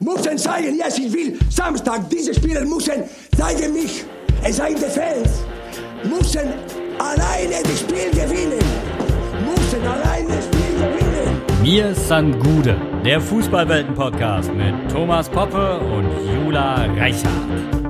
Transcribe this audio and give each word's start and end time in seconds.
müssen 0.00 0.38
zeigen, 0.38 0.76
yes, 0.76 0.98
ich 0.98 1.12
will. 1.12 1.38
Samstag, 1.50 2.08
diese 2.10 2.34
Spieler 2.34 2.64
müssen 2.64 3.04
zeigen 3.36 3.72
mich. 3.72 4.04
Es 4.42 4.56
seien 4.56 4.76
die 4.76 4.82
Fans. 4.82 5.44
Müssen 6.02 6.48
alleine 6.98 7.62
das 7.62 7.80
Spiel 7.80 8.10
gewinnen. 8.10 8.58
Müssen 9.44 9.86
alleine 9.86 10.28
das 10.28 10.44
Spiel 10.44 10.74
gewinnen. 10.76 11.14
Mir 11.62 11.94
san 11.94 12.38
Gude, 12.40 12.76
der 13.04 13.20
Fußballwelten-Podcast 13.20 14.52
mit 14.52 14.74
Thomas 14.92 15.28
Poppe 15.28 15.80
und 15.80 16.06
Jula 16.44 16.84
Reichhardt. 16.96 17.83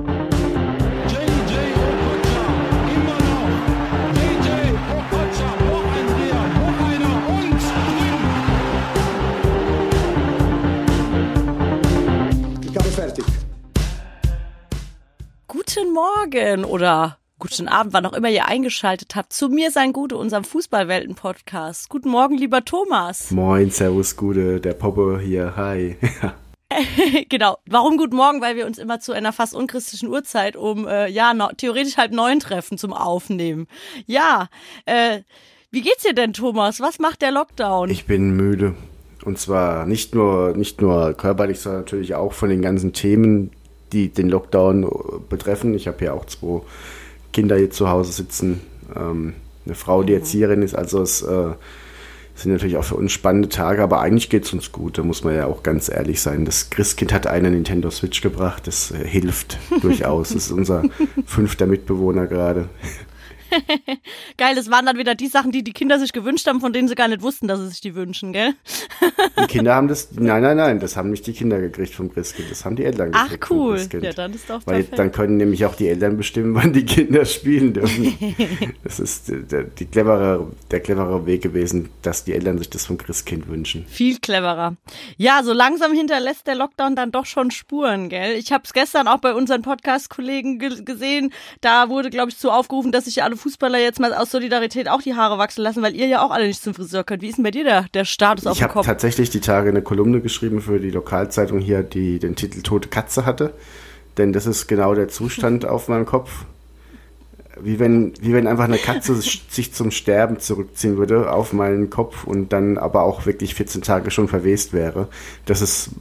Morgen 15.95 16.65
oder 16.65 17.19
guten 17.39 17.69
Abend, 17.69 17.93
wann 17.93 18.05
auch 18.05 18.11
immer 18.11 18.27
ihr 18.27 18.49
eingeschaltet 18.49 19.15
habt, 19.15 19.31
zu 19.31 19.47
mir 19.47 19.71
sein 19.71 19.93
Gute, 19.93 20.17
unserem 20.17 20.43
Fußballwelten-Podcast. 20.43 21.87
Guten 21.87 22.09
Morgen, 22.09 22.37
lieber 22.37 22.65
Thomas. 22.65 23.31
Moin, 23.31 23.71
Servus, 23.71 24.17
Gude, 24.17 24.59
der 24.59 24.73
Poppe 24.73 25.21
hier, 25.23 25.55
hi. 25.55 25.95
genau. 27.29 27.59
Warum 27.65 27.95
guten 27.95 28.17
Morgen? 28.17 28.41
Weil 28.41 28.57
wir 28.57 28.65
uns 28.65 28.77
immer 28.77 28.99
zu 28.99 29.13
einer 29.13 29.31
fast 29.31 29.55
unchristlichen 29.55 30.09
Uhrzeit 30.09 30.57
um, 30.57 30.85
äh, 30.85 31.07
ja, 31.07 31.33
no, 31.33 31.47
theoretisch 31.55 31.95
halb 31.95 32.11
neun 32.11 32.41
treffen 32.41 32.77
zum 32.77 32.91
Aufnehmen. 32.91 33.67
Ja, 34.05 34.49
äh, 34.85 35.21
wie 35.71 35.81
geht's 35.81 36.03
dir 36.03 36.13
denn, 36.13 36.33
Thomas? 36.33 36.81
Was 36.81 36.99
macht 36.99 37.21
der 37.21 37.31
Lockdown? 37.31 37.89
Ich 37.89 38.05
bin 38.05 38.35
müde. 38.35 38.75
Und 39.23 39.39
zwar 39.39 39.85
nicht 39.85 40.13
nur, 40.13 40.57
nicht 40.57 40.81
nur 40.81 41.13
körperlich, 41.13 41.61
sondern 41.61 41.83
natürlich 41.83 42.15
auch 42.15 42.33
von 42.33 42.49
den 42.49 42.61
ganzen 42.61 42.91
Themen, 42.91 43.51
die 43.91 44.09
den 44.09 44.29
Lockdown 44.29 44.83
äh, 44.83 44.87
betreffen. 45.29 45.73
Ich 45.73 45.87
habe 45.87 45.97
hier 45.99 46.13
auch 46.13 46.25
zwei 46.25 46.61
Kinder 47.33 47.57
hier 47.57 47.71
zu 47.71 47.89
Hause 47.89 48.11
sitzen. 48.11 48.61
Ähm, 48.95 49.33
eine 49.65 49.75
Frau, 49.75 50.03
die 50.03 50.13
Erzieherin 50.13 50.61
ist, 50.61 50.75
also 50.75 51.01
es 51.01 51.21
äh, 51.21 51.51
sind 52.35 52.51
natürlich 52.51 52.77
auch 52.77 52.83
für 52.83 52.95
uns 52.95 53.11
spannende 53.11 53.49
Tage, 53.49 53.81
aber 53.81 54.01
eigentlich 54.01 54.29
geht's 54.29 54.53
uns 54.53 54.71
gut, 54.71 54.97
da 54.97 55.03
muss 55.03 55.23
man 55.23 55.35
ja 55.35 55.47
auch 55.47 55.63
ganz 55.63 55.89
ehrlich 55.89 56.21
sein. 56.21 56.45
Das 56.45 56.69
Christkind 56.69 57.13
hat 57.13 57.27
eine 57.27 57.49
Nintendo 57.49 57.89
Switch 57.89 58.21
gebracht, 58.21 58.67
das 58.67 58.91
äh, 58.91 59.07
hilft 59.07 59.57
durchaus. 59.81 60.29
Das 60.29 60.45
ist 60.45 60.51
unser 60.51 60.83
fünfter 61.25 61.65
Mitbewohner 61.65 62.27
gerade. 62.27 62.69
Geil, 64.37 64.55
das 64.55 64.69
waren 64.69 64.85
dann 64.85 64.97
wieder 64.97 65.15
die 65.15 65.27
Sachen, 65.27 65.51
die 65.51 65.63
die 65.63 65.73
Kinder 65.73 65.99
sich 65.99 66.13
gewünscht 66.13 66.47
haben, 66.47 66.59
von 66.61 66.73
denen 66.73 66.87
sie 66.87 66.95
gar 66.95 67.07
nicht 67.07 67.21
wussten, 67.21 67.47
dass 67.47 67.59
sie 67.59 67.67
sich 67.69 67.81
die 67.81 67.95
wünschen, 67.95 68.33
gell? 68.33 68.53
Die 69.39 69.45
Kinder 69.47 69.75
haben 69.75 69.87
das, 69.87 70.09
nein, 70.13 70.41
nein, 70.41 70.57
nein, 70.57 70.79
das 70.79 70.95
haben 70.97 71.09
nicht 71.11 71.25
die 71.27 71.33
Kinder 71.33 71.59
gekriegt 71.59 71.93
vom 71.93 72.11
Christkind, 72.13 72.51
das 72.51 72.65
haben 72.65 72.75
die 72.75 72.83
Eltern 72.85 73.11
Ach, 73.13 73.23
gekriegt. 73.29 73.47
vom 73.47 73.57
cool. 73.57 73.87
Ja, 74.01 74.13
dann 74.13 74.33
ist 74.33 74.49
doch 74.49 74.61
Weil 74.65 74.81
perfekt. 74.81 74.99
dann 74.99 75.11
können 75.11 75.37
nämlich 75.37 75.65
auch 75.65 75.75
die 75.75 75.87
Eltern 75.87 76.17
bestimmen, 76.17 76.55
wann 76.55 76.73
die 76.73 76.85
Kinder 76.85 77.25
spielen 77.25 77.73
dürfen. 77.73 78.15
das 78.83 78.99
ist 78.99 79.31
der, 79.51 79.63
die 79.63 79.85
clevere, 79.85 80.51
der 80.71 80.79
clevere 80.79 81.25
Weg 81.25 81.41
gewesen, 81.41 81.89
dass 82.01 82.23
die 82.23 82.33
Eltern 82.33 82.57
sich 82.57 82.69
das 82.69 82.85
vom 82.85 82.97
Christkind 82.97 83.47
wünschen. 83.47 83.85
Viel 83.87 84.19
cleverer. 84.19 84.75
Ja, 85.17 85.41
so 85.43 85.53
langsam 85.53 85.93
hinterlässt 85.93 86.47
der 86.47 86.55
Lockdown 86.55 86.95
dann 86.95 87.11
doch 87.11 87.25
schon 87.25 87.51
Spuren, 87.51 88.09
gell? 88.09 88.33
Ich 88.37 88.51
habe 88.51 88.63
es 88.65 88.73
gestern 88.73 89.07
auch 89.07 89.19
bei 89.19 89.33
unseren 89.33 89.61
Podcast-Kollegen 89.61 90.59
ge 90.59 90.83
gesehen. 90.83 91.31
Da 91.61 91.89
wurde, 91.89 92.09
glaube 92.09 92.29
ich, 92.29 92.37
zu 92.37 92.51
aufgerufen, 92.51 92.91
dass 92.91 93.05
sich 93.05 93.23
alle 93.23 93.37
Fußballer 93.45 93.77
jetzt 93.77 93.99
mal 93.99 94.11
aus 94.11 94.31
Solidarität 94.31 94.89
auch 94.89 95.03
die 95.03 95.13
Haare 95.13 95.37
wachsen 95.37 95.61
lassen, 95.61 95.83
weil 95.83 95.95
ihr 95.95 96.07
ja 96.07 96.25
auch 96.25 96.31
alle 96.31 96.47
nicht 96.47 96.63
zum 96.63 96.73
Friseur 96.73 97.03
könnt. 97.03 97.21
Wie 97.21 97.27
ist 97.27 97.37
denn 97.37 97.43
bei 97.43 97.51
dir 97.51 97.63
der, 97.63 97.85
der 97.93 98.03
Status 98.03 98.47
auf 98.47 98.53
Ich 98.53 98.57
dem 98.57 98.63
habe 98.63 98.73
Kopf? 98.73 98.87
tatsächlich 98.87 99.29
die 99.29 99.39
Tage 99.39 99.69
eine 99.69 99.83
Kolumne 99.83 100.19
geschrieben 100.19 100.61
für 100.61 100.79
die 100.79 100.89
Lokalzeitung 100.89 101.59
hier, 101.59 101.83
die 101.83 102.17
den 102.17 102.35
Titel 102.35 102.63
Tote 102.63 102.89
Katze 102.89 103.23
hatte. 103.27 103.53
Denn 104.17 104.33
das 104.33 104.47
ist 104.47 104.65
genau 104.65 104.95
der 104.95 105.09
Zustand 105.09 105.63
auf 105.63 105.89
meinem 105.89 106.07
Kopf. 106.07 106.45
Wie 107.61 107.77
wenn, 107.77 108.13
wie 108.19 108.33
wenn 108.33 108.47
einfach 108.47 108.63
eine 108.63 108.79
Katze 108.79 109.13
sich 109.21 109.45
sich 109.47 109.73
zum 109.73 109.91
Sterben 109.91 110.39
zurückziehen 110.39 110.97
würde 110.97 111.31
auf 111.31 111.53
meinen 111.53 111.91
Kopf 111.91 112.23
und 112.23 112.51
dann 112.51 112.79
aber 112.79 113.03
auch 113.03 113.27
wirklich 113.27 113.53
14 113.53 113.83
Tage 113.83 114.09
schon 114.09 114.27
verwest 114.27 114.73
wäre. 114.73 115.07
Das 115.45 115.61
ist, 115.61 115.91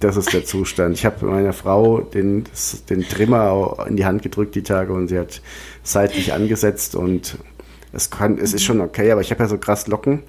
das 0.00 0.16
ist 0.16 0.32
der 0.32 0.44
Zustand. 0.44 0.96
Ich 0.96 1.06
habe 1.06 1.24
meiner 1.26 1.52
Frau 1.52 2.00
den, 2.00 2.44
den 2.90 3.08
Trimmer 3.08 3.86
in 3.88 3.96
die 3.96 4.04
Hand 4.04 4.22
gedrückt 4.22 4.54
die 4.54 4.62
Tage 4.62 4.92
und 4.92 5.08
sie 5.08 5.18
hat 5.18 5.40
seitlich 5.82 6.32
angesetzt 6.32 6.94
und 6.94 7.38
es 7.92 8.10
kann, 8.10 8.38
es 8.38 8.52
ist 8.52 8.64
schon 8.64 8.80
okay, 8.80 9.10
aber 9.12 9.20
ich 9.20 9.30
habe 9.30 9.42
ja 9.42 9.48
so 9.48 9.58
krass 9.58 9.86
Locken 9.86 10.22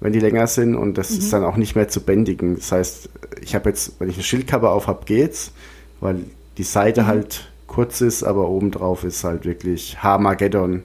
wenn 0.00 0.12
die 0.12 0.20
länger 0.20 0.46
sind 0.46 0.74
und 0.74 0.96
das 0.96 1.10
ist 1.10 1.32
dann 1.32 1.44
auch 1.44 1.56
nicht 1.56 1.76
mehr 1.76 1.88
zu 1.88 2.00
bändigen. 2.00 2.56
Das 2.56 2.72
heißt, 2.72 3.10
ich 3.42 3.54
habe 3.54 3.68
jetzt, 3.68 4.00
wenn 4.00 4.08
ich 4.08 4.16
eine 4.16 4.24
Schildkappe 4.24 4.70
auf 4.70 4.86
habe, 4.86 5.04
geht's, 5.04 5.52
weil 6.00 6.24
die 6.56 6.62
Seite 6.62 7.06
halt 7.06 7.50
kurz 7.66 8.00
ist, 8.00 8.24
aber 8.24 8.48
obendrauf 8.48 9.04
ist 9.04 9.22
halt 9.24 9.44
wirklich 9.44 10.02
Harmageddon. 10.02 10.82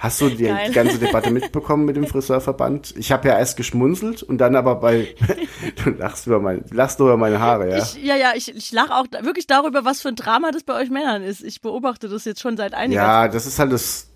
Hast 0.00 0.18
du 0.22 0.30
die, 0.30 0.44
Geil. 0.44 0.72
ganze 0.72 0.98
Debatte 0.98 1.30
mitbekommen 1.30 1.84
mit 1.84 1.94
dem 1.94 2.06
Friseurverband? 2.06 2.94
Ich 2.96 3.12
habe 3.12 3.28
ja 3.28 3.38
erst 3.38 3.58
geschmunzelt 3.58 4.22
und 4.22 4.38
dann 4.38 4.56
aber 4.56 4.76
bei, 4.76 5.14
du 5.84 5.90
lachst 5.90 6.26
über 6.26 6.40
mein, 6.40 6.64
lachst 6.70 6.98
nur 6.98 7.08
über 7.08 7.18
meine 7.18 7.38
Haare, 7.38 7.68
ja? 7.68 7.78
Ich, 7.78 8.02
ja, 8.02 8.16
ja, 8.16 8.32
ich, 8.34 8.48
ich 8.56 8.72
lache 8.72 8.94
auch 8.94 9.04
wirklich 9.20 9.46
darüber, 9.46 9.84
was 9.84 10.00
für 10.00 10.08
ein 10.08 10.16
Drama 10.16 10.52
das 10.52 10.62
bei 10.62 10.72
euch 10.72 10.88
Männern 10.88 11.22
ist. 11.22 11.44
Ich 11.44 11.60
beobachte 11.60 12.08
das 12.08 12.24
jetzt 12.24 12.40
schon 12.40 12.56
seit 12.56 12.72
einiger 12.72 13.02
Ja, 13.02 13.28
das 13.28 13.44
ist 13.44 13.58
halt 13.58 13.72
das, 13.72 14.09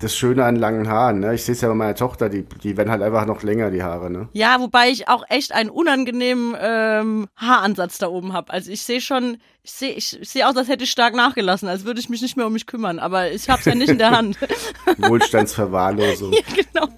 das 0.00 0.16
Schöne 0.16 0.44
an 0.44 0.56
langen 0.56 0.88
Haaren, 0.88 1.20
ne? 1.20 1.34
Ich 1.34 1.44
sehe 1.44 1.54
es 1.54 1.60
ja 1.60 1.68
bei 1.68 1.74
meiner 1.74 1.94
Tochter, 1.94 2.28
die, 2.30 2.44
die 2.62 2.76
werden 2.76 2.90
halt 2.90 3.02
einfach 3.02 3.26
noch 3.26 3.42
länger, 3.42 3.70
die 3.70 3.82
Haare, 3.82 4.10
ne? 4.10 4.28
Ja, 4.32 4.58
wobei 4.58 4.88
ich 4.88 5.08
auch 5.08 5.24
echt 5.28 5.52
einen 5.52 5.68
unangenehmen 5.68 6.56
ähm, 6.58 7.28
Haaransatz 7.36 7.98
da 7.98 8.08
oben 8.08 8.32
habe. 8.32 8.50
Also 8.52 8.70
ich 8.70 8.82
sehe 8.82 9.02
schon, 9.02 9.36
ich 9.62 9.72
sehe 9.72 9.92
ich, 9.92 10.18
ich 10.20 10.28
sehe 10.30 10.48
aus, 10.48 10.56
als 10.56 10.68
hätte 10.68 10.84
ich 10.84 10.90
stark 10.90 11.14
nachgelassen, 11.14 11.68
als 11.68 11.84
würde 11.84 12.00
ich 12.00 12.08
mich 12.08 12.22
nicht 12.22 12.36
mehr 12.36 12.46
um 12.46 12.52
mich 12.54 12.66
kümmern. 12.66 12.98
Aber 12.98 13.30
ich 13.30 13.48
habe 13.50 13.60
es 13.60 13.66
ja 13.66 13.74
nicht 13.74 13.90
in 13.90 13.98
der 13.98 14.10
Hand. 14.10 14.38
Wohlstandsverwahrlosung. 14.98 16.32
ja, 16.32 16.40
genau. 16.54 16.88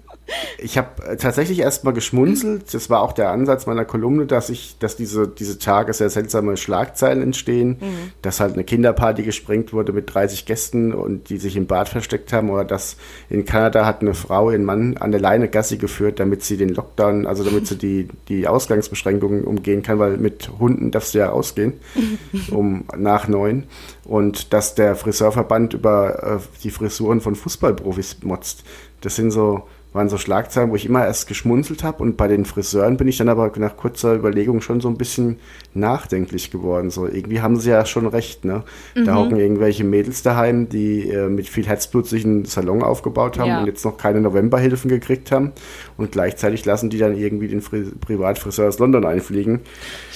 Ich 0.57 0.77
habe 0.77 1.03
äh, 1.05 1.17
tatsächlich 1.17 1.59
erstmal 1.59 1.93
geschmunzelt. 1.93 2.73
Das 2.73 2.89
war 2.89 3.01
auch 3.01 3.11
der 3.11 3.31
Ansatz 3.31 3.65
meiner 3.65 3.85
Kolumne, 3.85 4.25
dass 4.25 4.49
ich, 4.49 4.77
dass 4.79 4.95
diese, 4.95 5.27
diese 5.27 5.59
Tage 5.59 5.93
sehr 5.93 6.09
seltsame 6.09 6.55
Schlagzeilen 6.55 7.21
entstehen, 7.21 7.77
dass 8.21 8.39
halt 8.39 8.53
eine 8.53 8.63
Kinderparty 8.63 9.23
gesprengt 9.23 9.73
wurde 9.73 9.91
mit 9.91 10.13
30 10.13 10.45
Gästen 10.45 10.93
und 10.93 11.29
die 11.29 11.37
sich 11.37 11.55
im 11.55 11.67
Bad 11.67 11.89
versteckt 11.89 12.31
haben 12.31 12.49
oder 12.49 12.63
dass 12.63 12.97
in 13.29 13.45
Kanada 13.45 13.85
hat 13.85 14.01
eine 14.01 14.13
Frau 14.13 14.51
ihren 14.51 14.63
Mann 14.63 14.97
an 14.97 15.11
der 15.11 15.19
Leine 15.19 15.49
Gassi 15.49 15.77
geführt, 15.77 16.19
damit 16.19 16.43
sie 16.43 16.57
den 16.57 16.69
Lockdown, 16.69 17.27
also 17.27 17.43
damit 17.43 17.67
sie 17.67 17.77
die, 17.77 18.07
die 18.29 18.47
Ausgangsbeschränkungen 18.47 19.43
umgehen 19.43 19.83
kann, 19.83 19.99
weil 19.99 20.17
mit 20.17 20.49
Hunden 20.59 20.91
darfst 20.91 21.13
du 21.13 21.19
ja 21.19 21.31
ausgehen 21.31 21.73
um 22.51 22.85
nach 22.97 23.27
neun 23.27 23.63
und 24.05 24.53
dass 24.53 24.75
der 24.75 24.95
Friseurverband 24.95 25.73
über 25.73 26.39
äh, 26.39 26.59
die 26.63 26.71
Frisuren 26.71 27.21
von 27.21 27.35
Fußballprofis 27.35 28.17
motzt. 28.23 28.63
Das 29.01 29.15
sind 29.15 29.31
so 29.31 29.67
waren 29.93 30.09
so 30.09 30.17
Schlagzeilen, 30.17 30.71
wo 30.71 30.75
ich 30.75 30.85
immer 30.85 31.05
erst 31.05 31.27
geschmunzelt 31.27 31.83
habe 31.83 32.01
und 32.03 32.17
bei 32.17 32.27
den 32.27 32.45
Friseuren 32.45 32.97
bin 32.97 33.07
ich 33.07 33.17
dann 33.17 33.29
aber 33.29 33.51
nach 33.57 33.77
kurzer 33.77 34.15
Überlegung 34.15 34.59
schon 34.61 34.81
so 34.81 34.87
ein 34.89 34.97
bisschen 34.97 35.39
nachdenklich 35.73 36.51
geworden. 36.51 36.89
So 36.91 37.07
irgendwie 37.07 37.41
haben 37.41 37.59
sie 37.59 37.69
ja 37.69 37.85
schon 37.85 38.07
recht, 38.07 38.45
ne? 38.45 38.63
Da 38.95 39.15
hocken 39.15 39.37
irgendwelche 39.37 39.83
Mädels 39.83 40.23
daheim, 40.23 40.69
die 40.69 41.09
äh, 41.09 41.29
mit 41.29 41.47
viel 41.49 41.65
Herzblut 41.65 42.07
sich 42.07 42.25
einen 42.25 42.45
Salon 42.45 42.83
aufgebaut 42.83 43.37
haben 43.39 43.47
Ja. 43.49 43.59
und 43.59 43.67
jetzt 43.67 43.83
noch 43.85 43.97
keine 43.97 44.21
Novemberhilfen 44.21 44.89
gekriegt 44.89 45.31
haben 45.31 45.51
und 45.97 46.11
gleichzeitig 46.11 46.65
lassen 46.65 46.89
die 46.89 46.97
dann 46.97 47.15
irgendwie 47.17 47.47
den 47.47 47.61
Fri 47.61 47.83
Privatfriseur 47.99 48.67
aus 48.67 48.79
London 48.79 49.05
einfliegen. 49.05 49.61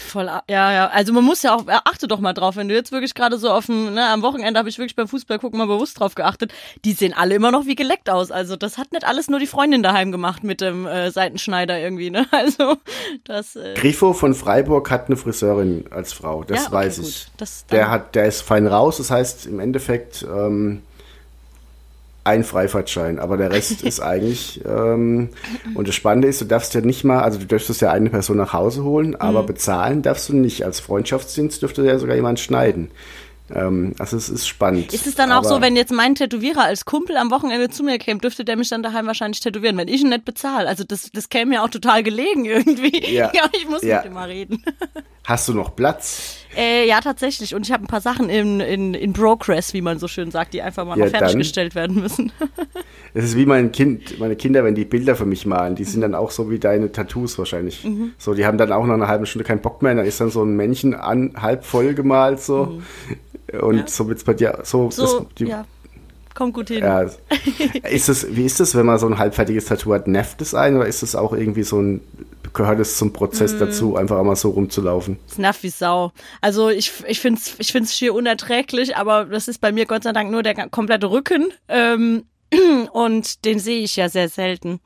Voll, 0.08 0.30
ja, 0.50 0.72
ja. 0.72 0.88
Also 0.88 1.12
man 1.12 1.24
muss 1.24 1.44
ja 1.44 1.54
auch, 1.54 1.66
achte 1.68 2.08
doch 2.08 2.20
mal 2.20 2.34
drauf, 2.34 2.56
wenn 2.56 2.70
du 2.70 2.74
jetzt 2.76 2.92
wirklich 2.94 3.14
gerade 3.14 3.38
so 3.38 3.50
auf 3.50 3.66
dem, 3.66 3.94
ne, 3.94 4.08
am 4.08 4.22
Wochenende 4.22 4.58
habe 4.58 4.70
ich 4.70 4.78
wirklich 4.78 4.96
beim 4.96 5.08
Fußball 5.08 5.38
gucken 5.38 5.60
mal 5.60 5.68
bewusst 5.68 6.00
drauf 6.00 6.16
geachtet. 6.16 6.54
Die 6.86 6.94
sehen 6.94 7.14
alle 7.14 7.36
immer 7.36 7.52
noch 7.52 7.66
wie 7.66 7.76
geleckt 7.76 8.10
aus. 8.10 8.32
Also 8.32 8.56
das 8.56 8.78
hat 8.78 8.94
nicht 8.94 9.06
alles 9.06 9.30
nur 9.30 9.40
die 9.40 9.48
Freundin 9.68 9.84
daheim 9.84 10.12
gemacht 10.12 10.44
mit 10.44 10.62
dem 10.62 10.86
äh, 10.86 11.12
Seitenschneider 11.12 11.78
irgendwie, 11.80 12.10
ne? 12.10 12.26
Also 12.32 12.78
das. 13.26 13.56
Äh, 13.56 13.74
Grifo 13.76 14.14
von 14.14 14.34
Freiburg 14.34 14.90
hat 14.90 15.08
eine 15.08 15.18
Friseurin 15.18 15.86
als 15.90 16.14
Frau, 16.14 16.44
das 16.44 16.60
Ja, 16.62 16.66
okay, 16.68 16.76
weiß 16.76 16.98
ich. 17.00 17.28
Das 17.38 17.66
der 17.68 17.90
hat, 17.92 18.16
der 18.16 18.26
ist 18.28 18.42
fein 18.42 18.66
raus, 18.68 18.98
das 18.98 19.12
heißt 19.12 19.46
im 19.48 19.60
Endeffekt 19.60 20.26
ähm, 20.30 20.82
ein 22.24 22.44
Freifahrtschein, 22.44 23.20
aber 23.20 23.38
der 23.38 23.52
Rest 23.52 23.82
ist 23.84 24.00
eigentlich 24.00 24.62
ähm, 24.66 25.30
und 25.76 25.88
das 25.88 25.96
Spannende 25.96 26.28
ist, 26.28 26.40
du 26.42 26.46
darfst 26.46 26.74
ja 26.74 26.82
nicht 26.82 27.04
mal, 27.04 27.22
also 27.22 27.40
du 27.40 27.46
dürftest 27.46 27.82
ja 27.82 27.92
eine 27.92 28.10
Person 28.10 28.38
nach 28.38 28.54
Hause 28.54 28.84
holen, 28.84 29.16
aber 29.16 29.42
Mhm. 29.44 29.48
bezahlen 29.48 30.02
darfst 30.02 30.30
du 30.30 30.36
nicht. 30.36 30.64
Als 30.64 30.80
Freundschaftsdienst 30.80 31.62
dürfte 31.62 31.84
ja 31.86 32.00
sogar 32.00 32.16
jemand 32.16 32.40
schneiden. 32.40 32.92
Ähm, 33.54 33.94
also 34.00 34.18
es 34.18 34.30
ist 34.30 34.48
spannend. 34.48 34.94
Ist 34.94 35.08
es 35.08 35.16
dann 35.16 35.32
auch 35.32 35.44
so, 35.44 35.62
wenn 35.62 35.76
jetzt 35.76 35.92
mein 35.92 36.16
Tätowierer 36.16 36.64
als 36.64 36.86
Kumpel 36.86 37.18
am 37.18 37.32
Wochenende 37.32 37.70
zu 37.70 37.84
mir 37.84 37.98
käme, 37.98 38.20
dürfte 38.20 38.44
der 38.44 38.58
mich 38.58 38.70
dann 38.70 38.84
daheim 38.84 39.08
wahrscheinlich 39.08 39.40
tätowieren, 39.40 39.78
wenn 39.78 39.88
ich 39.88 40.02
ihn 40.02 40.10
nicht 40.10 40.26
bezahle? 40.26 40.68
Also 40.68 40.84
das, 40.84 41.10
das 41.14 41.30
käme 41.30 41.52
mir 41.52 41.64
auch 41.64 41.70
total 41.70 42.04
gelegen 42.04 42.46
irgendwie. 42.46 42.98
Ja. 43.18 43.32
ich 43.54 43.68
muss 43.68 43.82
Ja. 43.84 43.98
mit 43.98 44.08
ihm 44.08 44.14
mal 44.14 44.28
reden. 44.30 44.64
Hast 45.26 45.48
du 45.48 45.54
noch 45.54 45.76
Platz? 45.76 46.36
Äh, 46.58 46.88
ja, 46.88 47.00
tatsächlich. 47.02 47.54
Und 47.54 47.68
ich 47.68 47.72
habe 47.72 47.84
ein 47.84 47.88
paar 47.88 48.02
Sachen 48.02 48.30
in, 48.30 48.60
in, 48.60 48.96
in 48.96 49.14
Progress, 49.14 49.74
wie 49.76 49.82
man 49.82 50.00
so 50.00 50.08
schön 50.08 50.32
sagt, 50.32 50.56
die 50.56 50.64
einfach 50.64 50.86
mal 50.86 50.98
Ja, 50.98 51.06
noch 51.06 51.12
fertiggestellt 51.12 51.76
werden 51.76 52.02
müssen. 52.02 52.32
Es 53.14 53.24
ist 53.24 53.38
wie 53.38 53.48
mein 53.48 53.72
Kind, 53.72 54.20
meine 54.20 54.36
Kinder, 54.36 54.64
wenn 54.64 54.76
die 54.76 54.86
Bilder 54.86 55.16
für 55.16 55.26
mich 55.26 55.46
malen, 55.48 55.76
die 55.76 55.86
sind 55.86 56.02
dann 56.02 56.14
auch 56.14 56.30
so 56.30 56.52
wie 56.52 56.60
deine 56.60 56.92
Tattoos 56.92 57.40
wahrscheinlich. 57.40 57.84
Mhm. 57.84 58.12
So, 58.20 58.36
die 58.36 58.46
haben 58.46 58.60
dann 58.60 58.72
auch 58.72 58.86
nach 58.86 58.94
einer 58.94 59.08
halben 59.08 59.26
Stunde 59.26 59.44
keinen 59.44 59.62
Bock 59.62 59.82
mehr, 59.82 59.96
dann 59.96 60.06
ist 60.06 60.22
dann 60.22 60.30
so 60.30 60.44
ein 60.44 60.56
Männchen 60.56 60.94
an, 60.94 61.34
halb 61.36 61.66
voll 61.66 61.96
gemalt 61.96 62.42
so. 62.42 62.80
Und 63.60 63.90
so 63.90 64.08
wird's 64.08 64.24
bei 64.24 64.34
dir 64.34 64.60
so, 64.64 64.84
Mhm. 64.84 64.92
So, 64.92 65.02
das, 65.02 65.36
die, 65.40 65.46
ja. 65.46 65.66
Kommt 66.36 66.54
gut 66.54 66.68
hin. 66.68 66.84
Ja. 66.84 67.02
Ist 67.90 68.10
es, 68.10 68.36
wie 68.36 68.46
ist 68.46 68.60
es, 68.60 68.76
wenn 68.76 68.86
man 68.86 69.00
so 69.00 69.08
ein 69.08 69.18
halbfertiges 69.18 69.66
Tattoo 69.66 69.94
hat? 69.96 70.08
Nervt 70.08 70.40
es 70.40 70.54
einen 70.54 70.78
oder 70.78 70.86
ist 70.86 71.02
es 71.02 71.16
auch 71.16 71.34
irgendwie 71.34 71.64
so 71.64 71.82
ein, 71.82 72.02
gehört 72.54 72.80
es 72.80 72.98
zum 72.98 73.14
Prozess 73.14 73.54
Mhm. 73.54 73.60
dazu, 73.60 73.96
einfach 73.96 74.18
einmal 74.20 74.36
so 74.36 74.50
rumzulaufen? 74.50 75.18
Es 75.28 75.38
nervt 75.38 75.64
wie 75.64 75.70
Sau. 75.70 76.12
Also 76.42 76.70
ich, 76.70 76.92
ich 77.08 77.20
finde 77.20 77.40
es 77.40 77.56
ich 77.60 77.72
find's 77.72 77.96
schier 77.96 78.14
unerträglich, 78.14 78.96
aber 78.98 79.26
das 79.26 79.48
ist 79.48 79.60
bei 79.60 79.72
mir 79.72 79.86
Gott 79.86 80.04
sei 80.04 80.14
Dank 80.14 80.32
nur 80.32 80.44
der 80.44 80.70
komplette 80.70 81.10
Rücken. 81.12 81.52
Ähm, 81.68 82.26
und 82.94 83.44
den 83.46 83.60
sehe 83.60 83.80
ich 83.84 83.96
ja 83.98 84.08
sehr 84.10 84.30
selten. 84.30 84.80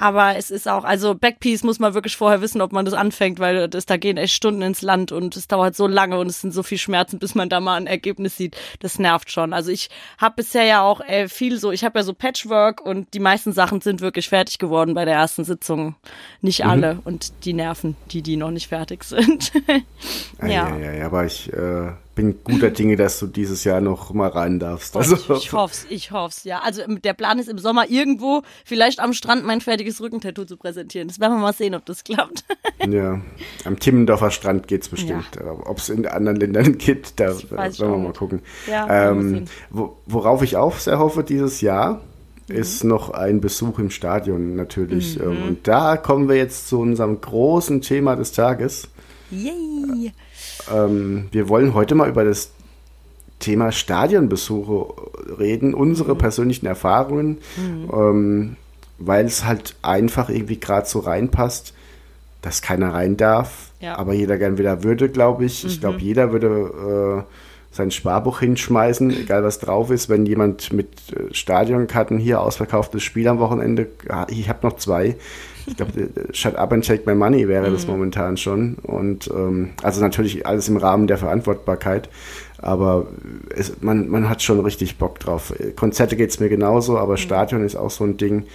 Aber 0.00 0.34
es 0.36 0.50
ist 0.50 0.66
auch, 0.66 0.84
also 0.84 1.14
Backpiece 1.14 1.62
muss 1.62 1.78
man 1.78 1.92
wirklich 1.92 2.16
vorher 2.16 2.40
wissen, 2.40 2.62
ob 2.62 2.72
man 2.72 2.86
das 2.86 2.94
anfängt, 2.94 3.38
weil 3.38 3.68
das, 3.68 3.84
da 3.84 3.98
gehen 3.98 4.16
echt 4.16 4.32
Stunden 4.32 4.62
ins 4.62 4.80
Land 4.80 5.12
und 5.12 5.36
es 5.36 5.46
dauert 5.46 5.76
so 5.76 5.86
lange 5.86 6.18
und 6.18 6.26
es 6.26 6.40
sind 6.40 6.54
so 6.54 6.62
viel 6.62 6.78
Schmerzen, 6.78 7.18
bis 7.18 7.34
man 7.34 7.50
da 7.50 7.60
mal 7.60 7.76
ein 7.76 7.86
Ergebnis 7.86 8.34
sieht. 8.34 8.56
Das 8.78 8.98
nervt 8.98 9.30
schon. 9.30 9.52
Also 9.52 9.70
ich 9.70 9.90
habe 10.16 10.36
bisher 10.36 10.64
ja 10.64 10.80
auch 10.80 11.02
äh, 11.02 11.28
viel 11.28 11.58
so, 11.58 11.70
ich 11.70 11.84
habe 11.84 11.98
ja 11.98 12.02
so 12.02 12.14
Patchwork 12.14 12.80
und 12.80 13.12
die 13.12 13.20
meisten 13.20 13.52
Sachen 13.52 13.82
sind 13.82 14.00
wirklich 14.00 14.30
fertig 14.30 14.58
geworden 14.58 14.94
bei 14.94 15.04
der 15.04 15.16
ersten 15.16 15.44
Sitzung. 15.44 15.96
Nicht 16.40 16.64
alle 16.64 17.00
und 17.04 17.44
die 17.44 17.52
nerven, 17.52 17.94
die, 18.10 18.22
die 18.22 18.38
noch 18.38 18.50
nicht 18.50 18.68
fertig 18.68 19.04
sind. 19.04 19.52
Ja, 20.40 20.46
ja. 20.46 20.76
ja, 20.78 20.92
ja, 20.92 21.06
aber 21.06 21.26
ich 21.26 21.52
äh, 21.52 21.92
bin 22.14 22.42
guter 22.44 22.70
Dinge, 22.70 22.96
dass 22.96 23.18
du 23.18 23.26
dieses 23.26 23.64
Jahr 23.64 23.80
noch 23.80 24.12
mal 24.12 24.28
rein 24.28 24.58
darfst. 24.58 24.96
Also, 24.96 25.16
ich, 25.16 25.30
ich 25.30 25.52
hoff's, 25.52 25.86
ich 25.88 26.10
hoff's, 26.10 26.44
ja. 26.44 26.60
Also 26.60 26.82
ähm, 26.82 27.00
der 27.02 27.14
Plan 27.14 27.38
ist 27.38 27.48
im 27.48 27.58
Sommer 27.58 27.88
irgendwo 27.88 28.42
vielleicht 28.64 29.00
am 29.00 29.12
Strand 29.12 29.44
mein 29.44 29.60
fertiges 29.60 29.89
Rückentattoo 29.98 30.44
zu 30.44 30.58
präsentieren. 30.58 31.08
Das 31.08 31.18
werden 31.18 31.36
wir 31.36 31.40
mal 31.40 31.54
sehen, 31.54 31.74
ob 31.74 31.86
das 31.86 32.04
klappt. 32.04 32.44
ja, 32.86 33.20
am 33.64 33.78
Timmendorfer 33.78 34.30
Strand 34.30 34.68
geht's 34.68 34.90
bestimmt. 34.90 35.38
Ob 35.64 35.78
es 35.78 35.88
in 35.88 36.06
anderen 36.06 36.38
Ländern 36.38 36.76
geht, 36.78 37.14
da 37.16 37.32
ich 37.32 37.50
wir 37.50 37.96
mal 37.96 38.12
gucken. 38.12 38.42
Ja, 38.68 39.10
ähm, 39.10 39.46
wo, 39.70 39.96
worauf 40.04 40.42
ich 40.42 40.56
auch 40.56 40.76
sehr 40.76 40.98
hoffe 40.98 41.24
dieses 41.24 41.62
Jahr, 41.62 42.02
Mhm. 42.50 42.56
ist 42.56 42.84
noch 42.84 43.10
ein 43.10 43.40
Besuch 43.40 43.78
im 43.78 43.90
Stadion 43.90 44.56
natürlich. 44.56 45.18
Ähm, 45.20 45.42
Und 45.48 45.68
da 45.68 45.96
kommen 45.96 46.28
wir 46.28 46.36
jetzt 46.36 46.68
zu 46.68 46.80
unserem 46.80 47.20
großen 47.20 47.80
Thema 47.80 48.16
des 48.16 48.32
Tages. 48.32 48.88
Yay! 49.30 50.12
Ähm, 50.72 51.28
wir 51.30 51.48
wollen 51.48 51.74
heute 51.74 51.94
mal 51.94 52.08
über 52.08 52.24
das 52.24 52.50
Thema 53.38 53.72
Stadionbesuche 53.72 54.86
reden, 55.38 55.72
unsere 55.72 56.14
persönlichen 56.14 56.66
Erfahrungen, 56.66 57.38
ähm, 57.90 58.56
weil 59.00 59.26
es 59.26 59.44
halt 59.44 59.74
einfach 59.82 60.28
irgendwie 60.28 60.60
gerade 60.60 60.86
so 60.86 61.00
reinpasst, 61.00 61.74
dass 62.42 62.62
keiner 62.62 62.94
rein 62.94 63.16
darf, 63.16 63.70
Ja. 63.80 63.96
aber 63.98 64.12
jeder 64.14 64.38
gern 64.38 64.56
wieder 64.58 64.82
würde, 64.84 65.08
glaube 65.08 65.44
ich. 65.44 65.64
Ich 65.64 65.80
glaube, 65.80 65.98
jeder 66.00 66.32
würde 66.32 67.24
äh, 67.26 67.74
sein 67.74 67.90
Sparbuch 67.90 68.40
hinschmeißen, 68.40 69.10
egal 69.10 69.44
was 69.44 69.58
drauf 69.58 69.90
ist, 69.90 70.08
wenn 70.08 70.24
jemand 70.26 70.72
mit 70.72 70.88
äh, 71.12 71.34
Stadionkarten 71.34 72.18
hier 72.18 72.40
ausverkauftes 72.40 73.02
Spiel 73.02 73.28
am 73.28 73.38
Wochenende, 73.40 73.88
ah, 74.08 74.26
ich 74.30 74.48
habe 74.48 74.66
noch 74.66 74.76
zwei. 74.76 75.16
Ich 75.66 75.76
glaube, 75.76 76.00
äh, 76.00 76.08
Shut 76.34 76.56
Up 76.56 76.72
and 76.72 76.86
Take 76.86 77.02
My 77.06 77.14
Money 77.14 77.46
wäre 77.46 77.70
das 77.70 77.86
momentan 77.86 78.36
schon. 78.38 78.76
Und 78.82 79.28
ähm, 79.32 79.70
also 79.82 80.00
natürlich 80.00 80.46
alles 80.46 80.68
im 80.68 80.78
Rahmen 80.78 81.06
der 81.06 81.18
Verantwortbarkeit. 81.18 82.08
Aber 82.58 83.06
es, 83.54 83.80
man, 83.82 84.08
man 84.08 84.28
hat 84.28 84.42
schon 84.42 84.60
richtig 84.60 84.98
Bock 84.98 85.18
drauf. 85.20 85.52
Konzerte 85.76 86.16
geht's 86.16 86.40
mir 86.40 86.48
genauso, 86.48 86.98
aber 86.98 87.16
Stadion 87.18 87.64
ist 87.64 87.76
auch 87.76 87.90
so 87.90 88.04
ein 88.04 88.16
Ding. 88.16 88.46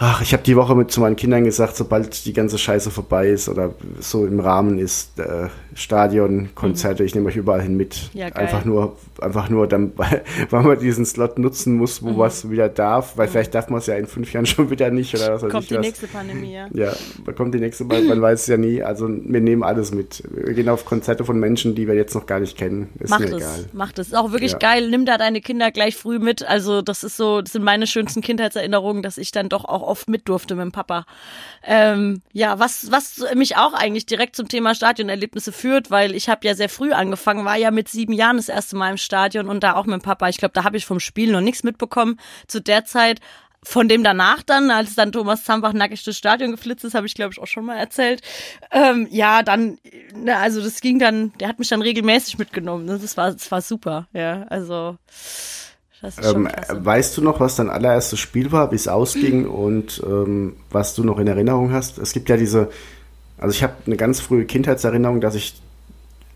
Ach, 0.00 0.22
ich 0.22 0.32
habe 0.32 0.44
die 0.44 0.54
Woche 0.54 0.76
mit 0.76 0.92
zu 0.92 1.00
meinen 1.00 1.16
Kindern 1.16 1.42
gesagt, 1.42 1.76
sobald 1.76 2.24
die 2.24 2.32
ganze 2.32 2.56
Scheiße 2.56 2.90
vorbei 2.92 3.28
ist 3.30 3.48
oder 3.48 3.74
so 3.98 4.26
im 4.26 4.38
Rahmen 4.38 4.78
ist, 4.78 5.18
äh, 5.18 5.48
Stadion, 5.74 6.50
Konzerte, 6.54 7.02
ich 7.02 7.14
nehme 7.16 7.26
euch 7.28 7.36
überall 7.36 7.62
hin 7.62 7.76
mit. 7.76 8.10
Ja, 8.14 8.30
geil. 8.30 8.44
einfach 8.44 8.64
nur, 8.64 8.96
einfach 9.20 9.48
nur, 9.48 9.66
dann, 9.66 9.92
weil 10.50 10.62
man 10.62 10.78
diesen 10.78 11.04
Slot 11.04 11.38
nutzen 11.40 11.74
muss, 11.74 12.02
wo 12.02 12.16
was 12.16 12.48
wieder 12.48 12.68
darf, 12.68 13.16
weil 13.16 13.26
vielleicht 13.26 13.54
darf 13.56 13.70
man 13.70 13.78
es 13.80 13.86
ja 13.86 13.96
in 13.96 14.06
fünf 14.06 14.32
Jahren 14.32 14.46
schon 14.46 14.70
wieder 14.70 14.90
nicht 14.90 15.14
oder 15.16 15.34
was 15.34 15.42
weiß 15.42 15.50
Kommt 15.50 15.64
ich 15.64 15.68
die 15.70 15.74
was. 15.76 15.86
nächste 15.86 16.06
Pandemie, 16.06 16.52
ja. 16.54 16.68
Ja, 16.72 16.92
da 17.26 17.32
kommt 17.32 17.52
die 17.54 17.58
nächste 17.60 17.84
Mal, 17.84 18.02
man 18.04 18.22
weiß 18.22 18.42
es 18.42 18.46
ja 18.46 18.56
nie. 18.56 18.82
Also 18.84 19.08
wir 19.08 19.40
nehmen 19.40 19.64
alles 19.64 19.92
mit. 19.92 20.22
Wir 20.30 20.54
gehen 20.54 20.68
auf 20.68 20.84
Konzerte 20.84 21.24
von 21.24 21.40
Menschen, 21.40 21.74
die 21.74 21.88
wir 21.88 21.94
jetzt 21.94 22.14
noch 22.14 22.26
gar 22.26 22.38
nicht 22.38 22.56
kennen. 22.56 22.88
Ist 23.00 23.10
Macht 23.10 23.20
mir 23.20 23.26
es, 23.26 23.32
egal. 23.36 23.64
macht 23.72 23.98
es. 23.98 24.08
Ist 24.08 24.14
auch 24.16 24.30
wirklich 24.30 24.52
Ja. 24.52 24.58
geil. 24.58 24.90
Nimm 24.90 25.06
da 25.06 25.18
deine 25.18 25.40
Kinder 25.40 25.72
gleich 25.72 25.96
früh 25.96 26.20
mit. 26.20 26.46
Also 26.46 26.82
das 26.82 27.02
ist 27.02 27.16
so, 27.16 27.40
das 27.42 27.52
sind 27.52 27.64
meine 27.64 27.88
schönsten 27.88 28.20
Kindheitserinnerungen, 28.20 29.02
dass 29.02 29.18
ich 29.18 29.32
dann 29.32 29.48
doch 29.48 29.64
auch 29.64 29.87
oft 29.88 30.08
mit 30.08 30.28
durfte 30.28 30.54
mit 30.54 30.64
dem 30.64 30.72
Papa. 30.72 31.06
Ähm, 31.62 32.22
ja, 32.32 32.58
was, 32.58 32.90
was 32.90 33.24
mich 33.34 33.56
auch 33.56 33.72
eigentlich 33.72 34.06
direkt 34.06 34.36
zum 34.36 34.48
Thema 34.48 34.74
Stadionerlebnisse 34.74 35.52
führt, 35.52 35.90
weil 35.90 36.14
ich 36.14 36.28
habe 36.28 36.46
ja 36.46 36.54
sehr 36.54 36.68
früh 36.68 36.92
angefangen, 36.92 37.44
war 37.44 37.56
ja 37.56 37.70
mit 37.70 37.88
sieben 37.88 38.12
Jahren 38.12 38.36
das 38.36 38.48
erste 38.48 38.76
Mal 38.76 38.90
im 38.90 38.96
Stadion 38.96 39.48
und 39.48 39.62
da 39.62 39.74
auch 39.74 39.86
mit 39.86 40.00
dem 40.00 40.02
Papa. 40.02 40.28
Ich 40.28 40.38
glaube, 40.38 40.52
da 40.54 40.64
habe 40.64 40.76
ich 40.76 40.86
vom 40.86 41.00
Spiel 41.00 41.32
noch 41.32 41.40
nichts 41.40 41.62
mitbekommen. 41.62 42.18
Zu 42.46 42.60
der 42.60 42.84
Zeit 42.84 43.20
von 43.62 43.88
dem 43.88 44.04
danach 44.04 44.42
dann, 44.42 44.70
als 44.70 44.94
dann 44.94 45.12
Thomas 45.12 45.44
Zambach 45.44 45.72
nackig 45.72 46.04
durchs 46.04 46.18
Stadion 46.18 46.52
geflitzt 46.52 46.84
ist, 46.84 46.94
habe 46.94 47.06
ich 47.06 47.14
glaube 47.14 47.32
ich 47.32 47.40
auch 47.40 47.46
schon 47.46 47.64
mal 47.64 47.76
erzählt. 47.76 48.22
Ähm, 48.70 49.08
ja, 49.10 49.42
dann, 49.42 49.78
na, 50.14 50.38
also 50.38 50.62
das 50.62 50.80
ging 50.80 50.98
dann, 50.98 51.32
der 51.38 51.48
hat 51.48 51.58
mich 51.58 51.68
dann 51.68 51.82
regelmäßig 51.82 52.38
mitgenommen. 52.38 52.84
ne? 52.84 52.98
Das 53.00 53.16
war, 53.16 53.32
das 53.32 53.50
war 53.50 53.60
super, 53.60 54.06
ja, 54.12 54.44
also 54.48 54.96
das 55.06 55.67
Ähm, 56.22 56.48
weißt 56.70 57.16
du 57.16 57.22
noch, 57.22 57.40
was 57.40 57.56
dein 57.56 57.70
allererstes 57.70 58.18
Spiel 58.20 58.52
war, 58.52 58.70
wie 58.70 58.76
es 58.76 58.88
ausging 58.88 59.46
und 59.48 60.02
ähm, 60.06 60.54
was 60.70 60.94
du 60.94 61.04
noch 61.04 61.18
in 61.18 61.26
Erinnerung 61.26 61.72
hast? 61.72 61.98
Es 61.98 62.12
gibt 62.12 62.28
ja 62.28 62.36
diese, 62.36 62.70
also 63.38 63.54
ich 63.54 63.62
habe 63.62 63.74
eine 63.86 63.96
ganz 63.96 64.20
frühe 64.20 64.44
Kindheitserinnerung, 64.44 65.20
dass 65.20 65.34
ich 65.34 65.60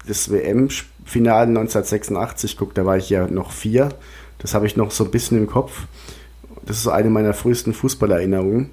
das 0.06 0.32
WM-Finale 0.32 1.48
1986 1.48 2.56
guck, 2.56 2.74
da 2.74 2.84
war 2.84 2.96
ich 2.96 3.08
ja 3.08 3.28
noch 3.28 3.52
vier. 3.52 3.90
Das 4.38 4.54
habe 4.54 4.66
ich 4.66 4.76
noch 4.76 4.90
so 4.90 5.04
ein 5.04 5.12
bisschen 5.12 5.38
im 5.38 5.46
Kopf. 5.46 5.86
Das 6.66 6.78
ist 6.78 6.88
eine 6.88 7.10
meiner 7.10 7.34
frühesten 7.34 7.72
Fußballerinnerungen. 7.72 8.70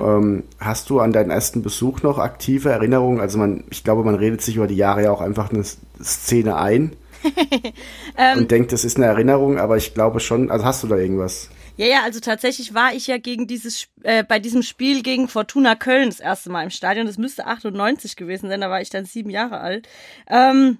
Ähm, 0.00 0.44
hast 0.58 0.88
du 0.88 1.00
an 1.00 1.12
deinen 1.12 1.30
ersten 1.30 1.62
Besuch 1.62 2.02
noch 2.02 2.18
aktive 2.18 2.70
Erinnerungen? 2.70 3.20
Also 3.20 3.38
man, 3.38 3.64
ich 3.70 3.84
glaube, 3.84 4.04
man 4.04 4.14
redet 4.14 4.40
sich 4.40 4.56
über 4.56 4.66
die 4.66 4.76
Jahre 4.76 5.04
ja 5.04 5.12
auch 5.12 5.20
einfach 5.20 5.50
eine 5.50 5.64
Szene 6.02 6.56
ein 6.56 6.92
Ähm. 8.18 8.38
und 8.38 8.50
denkt, 8.50 8.72
das 8.72 8.84
ist 8.84 8.96
eine 8.96 9.06
Erinnerung, 9.06 9.58
aber 9.58 9.76
ich 9.76 9.92
glaube 9.92 10.20
schon, 10.20 10.50
also 10.50 10.64
hast 10.64 10.82
du 10.82 10.86
da 10.86 10.96
irgendwas? 10.96 11.50
Ja, 11.76 11.86
ja, 11.86 12.02
also 12.04 12.20
tatsächlich 12.20 12.72
war 12.72 12.94
ich 12.94 13.06
ja 13.06 13.18
gegen 13.18 13.46
dieses 13.46 13.88
äh, 14.02 14.24
bei 14.24 14.38
diesem 14.38 14.62
Spiel 14.62 15.02
gegen 15.02 15.28
Fortuna 15.28 15.74
Köln 15.74 16.08
das 16.08 16.20
erste 16.20 16.50
Mal 16.50 16.64
im 16.64 16.70
Stadion. 16.70 17.06
Das 17.06 17.18
müsste 17.18 17.46
98 17.46 18.16
gewesen 18.16 18.48
sein, 18.48 18.62
da 18.62 18.70
war 18.70 18.80
ich 18.80 18.88
dann 18.88 19.04
sieben 19.04 19.28
Jahre 19.28 19.60
alt. 19.60 19.86
Ähm, 20.28 20.78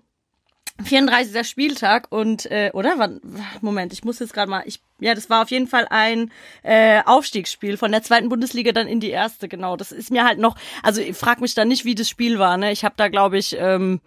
34. 0.85 1.47
Spieltag 1.47 2.07
und 2.11 2.51
äh, 2.51 2.71
oder 2.73 2.95
wann 2.99 3.21
Moment, 3.61 3.93
ich 3.93 4.05
muss 4.05 4.19
jetzt 4.19 4.35
gerade 4.35 4.51
mal 4.51 4.63
ich 4.67 4.81
ja, 4.99 5.15
das 5.15 5.29
war 5.29 5.43
auf 5.43 5.51
jeden 5.51 5.67
Fall 5.67 5.87
ein 5.91 6.31
äh, 6.63 7.03
Aufstiegsspiel 7.05 7.77
von 7.77 7.93
der 7.93 8.03
zweiten 8.03 8.31
Bundesliga 8.31 8.73
dann 8.73 8.87
in 8.87 9.01
die 9.01 9.11
erste, 9.11 9.49
genau. 9.49 9.77
Das 9.77 9.93
ist 9.93 10.11
mir 10.11 10.25
halt 10.25 10.39
noch, 10.39 10.57
also 10.83 11.03
ich 11.03 11.17
frag 11.17 11.41
mich 11.43 11.55
da 11.55 11.67
nicht, 11.67 11.85
wie 11.85 11.95
das 11.95 12.09
Spiel 12.09 12.39
war, 12.39 12.57
ne? 12.57 12.73
Ich 12.73 12.85
habe 12.85 12.95
da 12.97 13.09
glaube 13.09 13.37
ich 13.37 13.57
ähm, 13.59 14.01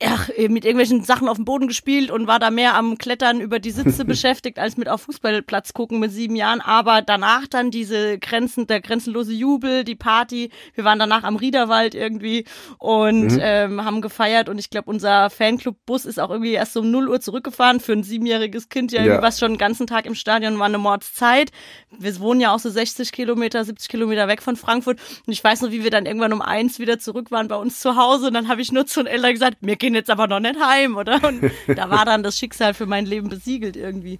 ja, 0.00 0.16
mit 0.48 0.64
irgendwelchen 0.64 1.02
Sachen 1.02 1.28
auf 1.28 1.36
dem 1.38 1.44
Boden 1.44 1.66
gespielt 1.66 2.12
und 2.12 2.28
war 2.28 2.38
da 2.38 2.50
mehr 2.52 2.76
am 2.76 2.98
Klettern 2.98 3.40
über 3.40 3.58
die 3.58 3.72
Sitze 3.72 4.04
beschäftigt, 4.04 4.58
als 4.60 4.76
mit 4.76 4.88
auf 4.88 5.02
Fußballplatz 5.02 5.72
gucken 5.72 5.98
mit 5.98 6.12
sieben 6.12 6.36
Jahren. 6.36 6.60
Aber 6.60 7.02
danach 7.02 7.48
dann 7.48 7.72
diese 7.72 8.16
Grenzen, 8.20 8.68
der 8.68 8.80
grenzenlose 8.80 9.32
Jubel, 9.32 9.82
die 9.82 9.96
Party. 9.96 10.50
Wir 10.74 10.84
waren 10.84 11.00
danach 11.00 11.24
am 11.24 11.34
Riederwald 11.34 11.96
irgendwie 11.96 12.44
und 12.78 13.36
ähm, 13.40 13.84
haben 13.84 14.00
gefeiert. 14.00 14.48
Und 14.48 14.58
ich 14.58 14.70
glaube, 14.70 14.88
unser 14.88 15.30
Fanclub-Bus 15.30 16.04
ist 16.04 16.20
auch 16.20 16.30
irgendwie 16.30 16.52
erst 16.52 16.76
um 16.76 16.88
0 16.92 17.08
Uhr 17.08 17.20
zurückgefahren. 17.20 17.80
Für 17.80 17.92
ein 17.94 18.04
siebenjähriges 18.04 18.68
Kind 18.68 18.92
ja, 18.92 19.02
Ja. 19.04 19.20
was 19.20 19.40
schon 19.40 19.54
den 19.54 19.58
ganzen 19.58 19.88
Tag 19.88 20.06
im 20.06 20.14
Stadion 20.14 20.60
war 20.60 20.66
eine 20.66 20.78
Mordszeit. 20.78 21.50
Wir 21.90 22.16
wohnen 22.20 22.40
ja 22.40 22.54
auch 22.54 22.60
so 22.60 22.70
60 22.70 23.10
Kilometer, 23.10 23.64
70 23.64 23.88
Kilometer 23.88 24.28
weg 24.28 24.42
von 24.42 24.54
Frankfurt. 24.54 25.00
Und 25.26 25.32
ich 25.32 25.42
weiß 25.42 25.62
noch, 25.62 25.72
wie 25.72 25.82
wir 25.82 25.90
dann 25.90 26.06
irgendwann 26.06 26.32
um 26.32 26.40
eins 26.40 26.78
wieder 26.78 27.00
zurück 27.00 27.32
waren 27.32 27.48
bei 27.48 27.56
uns 27.56 27.80
zu 27.80 27.96
Hause. 27.96 28.28
Und 28.28 28.34
dann 28.34 28.46
habe 28.46 28.60
ich 28.60 28.70
nur 28.70 28.86
zu 28.86 29.02
den 29.02 29.08
Eltern 29.08 29.32
gesagt, 29.32 29.56
wir 29.60 29.74
gehen 29.88 29.94
jetzt 29.94 30.10
aber 30.10 30.26
noch 30.26 30.40
nicht 30.40 30.60
heim, 30.60 30.96
oder? 30.96 31.26
Und 31.26 31.50
da 31.66 31.88
war 31.88 32.04
dann 32.04 32.22
das 32.22 32.38
Schicksal 32.38 32.74
für 32.74 32.84
mein 32.84 33.06
Leben 33.06 33.30
besiegelt 33.30 33.74
irgendwie. 33.74 34.18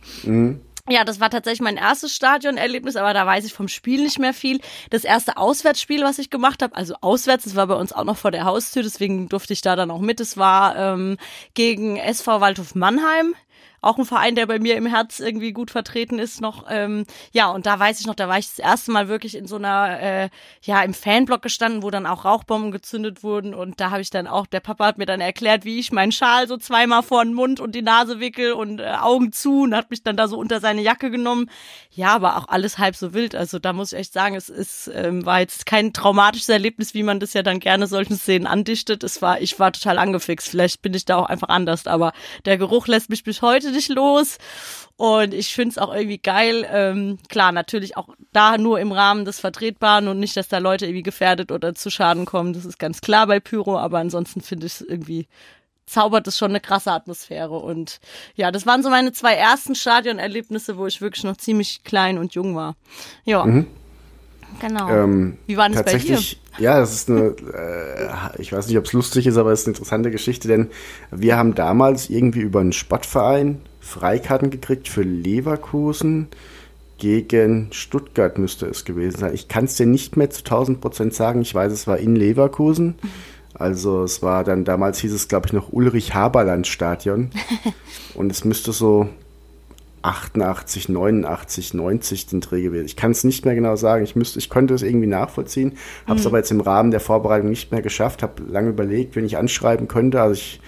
Ja, 0.88 1.04
das 1.04 1.20
war 1.20 1.28
tatsächlich 1.28 1.60
mein 1.60 1.76
erstes 1.76 2.14
Stadionerlebnis, 2.14 2.96
aber 2.96 3.12
da 3.12 3.26
weiß 3.26 3.44
ich 3.44 3.52
vom 3.52 3.68
Spiel 3.68 4.02
nicht 4.02 4.18
mehr 4.18 4.32
viel. 4.32 4.60
Das 4.88 5.04
erste 5.04 5.36
Auswärtsspiel, 5.36 6.02
was 6.02 6.18
ich 6.18 6.30
gemacht 6.30 6.62
habe, 6.62 6.74
also 6.74 6.94
auswärts, 7.02 7.44
das 7.44 7.54
war 7.56 7.66
bei 7.66 7.74
uns 7.74 7.92
auch 7.92 8.04
noch 8.04 8.16
vor 8.16 8.30
der 8.30 8.46
Haustür, 8.46 8.82
deswegen 8.82 9.28
durfte 9.28 9.52
ich 9.52 9.60
da 9.60 9.76
dann 9.76 9.90
auch 9.90 10.00
mit. 10.00 10.20
Es 10.20 10.38
war 10.38 10.76
ähm, 10.76 11.18
gegen 11.52 11.98
SV 11.98 12.40
Waldhof 12.40 12.74
Mannheim 12.74 13.34
auch 13.80 13.98
ein 13.98 14.04
Verein, 14.04 14.34
der 14.34 14.46
bei 14.46 14.58
mir 14.58 14.76
im 14.76 14.86
Herz 14.86 15.20
irgendwie 15.20 15.52
gut 15.52 15.70
vertreten 15.70 16.18
ist 16.18 16.40
noch. 16.40 16.66
Ähm, 16.68 17.04
ja, 17.32 17.48
und 17.50 17.66
da 17.66 17.78
weiß 17.78 18.00
ich 18.00 18.06
noch, 18.06 18.14
da 18.14 18.28
war 18.28 18.38
ich 18.38 18.48
das 18.48 18.58
erste 18.58 18.90
Mal 18.90 19.08
wirklich 19.08 19.36
in 19.36 19.46
so 19.46 19.56
einer, 19.56 20.00
äh, 20.00 20.28
ja, 20.62 20.82
im 20.82 20.94
Fanblock 20.94 21.42
gestanden, 21.42 21.82
wo 21.82 21.90
dann 21.90 22.06
auch 22.06 22.24
Rauchbomben 22.24 22.72
gezündet 22.72 23.22
wurden. 23.22 23.54
Und 23.54 23.80
da 23.80 23.90
habe 23.90 24.00
ich 24.00 24.10
dann 24.10 24.26
auch, 24.26 24.46
der 24.46 24.60
Papa 24.60 24.86
hat 24.86 24.98
mir 24.98 25.06
dann 25.06 25.20
erklärt, 25.20 25.64
wie 25.64 25.78
ich 25.78 25.92
meinen 25.92 26.12
Schal 26.12 26.48
so 26.48 26.56
zweimal 26.56 27.02
vor 27.02 27.24
den 27.24 27.34
Mund 27.34 27.60
und 27.60 27.74
die 27.74 27.82
Nase 27.82 28.20
wickel 28.20 28.52
und 28.52 28.80
äh, 28.80 28.94
Augen 29.00 29.32
zu 29.32 29.62
und 29.62 29.74
hat 29.74 29.90
mich 29.90 30.02
dann 30.02 30.16
da 30.16 30.28
so 30.28 30.38
unter 30.38 30.60
seine 30.60 30.82
Jacke 30.82 31.10
genommen. 31.10 31.50
Ja, 31.90 32.14
aber 32.14 32.36
auch 32.36 32.48
alles 32.48 32.78
halb 32.78 32.96
so 32.96 33.14
wild. 33.14 33.34
Also 33.34 33.58
da 33.58 33.72
muss 33.72 33.92
ich 33.92 33.98
echt 33.98 34.12
sagen, 34.12 34.34
es 34.34 34.48
ist, 34.48 34.90
ähm, 34.94 35.24
war 35.24 35.40
jetzt 35.40 35.66
kein 35.66 35.92
traumatisches 35.92 36.48
Erlebnis, 36.48 36.94
wie 36.94 37.02
man 37.02 37.20
das 37.20 37.34
ja 37.34 37.42
dann 37.42 37.60
gerne 37.60 37.86
solchen 37.86 38.16
Szenen 38.16 38.46
andichtet. 38.46 39.04
Es 39.04 39.22
war, 39.22 39.40
ich 39.40 39.58
war 39.58 39.72
total 39.72 39.98
angefixt. 39.98 40.48
Vielleicht 40.48 40.82
bin 40.82 40.94
ich 40.94 41.04
da 41.04 41.16
auch 41.16 41.26
einfach 41.26 41.48
anders, 41.48 41.86
aber 41.86 42.12
der 42.44 42.58
Geruch 42.58 42.86
lässt 42.86 43.10
mich 43.10 43.24
bis 43.24 43.42
heute 43.42 43.67
nicht 43.72 43.88
los. 43.88 44.38
Und 44.96 45.32
ich 45.32 45.54
finde 45.54 45.70
es 45.70 45.78
auch 45.78 45.94
irgendwie 45.94 46.18
geil. 46.18 46.66
Ähm, 46.70 47.18
klar, 47.28 47.52
natürlich 47.52 47.96
auch 47.96 48.08
da 48.32 48.58
nur 48.58 48.80
im 48.80 48.90
Rahmen 48.90 49.24
des 49.24 49.38
Vertretbaren 49.38 50.08
und 50.08 50.18
nicht, 50.18 50.36
dass 50.36 50.48
da 50.48 50.58
Leute 50.58 50.86
irgendwie 50.86 51.04
gefährdet 51.04 51.52
oder 51.52 51.74
zu 51.74 51.88
Schaden 51.88 52.24
kommen. 52.24 52.52
Das 52.52 52.64
ist 52.64 52.80
ganz 52.80 53.00
klar 53.00 53.28
bei 53.28 53.38
Pyro, 53.38 53.78
aber 53.78 53.98
ansonsten 53.98 54.40
finde 54.40 54.66
ich 54.66 54.74
es 54.74 54.80
irgendwie 54.80 55.28
zaubert 55.88 56.26
es 56.26 56.36
schon 56.36 56.50
eine 56.50 56.60
krasse 56.60 56.92
Atmosphäre. 56.92 57.58
Und 57.58 58.00
ja, 58.34 58.50
das 58.50 58.66
waren 58.66 58.82
so 58.82 58.90
meine 58.90 59.12
zwei 59.12 59.34
ersten 59.34 59.74
Stadionerlebnisse, 59.74 60.76
wo 60.76 60.86
ich 60.86 61.00
wirklich 61.00 61.24
noch 61.24 61.36
ziemlich 61.36 61.82
klein 61.84 62.18
und 62.18 62.34
jung 62.34 62.54
war. 62.54 62.76
Ja. 63.24 63.44
Genau. 64.60 64.88
Ähm, 64.88 65.38
Wie 65.46 65.56
war 65.56 65.68
das 65.68 65.84
bei 65.84 65.98
dir? 65.98 66.18
Ja, 66.58 66.80
das 66.80 66.92
ist 66.92 67.08
eine, 67.08 67.34
äh, 67.54 68.40
ich 68.40 68.52
weiß 68.52 68.66
nicht, 68.66 68.78
ob 68.78 68.84
es 68.84 68.92
lustig 68.92 69.26
ist, 69.26 69.36
aber 69.36 69.52
es 69.52 69.60
ist 69.60 69.66
eine 69.66 69.74
interessante 69.74 70.10
Geschichte, 70.10 70.48
denn 70.48 70.68
wir 71.10 71.36
haben 71.36 71.54
damals 71.54 72.10
irgendwie 72.10 72.40
über 72.40 72.60
einen 72.60 72.72
Sportverein 72.72 73.60
Freikarten 73.80 74.50
gekriegt 74.50 74.88
für 74.88 75.02
Leverkusen 75.02 76.28
gegen 76.98 77.68
Stuttgart 77.70 78.38
müsste 78.38 78.66
es 78.66 78.84
gewesen 78.84 79.18
sein. 79.18 79.34
Ich 79.34 79.48
kann 79.48 79.64
es 79.64 79.76
dir 79.76 79.86
nicht 79.86 80.16
mehr 80.16 80.30
zu 80.30 80.40
1000 80.40 80.80
Prozent 80.80 81.14
sagen. 81.14 81.40
Ich 81.40 81.54
weiß, 81.54 81.72
es 81.72 81.86
war 81.86 81.98
in 81.98 82.16
Leverkusen. 82.16 82.96
Also 83.54 84.02
es 84.02 84.22
war 84.22 84.44
dann, 84.44 84.64
damals 84.64 84.98
hieß 84.98 85.12
es, 85.12 85.28
glaube 85.28 85.46
ich, 85.46 85.52
noch 85.52 85.72
Ulrich-Haberland-Stadion. 85.72 87.30
Und 88.14 88.30
es 88.30 88.44
müsste 88.44 88.72
so 88.72 89.08
88, 90.02 90.88
89, 90.88 91.74
90 91.74 92.26
den 92.26 92.40
Dreh 92.40 92.62
gewesen. 92.62 92.86
Ich 92.86 92.96
kann 92.96 93.10
es 93.10 93.24
nicht 93.24 93.44
mehr 93.44 93.54
genau 93.54 93.76
sagen. 93.76 94.04
Ich 94.04 94.16
müsste, 94.16 94.38
ich 94.38 94.50
konnte 94.50 94.74
es 94.74 94.82
irgendwie 94.82 95.06
nachvollziehen, 95.06 95.76
habe 96.06 96.20
es 96.20 96.26
aber 96.26 96.38
jetzt 96.38 96.50
im 96.50 96.60
Rahmen 96.60 96.90
der 96.90 97.00
Vorbereitung 97.00 97.50
nicht 97.50 97.72
mehr 97.72 97.82
geschafft. 97.82 98.22
Habe 98.22 98.42
lange 98.50 98.70
überlegt, 98.70 99.16
wen 99.16 99.24
ich 99.24 99.36
anschreiben 99.36 99.88
könnte. 99.88 100.20
Also 100.20 100.34
ich 100.34 100.60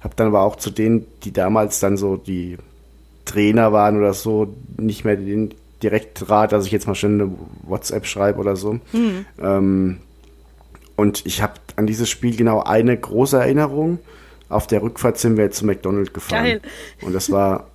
habe 0.00 0.14
dann 0.16 0.28
aber 0.28 0.42
auch 0.42 0.56
zu 0.56 0.70
denen, 0.70 1.06
die 1.24 1.32
damals 1.32 1.80
dann 1.80 1.96
so 1.96 2.16
die 2.16 2.58
Trainer 3.24 3.72
waren 3.72 3.96
oder 3.96 4.12
so, 4.12 4.54
nicht 4.76 5.04
mehr 5.04 5.16
den 5.16 5.54
Direktrat, 5.82 6.52
dass 6.52 6.66
ich 6.66 6.72
jetzt 6.72 6.86
mal 6.86 6.94
schnell 6.94 7.12
eine 7.12 7.30
WhatsApp 7.62 8.06
schreibe 8.06 8.38
oder 8.38 8.56
so. 8.56 8.80
Ähm, 9.42 9.98
und 10.96 11.26
ich 11.26 11.42
habe 11.42 11.54
an 11.76 11.86
dieses 11.86 12.08
Spiel 12.08 12.36
genau 12.36 12.62
eine 12.62 12.96
große 12.96 13.36
Erinnerung. 13.38 13.98
Auf 14.48 14.66
der 14.66 14.82
Rückfahrt 14.82 15.18
sind 15.18 15.36
wir 15.36 15.50
zu 15.50 15.66
McDonald's 15.66 16.12
gefahren. 16.12 16.44
Geil. 16.44 16.60
Und 17.02 17.14
das 17.14 17.30
war, 17.30 17.68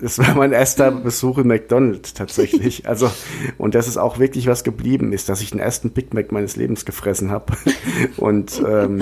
das 0.00 0.18
war 0.18 0.34
mein 0.34 0.52
erster 0.52 0.90
Besuch 0.90 1.38
in 1.38 1.48
McDonald's 1.48 2.14
tatsächlich. 2.14 2.86
Also, 2.88 3.10
und 3.58 3.74
das 3.74 3.88
ist 3.88 3.96
auch 3.96 4.18
wirklich 4.18 4.46
was 4.46 4.64
geblieben 4.64 5.12
ist, 5.12 5.28
dass 5.28 5.40
ich 5.40 5.50
den 5.50 5.60
ersten 5.60 5.90
Big 5.90 6.12
Mac 6.12 6.32
meines 6.32 6.56
Lebens 6.56 6.84
gefressen 6.84 7.30
habe. 7.30 7.54
Und 8.16 8.62
ähm, 8.66 9.00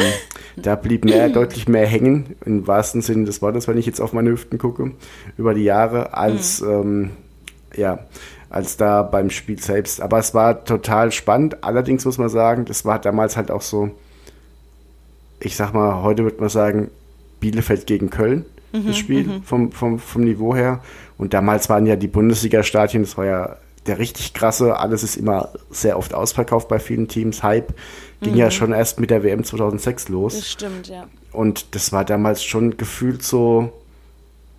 da 0.57 0.77
blieb 0.77 1.05
mehr, 1.05 1.29
deutlich 1.29 1.69
mehr 1.69 1.87
hängen, 1.87 2.37
im 2.45 2.67
wahrsten 2.67 3.03
Sinne 3.03 3.25
des 3.25 3.43
Wortes, 3.43 3.67
wenn 3.69 3.79
ich 3.79 3.87
jetzt 3.87 4.01
auf 4.01 4.13
meine 4.13 4.31
Hüften 4.31 4.59
gucke, 4.59 4.93
über 5.37 5.55
die 5.55 5.65
Jahre, 5.65 6.15
als 6.15 6.61
ähm, 6.61 7.11
ja, 7.77 8.07
als 8.51 8.77
da 8.77 9.03
beim 9.03 9.31
Spiel 9.31 9.59
selbst. 9.59 10.01
Aber 10.01 10.19
es 10.19 10.33
war 10.33 10.65
total 10.65 11.11
spannend. 11.11 11.65
Allerdings 11.65 12.05
muss 12.05 12.19
man 12.19 12.29
sagen, 12.29 12.65
das 12.67 12.85
war 12.85 13.01
damals 13.01 13.37
halt 13.37 13.51
auch 13.51 13.63
so, 13.63 13.91
ich 15.41 15.57
sag 15.57 15.73
mal, 15.75 16.03
heute 16.03 16.23
würde 16.23 16.41
man 16.41 16.49
sagen, 16.49 16.91
Bielefeld 17.41 17.87
gegen 17.87 18.11
Köln, 18.11 18.47
das 18.83 18.97
Spiel 18.97 19.41
vom, 19.45 19.73
vom, 19.73 19.99
vom 19.99 20.25
Niveau 20.25 20.55
her. 20.55 20.81
Und 21.17 21.33
damals 21.33 21.69
waren 21.69 21.87
ja 21.87 21.97
die 21.97 22.09
Bundesliga-Stadien, 22.09 23.05
das 23.05 23.17
war 23.17 23.27
ja 23.27 23.57
der 23.87 23.99
richtig 23.99 24.33
krasse, 24.35 24.79
alles 24.79 25.03
ist 25.03 25.17
immer 25.17 25.51
sehr 25.71 25.99
oft 25.99 26.15
ausverkauft 26.15 26.69
bei 26.69 26.79
vielen 26.79 27.07
Teams. 27.07 27.43
Hype 27.43 27.75
ging 28.23 28.35
ja 28.35 28.51
schon 28.51 28.73
erst 28.73 28.99
mit 28.99 29.11
der 29.11 29.23
WM 29.23 29.45
2006 29.45 30.09
los. 30.09 30.37
Das 30.37 30.51
stimmt, 30.51 30.89
ja. 30.89 31.07
Und 31.33 31.75
das 31.75 31.93
war 31.93 32.05
damals 32.05 32.43
schon 32.43 32.77
gefühlt 32.77 33.23
so, 33.23 33.73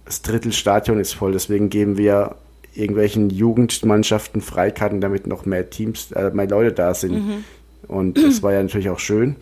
das 0.06 0.22
Drittelstadion 0.22 1.00
ist 1.00 1.14
voll, 1.14 1.32
deswegen 1.32 1.70
geben 1.70 1.98
wir 1.98 2.36
irgendwelchen 2.76 3.30
Jugendmannschaften 3.30 4.42
Freikarten, 4.42 5.02
damit 5.02 5.28
noch 5.28 5.46
mehr 5.46 5.70
Teams, 5.70 6.12
äh, 6.12 6.30
mehr 6.32 6.48
Leute 6.48 6.74
da 6.74 6.94
sind. 6.94 7.44
Und 7.88 8.18
das 8.18 8.44
war 8.44 8.54
ja 8.54 8.62
natürlich 8.62 8.90
auch 8.90 9.00
schön. 9.00 9.36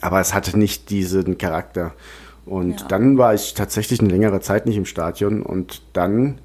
Aber 0.00 0.18
es 0.20 0.34
hatte 0.34 0.58
nicht 0.58 0.90
diesen 0.90 1.38
Charakter. 1.38 1.94
Und 2.44 2.80
Ja. 2.80 2.88
dann 2.88 3.18
war 3.18 3.34
ich 3.34 3.54
tatsächlich 3.54 4.00
eine 4.00 4.08
längere 4.10 4.40
Zeit 4.40 4.66
nicht 4.66 4.76
im 4.76 4.84
Stadion 4.84 5.42
und 5.42 5.82
dann 5.92 6.38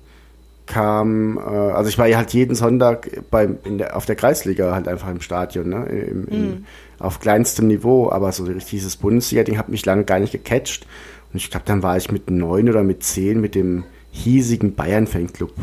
kam, 0.68 1.38
äh, 1.38 1.42
also 1.42 1.90
ich 1.90 1.98
war 1.98 2.08
ja 2.08 2.18
halt 2.18 2.34
jeden 2.34 2.54
Sonntag 2.54 3.10
beim, 3.32 3.58
in 3.64 3.78
der, 3.78 3.96
auf 3.96 4.06
der 4.06 4.16
Kreisliga 4.16 4.74
halt 4.76 4.88
einfach 4.88 5.10
im 5.10 5.22
Stadion, 5.22 5.70
ne? 5.70 5.86
Im, 5.86 6.28
im, 6.28 6.66
auf 7.00 7.20
kleinstem 7.20 7.68
Niveau, 7.68 8.12
aber 8.12 8.32
so 8.32 8.46
dieses 8.46 8.98
Bundesliga-Ding 8.98 9.58
hat 9.58 9.70
mich 9.70 9.86
lange 9.86 10.04
gar 10.04 10.20
nicht 10.20 10.32
gecatcht. 10.34 10.86
Und 11.32 11.38
ich 11.38 11.50
glaube, 11.50 11.66
dann 11.68 11.84
war 11.84 11.96
ich 11.98 12.12
mit 12.12 12.30
neun 12.30 12.70
oder 12.70 12.84
mit 12.84 13.04
zehn 13.04 13.40
mit 13.40 13.56
dem 13.56 13.84
hiesigen 14.12 14.74
Bayern-Fanclub 14.76 15.54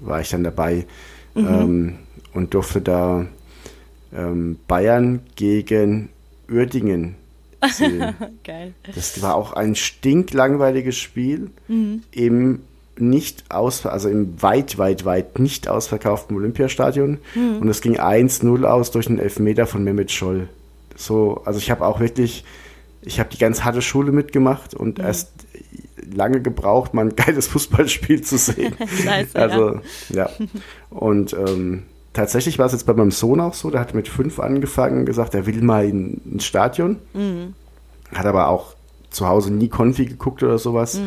war 0.00 0.20
ich 0.20 0.30
dann 0.30 0.44
dabei 0.44 0.86
ähm, 1.36 1.96
und 2.32 2.54
durfte 2.54 2.80
da 2.80 3.26
ähm, 4.14 4.58
Bayern 4.66 5.20
gegen 5.36 6.08
Uerdingen 6.50 7.16
sehen. 7.66 8.14
Geil. 8.44 8.74
Das 8.94 9.20
war 9.22 9.34
auch 9.34 9.52
ein 9.52 9.74
stinklangweiliges 9.74 10.96
Spiel 10.96 11.50
im 12.12 12.60
nicht 13.00 13.44
aus, 13.50 13.86
also 13.86 14.08
im 14.08 14.42
weit, 14.42 14.76
weit, 14.76 15.04
weit 15.04 15.38
nicht 15.38 15.68
ausverkauften 15.68 16.36
Olympiastadion. 16.36 17.18
Und 17.60 17.68
es 17.68 17.80
ging 17.80 17.96
1-0 17.98 18.64
aus 18.64 18.90
durch 18.90 19.06
einen 19.06 19.20
Elfmeter 19.20 19.66
von 19.66 19.84
Mehmet 19.84 20.10
Scholl. 20.10 20.48
So, 20.96 21.42
also 21.44 21.60
ich 21.60 21.70
habe 21.70 21.86
auch 21.86 22.00
wirklich, 22.00 22.44
ich 23.02 23.20
habe 23.20 23.30
die 23.30 23.38
ganz 23.38 23.62
harte 23.62 23.82
Schule 23.82 24.10
mitgemacht 24.10 24.74
und 24.74 24.98
erst 24.98 25.30
lange 26.12 26.40
gebraucht, 26.40 26.94
mal 26.94 27.06
ein 27.06 27.16
geiles 27.16 27.46
Fußballspiel 27.48 28.22
zu 28.22 28.36
sehen. 28.36 28.74
Scheiße, 29.04 29.38
also, 29.38 29.80
ja. 30.08 30.28
Und 30.90 31.32
ähm, 31.34 31.84
tatsächlich 32.18 32.58
war 32.58 32.66
es 32.66 32.72
jetzt 32.72 32.84
bei 32.84 32.94
meinem 32.94 33.12
Sohn 33.12 33.40
auch 33.40 33.54
so, 33.54 33.70
der 33.70 33.80
hat 33.80 33.94
mit 33.94 34.08
fünf 34.08 34.40
angefangen, 34.40 35.06
gesagt, 35.06 35.34
er 35.34 35.46
will 35.46 35.62
mal 35.62 35.84
in, 35.84 36.20
ins 36.30 36.44
Stadion. 36.44 36.96
Hat 38.12 38.26
aber 38.26 38.48
auch 38.48 38.74
zu 39.10 39.28
Hause 39.28 39.52
nie 39.52 39.68
Konfi 39.68 40.06
geguckt 40.06 40.42
oder 40.42 40.58
sowas. 40.58 41.00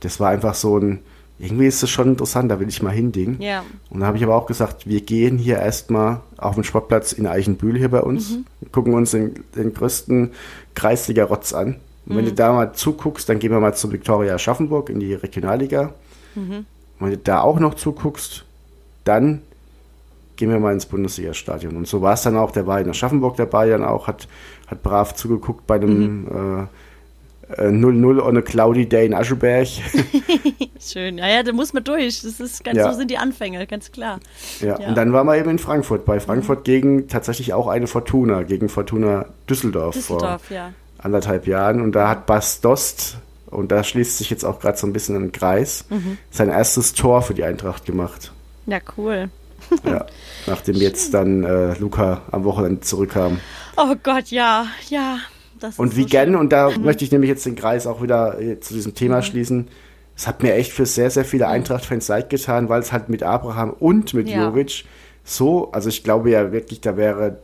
Das 0.00 0.20
war 0.20 0.28
einfach 0.28 0.54
so 0.54 0.78
ein, 0.78 1.00
irgendwie 1.38 1.66
ist 1.66 1.82
es 1.82 1.88
schon 1.88 2.08
interessant, 2.08 2.50
da 2.50 2.60
will 2.60 2.68
ich 2.68 2.82
mal 2.82 2.90
hin, 2.90 3.12
Ding. 3.12 3.40
Ja. 3.40 3.64
Und 3.88 4.00
da 4.00 4.06
habe 4.06 4.18
ich 4.18 4.22
aber 4.24 4.34
auch 4.34 4.46
gesagt, 4.46 4.86
wir 4.86 5.00
gehen 5.00 5.38
hier 5.38 5.56
erstmal 5.58 6.20
auf 6.36 6.54
den 6.54 6.64
Sportplatz 6.64 7.12
in 7.12 7.26
Eichenbühl 7.26 7.78
hier 7.78 7.90
bei 7.90 8.02
uns, 8.02 8.38
gucken 8.70 8.92
uns 8.92 9.12
den, 9.12 9.42
den 9.56 9.72
größten 9.72 10.32
Kreisliga-Rotz 10.74 11.54
an. 11.54 11.76
Und 12.06 12.16
wenn 12.16 12.24
du 12.26 12.32
da 12.32 12.52
mal 12.52 12.74
zuguckst, 12.74 13.28
dann 13.28 13.38
gehen 13.38 13.52
wir 13.52 13.60
mal 13.60 13.74
zu 13.74 13.90
Viktoria 13.90 14.34
Aschaffenburg 14.34 14.90
in 14.90 15.00
die 15.00 15.14
Regionalliga. 15.14 15.94
Und 17.00 17.06
wenn 17.06 17.10
du 17.10 17.18
da 17.18 17.40
auch 17.40 17.58
noch 17.58 17.74
zuguckst, 17.74 18.44
dann 19.04 19.40
gehen 20.38 20.48
wir 20.50 20.58
mal 20.58 20.72
ins 20.72 20.86
Bundesliga-Stadion. 20.86 21.76
Und 21.76 21.86
so 21.86 22.00
war 22.00 22.14
es 22.14 22.22
dann 22.22 22.36
auch, 22.38 22.50
der 22.52 22.66
war 22.66 22.80
in 22.80 22.88
Aschaffenburg 22.88 23.36
dabei, 23.36 23.68
dann 23.68 23.84
auch, 23.84 24.06
hat, 24.06 24.26
hat 24.68 24.82
brav 24.82 25.14
zugeguckt 25.14 25.66
bei 25.66 25.78
dem 25.78 26.68
äh, 27.50 27.62
äh, 27.66 27.68
0-0 27.70 28.20
on 28.22 28.36
a 28.38 28.40
cloudy 28.42 28.88
day 28.88 29.04
in 29.06 29.12
Ascheberg. 29.14 29.68
Schön. 30.80 31.18
Ja, 31.18 31.28
ja, 31.28 31.42
da 31.42 31.52
muss 31.52 31.72
man 31.72 31.84
durch. 31.84 32.22
Das 32.22 32.40
ist 32.40 32.64
ganz 32.64 32.78
Ja. 32.78 32.90
so 32.92 32.98
sind 32.98 33.10
die 33.10 33.18
Anfänge, 33.18 33.66
ganz 33.66 33.90
klar. 33.92 34.20
Ja, 34.60 34.78
Ja. 34.80 34.88
und 34.88 34.94
dann 34.96 35.12
waren 35.12 35.26
wir 35.26 35.36
eben 35.36 35.50
in 35.50 35.58
Frankfurt, 35.58 36.04
bei 36.04 36.20
Frankfurt 36.20 36.64
gegen 36.64 37.08
tatsächlich 37.08 37.52
auch 37.52 37.66
eine 37.66 37.86
Fortuna, 37.86 38.42
gegen 38.42 38.68
Fortuna 38.68 39.26
Düsseldorf, 39.50 39.94
Düsseldorf, 39.94 40.42
vor 40.44 40.56
ja. 40.56 40.72
anderthalb 40.98 41.46
Jahren. 41.46 41.80
Und 41.80 41.92
da 41.92 42.08
hat 42.08 42.26
Bas 42.26 42.60
Dost, 42.60 43.16
und 43.50 43.72
da 43.72 43.82
schließt 43.82 44.18
sich 44.18 44.30
jetzt 44.30 44.44
auch 44.44 44.60
gerade 44.60 44.76
so 44.78 44.86
ein 44.86 44.92
bisschen 44.92 45.16
ein 45.16 45.32
Kreis, 45.32 45.84
Mhm. 45.90 46.18
sein 46.30 46.48
erstes 46.50 46.92
Tor 46.92 47.22
für 47.22 47.34
die 47.34 47.44
Eintracht 47.44 47.86
gemacht. 47.86 48.32
Ja, 48.66 48.78
cool. 48.98 49.30
Ja, 49.84 50.06
nachdem 50.46 50.76
jetzt 50.76 51.14
dann 51.14 51.44
äh, 51.44 51.74
Luca 51.78 52.22
am 52.30 52.44
Wochenende 52.44 52.80
zurückkam. 52.80 53.40
Oh 53.76 53.94
Gott, 54.02 54.28
ja, 54.28 54.66
ja. 54.88 55.18
Und 55.76 55.96
wie 55.96 56.02
so 56.02 56.08
gern, 56.08 56.36
und 56.36 56.52
da 56.52 56.70
möchte 56.78 57.04
ich 57.04 57.10
nämlich 57.12 57.28
jetzt 57.28 57.44
den 57.44 57.56
Kreis 57.56 57.86
auch 57.86 58.02
wieder 58.02 58.40
äh, 58.40 58.60
zu 58.60 58.74
diesem 58.74 58.94
Thema 58.94 59.22
schließen. 59.22 59.68
Es 60.16 60.26
hat 60.26 60.42
mir 60.42 60.54
echt 60.54 60.72
für 60.72 60.86
sehr, 60.86 61.10
sehr 61.10 61.24
viele 61.24 61.48
Eintracht-Fans 61.48 62.08
leid 62.08 62.30
getan, 62.30 62.68
weil 62.68 62.80
es 62.80 62.92
halt 62.92 63.08
mit 63.08 63.22
Abraham 63.22 63.70
und 63.70 64.14
mit 64.14 64.28
Ja. 64.28 64.44
Jovic 64.46 64.84
so, 65.24 65.70
also 65.72 65.88
ich 65.88 66.04
glaube 66.04 66.30
ja 66.30 66.52
wirklich, 66.52 66.80
da 66.80 66.96
wäre 66.96 67.38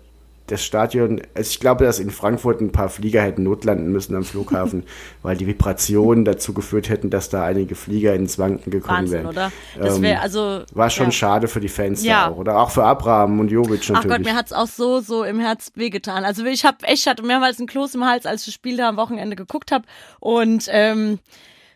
das 0.46 0.62
Stadion, 0.62 1.22
also 1.34 1.50
ich 1.50 1.58
glaube, 1.58 1.84
dass 1.84 1.98
in 1.98 2.10
Frankfurt 2.10 2.60
ein 2.60 2.70
paar 2.70 2.88
Flieger 2.90 3.22
hätten 3.22 3.44
notlanden 3.44 3.90
müssen 3.90 4.14
am 4.14 4.24
Flughafen, 4.24 4.84
weil 5.22 5.36
die 5.36 5.46
Vibrationen 5.46 6.24
dazu 6.24 6.52
geführt 6.52 6.88
hätten, 6.88 7.08
dass 7.08 7.30
da 7.30 7.44
einige 7.44 7.74
Flieger 7.74 8.14
ins 8.14 8.38
Wanken 8.38 8.70
gekommen 8.70 8.98
Wahnsinn, 8.98 9.24
wären. 9.24 9.26
oder? 9.26 9.52
Das 9.78 10.02
wäre 10.02 10.20
also. 10.20 10.62
War 10.72 10.90
schon 10.90 11.06
ja. 11.06 11.12
schade 11.12 11.48
für 11.48 11.60
die 11.60 11.68
Fans 11.68 12.04
Ja. 12.04 12.26
da 12.26 12.32
auch. 12.32 12.36
Oder 12.36 12.58
auch 12.58 12.70
für 12.70 12.84
Abraham 12.84 13.40
und 13.40 13.50
Jovic 13.50 13.82
Ach 13.84 13.90
natürlich. 13.90 14.16
Gott, 14.16 14.26
mir 14.26 14.36
hat's 14.36 14.52
auch 14.52 14.66
so, 14.66 15.00
so 15.00 15.24
im 15.24 15.40
Herz 15.40 15.72
wehgetan. 15.76 16.24
Also 16.24 16.44
ich 16.44 16.64
habe 16.64 16.78
echt, 16.82 17.04
ich 17.04 17.08
hatte 17.08 17.22
mehrmals 17.22 17.58
ein 17.58 17.66
Kloß 17.66 17.94
im 17.94 18.04
Hals, 18.04 18.26
als 18.26 18.42
ich 18.42 18.46
das 18.46 18.54
Spiel 18.54 18.76
da 18.76 18.88
am 18.88 18.96
Wochenende 18.96 19.36
geguckt 19.36 19.72
habe. 19.72 19.84
Und 20.20 20.68
ähm, 20.70 21.18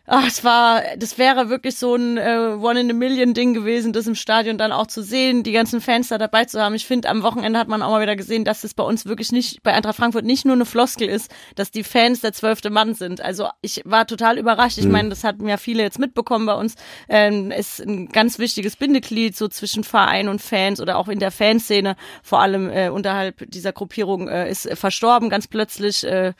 ach, 0.09 0.25
es 0.25 0.43
war, 0.43 0.81
das 0.97 1.17
wäre 1.17 1.49
wirklich 1.49 1.77
so 1.77 1.95
ein 1.95 2.17
äh, 2.17 2.55
One-in-a-Million-Ding 2.59 3.53
gewesen, 3.53 3.93
das 3.93 4.07
im 4.07 4.15
Stadion 4.15 4.57
dann 4.57 4.71
auch 4.71 4.87
zu 4.87 5.03
sehen, 5.03 5.43
die 5.43 5.51
ganzen 5.51 5.81
Fans 5.81 6.07
da 6.07 6.17
dabei 6.17 6.45
zu 6.45 6.61
haben. 6.61 6.73
Ich 6.73 6.87
finde, 6.87 7.09
am 7.09 7.21
Wochenende 7.21 7.59
hat 7.59 7.67
man 7.67 7.83
auch 7.83 7.91
mal 7.91 8.01
wieder 8.01 8.15
gesehen, 8.15 8.43
dass 8.43 8.63
es 8.63 8.73
bei 8.73 8.83
uns 8.83 9.05
wirklich 9.05 9.31
nicht, 9.31 9.61
bei 9.61 9.71
Eintracht 9.71 9.95
Frankfurt 9.95 10.25
nicht 10.25 10.45
nur 10.45 10.55
eine 10.55 10.65
Floskel 10.65 11.07
ist, 11.07 11.31
dass 11.55 11.69
die 11.69 11.83
Fans 11.83 12.21
der 12.21 12.33
zwölfte 12.33 12.71
Mann 12.71 12.95
sind. 12.95 13.21
Also 13.21 13.49
ich 13.61 13.83
war 13.85 14.07
total 14.07 14.39
überrascht. 14.39 14.79
Ich 14.79 14.87
meine, 14.87 15.09
das 15.09 15.23
hatten 15.23 15.47
ja 15.47 15.57
viele 15.57 15.83
jetzt 15.83 15.99
mitbekommen 15.99 16.47
bei 16.47 16.55
uns. 16.55 16.75
Ähm, 17.07 17.51
ist 17.51 17.79
ein 17.79 18.09
ganz 18.09 18.39
wichtiges 18.39 18.75
Bindeglied 18.75 19.37
so 19.37 19.47
zwischen 19.47 19.83
Verein 19.83 20.27
und 20.27 20.41
Fans 20.41 20.81
oder 20.81 20.97
auch 20.97 21.07
in 21.07 21.19
der 21.19 21.31
Fanszene, 21.31 21.95
vor 22.23 22.39
allem 22.39 22.69
äh, 22.71 22.89
unterhalb 22.89 23.49
dieser 23.51 23.73
Gruppierung, 23.73 24.27
äh, 24.27 24.49
ist 24.49 24.67
verstorben 24.73 25.29
ganz 25.29 25.47
plötzlich. 25.47 26.03
Äh, 26.03 26.33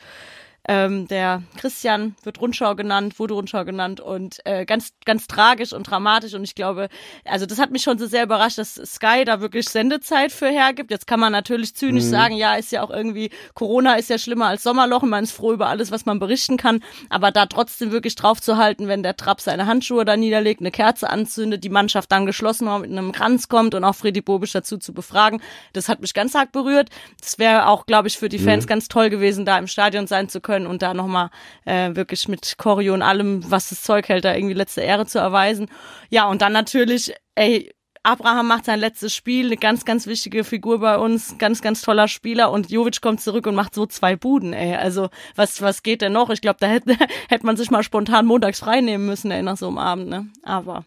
ähm, 0.70 1.08
der 1.08 1.42
Christian 1.56 2.14
wird 2.22 2.40
Rundschau 2.40 2.76
genannt, 2.76 3.18
wurde 3.18 3.34
Rundschau 3.34 3.64
genannt 3.64 3.98
und 3.98 4.38
äh, 4.44 4.64
ganz, 4.64 4.92
ganz 5.04 5.26
tragisch 5.26 5.72
und 5.72 5.82
dramatisch. 5.82 6.34
Und 6.34 6.44
ich 6.44 6.54
glaube, 6.54 6.88
also 7.24 7.44
das 7.44 7.58
hat 7.58 7.72
mich 7.72 7.82
schon 7.82 7.98
so 7.98 8.06
sehr 8.06 8.22
überrascht, 8.22 8.58
dass 8.58 8.76
Sky 8.76 9.24
da 9.24 9.40
wirklich 9.40 9.68
Sendezeit 9.68 10.30
für 10.30 10.46
hergibt. 10.46 10.92
Jetzt 10.92 11.08
kann 11.08 11.18
man 11.18 11.32
natürlich 11.32 11.74
zynisch 11.74 12.04
sagen, 12.04 12.36
ja, 12.36 12.54
ist 12.54 12.70
ja 12.70 12.84
auch 12.84 12.90
irgendwie, 12.90 13.30
Corona 13.54 13.94
ist 13.94 14.10
ja 14.10 14.18
schlimmer 14.18 14.46
als 14.46 14.62
Sommerloch 14.62 15.02
und 15.02 15.08
man 15.08 15.24
ist 15.24 15.32
froh 15.32 15.52
über 15.52 15.66
alles, 15.66 15.90
was 15.90 16.06
man 16.06 16.20
berichten 16.20 16.56
kann. 16.56 16.84
Aber 17.08 17.32
da 17.32 17.46
trotzdem 17.46 17.90
wirklich 17.90 18.14
drauf 18.14 18.40
zu 18.40 18.56
halten, 18.56 18.86
wenn 18.86 19.02
der 19.02 19.16
Trapp 19.16 19.40
seine 19.40 19.66
Handschuhe 19.66 20.04
da 20.04 20.16
niederlegt, 20.16 20.60
eine 20.60 20.70
Kerze 20.70 21.10
anzündet, 21.10 21.64
die 21.64 21.68
Mannschaft 21.68 22.12
dann 22.12 22.26
geschlossen 22.26 22.68
war, 22.68 22.78
mit 22.78 22.92
einem 22.92 23.10
Kranz 23.10 23.48
kommt 23.48 23.74
und 23.74 23.82
auch 23.82 23.96
Freddy 23.96 24.20
Bobisch 24.20 24.52
dazu 24.52 24.78
zu 24.78 24.94
befragen, 24.94 25.42
das 25.72 25.88
hat 25.88 26.00
mich 26.00 26.14
ganz 26.14 26.36
arg 26.36 26.52
berührt. 26.52 26.90
Das 27.20 27.40
wäre 27.40 27.66
auch, 27.66 27.86
glaube 27.86 28.06
ich, 28.06 28.18
für 28.18 28.28
die 28.28 28.38
Fans 28.38 28.68
ganz 28.68 28.86
toll 28.86 29.10
gewesen, 29.10 29.44
da 29.44 29.58
im 29.58 29.66
Stadion 29.66 30.06
sein 30.06 30.28
zu 30.28 30.40
können 30.40 30.59
und 30.66 30.82
da 30.82 30.94
nochmal 30.94 31.30
äh, 31.64 31.94
wirklich 31.94 32.28
mit 32.28 32.56
Choreo 32.58 32.94
und 32.94 33.02
allem, 33.02 33.48
was 33.50 33.70
das 33.70 33.82
Zeug 33.82 34.08
hält, 34.08 34.24
da 34.24 34.34
irgendwie 34.34 34.54
letzte 34.54 34.80
Ehre 34.82 35.06
zu 35.06 35.18
erweisen. 35.18 35.68
Ja, 36.08 36.26
und 36.28 36.42
dann 36.42 36.52
natürlich, 36.52 37.14
ey, 37.34 37.72
Abraham 38.02 38.48
macht 38.48 38.64
sein 38.64 38.80
letztes 38.80 39.14
Spiel, 39.14 39.46
eine 39.46 39.58
ganz, 39.58 39.84
ganz 39.84 40.06
wichtige 40.06 40.42
Figur 40.42 40.80
bei 40.80 40.96
uns, 40.96 41.36
ganz, 41.36 41.60
ganz 41.60 41.82
toller 41.82 42.08
Spieler 42.08 42.50
und 42.50 42.70
Jovic 42.70 43.02
kommt 43.02 43.20
zurück 43.20 43.46
und 43.46 43.54
macht 43.54 43.74
so 43.74 43.84
zwei 43.84 44.16
Buden, 44.16 44.54
ey. 44.54 44.74
Also, 44.74 45.10
was, 45.36 45.60
was 45.60 45.82
geht 45.82 46.00
denn 46.00 46.14
noch? 46.14 46.30
Ich 46.30 46.40
glaube, 46.40 46.56
da 46.60 46.66
hätte, 46.66 46.96
hätte 47.28 47.44
man 47.44 47.58
sich 47.58 47.70
mal 47.70 47.82
spontan 47.82 48.24
montags 48.24 48.60
frei 48.60 48.80
nehmen 48.80 49.04
müssen, 49.04 49.30
ey, 49.30 49.42
nach 49.42 49.58
so 49.58 49.68
einem 49.68 49.76
Abend, 49.76 50.08
ne? 50.08 50.28
Aber, 50.42 50.86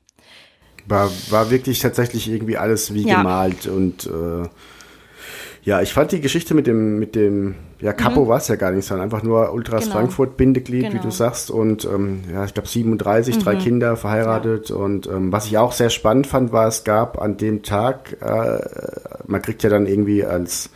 War, 0.88 1.12
war 1.30 1.52
wirklich 1.52 1.80
tatsächlich 1.80 2.28
irgendwie 2.28 2.58
alles 2.58 2.96
wie 2.96 3.04
Ja. 3.08 3.18
gemalt 3.18 3.68
und 3.68 4.08
äh, 4.08 4.50
ja, 5.64 5.82
ich 5.82 5.94
fand 5.94 6.12
die 6.12 6.20
Geschichte 6.22 6.54
mit 6.54 6.68
dem, 6.68 7.00
mit 7.00 7.16
dem, 7.16 7.56
ja, 7.80 7.94
Capo 7.94 8.28
war 8.28 8.38
es 8.38 8.48
ja 8.50 8.56
gar 8.56 8.72
nicht, 8.72 8.86
sondern 8.86 9.06
einfach 9.06 9.24
nur 9.24 9.54
Ultras 9.54 9.82
Mhm. 9.86 9.90
Genau. 9.90 9.96
Frankfurt 10.00 10.38
Bindeglied, 10.38 10.86
wie 10.86 10.90
Genau. 10.90 11.04
du 11.04 11.12
sagst, 11.12 11.50
und 11.52 11.86
ähm, 11.86 12.22
ja, 12.32 12.44
ich 12.46 12.54
glaube 12.54 12.68
37, 12.68 13.38
drei 13.40 13.56
Kinder 13.56 13.96
verheiratet. 13.96 14.72
Und 14.72 15.08
ähm, 15.08 15.32
was 15.32 15.46
ich 15.46 15.58
auch 15.58 15.72
sehr 15.72 15.90
spannend 15.90 16.28
fand, 16.28 16.52
war, 16.52 16.68
es 16.68 16.84
gab 16.84 17.22
an 17.22 17.38
dem 17.38 17.64
Tag, 17.64 18.18
äh, 18.22 18.60
man 19.26 19.42
kriegt 19.42 19.64
ja 19.64 19.70
dann 19.70 19.86
irgendwie 19.86 20.26
als 20.26 20.70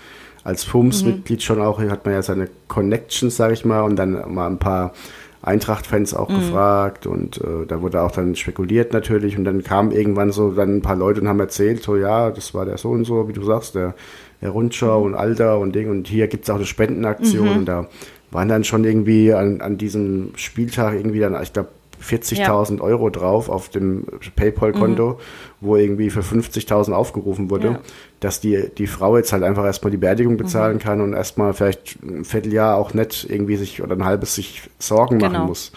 als 0.44 0.63
FUMS-Mitglied 0.63 1.44
schon 1.44 1.60
auch, 1.62 1.82
hier 1.82 1.91
hat 1.91 2.06
man 2.06 2.13
ja 2.13 2.22
seine 2.22 2.48
Connections, 2.70 3.36
sag 3.36 3.51
ich 3.51 3.65
mal, 3.65 3.82
und 3.82 3.98
dann 3.98 4.34
mal 4.34 4.48
ein 4.48 4.60
paar 4.60 4.94
Eintracht-Fans 5.41 6.13
auch 6.13 6.29
gefragt. 6.29 7.06
Und 7.06 7.38
äh, 7.41 7.65
da 7.67 7.82
wurde 7.82 8.01
auch 8.01 8.12
dann 8.12 8.34
spekuliert 8.36 8.94
natürlich. 8.94 9.38
Und 9.38 9.44
dann 9.44 9.62
kamen 9.63 9.91
irgendwann 9.91 10.32
so 10.32 10.51
dann 10.51 10.77
ein 10.77 10.82
paar 10.82 10.96
Leute 10.96 11.20
und 11.20 11.27
haben 11.27 11.39
erzählt, 11.41 11.84
so 11.84 11.98
ja, 11.98 12.32
das 12.32 12.53
war 12.53 12.63
der 12.65 12.77
so 12.77 12.89
und 12.91 13.03
so, 13.03 13.27
wie 13.27 13.34
du 13.34 13.44
sagst, 13.44 13.75
der, 13.75 13.94
der 14.41 14.50
Rundschau 14.51 15.01
und 15.01 15.15
Alter 15.15 15.60
und 15.60 15.74
Ding 15.75 15.89
und 15.89 16.08
hier 16.08 16.27
gibt's 16.27 16.50
auch 16.50 16.56
eine 16.56 16.65
Spendenaktion 16.65 17.50
und 17.50 17.65
da 17.65 17.88
waren 18.32 18.50
dann 18.50 18.63
schon 18.63 18.84
irgendwie 18.84 19.34
an, 19.34 19.62
an 19.62 19.77
diesem 19.77 20.32
Spieltag 20.36 20.94
irgendwie 20.96 21.20
dann, 21.20 21.41
ich 21.41 21.53
glaube, 21.53 21.70
40.000 22.03 22.79
Euro 22.79 23.10
drauf 23.10 23.50
auf 23.50 23.70
dem 23.70 24.03
PayPal-Konto, 24.36 25.20
wo 25.62 25.75
irgendwie 25.77 26.12
für 26.12 26.20
50.000 26.20 26.91
aufgerufen 26.91 27.50
wurde, 27.50 27.67
Ja. 27.70 27.79
dass 28.20 28.39
die, 28.39 28.70
die 28.77 28.86
Frau 28.86 29.17
jetzt 29.17 29.34
halt 29.34 29.41
einfach 29.41 29.65
erstmal 29.65 29.89
die 29.89 29.98
Beerdigung 29.98 30.38
bezahlen 30.38 30.77
kann 30.77 31.01
und 31.01 31.13
erstmal 31.13 31.53
vielleicht 31.53 31.98
ein 32.03 32.24
Vierteljahr 32.24 32.75
auch 32.77 32.94
nicht 32.94 33.27
irgendwie 33.27 33.56
sich 33.56 33.82
oder 33.82 33.96
ein 33.96 34.06
halbes 34.06 34.36
sich 34.36 34.70
Sorgen 34.77 35.17
Genau. 35.17 35.32
machen 35.32 35.48
muss. 35.48 35.72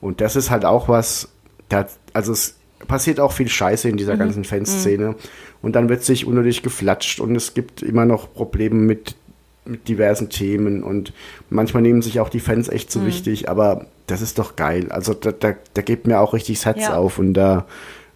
Und 0.00 0.22
das 0.22 0.34
ist 0.34 0.50
halt 0.50 0.64
auch 0.64 0.88
was, 0.88 1.28
da, 1.68 1.86
also 2.14 2.32
es 2.32 2.54
passiert 2.88 3.20
auch 3.20 3.32
viel 3.32 3.48
Scheiße 3.48 3.88
in 3.88 3.96
dieser 3.96 4.16
ganzen 4.16 4.44
Fanszene 4.44 5.14
und 5.62 5.74
dann 5.76 5.88
wird 5.88 6.04
sich 6.04 6.26
unnötig 6.26 6.62
geflatscht 6.62 7.20
und 7.20 7.34
es 7.34 7.54
gibt 7.54 7.82
immer 7.82 8.04
noch 8.04 8.32
Probleme 8.32 8.76
mit 8.76 9.14
mit 9.68 9.88
diversen 9.88 10.28
Themen 10.30 10.84
und 10.84 11.12
manchmal 11.50 11.82
nehmen 11.82 12.00
sich 12.00 12.20
auch 12.20 12.28
die 12.28 12.38
Fans 12.38 12.68
echt 12.68 12.88
Mhm. 12.94 13.00
so 13.00 13.06
wichtig, 13.06 13.48
aber 13.48 13.86
das 14.06 14.22
ist 14.22 14.38
doch 14.38 14.54
geil. 14.54 14.86
Also 14.92 15.12
da, 15.12 15.32
da, 15.32 15.54
da 15.74 15.82
gibt 15.82 16.06
mir 16.06 16.20
auch 16.20 16.34
richtig 16.34 16.58
das 16.58 16.66
Herz 16.66 16.82
Ja. 16.82 16.96
auf 16.96 17.18
und 17.18 17.34
da, 17.34 17.66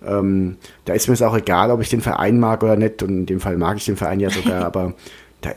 ähm, 0.07 0.59
da 0.85 0.93
ist 0.93 1.09
mir 1.09 1.15
es 1.15 1.23
auch 1.23 1.37
egal, 1.37 1.73
ob 1.73 1.81
ich 1.81 1.89
den 1.89 2.03
Verein 2.03 2.39
mag 2.39 2.63
oder 2.63 2.77
nicht 2.77 3.03
und 3.03 3.09
in 3.11 3.27
dem 3.27 3.41
Fall 3.41 3.57
mag 3.57 3.79
ich 3.79 3.85
den 3.85 3.97
Verein 3.97 4.21
ja 4.21 4.31
sogar, 4.31 4.65
aber 4.65 4.95
da, 5.41 5.51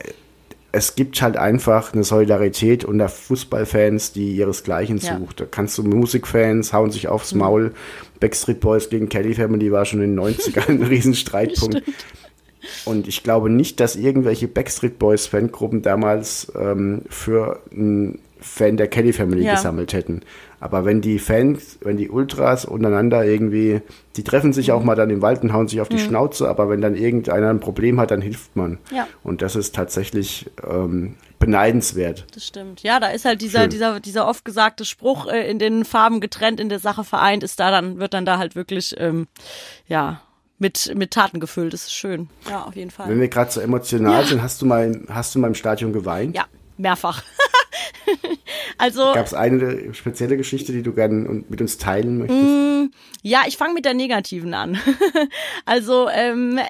es 0.74 0.96
gibt 0.96 1.22
halt 1.22 1.36
einfach 1.36 1.92
eine 1.94 2.04
Solidarität 2.04 2.84
unter 2.84 3.08
Fußballfans, 3.08 4.12
die 4.12 4.36
ihresgleichen 4.36 4.98
Ja. 4.98 5.18
sucht. 5.18 5.40
Da 5.40 5.44
kannst 5.50 5.78
du 5.78 5.82
Musikfans 5.84 6.72
hauen 6.72 6.90
sich 6.90 7.08
aufs 7.08 7.34
Maul. 7.34 7.72
Backstreet 8.20 8.60
Boys 8.60 8.90
gegen 8.90 9.08
Kelly 9.08 9.34
Family 9.34 9.70
war 9.72 9.84
schon 9.84 10.02
in 10.02 10.16
den 10.16 10.20
90ern 10.24 10.68
ein 10.68 10.82
Riesenstreitpunkt. 10.88 11.82
Und 12.84 13.08
ich 13.08 13.22
glaube 13.22 13.50
nicht, 13.50 13.78
dass 13.80 13.94
irgendwelche 13.96 14.48
Backstreet 14.48 14.98
Boys 14.98 15.26
Fangruppen 15.26 15.82
damals 15.82 16.50
ähm, 16.58 17.02
für 17.08 17.60
einen 17.72 18.18
Fan 18.40 18.76
der 18.76 18.88
Kelly 18.88 19.12
Family 19.12 19.44
Ja. 19.44 19.54
gesammelt 19.54 19.92
hätten. 19.92 20.22
Aber 20.64 20.86
wenn 20.86 21.02
die 21.02 21.18
Fans, 21.18 21.78
wenn 21.82 21.98
die 21.98 22.08
Ultras 22.08 22.64
untereinander 22.64 23.22
irgendwie, 23.22 23.82
die 24.16 24.24
treffen 24.24 24.54
sich 24.54 24.68
Mhm. 24.68 24.72
auch 24.74 24.82
mal 24.82 24.94
dann 24.94 25.10
im 25.10 25.20
Wald 25.20 25.42
und 25.42 25.52
hauen 25.52 25.68
sich 25.68 25.82
auf 25.82 25.90
die 25.90 25.98
Schnauze, 25.98 26.48
aber 26.48 26.70
wenn 26.70 26.80
dann 26.80 26.94
irgendeiner 26.96 27.50
ein 27.50 27.60
Problem 27.60 28.00
hat, 28.00 28.10
dann 28.10 28.22
hilft 28.22 28.56
man. 28.56 28.78
Ja. 28.90 29.06
Und 29.22 29.42
das 29.42 29.56
ist 29.56 29.74
tatsächlich 29.74 30.50
ähm, 30.66 31.16
beneidenswert. 31.38 32.24
das 32.34 32.46
stimmt. 32.46 32.82
Ja, 32.82 32.98
da 32.98 33.08
ist 33.08 33.26
halt 33.26 33.42
dieser, 33.42 33.60
Schön. 33.60 33.70
dieser, 33.70 34.00
dieser 34.00 34.26
oft 34.26 34.42
gesagte 34.46 34.86
Spruch, 34.86 35.26
äh, 35.26 35.50
in 35.50 35.58
den 35.58 35.84
Farben 35.84 36.20
getrennt, 36.22 36.60
in 36.60 36.70
der 36.70 36.78
Sache 36.78 37.04
vereint, 37.04 37.42
ist 37.42 37.60
da 37.60 37.70
dann, 37.70 37.98
wird 37.98 38.14
dann 38.14 38.24
da 38.24 38.38
halt 38.38 38.56
wirklich, 38.56 38.94
ähm, 38.98 39.26
ja, 39.86 40.22
mit, 40.58 40.94
mit 40.96 41.10
Taten 41.10 41.40
gefüllt. 41.40 41.74
Das 41.74 41.82
ist 41.82 41.92
schön. 41.94 42.30
Ja, 42.48 42.62
auf 42.62 42.74
jeden 42.74 42.90
Fall. 42.90 43.10
Wenn 43.10 43.20
wir 43.20 43.28
gerade 43.28 43.50
so 43.50 43.60
emotional 43.60 44.24
sind, 44.24 44.40
hast 44.40 44.62
du 44.62 44.66
mal, 44.66 44.98
hast 45.10 45.34
du 45.34 45.40
mal 45.40 45.48
im 45.48 45.54
Stadion 45.54 45.92
geweint? 45.92 46.34
Ja, 46.34 46.46
mehrfach. 46.76 47.22
also, 48.78 49.12
Gab 49.14 49.26
es 49.26 49.34
eine 49.34 49.94
spezielle 49.94 50.36
Geschichte, 50.36 50.72
die 50.72 50.82
du 50.82 50.92
gerne 50.92 51.44
mit 51.48 51.60
uns 51.60 51.78
teilen 51.78 52.18
möchtest? 52.18 52.42
Mm. 52.42 52.90
ja, 53.22 53.42
ich 53.46 53.56
fange 53.56 53.74
mit 53.74 53.84
der 53.84 53.94
negativen 53.94 54.54
an. 54.54 54.78
also, 55.64 56.08
ähm, 56.08 56.60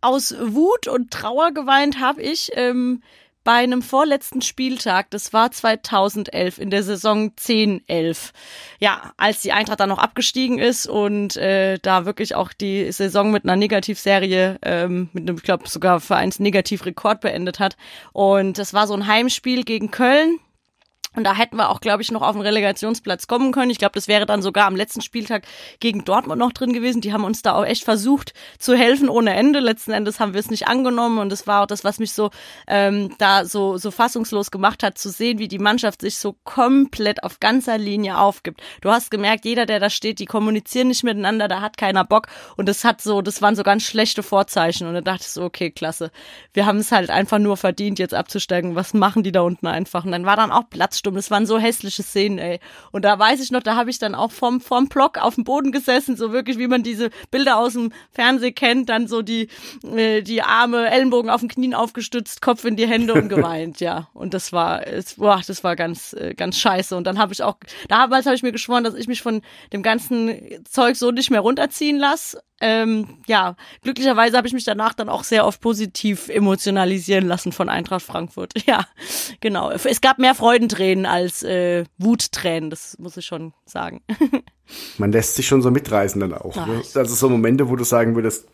aus 0.00 0.34
Wut 0.40 0.86
und 0.86 1.10
Trauer 1.10 1.52
geweint 1.52 2.00
habe 2.00 2.22
ich 2.22 2.50
ähm, 2.54 3.02
bei 3.48 3.54
einem 3.54 3.80
vorletzten 3.80 4.42
Spieltag, 4.42 5.08
das 5.08 5.32
war 5.32 5.50
2011 5.50 6.58
in 6.58 6.68
der 6.68 6.82
Saison 6.82 7.30
10-11. 7.30 8.32
Ja, 8.78 9.14
als 9.16 9.40
die 9.40 9.52
Eintracht 9.52 9.80
dann 9.80 9.88
noch 9.88 9.96
abgestiegen 9.96 10.58
ist 10.58 10.86
und 10.86 11.38
äh, 11.38 11.78
da 11.78 12.04
wirklich 12.04 12.34
auch 12.34 12.52
die 12.52 12.92
Saison 12.92 13.30
mit 13.30 13.44
einer 13.44 13.56
Negativserie, 13.56 14.58
ähm, 14.60 15.08
mit 15.14 15.26
einem, 15.26 15.38
ich 15.38 15.44
glaube 15.44 15.66
sogar 15.66 15.98
Vereinsnegativrekord 15.98 17.22
beendet 17.22 17.58
hat. 17.58 17.78
Und 18.12 18.58
das 18.58 18.74
war 18.74 18.86
so 18.86 18.92
ein 18.92 19.06
Heimspiel 19.06 19.64
gegen 19.64 19.90
Köln. 19.90 20.40
Und 21.16 21.24
da 21.24 21.34
hätten 21.34 21.56
wir 21.56 21.70
auch, 21.70 21.80
glaube 21.80 22.02
ich, 22.02 22.10
noch 22.10 22.22
auf 22.22 22.34
den 22.34 22.42
Relegationsplatz 22.42 23.26
kommen 23.26 23.52
können. 23.52 23.70
Ich 23.70 23.78
glaube, 23.78 23.94
das 23.94 24.08
wäre 24.08 24.26
dann 24.26 24.42
sogar 24.42 24.66
am 24.66 24.76
letzten 24.76 25.00
Spieltag 25.00 25.44
gegen 25.80 26.04
Dortmund 26.04 26.38
noch 26.38 26.52
drin 26.52 26.72
gewesen. 26.72 27.00
Die 27.00 27.12
haben 27.12 27.24
uns 27.24 27.42
da 27.42 27.54
auch 27.54 27.64
echt 27.64 27.84
versucht 27.84 28.34
zu 28.58 28.74
helfen 28.74 29.08
ohne 29.08 29.34
Ende. 29.34 29.60
Letzten 29.60 29.92
Endes 29.92 30.20
haben 30.20 30.34
wir 30.34 30.40
es 30.40 30.50
nicht 30.50 30.68
angenommen 30.68 31.18
und 31.18 31.30
das 31.30 31.46
war 31.46 31.62
auch 31.62 31.66
das, 31.66 31.84
was 31.84 31.98
mich 31.98 32.12
so 32.12 32.30
ähm, 32.66 33.14
da 33.18 33.44
so 33.44 33.78
so 33.78 33.90
fassungslos 33.90 34.50
gemacht 34.50 34.82
hat, 34.82 34.98
zu 34.98 35.10
sehen, 35.10 35.38
wie 35.38 35.48
die 35.48 35.58
Mannschaft 35.58 36.02
sich 36.02 36.18
so 36.18 36.36
komplett 36.44 37.22
auf 37.24 37.40
ganzer 37.40 37.78
Linie 37.78 38.18
aufgibt. 38.18 38.60
Du 38.80 38.90
hast 38.90 39.10
gemerkt, 39.10 39.44
jeder, 39.44 39.66
der 39.66 39.80
da 39.80 39.90
steht, 39.90 40.18
die 40.18 40.26
kommunizieren 40.26 40.88
nicht 40.88 41.04
miteinander, 41.04 41.48
da 41.48 41.60
hat 41.60 41.76
keiner 41.76 42.04
Bock 42.04 42.28
und 42.56 42.68
das 42.68 42.84
hat 42.84 43.00
so, 43.00 43.22
das 43.22 43.42
waren 43.42 43.56
so 43.56 43.62
ganz 43.62 43.82
schlechte 43.82 44.22
Vorzeichen 44.22 44.86
und 44.86 44.94
da 44.94 45.00
dachte 45.00 45.22
ich 45.22 45.28
so, 45.28 45.42
okay, 45.42 45.70
klasse. 45.70 46.10
Wir 46.52 46.66
haben 46.66 46.78
es 46.78 46.92
halt 46.92 47.10
einfach 47.10 47.38
nur 47.38 47.56
verdient, 47.56 47.98
jetzt 47.98 48.14
abzusteigen. 48.14 48.74
Was 48.74 48.94
machen 48.94 49.22
die 49.22 49.32
da 49.32 49.40
unten 49.42 49.66
einfach? 49.66 50.04
Und 50.04 50.12
dann 50.12 50.26
war 50.26 50.36
dann 50.36 50.52
auch 50.52 50.68
Platzsturm 50.70 51.07
Ansturm. 51.08 51.14
Das 51.14 51.30
waren 51.30 51.46
so 51.46 51.58
hässliche 51.58 52.02
Szenen, 52.02 52.38
ey. 52.38 52.60
Und 52.92 53.04
da 53.04 53.18
weiß 53.18 53.40
ich 53.40 53.50
noch, 53.50 53.62
da 53.62 53.76
habe 53.76 53.90
ich 53.90 53.98
dann 53.98 54.14
auch 54.14 54.30
vom, 54.30 54.60
vom 54.60 54.88
Block 54.88 55.18
auf 55.18 55.34
dem 55.34 55.44
Boden 55.44 55.72
gesessen, 55.72 56.16
so 56.16 56.32
wirklich, 56.32 56.58
wie 56.58 56.66
man 56.66 56.82
diese 56.82 57.10
Bilder 57.30 57.58
aus 57.58 57.72
dem 57.72 57.92
Fernsehen 58.10 58.54
kennt, 58.54 58.88
dann 58.88 59.08
so 59.08 59.22
die, 59.22 59.48
äh, 59.84 60.22
die 60.22 60.42
Arme, 60.42 60.90
Ellenbogen 60.90 61.30
auf 61.30 61.40
den 61.40 61.48
Knien 61.48 61.74
aufgestützt, 61.74 62.42
Kopf 62.42 62.64
in 62.64 62.76
die 62.76 62.86
Hände 62.86 63.14
und 63.14 63.28
geweint, 63.28 63.80
ja. 63.80 64.08
Und 64.14 64.34
das 64.34 64.52
war, 64.52 64.86
es, 64.86 65.14
boah, 65.14 65.40
das 65.46 65.64
war 65.64 65.76
ganz, 65.76 66.12
äh, 66.12 66.34
ganz 66.34 66.58
scheiße. 66.58 66.96
Und 66.96 67.04
dann 67.04 67.18
habe 67.18 67.32
ich 67.32 67.42
auch, 67.42 67.56
damals 67.88 68.26
habe 68.26 68.36
ich 68.36 68.42
mir 68.42 68.52
geschworen, 68.52 68.84
dass 68.84 68.94
ich 68.94 69.08
mich 69.08 69.22
von 69.22 69.42
dem 69.72 69.82
ganzen 69.82 70.64
Zeug 70.64 70.96
so 70.96 71.10
nicht 71.10 71.30
mehr 71.30 71.40
runterziehen 71.40 71.98
lasse. 71.98 72.42
Ähm, 72.60 73.18
ja, 73.26 73.56
glücklicherweise 73.82 74.36
habe 74.36 74.48
ich 74.48 74.52
mich 74.52 74.64
danach 74.64 74.94
dann 74.94 75.08
auch 75.08 75.22
sehr 75.22 75.46
oft 75.46 75.60
positiv 75.60 76.28
emotionalisieren 76.28 77.26
lassen 77.26 77.52
von 77.52 77.68
Eintracht 77.68 78.02
Frankfurt. 78.02 78.52
Ja, 78.68 78.86
genau. 79.40 79.70
Es 79.70 80.02
gab 80.02 80.18
mehr 80.18 80.34
Freudentränen 80.34 81.06
als 81.06 81.42
äh, 81.42 81.84
Wuttränen, 81.96 82.68
das 82.68 82.98
muss 82.98 83.16
ich 83.16 83.24
schon 83.24 83.54
sagen. 83.64 84.02
Man 84.98 85.10
lässt 85.10 85.36
sich 85.36 85.46
schon 85.46 85.62
so 85.62 85.70
mitreißen 85.70 86.20
dann 86.20 86.34
auch. 86.34 86.54
Ne? 86.66 86.82
Also 86.94 87.14
so 87.14 87.30
Momente, 87.30 87.70
wo 87.70 87.76
du 87.76 87.84
sagen 87.84 88.14
würdest, 88.14 88.46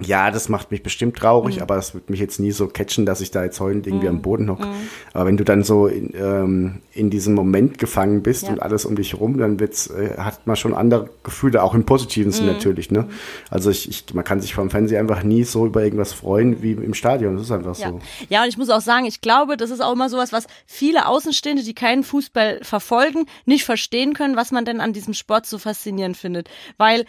ja, 0.00 0.30
das 0.30 0.48
macht 0.48 0.70
mich 0.70 0.82
bestimmt 0.82 1.16
traurig, 1.16 1.56
Mhm. 1.56 1.62
aber 1.62 1.76
das 1.76 1.94
wird 1.94 2.10
mich 2.10 2.18
jetzt 2.18 2.40
nie 2.40 2.50
so 2.50 2.66
catchen, 2.66 3.06
dass 3.06 3.20
ich 3.20 3.30
da 3.30 3.44
jetzt 3.44 3.60
heulend 3.60 3.86
irgendwie 3.86 4.08
am 4.08 4.20
Boden 4.22 4.50
hocke. 4.50 4.66
Mhm. 4.66 4.72
Aber 5.12 5.26
wenn 5.26 5.36
du 5.36 5.44
dann 5.44 5.62
so 5.62 5.86
in, 5.86 6.12
ähm, 6.14 6.80
in 6.92 7.10
diesem 7.10 7.34
Moment 7.34 7.78
gefangen 7.78 8.22
bist 8.22 8.44
Ja. 8.44 8.50
und 8.50 8.60
alles 8.62 8.84
um 8.84 8.96
dich 8.96 9.14
rum, 9.20 9.38
dann 9.38 9.60
wird's, 9.60 9.88
äh, 9.88 10.16
hat 10.18 10.46
man 10.46 10.56
schon 10.56 10.74
andere 10.74 11.10
Gefühle, 11.22 11.62
auch 11.62 11.74
im 11.74 11.84
positiven 11.84 12.30
Mhm. 12.30 12.34
Sinn 12.36 12.46
natürlich. 12.46 12.90
Ne? 12.90 13.08
Also 13.50 13.70
ich, 13.70 13.88
ich, 13.88 14.12
man 14.14 14.24
kann 14.24 14.40
sich 14.40 14.54
vom 14.54 14.70
Fernseher 14.70 14.98
einfach 15.00 15.22
nie 15.22 15.44
so 15.44 15.66
über 15.66 15.84
irgendwas 15.84 16.12
freuen 16.12 16.62
wie 16.62 16.72
im 16.72 16.94
Stadion. 16.94 17.34
Das 17.36 17.44
ist 17.44 17.52
einfach 17.52 17.78
Ja. 17.78 17.90
so. 17.90 18.00
ja, 18.28 18.42
und 18.42 18.48
ich 18.48 18.58
muss 18.58 18.70
auch 18.70 18.80
sagen, 18.80 19.04
ich 19.06 19.20
glaube, 19.20 19.56
das 19.56 19.70
ist 19.70 19.80
auch 19.80 19.92
immer 19.92 20.08
sowas, 20.08 20.32
was 20.32 20.46
viele 20.66 21.06
Außenstehende, 21.06 21.62
die 21.62 21.74
keinen 21.74 22.02
Fußball 22.02 22.60
verfolgen, 22.62 23.26
nicht 23.46 23.64
verstehen 23.64 24.14
können, 24.14 24.36
was 24.36 24.50
man 24.52 24.64
denn 24.64 24.80
an 24.80 24.92
diesem 24.92 25.14
Sport 25.14 25.46
so 25.46 25.58
faszinierend 25.58 26.16
findet. 26.16 26.48
Weil 26.76 27.04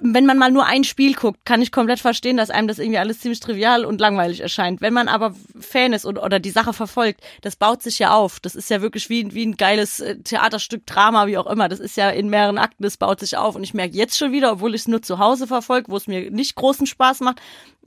wenn 0.00 0.26
man 0.26 0.38
mal 0.38 0.50
nur 0.50 0.66
ein 0.66 0.84
Spiel 0.84 1.14
guckt, 1.14 1.44
kann 1.44 1.62
ich 1.62 1.72
komplett 1.72 2.00
verstehen, 2.00 2.36
dass 2.36 2.50
einem 2.50 2.68
das 2.68 2.78
irgendwie 2.78 2.98
alles 2.98 3.20
ziemlich 3.20 3.40
trivial 3.40 3.84
und 3.84 4.00
langweilig 4.00 4.40
erscheint. 4.40 4.80
Wenn 4.80 4.92
man 4.92 5.08
aber 5.08 5.34
Fan 5.58 5.92
ist 5.92 6.04
und, 6.04 6.18
oder 6.18 6.38
die 6.38 6.50
Sache 6.50 6.72
verfolgt, 6.72 7.20
das 7.42 7.56
baut 7.56 7.82
sich 7.82 7.98
ja 7.98 8.14
auf. 8.14 8.40
Das 8.40 8.54
ist 8.54 8.70
ja 8.70 8.82
wirklich 8.82 9.08
wie, 9.08 9.32
wie 9.34 9.46
ein 9.46 9.56
geiles 9.56 10.00
äh, 10.00 10.16
Theaterstück, 10.16 10.86
Drama, 10.86 11.26
wie 11.26 11.38
auch 11.38 11.46
immer. 11.46 11.68
Das 11.68 11.80
ist 11.80 11.96
ja 11.96 12.10
in 12.10 12.28
mehreren 12.28 12.58
Akten, 12.58 12.82
das 12.82 12.96
baut 12.96 13.20
sich 13.20 13.36
auf. 13.36 13.56
Und 13.56 13.62
ich 13.62 13.74
merke 13.74 13.96
jetzt 13.96 14.18
schon 14.18 14.32
wieder, 14.32 14.52
obwohl 14.52 14.74
ich 14.74 14.82
es 14.82 14.88
nur 14.88 15.02
zu 15.02 15.18
Hause 15.18 15.46
verfolge, 15.46 15.90
wo 15.90 15.96
es 15.96 16.06
mir 16.06 16.30
nicht 16.30 16.54
großen 16.54 16.86
Spaß 16.86 17.20
macht, 17.20 17.40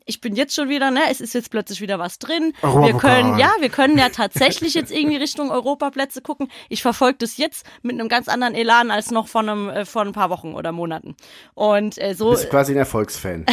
ich 0.10 0.22
bin 0.22 0.36
jetzt 0.36 0.56
schon 0.56 0.70
wieder, 0.70 0.90
ne, 0.90 1.02
es 1.12 1.22
ist 1.22 1.36
jetzt 1.36 1.52
plötzlich 1.52 1.82
wieder 1.82 2.00
was 2.00 2.18
drin. 2.18 2.54
Wir 2.64 2.98
können, 2.98 3.38
ja, 3.38 3.52
wir 3.60 3.70
können 3.70 3.96
ja 3.98 4.10
tatsächlich 4.10 4.74
jetzt 4.74 4.92
irgendwie 4.92 5.18
Richtung 5.18 5.52
Europaplätze 5.52 6.22
gucken. 6.22 6.50
Ich 6.68 6.82
verfolge 6.82 7.20
das 7.20 7.38
jetzt 7.38 7.64
mit 7.84 7.94
einem 7.94 8.10
ganz 8.10 8.28
anderen 8.28 8.56
Elan 8.56 8.90
als 8.90 9.12
noch 9.12 9.28
von 9.28 9.48
einem, 9.48 9.70
äh, 9.70 9.86
vor 9.86 10.02
ein 10.02 10.12
paar 10.12 10.32
Wochen 10.32 10.56
oder 10.56 10.72
Monaten. 10.72 11.16
Und 11.54 12.02
äh, 12.02 12.16
so, 12.16 12.32
Bist 12.32 12.50
quasi 12.50 12.74
ein 12.74 12.80
Erfolgsfan. 12.80 13.46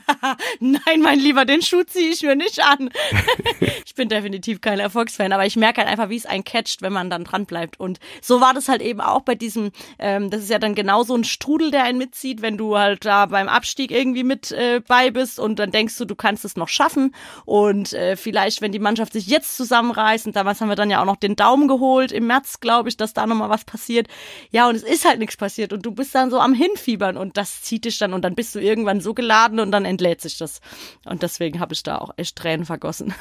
nein, 0.60 1.00
mein 1.00 1.18
Lieber, 1.18 1.46
den 1.46 1.62
Schuh 1.62 1.84
ziehe 1.84 2.10
ich 2.10 2.22
mir 2.22 2.36
nicht 2.36 2.62
an. 2.62 2.90
ich 3.86 3.94
bin 3.94 4.10
definitiv 4.10 4.60
kein 4.60 4.80
Erfolgsfan, 4.80 5.32
aber 5.32 5.46
ich 5.46 5.56
merke 5.56 5.80
halt 5.80 5.90
einfach, 5.90 6.10
wie 6.10 6.16
es 6.16 6.26
einen 6.26 6.44
catcht, 6.44 6.82
wenn 6.82 6.92
man 6.92 7.08
dann 7.08 7.24
dran 7.24 7.46
bleibt. 7.46 7.80
Und 7.80 7.98
so 8.20 8.42
war 8.42 8.52
das 8.52 8.68
halt 8.68 8.82
eben 8.82 9.00
auch 9.00 9.22
bei 9.22 9.36
diesem, 9.36 9.70
ähm, 9.98 10.28
das 10.28 10.42
ist 10.42 10.50
ja 10.50 10.58
dann 10.58 10.74
genau 10.74 11.02
so 11.02 11.14
ein 11.16 11.24
Strudel, 11.24 11.70
der 11.70 11.84
einen 11.84 11.96
mitzieht, 11.96 12.42
wenn 12.42 12.58
du 12.58 12.76
halt 12.76 13.06
da 13.06 13.24
beim 13.24 13.48
Abstieg 13.48 13.90
irgendwie 13.90 14.24
mit 14.24 14.52
äh, 14.52 14.82
bei 14.86 15.10
bist 15.10 15.40
und 15.40 15.58
dann 15.58 15.70
denkst 15.70 15.93
du, 16.00 16.04
du 16.04 16.14
kannst 16.14 16.44
es 16.44 16.56
noch 16.56 16.68
schaffen. 16.68 17.14
Und 17.44 17.92
äh, 17.92 18.16
vielleicht, 18.16 18.60
wenn 18.60 18.72
die 18.72 18.78
Mannschaft 18.78 19.12
sich 19.12 19.26
jetzt 19.26 19.56
zusammenreißt, 19.56 20.26
und 20.26 20.36
damals 20.36 20.60
haben 20.60 20.68
wir 20.68 20.76
dann 20.76 20.90
ja 20.90 21.00
auch 21.00 21.06
noch 21.06 21.16
den 21.16 21.36
Daumen 21.36 21.68
geholt, 21.68 22.12
im 22.12 22.26
März, 22.26 22.60
glaube 22.60 22.88
ich, 22.88 22.96
dass 22.96 23.14
da 23.14 23.26
nochmal 23.26 23.50
was 23.50 23.64
passiert. 23.64 24.08
Ja, 24.50 24.68
und 24.68 24.74
es 24.74 24.82
ist 24.82 25.04
halt 25.04 25.18
nichts 25.18 25.36
passiert 25.36 25.72
und 25.72 25.84
du 25.84 25.92
bist 25.92 26.14
dann 26.14 26.30
so 26.30 26.38
am 26.38 26.54
Hinfiebern 26.54 27.16
und 27.16 27.36
das 27.36 27.62
zieht 27.62 27.84
dich 27.84 27.98
dann 27.98 28.12
und 28.12 28.22
dann 28.22 28.34
bist 28.34 28.54
du 28.54 28.58
irgendwann 28.58 29.00
so 29.00 29.14
geladen 29.14 29.60
und 29.60 29.70
dann 29.70 29.84
entlädt 29.84 30.20
sich 30.20 30.38
das. 30.38 30.60
Und 31.04 31.22
deswegen 31.22 31.60
habe 31.60 31.74
ich 31.74 31.82
da 31.82 31.98
auch 31.98 32.12
echt 32.16 32.36
Tränen 32.36 32.66
vergossen. 32.66 33.14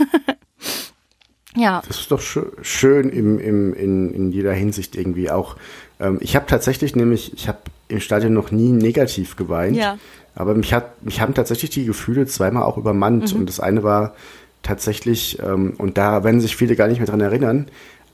ja. 1.55 1.81
Das 1.87 1.99
ist 1.99 2.11
doch 2.11 2.21
schö 2.21 2.51
schön 2.61 3.09
im, 3.09 3.39
im, 3.39 3.73
in, 3.73 4.13
in 4.13 4.31
jeder 4.31 4.53
Hinsicht 4.53 4.95
irgendwie 4.95 5.29
auch. 5.29 5.55
Ähm, 5.99 6.17
ich 6.21 6.35
habe 6.35 6.45
tatsächlich 6.45 6.95
nämlich, 6.95 7.33
ich 7.33 7.47
habe 7.47 7.59
im 7.87 7.99
Stadion 7.99 8.33
noch 8.33 8.51
nie 8.51 8.71
negativ 8.71 9.35
geweint. 9.35 9.75
Ja. 9.75 9.97
Aber 10.35 10.55
mich, 10.55 10.73
hat, 10.73 11.03
mich 11.03 11.21
haben 11.21 11.33
tatsächlich 11.33 11.69
die 11.71 11.85
Gefühle 11.85 12.25
zweimal 12.25 12.63
auch 12.63 12.77
übermannt. 12.77 13.33
Und 13.33 13.47
das 13.47 13.59
eine 13.59 13.83
war 13.83 14.13
tatsächlich, 14.63 15.39
ähm, 15.43 15.73
und 15.77 15.97
da 15.97 16.23
werden 16.23 16.41
sich 16.41 16.55
viele 16.55 16.75
gar 16.75 16.87
nicht 16.87 16.97
mehr 16.97 17.07
dran 17.07 17.21
erinnern, 17.21 17.67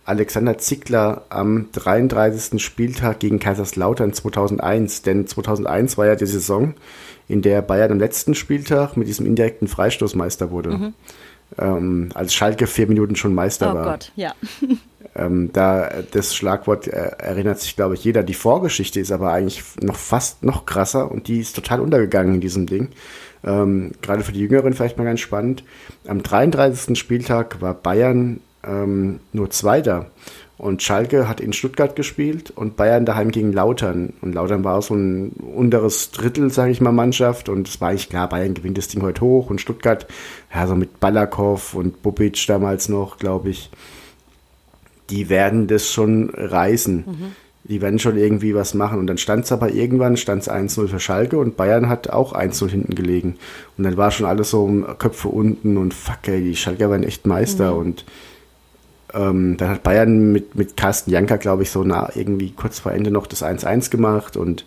Alexander 0.05 0.57
Zickler 0.57 1.25
am 1.29 1.67
33. 1.71 2.61
Spieltag 2.61 3.19
gegen 3.19 3.39
Kaiserslautern 3.39 4.11
2001. 4.11 5.03
Denn 5.03 5.27
2001 5.27 5.97
war 5.97 6.07
ja 6.07 6.15
die 6.15 6.25
Saison, 6.25 6.73
in 7.27 7.43
der 7.43 7.61
Bayern 7.61 7.91
am 7.91 7.99
letzten 7.99 8.33
Spieltag 8.33 8.97
mit 8.97 9.07
diesem 9.07 9.27
indirekten 9.27 9.67
Freistoß 9.67 10.15
Meister 10.15 10.49
wurde. 10.49 10.93
Ähm, 11.57 12.09
als 12.13 12.33
Schalke 12.33 12.67
vier 12.67 12.87
Minuten 12.87 13.15
schon 13.15 13.33
Meister 13.33 13.71
Oh 13.71 13.75
war. 13.75 13.85
Gott, 13.85 14.11
ja. 14.15 14.33
Ähm, 15.15 15.49
da 15.51 15.89
das 16.11 16.35
Schlagwort 16.35 16.87
äh, 16.87 17.11
erinnert 17.17 17.59
sich, 17.59 17.75
glaube 17.75 17.95
ich, 17.95 18.03
jeder. 18.03 18.21
Die 18.21 18.35
Vorgeschichte 18.35 18.99
ist 18.99 19.11
aber 19.11 19.33
eigentlich 19.33 19.63
noch 19.81 19.95
fast 19.95 20.43
noch 20.43 20.65
krasser 20.65 21.11
und 21.11 21.27
die 21.27 21.39
ist 21.39 21.55
total 21.55 21.81
untergegangen 21.81 22.35
in 22.35 22.41
diesem 22.41 22.67
Ding. 22.67 22.89
Ähm, 23.43 23.91
Gerade 24.01 24.23
für 24.23 24.31
die 24.31 24.39
Jüngeren 24.41 24.73
vielleicht 24.73 24.97
mal 24.97 25.05
ganz 25.05 25.19
spannend. 25.19 25.63
Am 26.07 26.21
33. 26.21 26.97
Spieltag 26.97 27.59
war 27.59 27.73
Bayern 27.73 28.39
ähm, 28.63 29.19
nur 29.33 29.49
Zweiter 29.49 30.07
und 30.59 30.83
Schalke 30.83 31.29
hat 31.29 31.39
in 31.39 31.53
Stuttgart 31.53 31.95
gespielt 31.95 32.51
und 32.51 32.75
Bayern 32.75 33.05
daheim 33.05 33.31
gegen 33.31 33.53
Lautern. 33.53 34.11
Und 34.19 34.35
Lautern 34.35 34.65
war 34.65 34.77
auch 34.77 34.83
so 34.83 34.93
ein 34.93 35.29
unteres 35.55 36.11
Drittel, 36.11 36.51
sage 36.51 36.73
ich 36.73 36.81
mal, 36.81 36.91
Mannschaft. 36.91 37.47
Und 37.47 37.69
es 37.69 37.79
war 37.79 37.89
eigentlich 37.89 38.09
klar, 38.09 38.27
Bayern 38.27 38.55
gewinnt 38.55 38.77
das 38.77 38.89
Ding 38.89 39.01
heute 39.01 39.21
hoch. 39.21 39.49
Und 39.49 39.61
Stuttgart, 39.61 40.05
ja, 40.53 40.67
so 40.67 40.75
mit 40.75 40.99
Balakow 40.99 41.73
und 41.75 42.01
Bubic 42.01 42.45
damals 42.45 42.89
noch, 42.89 43.19
glaube 43.19 43.51
ich, 43.51 43.71
die 45.09 45.29
werden 45.29 45.67
das 45.67 45.89
schon 45.89 46.29
reißen. 46.29 47.05
Die 47.63 47.81
werden 47.81 47.99
schon 47.99 48.17
irgendwie 48.17 48.53
was 48.53 48.73
machen. 48.73 48.99
Und 48.99 49.07
dann 49.07 49.17
stand 49.17 49.45
es 49.45 49.53
aber 49.53 49.71
irgendwann, 49.71 50.17
stand 50.17 50.41
es 50.41 50.49
1-0 50.49 50.89
für 50.89 50.99
Schalke 50.99 51.37
und 51.37 51.55
Bayern 51.55 51.87
hat 51.87 52.09
auch 52.09 52.33
1-0 52.33 52.67
hinten 52.67 52.95
gelegen. 52.95 53.37
Und 53.77 53.85
dann 53.85 53.95
war 53.95 54.11
schon 54.11 54.25
alles 54.25 54.49
so 54.49 54.65
um 54.65 54.85
Köpfe 54.97 55.29
unten 55.29 55.77
und 55.77 55.93
fuck, 55.93 56.27
ey, 56.27 56.41
die 56.41 56.57
Schalke 56.57 56.89
waren 56.89 57.03
echt 57.03 57.25
Meister. 57.25 57.77
Und 57.77 58.03
ähm, 59.13 59.57
dann 59.57 59.69
hat 59.69 59.83
Bayern 59.83 60.31
mit, 60.31 60.55
mit 60.55 60.77
Carsten 60.77 61.11
Janker, 61.11 61.37
glaube 61.37 61.63
ich, 61.63 61.71
so 61.71 61.83
nah, 61.83 62.09
irgendwie 62.15 62.51
kurz 62.51 62.79
vor 62.79 62.91
Ende 62.91 63.11
noch 63.11 63.27
das 63.27 63.43
1-1 63.43 63.89
gemacht 63.89 64.37
und 64.37 64.65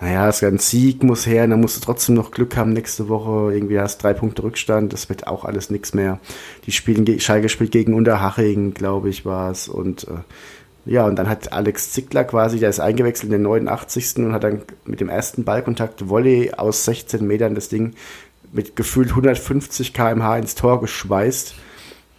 naja, 0.00 0.28
es 0.28 0.42
ein 0.42 0.58
Sieg 0.58 1.04
muss 1.04 1.28
her, 1.28 1.46
dann 1.46 1.60
musst 1.60 1.76
du 1.76 1.80
trotzdem 1.80 2.16
noch 2.16 2.32
Glück 2.32 2.56
haben 2.56 2.72
nächste 2.72 3.08
Woche. 3.08 3.54
Irgendwie 3.54 3.78
hast 3.78 3.98
du 3.98 4.02
drei 4.02 4.14
Punkte 4.14 4.42
Rückstand, 4.42 4.92
das 4.92 5.08
wird 5.08 5.28
auch 5.28 5.44
alles 5.44 5.70
nichts 5.70 5.94
mehr. 5.94 6.18
Die 6.66 6.72
spielen, 6.72 7.20
Schalke 7.20 7.48
spielt 7.48 7.70
gegen 7.70 7.94
Unterhaching, 7.94 8.74
glaube 8.74 9.10
ich, 9.10 9.24
war 9.24 9.52
es. 9.52 9.68
Und 9.68 10.08
äh, 10.08 10.90
ja, 10.90 11.06
und 11.06 11.14
dann 11.14 11.28
hat 11.28 11.52
Alex 11.52 11.92
Zickler 11.92 12.24
quasi, 12.24 12.58
der 12.58 12.70
ist 12.70 12.80
eingewechselt 12.80 13.26
in 13.26 13.38
den 13.38 13.42
89. 13.42 14.16
und 14.16 14.32
hat 14.32 14.42
dann 14.42 14.62
mit 14.86 15.00
dem 15.00 15.08
ersten 15.08 15.44
Ballkontakt 15.44 16.08
Volley 16.08 16.50
aus 16.50 16.84
16 16.84 17.24
Metern 17.24 17.54
das 17.54 17.68
Ding 17.68 17.94
mit 18.50 18.74
gefühlt 18.74 19.10
150 19.10 19.94
km/h 19.94 20.36
ins 20.36 20.56
Tor 20.56 20.80
geschweißt 20.80 21.54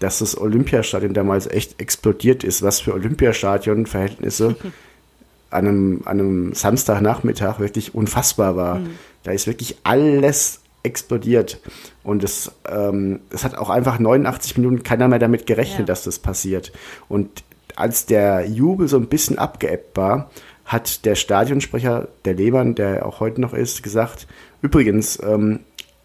dass 0.04 0.20
das 0.20 0.38
Olympiastadion 0.38 1.14
damals 1.14 1.48
echt 1.48 1.80
explodiert 1.82 2.44
ist, 2.44 2.62
was 2.62 2.82
für 2.82 2.94
Olympiastadion-Verhältnisse 2.94 4.56
an 5.50 5.68
einem, 5.68 6.02
an 6.06 6.20
einem 6.20 6.54
Samstagnachmittag 6.54 7.60
wirklich 7.60 7.96
unfassbar 7.96 8.56
war. 8.56 8.82
Da 9.24 9.32
ist 9.32 9.48
wirklich 9.48 9.78
alles 9.84 10.60
explodiert. 10.84 11.60
Und 12.04 12.24
es, 12.24 12.52
ähm, 12.70 13.22
es 13.30 13.44
hat 13.46 13.56
auch 13.56 13.70
einfach 13.70 13.98
89 14.00 14.58
Minuten 14.58 14.84
keiner 14.84 15.08
mehr 15.08 15.20
damit 15.20 15.46
gerechnet, 15.48 15.80
Ja. 15.80 15.86
dass 15.86 16.04
das 16.04 16.20
passiert. 16.20 16.74
Und 17.08 17.44
als 17.76 18.06
der 18.06 18.46
Jubel 18.48 18.88
so 18.88 18.98
ein 18.98 19.08
bisschen 19.08 19.38
abgeebbt 19.38 19.96
war, 19.96 20.30
hat 20.66 21.06
der 21.06 21.16
Stadionsprecher, 21.16 22.08
der 22.26 22.34
Lehmann, 22.34 22.76
der 22.76 23.06
auch 23.06 23.20
heute 23.20 23.42
noch 23.42 23.54
ist, 23.54 23.84
gesagt, 23.84 24.28
übrigens, 24.62 25.18
ähm, 25.24 25.62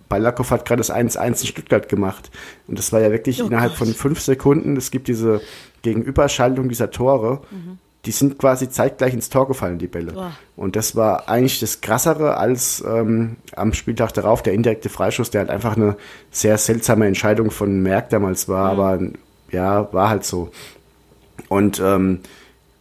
Balakow 0.09 0.51
hat 0.51 0.65
gerade 0.65 0.81
das 0.81 0.93
1-1 0.93 1.43
in 1.43 1.47
Stuttgart 1.47 1.89
gemacht. 1.89 2.31
Und 2.67 2.79
das 2.79 2.93
war 2.93 3.01
ja 3.01 3.11
wirklich 3.11 3.41
innerhalb 3.41 3.75
von 3.75 3.89
fünf 3.89 4.21
Sekunden. 4.21 4.77
Es 4.77 4.91
gibt 4.91 5.09
diese 5.09 5.41
Gegenüberschaltung 5.83 6.69
dieser 6.69 6.91
Tore. 6.91 7.41
Die 8.05 8.13
sind 8.13 8.39
quasi 8.39 8.71
zeitgleich 8.71 9.13
ins 9.13 9.29
Tor 9.29 9.49
gefallen, 9.49 9.79
die 9.79 9.87
Bälle. 9.87 10.13
Boah. 10.13 10.33
Und 10.57 10.77
das 10.77 10.97
war 10.97 11.29
eigentlich 11.29 11.61
das 11.61 11.81
Krassere 11.81 12.37
als 12.37 12.83
ähm, 12.87 13.37
am 13.55 13.73
Spieltag 13.73 14.15
darauf 14.15 14.43
der 14.43 14.55
indirekte 14.55 14.89
Freischuss, 14.89 15.31
der 15.31 15.41
halt 15.41 15.51
einfach 15.51 15.77
eine 15.77 15.97
sehr 16.31 16.57
seltsame 16.59 17.07
Entscheidung 17.07 17.51
von 17.51 17.83
Merck 17.83 18.09
damals 18.11 18.49
war. 18.49 18.71
Aber 18.71 18.99
ja, 19.51 19.93
war 19.93 20.09
halt 20.09 20.25
so. 20.25 20.51
Und 21.49 21.81
ähm, 21.81 22.21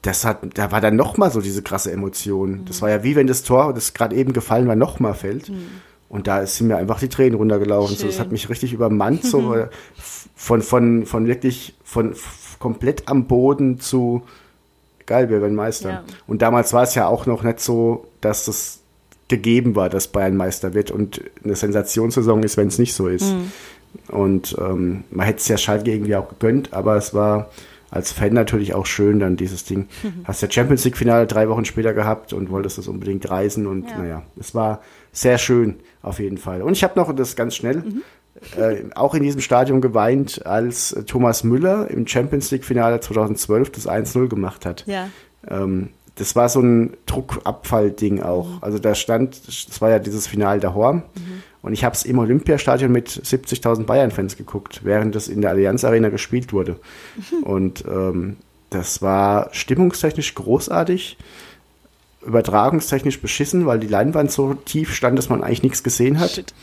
das 0.01 0.23
hat, 0.23 0.39
da 0.53 0.71
war 0.71 0.81
dann 0.81 0.95
nochmal 0.95 1.31
so 1.31 1.41
diese 1.41 1.61
krasse 1.61 1.91
Emotion. 1.91 2.63
Das 2.65 2.81
war 2.81 2.89
ja 2.89 3.03
wie 3.03 3.15
wenn 3.15 3.27
das 3.27 3.43
Tor, 3.43 3.73
das 3.73 3.93
gerade 3.93 4.15
eben 4.15 4.33
gefallen 4.33 4.67
war, 4.67 4.75
nochmal 4.75 5.15
fällt. 5.15 5.51
Und 6.09 6.27
da 6.27 6.45
sind 6.45 6.67
mir 6.67 6.77
einfach 6.77 6.99
die 6.99 7.09
Tränen 7.09 7.35
runtergelaufen. 7.35 7.95
So, 7.97 8.05
das 8.05 8.15
Schön. 8.15 8.21
hat 8.21 8.31
mich 8.31 8.49
richtig 8.49 8.73
übermannt, 8.73 9.25
so 9.25 9.53
äh, 9.53 9.67
von, 10.35 10.61
von, 10.61 11.05
von 11.05 11.27
wirklich 11.27 11.75
von 11.83 12.15
komplett 12.59 13.07
am 13.07 13.25
Boden 13.25 13.79
zu 13.79 14.23
geil, 15.05 15.29
wir 15.29 15.41
werden 15.41 15.55
Meister. 15.55 15.89
Ja. 15.89 16.03
Und 16.27 16.41
damals 16.41 16.73
war 16.73 16.83
es 16.83 16.95
ja 16.95 17.07
auch 17.07 17.25
noch 17.25 17.43
nicht 17.43 17.59
so, 17.59 18.05
dass 18.21 18.45
das 18.45 18.79
gegeben 19.27 19.75
war, 19.75 19.89
dass 19.89 20.07
Bayern 20.07 20.37
Meister 20.37 20.73
wird 20.73 20.91
und 20.91 21.21
eine 21.43 21.55
Sensationssaison 21.55 22.43
ist, 22.43 22.55
wenn 22.57 22.67
es 22.67 22.77
nicht 22.77 22.93
so 22.93 23.07
ist. 23.07 23.33
Und 24.09 24.55
ähm, 24.59 25.03
man 25.11 25.25
hätte 25.25 25.39
es 25.39 25.47
ja 25.47 25.57
Schalke 25.57 25.91
irgendwie 25.91 26.15
auch 26.15 26.29
gegönnt, 26.29 26.73
aber 26.73 26.95
es 26.95 27.13
war 27.13 27.49
als 27.89 28.11
Fan 28.11 28.33
natürlich 28.33 28.73
auch 28.73 28.85
schön, 28.85 29.19
dann 29.19 29.37
dieses 29.37 29.63
Ding. 29.63 29.87
Hast 30.25 30.41
ja 30.41 30.51
Champions 30.51 30.83
League-Finale 30.83 31.25
drei 31.25 31.49
Wochen 31.49 31.65
später 31.65 31.93
gehabt 31.93 32.33
und 32.33 32.51
wolltest 32.51 32.77
das 32.77 32.87
unbedingt 32.87 33.29
reisen 33.29 33.65
und 33.65 33.89
Ja. 33.89 33.97
naja, 33.97 34.23
es 34.39 34.53
war 34.53 34.81
sehr 35.11 35.37
schön 35.37 35.75
auf 36.01 36.19
jeden 36.19 36.37
Fall. 36.37 36.61
Und 36.61 36.73
ich 36.73 36.83
habe 36.83 36.99
noch 36.99 37.13
das 37.15 37.35
ganz 37.35 37.55
schnell. 37.55 37.83
Äh, 38.55 38.83
auch 38.93 39.15
in 39.15 39.23
diesem 39.23 39.41
Stadion 39.41 39.81
geweint, 39.81 40.45
als 40.45 40.95
Thomas 41.07 41.43
Müller 41.43 41.89
im 41.89 42.05
Champions 42.05 42.51
League-Finale 42.51 42.99
2012 42.99 43.71
das 43.71 43.87
1-0 43.87 44.27
gemacht 44.27 44.65
hat. 44.65 44.83
Ja. 44.85 45.09
Ähm, 45.49 45.89
das 46.15 46.35
war 46.35 46.49
so 46.49 46.61
ein 46.61 46.97
Druckabfall-Ding 47.05 48.21
auch. 48.21 48.61
Also 48.61 48.79
da 48.79 48.95
stand, 48.95 49.47
das 49.47 49.81
war 49.81 49.89
ja 49.89 49.99
dieses 49.99 50.27
Finale 50.27 50.59
der 50.59 50.73
Horm. 50.73 51.03
Und 51.61 51.73
ich 51.73 51.83
habe 51.83 51.95
es 51.95 52.05
im 52.05 52.17
Olympiastadion 52.17 52.91
mit 52.91 53.09
70.000 53.09 53.83
Bayern-Fans 53.83 54.37
geguckt, 54.37 54.81
während 54.83 55.15
das 55.15 55.27
in 55.27 55.41
der 55.41 55.51
Allianz 55.51 55.83
Arena 55.83 56.09
gespielt 56.09 56.53
wurde. 56.53 56.79
Und 57.43 57.83
ähm, 57.87 58.37
das 58.69 59.01
war 59.01 59.49
stimmungstechnisch 59.51 60.33
großartig, 60.35 61.17
übertragungstechnisch 62.25 63.21
beschissen, 63.21 63.65
weil 63.65 63.79
die 63.79 63.87
Leinwand 63.87 64.31
so 64.31 64.53
tief 64.53 64.93
stand, 64.93 65.17
dass 65.17 65.29
man 65.29 65.43
eigentlich 65.43 65.63
nichts 65.63 65.83
gesehen 65.83 66.19
hat. 66.19 66.31
Shit. 66.31 66.53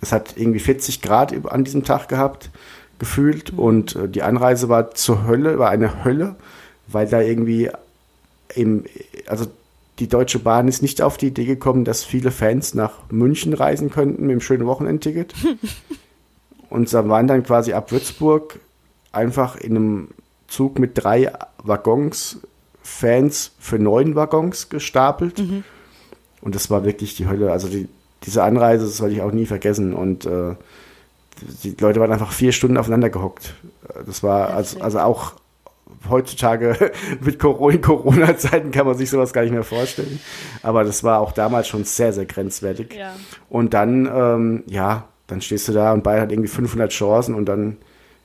Es 0.00 0.12
hat 0.12 0.36
irgendwie 0.36 0.60
40 0.60 1.02
Grad 1.02 1.34
an 1.46 1.64
diesem 1.64 1.84
Tag 1.84 2.08
gehabt, 2.08 2.50
gefühlt. 2.98 3.50
Und 3.56 3.96
äh, 3.96 4.08
die 4.08 4.22
Anreise 4.22 4.68
war 4.68 4.94
zur 4.94 5.26
Hölle, 5.26 5.58
war 5.58 5.70
eine 5.70 6.04
Hölle, 6.04 6.36
weil 6.86 7.08
da 7.08 7.20
irgendwie 7.20 7.70
im, 8.54 8.84
also 9.26 9.46
die 9.98 10.08
Deutsche 10.08 10.38
Bahn 10.38 10.68
ist 10.68 10.82
nicht 10.82 11.00
auf 11.00 11.16
die 11.16 11.28
Idee 11.28 11.46
gekommen, 11.46 11.84
dass 11.84 12.04
viele 12.04 12.30
Fans 12.30 12.74
nach 12.74 13.10
München 13.10 13.54
reisen 13.54 13.90
könnten 13.90 14.22
mit 14.22 14.30
einem 14.30 14.40
schönen 14.40 14.66
Wochenendticket. 14.66 15.34
Und 16.70 16.92
da 16.92 17.08
waren 17.08 17.26
dann 17.26 17.42
quasi 17.42 17.72
ab 17.72 17.92
Würzburg 17.92 18.58
einfach 19.12 19.56
in 19.56 19.76
einem 19.76 20.08
Zug 20.48 20.78
mit 20.78 20.92
drei 20.94 21.32
Waggons 21.62 22.40
Fans 22.86 23.50
für 23.58 23.80
neun 23.80 24.14
Waggons 24.14 24.68
gestapelt. 24.68 25.40
Und 26.40 26.54
das 26.54 26.70
war 26.70 26.84
wirklich 26.84 27.16
die 27.16 27.26
Hölle. 27.26 27.50
Also 27.50 27.66
die, 27.66 27.88
diese 28.22 28.44
Anreise, 28.44 28.86
das 28.86 29.00
werde 29.00 29.14
ich 29.14 29.22
auch 29.22 29.32
nie 29.32 29.44
vergessen. 29.44 29.92
Und 29.92 30.24
äh, 30.24 30.54
die 31.64 31.74
Leute 31.80 31.98
waren 31.98 32.12
einfach 32.12 32.30
vier 32.30 32.52
Stunden 32.52 32.76
aufeinander 32.76 33.10
gehockt. 33.10 33.54
Das 34.06 34.22
war 34.22 34.50
also, 34.50 34.80
also 34.80 35.00
auch 35.00 35.32
heutzutage 36.08 36.92
mit 37.20 37.40
Corona-Zeiten 37.40 38.70
kann 38.70 38.86
man 38.86 38.96
sich 38.96 39.10
sowas 39.10 39.32
gar 39.32 39.42
nicht 39.42 39.52
mehr 39.52 39.64
vorstellen. 39.64 40.20
Aber 40.62 40.84
das 40.84 41.02
war 41.02 41.18
auch 41.18 41.32
damals 41.32 41.66
schon 41.66 41.82
sehr, 41.82 42.12
sehr 42.12 42.26
grenzwertig. 42.26 42.94
Ja. 42.94 43.14
Und 43.50 43.74
dann, 43.74 44.06
ähm, 44.06 44.62
ja, 44.66 45.08
dann 45.26 45.40
stehst 45.40 45.66
du 45.66 45.72
da 45.72 45.92
und 45.92 46.04
Bayern 46.04 46.22
hat 46.22 46.30
irgendwie 46.30 46.48
500 46.48 46.92
Chancen 46.92 47.34
und 47.34 47.46
dann 47.46 47.78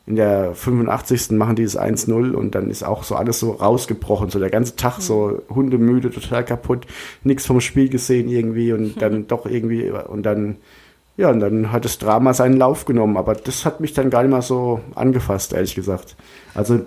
in 0.08 0.16
der 0.16 0.56
85. 0.56 1.32
machen 1.32 1.56
die 1.56 1.64
das 1.64 1.80
1-0 1.80 2.34
und 2.34 2.56
dann 2.56 2.70
ist 2.70 2.84
auch 2.84 3.04
so 3.04 3.16
alles 3.16 3.40
so 3.40 3.52
rausgebrochen. 3.52 4.30
So 4.30 4.40
der 4.40 4.50
ganze 4.50 4.76
Tag 4.76 5.00
so 5.00 5.42
hundemüde, 5.50 6.10
total 6.10 6.44
kaputt, 6.44 6.88
nichts 7.24 7.46
vom 7.46 7.62
Spiel 7.62 7.90
gesehen 7.90 8.28
irgendwie 8.30 8.74
und 8.74 9.02
dann 9.02 9.28
doch 9.28 9.46
irgendwie 9.46 9.92
und 9.92 10.24
dann, 10.24 10.58
ja, 11.18 11.30
und 11.30 11.40
dann 11.40 11.72
hat 11.72 11.86
das 11.86 12.00
Drama 12.00 12.34
seinen 12.34 12.58
Lauf 12.58 12.86
genommen. 12.86 13.16
Aber 13.16 13.36
das 13.36 13.66
hat 13.66 13.80
mich 13.80 13.94
dann 13.94 14.10
gar 14.10 14.24
nicht 14.24 14.32
mal 14.32 14.42
so 14.42 14.82
angefasst, 14.96 15.54
ehrlich 15.54 15.76
gesagt. 15.76 16.16
Also 16.56 16.82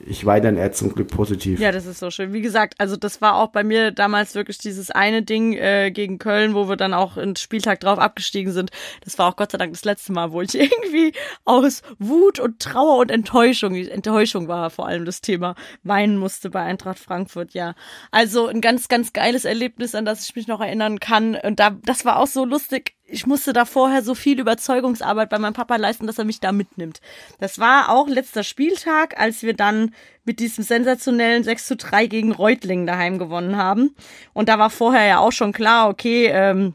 ich 0.00 0.26
war 0.26 0.40
dann 0.40 0.56
eher 0.56 0.72
zum 0.72 0.94
Glück 0.94 1.08
positiv. 1.08 1.60
Ja, 1.60 1.72
das 1.72 1.86
ist 1.86 1.98
so 1.98 2.10
schön. 2.10 2.32
Wie 2.32 2.40
gesagt, 2.40 2.74
also 2.78 2.96
das 2.96 3.20
war 3.20 3.36
auch 3.36 3.48
bei 3.48 3.64
mir 3.64 3.90
damals 3.90 4.34
wirklich 4.34 4.58
dieses 4.58 4.90
eine 4.90 5.22
Ding 5.22 5.54
äh, 5.54 5.90
gegen 5.90 6.18
Köln, 6.18 6.54
wo 6.54 6.68
wir 6.68 6.76
dann 6.76 6.92
auch 6.92 7.16
einen 7.16 7.36
Spieltag 7.36 7.80
drauf 7.80 7.98
abgestiegen 7.98 8.52
sind. 8.52 8.70
Das 9.04 9.18
war 9.18 9.28
auch 9.28 9.36
Gott 9.36 9.52
sei 9.52 9.58
Dank 9.58 9.72
das 9.72 9.84
letzte 9.84 10.12
Mal, 10.12 10.32
wo 10.32 10.42
ich 10.42 10.54
irgendwie 10.58 11.12
aus 11.44 11.82
Wut 11.98 12.38
und 12.38 12.60
Trauer 12.60 12.98
und 12.98 13.10
Enttäuschung, 13.10 13.74
Enttäuschung 13.74 14.48
war 14.48 14.70
vor 14.70 14.86
allem 14.86 15.04
das 15.04 15.20
Thema, 15.20 15.54
weinen 15.82 16.18
musste 16.18 16.50
bei 16.50 16.62
Eintracht 16.62 16.98
Frankfurt, 16.98 17.54
ja. 17.54 17.74
Also 18.10 18.46
ein 18.48 18.60
ganz, 18.60 18.88
ganz 18.88 19.12
geiles 19.12 19.44
Erlebnis, 19.44 19.94
an 19.94 20.04
das 20.04 20.24
ich 20.24 20.36
mich 20.36 20.48
noch 20.48 20.60
erinnern 20.60 21.00
kann. 21.00 21.34
Und 21.34 21.60
da, 21.60 21.70
das 21.70 22.04
war 22.04 22.18
auch 22.18 22.26
so 22.26 22.44
lustig 22.44 22.94
ich 23.14 23.26
musste 23.26 23.52
da 23.52 23.64
vorher 23.64 24.02
so 24.02 24.14
viel 24.14 24.40
Überzeugungsarbeit 24.40 25.30
bei 25.30 25.38
meinem 25.38 25.54
Papa 25.54 25.76
leisten, 25.76 26.06
dass 26.06 26.18
er 26.18 26.24
mich 26.24 26.40
da 26.40 26.52
mitnimmt. 26.52 27.00
Das 27.38 27.58
war 27.58 27.88
auch 27.90 28.08
letzter 28.08 28.42
Spieltag, 28.42 29.18
als 29.18 29.42
wir 29.42 29.54
dann 29.54 29.94
mit 30.24 30.40
diesem 30.40 30.64
sensationellen 30.64 31.44
6 31.44 31.66
zu 31.66 31.76
3 31.76 32.06
gegen 32.08 32.32
Reutlingen 32.32 32.86
daheim 32.86 33.18
gewonnen 33.18 33.56
haben. 33.56 33.94
Und 34.32 34.48
da 34.48 34.58
war 34.58 34.70
vorher 34.70 35.06
ja 35.06 35.18
auch 35.20 35.32
schon 35.32 35.52
klar, 35.52 35.88
okay, 35.88 36.26
ähm, 36.26 36.74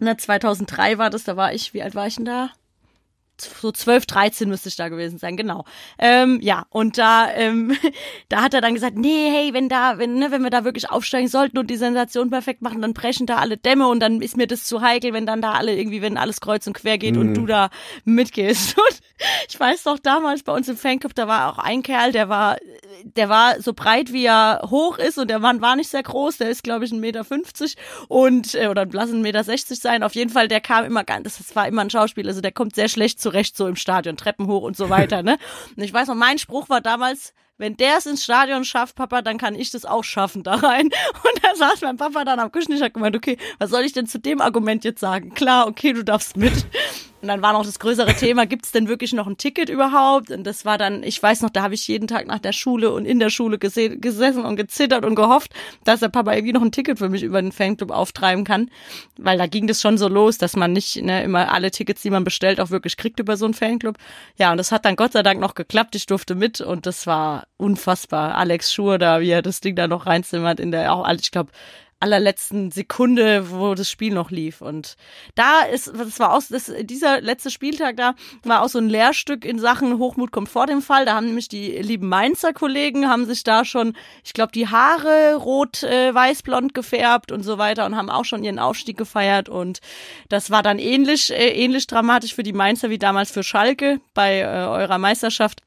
ne, 0.00 0.16
2003 0.16 0.98
war 0.98 1.10
das, 1.10 1.24
da 1.24 1.36
war 1.36 1.52
ich, 1.52 1.72
wie 1.74 1.82
alt 1.82 1.94
war 1.94 2.06
ich 2.06 2.16
denn 2.16 2.24
da? 2.24 2.50
So 3.42 3.72
12, 3.72 4.06
13 4.06 4.48
müsste 4.48 4.68
ich 4.68 4.76
da 4.76 4.88
gewesen 4.88 5.18
sein, 5.18 5.36
genau. 5.36 5.64
Ähm, 5.98 6.38
ja, 6.42 6.66
und 6.70 6.98
da, 6.98 7.30
ähm, 7.32 7.76
da 8.28 8.42
hat 8.42 8.54
er 8.54 8.60
dann 8.60 8.74
gesagt, 8.74 8.96
nee, 8.96 9.30
hey, 9.30 9.54
wenn 9.54 9.68
da, 9.68 9.98
wenn, 9.98 10.14
ne, 10.14 10.30
wenn 10.30 10.42
wir 10.42 10.50
da 10.50 10.64
wirklich 10.64 10.90
aufsteigen 10.90 11.28
sollten 11.28 11.58
und 11.58 11.68
die 11.68 11.76
Sensation 11.76 12.30
perfekt 12.30 12.62
machen, 12.62 12.82
dann 12.82 12.94
brechen 12.94 13.26
da 13.26 13.36
alle 13.36 13.56
Dämme 13.56 13.88
und 13.88 14.00
dann 14.00 14.20
ist 14.20 14.36
mir 14.36 14.46
das 14.46 14.64
zu 14.64 14.80
heikel, 14.80 15.12
wenn 15.12 15.26
dann 15.26 15.42
da 15.42 15.52
alle 15.52 15.76
irgendwie, 15.76 16.02
wenn 16.02 16.16
alles 16.16 16.40
kreuz 16.40 16.66
und 16.66 16.74
quer 16.74 16.98
geht 16.98 17.16
und 17.16 17.34
du 17.34 17.46
da 17.46 17.70
mitgehst. 18.04 18.76
Und 18.88 19.00
ich 19.48 19.58
weiß 19.58 19.82
doch 19.84 19.98
damals 19.98 20.42
bei 20.44 20.52
uns 20.52 20.68
im 20.68 20.76
Fanclub, 20.76 21.14
da 21.14 21.26
war 21.26 21.52
auch 21.52 21.58
ein 21.58 21.82
Kerl, 21.82 22.12
der 22.12 22.28
war, 22.28 22.56
der 23.02 23.28
war 23.28 23.60
so 23.60 23.72
breit, 23.72 24.12
wie 24.12 24.24
er 24.24 24.62
hoch 24.70 24.98
ist 24.98 25.18
und 25.18 25.28
der 25.28 25.40
Mann 25.40 25.60
war 25.60 25.74
nicht 25.74 25.90
sehr 25.90 26.02
groß, 26.02 26.38
der 26.38 26.50
ist, 26.50 26.62
glaube 26.62 26.84
ich, 26.84 26.92
1,50 26.92 27.00
Meter 27.00 27.24
und, 28.08 28.54
äh, 28.54 28.68
oder 28.68 28.86
lassen 28.86 29.22
1,60 29.22 29.22
Meter 29.22 29.44
sein. 29.74 30.02
Auf 30.02 30.14
jeden 30.14 30.30
Fall, 30.30 30.48
der 30.48 30.60
kam 30.60 30.84
immer 30.84 31.04
ganz, 31.04 31.38
das 31.38 31.56
war 31.56 31.66
immer 31.66 31.82
ein 31.82 31.90
Schauspiel, 31.90 32.28
also 32.28 32.40
der 32.40 32.52
kommt 32.52 32.74
sehr 32.74 32.88
schlecht 32.88 33.20
zurecht 33.28 33.56
so 33.56 33.66
im 33.66 33.76
Stadion, 33.76 34.16
Treppen 34.16 34.46
hoch 34.46 34.62
und 34.62 34.76
so 34.76 34.88
weiter, 34.88 35.22
ne? 35.22 35.38
Und 35.76 35.82
ich 35.82 35.92
weiß 35.92 36.08
noch, 36.08 36.14
mein 36.14 36.38
Spruch 36.38 36.68
war 36.70 36.80
damals, 36.80 37.34
wenn 37.58 37.76
der 37.76 37.98
es 37.98 38.06
ins 38.06 38.24
Stadion 38.24 38.64
schafft, 38.64 38.96
Papa, 38.96 39.20
dann 39.20 39.36
kann 39.36 39.54
ich 39.54 39.70
das 39.70 39.84
auch 39.84 40.04
schaffen 40.04 40.42
da 40.44 40.54
rein. 40.54 40.86
Und 41.24 41.44
da 41.44 41.54
saß 41.56 41.82
mein 41.82 41.96
Papa 41.96 42.24
dann 42.24 42.38
am 42.38 42.52
Küchentisch 42.52 42.80
hat 42.80 42.94
gemeint, 42.94 43.16
okay, 43.16 43.36
was 43.58 43.70
soll 43.70 43.82
ich 43.82 43.92
denn 43.92 44.06
zu 44.06 44.18
dem 44.18 44.40
Argument 44.40 44.84
jetzt 44.84 45.00
sagen? 45.00 45.34
Klar, 45.34 45.66
okay, 45.66 45.92
du 45.92 46.04
darfst 46.04 46.36
mit. 46.36 46.66
Und 47.20 47.26
dann 47.26 47.42
war 47.42 47.52
noch 47.52 47.64
das 47.64 47.80
größere 47.80 48.14
Thema, 48.14 48.46
gibt's 48.46 48.70
denn 48.70 48.86
wirklich 48.86 49.12
noch 49.12 49.26
ein 49.26 49.36
Ticket 49.36 49.68
überhaupt? 49.68 50.30
Und 50.30 50.44
das 50.44 50.64
war 50.64 50.78
dann, 50.78 51.02
ich 51.02 51.20
weiß 51.20 51.42
noch, 51.42 51.50
da 51.50 51.62
habe 51.62 51.74
ich 51.74 51.88
jeden 51.88 52.06
Tag 52.06 52.28
nach 52.28 52.38
der 52.38 52.52
Schule 52.52 52.92
und 52.92 53.06
in 53.06 53.18
der 53.18 53.30
Schule 53.30 53.56
gese- 53.56 53.98
gesessen 53.98 54.44
und 54.44 54.54
gezittert 54.54 55.04
und 55.04 55.16
gehofft, 55.16 55.52
dass 55.82 55.98
der 55.98 56.10
Papa 56.10 56.32
irgendwie 56.32 56.52
noch 56.52 56.62
ein 56.62 56.70
Ticket 56.70 56.98
für 56.98 57.08
mich 57.08 57.24
über 57.24 57.42
den 57.42 57.50
Fanclub 57.50 57.90
auftreiben 57.90 58.44
kann. 58.44 58.70
Weil 59.16 59.36
da 59.36 59.46
ging 59.48 59.66
das 59.66 59.80
schon 59.80 59.98
so 59.98 60.06
los, 60.06 60.38
dass 60.38 60.54
man 60.54 60.72
nicht 60.72 61.02
ne, 61.02 61.24
immer 61.24 61.52
alle 61.52 61.72
Tickets, 61.72 62.02
die 62.02 62.10
man 62.10 62.22
bestellt, 62.22 62.60
auch 62.60 62.70
wirklich 62.70 62.96
kriegt 62.96 63.18
über 63.18 63.36
so 63.36 63.46
einen 63.46 63.54
Fanclub. 63.54 63.96
Ja, 64.36 64.52
und 64.52 64.58
das 64.58 64.70
hat 64.70 64.84
dann 64.84 64.94
Gott 64.94 65.12
sei 65.12 65.24
Dank 65.24 65.40
noch 65.40 65.54
geklappt. 65.54 65.96
Ich 65.96 66.06
durfte 66.06 66.36
mit 66.36 66.60
und 66.60 66.86
das 66.86 67.08
war 67.08 67.48
unfassbar. 67.56 68.36
Alex 68.36 68.72
Schur 68.72 68.98
da, 68.98 69.20
wie 69.20 69.30
er 69.30 69.42
das 69.42 69.60
Ding 69.60 69.74
da 69.74 69.88
noch 69.88 70.06
reinzimmert 70.06 70.60
in 70.60 70.70
der, 70.70 70.94
auch, 70.94 71.08
ich 71.10 71.32
glaube, 71.32 71.50
allerletzten 72.00 72.70
Sekunde, 72.70 73.50
wo 73.50 73.74
das 73.74 73.90
Spiel 73.90 74.14
noch 74.14 74.30
lief. 74.30 74.60
Und 74.60 74.96
da 75.34 75.62
ist, 75.62 75.88
das 75.88 76.20
war 76.20 76.34
auch, 76.34 76.42
das, 76.48 76.72
dieser 76.82 77.20
letzte 77.20 77.50
Spieltag 77.50 77.96
da 77.96 78.14
war 78.44 78.62
auch 78.62 78.68
so 78.68 78.78
ein 78.78 78.88
Lehrstück 78.88 79.44
in 79.44 79.58
Sachen 79.58 79.98
Hochmut 79.98 80.30
kommt 80.30 80.48
vor 80.48 80.66
dem 80.66 80.80
Fall. 80.80 81.04
Da 81.04 81.14
haben 81.14 81.26
nämlich 81.26 81.48
die 81.48 81.70
lieben 81.78 82.08
Mainzer 82.08 82.52
Kollegen, 82.52 83.08
haben 83.08 83.26
sich 83.26 83.42
da 83.42 83.64
schon, 83.64 83.94
ich 84.24 84.32
glaube, 84.32 84.52
die 84.52 84.68
Haare 84.68 85.34
rot, 85.36 85.82
äh, 85.82 86.14
weiß-blond 86.14 86.74
gefärbt 86.74 87.32
und 87.32 87.42
so 87.42 87.58
weiter 87.58 87.86
und 87.86 87.96
haben 87.96 88.10
auch 88.10 88.24
schon 88.24 88.44
ihren 88.44 88.58
Aufstieg 88.58 88.96
gefeiert. 88.96 89.48
Und 89.48 89.80
das 90.28 90.50
war 90.50 90.62
dann 90.62 90.78
ähnlich, 90.78 91.32
äh, 91.32 91.50
ähnlich 91.50 91.86
dramatisch 91.86 92.34
für 92.34 92.42
die 92.44 92.52
Mainzer 92.52 92.90
wie 92.90 92.98
damals 92.98 93.30
für 93.30 93.42
Schalke 93.42 94.00
bei 94.14 94.40
äh, 94.40 94.44
eurer 94.44 94.98
Meisterschaft. 94.98 95.62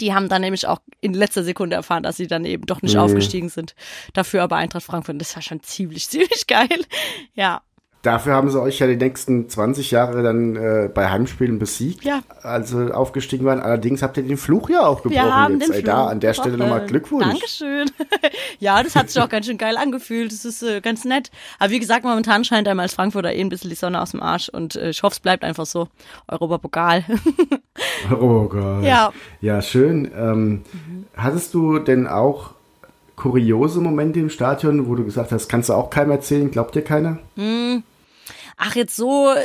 Die 0.00 0.14
haben 0.14 0.28
dann 0.28 0.42
nämlich 0.42 0.66
auch 0.66 0.80
in 1.00 1.14
letzter 1.14 1.44
Sekunde 1.44 1.76
erfahren, 1.76 2.02
dass 2.02 2.16
sie 2.16 2.26
dann 2.26 2.44
eben 2.44 2.66
doch 2.66 2.82
nicht 2.82 2.96
aufgestiegen 2.96 3.48
sind. 3.48 3.74
Dafür 4.12 4.42
aber 4.42 4.56
Eintracht 4.56 4.84
Frankfurt. 4.84 5.20
Das 5.20 5.34
war 5.34 5.42
schon 5.42 5.62
ziemlich, 5.62 6.08
ziemlich 6.10 6.46
geil. 6.46 6.68
Ja. 7.34 7.62
Dafür 8.02 8.34
haben 8.34 8.50
sie 8.50 8.60
euch 8.60 8.80
ja 8.80 8.88
die 8.88 8.96
nächsten 8.96 9.48
20 9.48 9.92
Jahre 9.92 10.24
dann 10.24 10.56
äh, 10.56 10.90
bei 10.92 11.08
Heimspielen 11.08 11.60
besiegt, 11.60 12.04
Ja. 12.04 12.20
als 12.42 12.70
sie 12.70 12.92
aufgestiegen 12.92 13.44
waren. 13.46 13.60
Allerdings 13.60 14.02
habt 14.02 14.16
ihr 14.16 14.24
den 14.24 14.36
Fluch 14.36 14.68
ja 14.70 14.80
auch 14.84 15.04
gebrochen 15.04 15.22
Wir 15.24 15.32
haben 15.34 15.60
jetzt. 15.60 15.68
den 15.68 15.74
Ey, 15.76 15.82
da 15.84 16.00
Fluch 16.02 16.10
an 16.10 16.18
der 16.20 16.34
Stelle 16.34 16.56
nochmal. 16.58 16.84
Glückwunsch. 16.86 17.24
Dankeschön. 17.26 17.88
ja, 18.58 18.82
das 18.82 18.96
hat 18.96 19.08
sich 19.08 19.22
auch 19.22 19.28
ganz 19.28 19.46
schön 19.46 19.56
geil 19.56 19.76
angefühlt. 19.76 20.32
Das 20.32 20.44
ist 20.44 20.64
äh, 20.64 20.80
ganz 20.80 21.04
nett. 21.04 21.30
Aber 21.60 21.70
wie 21.70 21.78
gesagt, 21.78 22.04
momentan 22.04 22.44
scheint 22.44 22.66
einem 22.66 22.80
als 22.80 22.94
Frankfurter 22.94 23.32
eh 23.32 23.40
ein 23.40 23.48
bisschen 23.48 23.70
die 23.70 23.76
Sonne 23.76 24.02
aus 24.02 24.10
dem 24.10 24.20
Arsch. 24.22 24.48
Und 24.48 24.74
äh, 24.74 24.90
ich 24.90 25.04
hoffe, 25.04 25.12
es 25.14 25.20
bleibt 25.20 25.44
einfach 25.44 25.66
so. 25.66 25.86
Europapokal. 26.28 27.04
Oh 28.20 28.44
Gott. 28.48 28.82
Ja. 28.84 29.12
Ja, 29.40 29.62
schön. 29.62 30.10
Ähm, 30.16 30.62
Hattest 31.16 31.54
du 31.54 31.78
denn 31.78 32.06
auch 32.06 32.50
kuriose 33.16 33.80
Momente 33.80 34.18
im 34.20 34.28
Stadion, 34.30 34.88
wo 34.88 34.94
du 34.94 35.04
gesagt 35.04 35.30
hast, 35.32 35.48
kannst 35.48 35.68
du 35.68 35.74
auch 35.74 35.88
keinem 35.90 36.10
erzählen, 36.10 36.50
glaubt 36.50 36.74
dir 36.74 36.82
keiner? 36.82 37.18
Ach, 38.56 38.74
jetzt 38.74 38.96
so, 38.96 39.34
äh, 39.34 39.42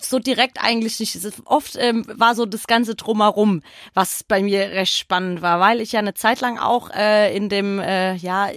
so 0.00 0.18
direkt 0.18 0.62
eigentlich 0.62 1.00
nicht. 1.00 1.18
Oft 1.44 1.76
ähm, 1.78 2.04
war 2.08 2.34
so 2.34 2.46
das 2.46 2.66
ganze 2.66 2.94
drumherum, 2.94 3.62
was 3.94 4.22
bei 4.22 4.42
mir 4.42 4.60
recht 4.70 4.94
spannend 4.94 5.42
war, 5.42 5.60
weil 5.60 5.80
ich 5.80 5.92
ja 5.92 6.00
eine 6.00 6.14
Zeit 6.14 6.40
lang 6.40 6.58
auch 6.58 6.90
äh, 6.90 7.34
in 7.34 7.48
dem, 7.48 7.78
äh, 7.78 8.14
ja, 8.14 8.48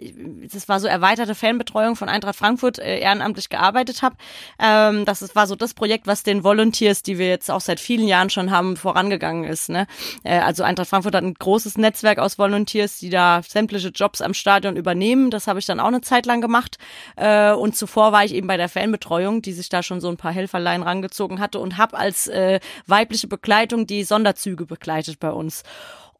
das 0.51 0.67
war 0.67 0.79
so 0.79 0.87
erweiterte 0.87 1.35
Fanbetreuung 1.35 1.95
von 1.95 2.09
Eintracht 2.09 2.35
Frankfurt 2.35 2.79
äh, 2.79 2.99
ehrenamtlich 2.99 3.49
gearbeitet 3.49 4.01
habe. 4.01 4.15
Ähm, 4.59 5.05
das 5.05 5.35
war 5.35 5.47
so 5.47 5.55
das 5.55 5.73
Projekt, 5.73 6.07
was 6.07 6.23
den 6.23 6.43
Volunteers, 6.43 7.03
die 7.03 7.17
wir 7.17 7.27
jetzt 7.27 7.49
auch 7.49 7.61
seit 7.61 7.79
vielen 7.79 8.07
Jahren 8.07 8.29
schon 8.29 8.51
haben, 8.51 8.77
vorangegangen 8.77 9.45
ist. 9.45 9.69
Ne? 9.69 9.87
Äh, 10.23 10.39
also 10.39 10.63
Eintracht 10.63 10.89
Frankfurt 10.89 11.15
hat 11.15 11.23
ein 11.23 11.33
großes 11.33 11.77
Netzwerk 11.77 12.19
aus 12.19 12.37
Volunteers, 12.37 12.99
die 12.99 13.09
da 13.09 13.41
sämtliche 13.47 13.89
Jobs 13.89 14.21
am 14.21 14.33
Stadion 14.33 14.75
übernehmen. 14.75 15.31
Das 15.31 15.47
habe 15.47 15.59
ich 15.59 15.65
dann 15.65 15.79
auch 15.79 15.87
eine 15.87 16.01
Zeit 16.01 16.25
lang 16.25 16.41
gemacht. 16.41 16.77
Äh, 17.15 17.51
und 17.53 17.75
zuvor 17.75 18.11
war 18.11 18.25
ich 18.25 18.33
eben 18.33 18.47
bei 18.47 18.57
der 18.57 18.69
Fanbetreuung, 18.69 19.41
die 19.41 19.53
sich 19.53 19.69
da 19.69 19.83
schon 19.83 20.01
so 20.01 20.09
ein 20.09 20.17
paar 20.17 20.31
Helferlein 20.31 20.83
rangezogen 20.83 21.20
hatte 21.39 21.59
und 21.59 21.77
habe 21.77 21.97
als 21.97 22.27
äh, 22.27 22.59
weibliche 22.87 23.27
Begleitung 23.27 23.87
die 23.87 24.03
Sonderzüge 24.03 24.65
begleitet 24.65 25.19
bei 25.19 25.31
uns. 25.31 25.63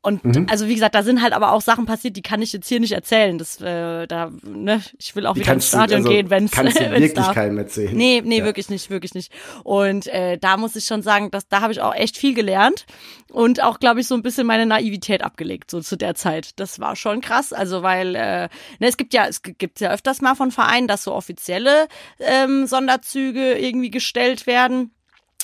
Und 0.04 0.26
Mhm. 0.26 0.48
also 0.50 0.68
wie 0.68 0.74
gesagt, 0.74 0.96
da 0.96 1.04
sind 1.04 1.22
halt 1.22 1.34
aber 1.34 1.52
auch 1.52 1.62
Sachen 1.62 1.86
passiert, 1.86 2.16
die 2.18 2.24
kann 2.24 2.42
ich 2.42 2.52
jetzt 2.54 2.68
hier 2.68 2.80
nicht 2.80 2.94
erzählen. 2.94 3.38
Das, 3.38 3.62
äh, 3.62 4.08
da, 4.08 4.32
ne, 4.42 4.82
ich 4.98 5.16
will 5.16 5.28
auch 5.28 5.36
Die 5.36 5.42
wieder 5.42 5.54
ins 5.54 5.68
Stadion 5.68 6.00
also, 6.00 6.10
gehen, 6.10 6.30
wenn 6.32 6.46
es 6.46 6.52
kannst 6.52 6.80
du 6.80 6.90
wirklich 6.92 7.32
keinem 7.34 7.60
erzählen. 7.60 7.96
Nee, 7.96 8.22
nee, 8.26 8.40
Ja. 8.40 8.46
wirklich 8.46 8.70
nicht, 8.70 8.90
wirklich 8.90 9.14
nicht. 9.14 9.32
Und 9.64 10.08
äh, 10.08 10.40
da 10.40 10.58
muss 10.58 10.76
ich 10.76 10.86
schon 10.86 11.04
sagen, 11.04 11.30
dass 11.30 11.48
da 11.48 11.62
habe 11.62 11.72
ich 11.72 11.82
auch 11.82 11.94
echt 11.94 12.18
viel 12.18 12.34
gelernt 12.34 12.86
und 13.32 13.62
auch, 13.62 13.80
glaube 13.80 14.00
ich, 14.02 14.08
so 14.08 14.16
ein 14.16 14.24
bisschen 14.24 14.48
meine 14.48 14.66
Naivität 14.66 15.24
abgelegt, 15.24 15.70
so 15.70 15.82
zu 15.82 15.96
der 15.98 16.16
Zeit. 16.16 16.60
Das 16.60 16.80
war 16.80 16.96
schon 16.96 17.22
krass. 17.22 17.54
Also, 17.54 17.84
weil, 17.84 18.16
äh, 18.16 18.50
ne, 18.80 18.88
es 18.88 18.98
gibt 18.98 19.14
ja, 19.14 19.28
es 19.28 19.44
gibt 19.44 19.80
ja 19.82 19.92
öfters 19.92 20.20
mal 20.22 20.34
von 20.34 20.50
Vereinen, 20.52 20.88
dass 20.88 21.04
so 21.04 21.14
offizielle 21.14 21.88
ähm, 22.20 22.66
Sonderzüge 22.66 23.54
irgendwie 23.54 23.92
gestellt 23.92 24.48
werden. 24.48 24.92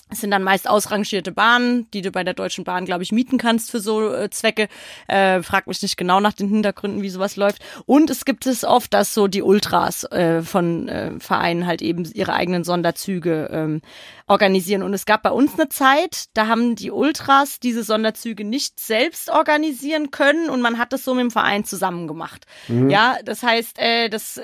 Es 0.10 0.22
sind 0.22 0.32
dann 0.32 0.44
meist 0.44 0.70
ausrangierte 0.70 1.32
Bahnen, 1.32 1.90
die 1.92 2.02
du 2.02 2.12
bei 2.12 2.24
der 2.24 2.34
Deutschen 2.34 2.64
Bahn, 2.64 2.86
glaube 2.86 3.04
ich, 3.04 3.12
mieten 3.12 3.38
kannst 3.38 3.72
für 3.72 3.80
so 3.80 4.14
äh, 4.14 4.30
Zwecke. 4.30 4.70
Äh, 5.08 5.42
frag 5.42 5.68
mich 5.68 5.82
nicht 5.82 5.98
genau 5.98 6.20
nach 6.20 6.34
den 6.34 6.48
Hintergründen, 6.48 7.02
wie 7.02 7.10
sowas 7.10 7.36
läuft. 7.36 7.62
Und 7.86 8.10
es 8.10 8.24
gibt 8.24 8.46
es 8.46 8.64
oft, 8.64 8.94
dass 8.94 9.14
so 9.14 9.28
die 9.28 9.42
Ultras 9.42 10.06
äh, 10.06 10.42
von 10.42 10.88
äh, 10.88 11.20
Vereinen 11.20 11.68
halt 11.68 11.82
eben 11.82 12.06
ihre 12.14 12.34
eigenen 12.34 12.64
Sonderzüge 12.64 13.50
ähm, 13.52 13.82
organisieren. 14.28 14.84
Und 14.84 14.94
es 14.94 15.06
gab 15.06 15.24
bei 15.24 15.32
uns 15.32 15.60
eine 15.60 15.70
Zeit, 15.70 16.26
da 16.34 16.48
haben 16.48 16.76
die 16.76 16.92
Ultras 16.92 17.60
diese 17.60 17.84
Sonderzüge 17.84 18.44
nicht 18.44 18.80
selbst 18.80 19.30
organisieren 19.30 20.12
können 20.12 20.50
und 20.50 20.62
man 20.62 20.78
hat 20.78 20.94
das 20.94 21.04
so 21.04 21.14
mit 21.14 21.24
dem 21.24 21.32
Verein 21.32 21.66
zusammen 21.66 22.08
gemacht. 22.08 22.46
Ja, 22.90 23.18
das 23.24 23.44
heißt, 23.44 23.80
äh, 23.80 24.10
das 24.10 24.38
äh, 24.38 24.44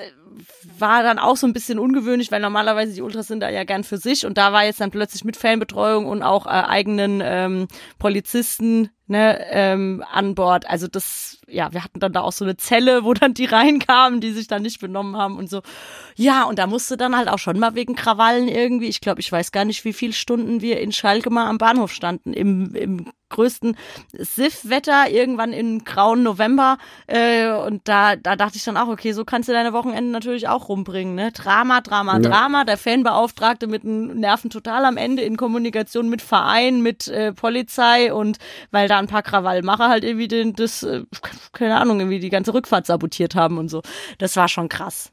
war 0.78 1.04
dann 1.04 1.20
auch 1.20 1.38
so 1.38 1.48
ein 1.48 1.54
bisschen 1.54 1.80
ungewöhnlich, 1.80 2.32
weil 2.32 2.42
normalerweise 2.42 2.94
die 2.94 3.02
Ultras 3.02 3.28
sind 3.28 3.42
da 3.42 3.50
ja 3.50 3.64
gern 3.64 3.84
für 3.84 3.98
sich 3.98 4.26
und 4.26 4.38
da 4.38 4.54
war 4.54 4.66
jetzt 4.66 4.82
dann 4.82 4.92
plötzlich 4.92 5.24
mit 5.24 5.38
Fanbetreuung 5.38 6.06
und 6.06 6.24
auch 6.24 6.46
äh, 6.46 6.50
eigenen 6.50 7.22
ähm, 7.24 7.68
Polizisten 8.00 8.90
ne, 9.08 9.46
ähm, 9.52 10.04
an 10.12 10.36
Bord. 10.36 10.70
Also 10.70 10.88
das, 10.88 11.40
ja, 11.48 11.72
wir 11.74 11.84
hatten 11.84 12.00
dann 12.00 12.14
da 12.14 12.22
auch 12.22 12.32
so 12.32 12.46
eine 12.46 12.58
Zelle, 12.58 13.04
wo 13.04 13.14
dann 13.14 13.34
die 13.34 13.46
reinkamen, 13.46 14.22
die 14.22 14.32
sich 14.32 14.48
dann 14.48 14.62
nicht 14.62 14.80
benommen 14.80 15.18
haben 15.18 15.38
und 15.38 15.50
so. 15.50 15.62
Ja, 16.16 16.44
und 16.44 16.60
da 16.60 16.68
musste 16.68 16.98
dann 16.98 17.16
halt 17.16 17.30
auch 17.30 17.40
schon 17.40 17.60
mal 17.60 17.76
wegen 17.76 17.96
Krawallen 17.96 18.48
irgendwie, 18.48 18.88
ich 18.88 19.02
glaube, 19.02 19.22
ich 19.22 19.32
weiß 19.32 19.52
gar 19.52 19.66
nicht, 19.66 19.86
wie 19.86 19.94
viele 19.94 20.14
Stunden 20.14 20.62
wir 20.62 20.80
in 20.80 20.92
Schalke 20.92 21.30
mal 21.30 21.48
am 21.48 21.58
Bahnhof 21.58 21.92
standen, 21.92 22.34
im, 22.34 22.76
im 22.76 23.12
größten 23.34 23.76
Siff-Wetter, 24.14 25.10
irgendwann 25.10 25.54
im 25.54 25.84
grauen 25.84 26.24
November. 26.24 26.78
Äh, 27.08 27.50
und 27.52 27.88
da, 27.88 28.16
da 28.16 28.36
dachte 28.36 28.58
ich 28.58 28.64
dann 28.64 28.78
auch, 28.78 28.88
okay, 28.88 29.12
so 29.12 29.26
kannst 29.26 29.50
du 29.50 29.54
deine 29.54 29.74
Wochenende 29.74 30.12
natürlich 30.12 30.48
auch 30.48 30.70
rumbringen. 30.70 31.16
Ne? 31.16 31.32
Drama, 31.32 31.82
Drama, 31.82 32.14
Ja. 32.14 32.20
Drama. 32.20 32.64
Der 32.64 32.78
Fanbeauftragte 32.78 33.68
mit 33.68 33.84
den 33.84 34.20
Nerven 34.20 34.50
total 34.50 34.86
am 34.86 34.98
Ende 34.98 35.24
in 35.24 35.36
Kommunikation 35.38 36.10
mit 36.10 36.22
Verein, 36.22 36.82
mit 36.82 37.08
äh, 37.08 37.34
Polizei 37.34 38.14
und 38.14 38.38
weil 38.72 38.88
da 38.88 39.00
ein 39.00 39.08
paar 39.08 39.24
Krawallmacher 39.24 39.90
halt 39.90 40.04
irgendwie 40.04 40.28
den, 40.28 40.54
das, 40.54 40.84
äh, 40.84 41.04
keine 41.52 41.78
Ahnung, 41.80 42.00
irgendwie 42.00 42.20
die 42.20 42.30
ganze 42.30 42.54
Rückfahrt 42.54 42.86
sabotiert 42.86 43.36
haben 43.36 43.58
und 43.58 43.70
so. 43.70 43.82
Das 44.18 44.36
war 44.36 44.48
schon 44.48 44.70
krass. 44.70 45.12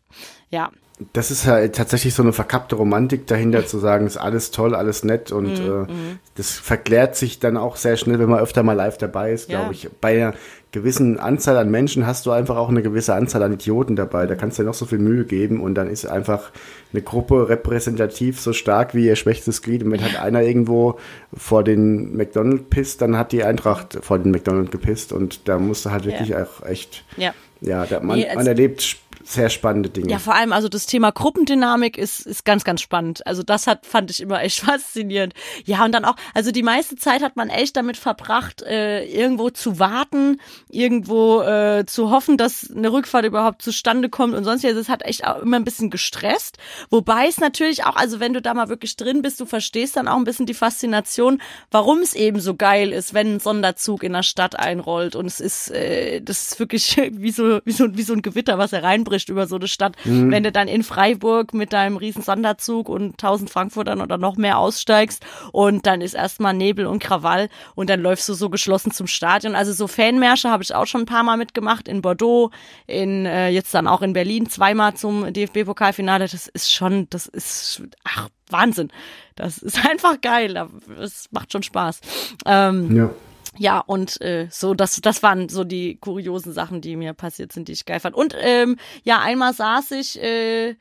Ja. 0.51 0.71
Das 1.15 1.31
ist 1.31 1.47
halt 1.47 1.77
tatsächlich 1.77 2.13
so 2.15 2.23
eine 2.23 2.33
verkappte 2.35 2.77
Romantik 2.77 3.27
dahinter 3.27 3.67
zu 3.67 3.79
sagen, 3.79 4.07
ist 4.07 4.19
alles 4.19 4.51
toll, 4.51 4.75
alles 4.75 5.03
nett 5.03 5.33
und 5.33 5.59
Mhm, 5.59 5.85
äh, 5.85 5.87
das 6.35 6.51
verklärt 6.53 7.17
sich 7.17 7.39
dann 7.41 7.57
auch 7.57 7.77
sehr 7.77 7.97
schnell, 7.97 8.19
wenn 8.19 8.29
man 8.29 8.41
öfter 8.41 8.63
mal 8.63 8.75
live 8.75 8.99
dabei 8.99 9.33
ist, 9.33 9.49
Ja. 9.51 9.61
glaube 9.61 9.73
ich. 9.75 9.89
Bei 10.01 10.13
einer 10.15 10.35
gewissen 10.73 11.19
Anzahl 11.19 11.57
an 11.57 11.71
Menschen 11.71 12.07
hast 12.07 12.27
du 12.27 12.31
einfach 12.33 12.57
auch 12.57 12.69
eine 12.69 12.83
gewisse 12.83 13.15
Anzahl 13.15 13.43
an 13.43 13.53
Idioten 13.55 13.97
dabei. 13.97 14.27
Da 14.27 14.35
kannst 14.37 14.59
du 14.59 14.63
dir 14.63 14.67
noch 14.69 14.75
so 14.75 14.85
viel 14.87 14.99
Mühe 14.99 15.25
geben 15.25 15.61
und 15.61 15.75
dann 15.75 15.89
ist 15.89 16.05
einfach 16.07 16.51
eine 16.93 17.03
Gruppe 17.03 17.49
repräsentativ 17.49 18.39
so 18.41 18.53
stark 18.53 18.95
wie 18.95 19.07
ihr 19.07 19.17
schwächstes 19.17 19.63
Glied. 19.63 19.83
Und 19.83 19.91
wenn 19.93 20.03
halt 20.03 20.21
einer 20.21 20.43
irgendwo 20.43 20.99
vor 21.33 21.65
den 21.65 22.15
McDonald's 22.17 22.65
pisst, 22.71 23.01
dann 23.03 23.17
hat 23.17 23.33
die 23.33 23.43
Eintracht 23.43 23.99
vor 24.03 24.19
den 24.19 24.33
McDonald's 24.33 24.71
gepisst 24.71 25.13
und 25.13 25.49
da 25.49 25.59
musst 25.59 25.87
du 25.87 25.91
halt 25.91 26.05
wirklich 26.05 26.29
Ja. 26.29 26.45
auch 26.45 26.65
echt, 26.67 27.05
Ja. 27.17 27.33
ja, 27.63 27.87
da, 27.87 28.01
man, 28.01 28.19
Nee, 28.19 28.27
als- 28.29 28.37
man 28.37 28.47
erlebt 28.47 28.97
sehr 29.23 29.51
spannende 29.51 29.91
Dinge. 29.91 30.11
Ja, 30.11 30.19
vor 30.19 30.35
allem 30.35 30.53
also 30.53 30.69
das 30.69 30.87
Thema 30.87 31.11
Gruppendynamik 31.13 31.99
ist, 31.99 32.27
ist 32.27 32.45
ganz, 32.45 32.65
ganz 32.65 32.81
spannend. 32.81 33.27
Also 33.27 33.43
das 33.43 33.67
hat, 33.67 33.87
fand 33.87 34.11
ich 34.11 34.21
immer 34.21 34.43
echt 34.43 34.61
faszinierend. 34.65 35.35
Ja, 35.65 35.85
und 35.85 35.93
dann 35.93 36.05
auch, 36.05 36.17
also 36.35 36.51
die 36.51 36.63
meiste 36.63 36.97
Zeit 36.97 37.23
hat 37.23 37.37
man 37.37 37.49
echt 37.49 37.77
damit 37.77 37.97
verbracht, 37.97 38.63
äh, 38.63 39.05
irgendwo 39.05 39.51
zu 39.51 39.79
warten, 39.79 40.41
irgendwo 40.69 41.43
äh, 41.43 41.85
zu 41.87 42.11
hoffen, 42.11 42.37
dass 42.37 42.71
eine 42.75 42.93
Rückfahrt 42.93 43.25
überhaupt 43.25 43.63
zustande 43.63 44.09
kommt 44.09 44.35
und 44.35 44.45
sonst 44.45 44.65
es 44.65 44.89
hat 44.89 45.03
echt 45.03 45.27
auch 45.27 45.41
immer 45.43 45.57
ein 45.57 45.65
bisschen 45.65 45.91
gestresst. 45.91 46.59
Wobei 46.91 47.27
es 47.27 47.39
natürlich 47.39 47.85
auch, 47.85 47.97
also 47.97 48.21
wenn 48.21 48.33
du 48.33 48.41
da 48.41 48.55
mal 48.55 48.69
wirklich 48.69 48.97
drin 48.97 49.23
bist, 49.23 49.41
du 49.41 49.47
verstehst 49.47 49.97
dann 49.97 50.09
auch 50.09 50.17
ein 50.17 50.25
bisschen 50.25 50.47
die 50.47 50.55
Faszination, 50.55 51.41
warum 51.71 51.99
es 51.99 52.15
eben 52.15 52.41
so 52.41 52.55
geil 52.55 52.93
ist, 52.93 53.15
wenn 53.15 53.35
ein 53.35 53.41
Sonderzug 53.41 54.03
in 54.03 54.13
der 54.13 54.23
Stadt 54.23 54.59
einrollt 54.59 55.17
und 55.17 55.27
es 55.27 55.41
ist, 55.41 55.71
äh, 55.71 56.21
das 56.21 56.51
ist 56.51 56.59
wirklich 56.59 56.97
wie 57.13 57.31
so, 57.31 57.61
wie 57.65 57.73
so, 57.73 57.97
wie 57.97 58.03
so 58.03 58.13
ein 58.13 58.23
Gewitter, 58.23 58.59
was 58.59 58.73
hereinbricht 59.11 59.29
über 59.29 59.47
so 59.47 59.57
eine 59.57 59.69
Stadt. 59.69 59.97
Wenn 60.05 60.43
du 60.43 60.53
dann 60.53 60.69
in 60.69 60.83
Freiburg 60.83 61.53
mit 61.55 61.73
deinem 61.73 61.97
riesen 61.97 62.23
Sonderzug 62.23 62.89
und 62.89 63.13
1000 63.13 63.51
Frankfurtern 63.51 64.01
oder 64.01 64.19
noch 64.19 64.37
mehr 64.37 64.59
aussteigst 64.59 65.23
und 65.53 65.87
dann 65.87 66.01
ist 66.01 66.15
erstmal 66.15 66.55
Nebel 66.55 66.87
und 66.87 67.03
Krawall 67.03 67.49
und 67.75 67.91
dann 67.91 68.01
läufst 68.01 68.29
du 68.29 68.35
so 68.35 68.51
geschlossen 68.51 68.93
zum 68.93 69.07
Stadion. 69.07 69.55
Also 69.55 69.73
so 69.73 69.87
Fanmärsche 69.87 70.51
habe 70.51 70.63
ich 70.63 70.75
auch 70.75 70.87
schon 70.87 71.03
ein 71.03 71.07
paar 71.07 71.23
Mal 71.23 71.37
mitgemacht 71.37 71.89
in 71.89 72.03
Bordeaux, 72.03 72.51
in 72.87 73.27
äh, 73.27 73.49
jetzt 73.49 73.75
dann 73.75 73.87
auch 73.87 74.03
in 74.03 74.13
Berlin 74.13 74.49
zweimal 74.49 74.95
zum 74.95 75.33
DFB-Pokalfinale. 75.33 76.29
Das 76.29 76.47
ist 76.47 76.73
schon, 76.73 77.09
das 77.11 77.27
ist 77.27 77.83
ach 78.05 78.29
Wahnsinn. 78.49 78.91
Das 79.37 79.59
ist 79.59 79.85
einfach 79.91 80.21
geil. 80.21 80.55
Das 80.99 81.29
macht 81.31 81.53
schon 81.53 81.63
Spaß. 81.63 82.01
Ähm, 82.47 82.97
ja. 82.97 83.11
Ja, 83.59 83.81
und 83.81 84.21
äh, 84.21 84.49
so, 84.51 84.75
das, 84.75 85.01
das 85.01 85.23
waren 85.23 85.49
so 85.49 85.65
die 85.65 85.97
kuriosen 85.97 86.53
Sachen, 86.53 86.81
die 86.81 86.97
mir 86.97 87.15
passiert 87.15 87.53
sind, 87.53 87.69
die 87.69 87.73
ich 87.73 87.85
geil 87.85 88.01
fand. 88.01 88.15
Und 88.15 88.35
ähm, 88.39 88.77
ja, 89.03 89.21
einmal 89.21 89.53
saß 89.55 89.91
ich 89.93 90.23
äh, 90.23 90.77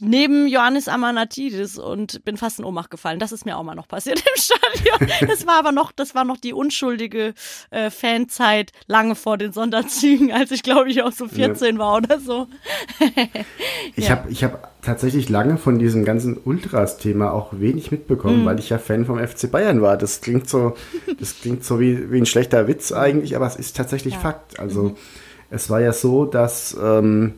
neben 0.00 0.46
Johannes 0.46 0.86
Amanatidis 0.88 1.78
und 1.78 2.24
bin 2.24 2.36
fast 2.36 2.58
in 2.58 2.64
Ohnmacht 2.64 2.90
gefallen. 2.90 3.18
Das 3.18 3.32
ist 3.32 3.44
mir 3.44 3.56
auch 3.56 3.62
mal 3.64 3.74
noch 3.74 3.88
passiert 3.88 4.20
im 4.34 4.40
Stadion. 4.40 5.28
Das 5.28 5.46
war 5.46 5.54
aber 5.58 5.72
noch, 5.72 5.90
das 5.92 6.14
war 6.14 6.24
noch 6.24 6.36
die 6.36 6.52
unschuldige 6.52 7.34
äh, 7.70 7.90
Fanzeit 7.90 8.72
lange 8.86 9.14
vor 9.14 9.38
den 9.38 9.52
Sonderzügen, 9.52 10.32
als 10.32 10.50
ich 10.52 10.62
glaube 10.62 10.90
ich 10.90 11.02
auch 11.02 11.12
so 11.12 11.26
14 11.28 11.78
war 11.78 11.96
oder 11.96 12.18
so. 12.20 12.46
Ich 13.96 14.04
Ja. 14.04 14.10
habe 14.16 14.30
ich 14.30 14.44
hab 14.44 14.80
tatsächlich 14.82 15.28
lange 15.28 15.56
von 15.58 15.78
diesem 15.78 16.04
ganzen 16.04 16.36
Ultras-Thema 16.36 17.32
auch 17.32 17.52
wenig 17.52 17.90
mitbekommen, 17.90 18.42
Mhm. 18.42 18.44
weil 18.46 18.58
ich 18.58 18.70
ja 18.70 18.78
Fan 18.78 19.04
vom 19.06 19.18
FC 19.18 19.50
Bayern 19.50 19.82
war. 19.82 19.96
Das 19.96 20.20
klingt 20.20 20.48
so, 20.48 20.74
das 21.18 21.40
klingt 21.40 21.64
so 21.64 21.80
wie, 21.80 22.10
wie 22.12 22.18
ein 22.18 22.26
schlechter 22.26 22.68
Witz 22.68 22.92
eigentlich, 22.92 23.34
aber 23.36 23.46
es 23.46 23.56
ist 23.56 23.76
tatsächlich 23.76 24.16
Fakt. 24.16 24.58
Also 24.60 24.82
Mhm. 24.84 24.96
es 25.50 25.70
war 25.70 25.80
ja 25.80 25.92
so, 25.92 26.24
dass 26.24 26.76
ähm, 26.80 27.34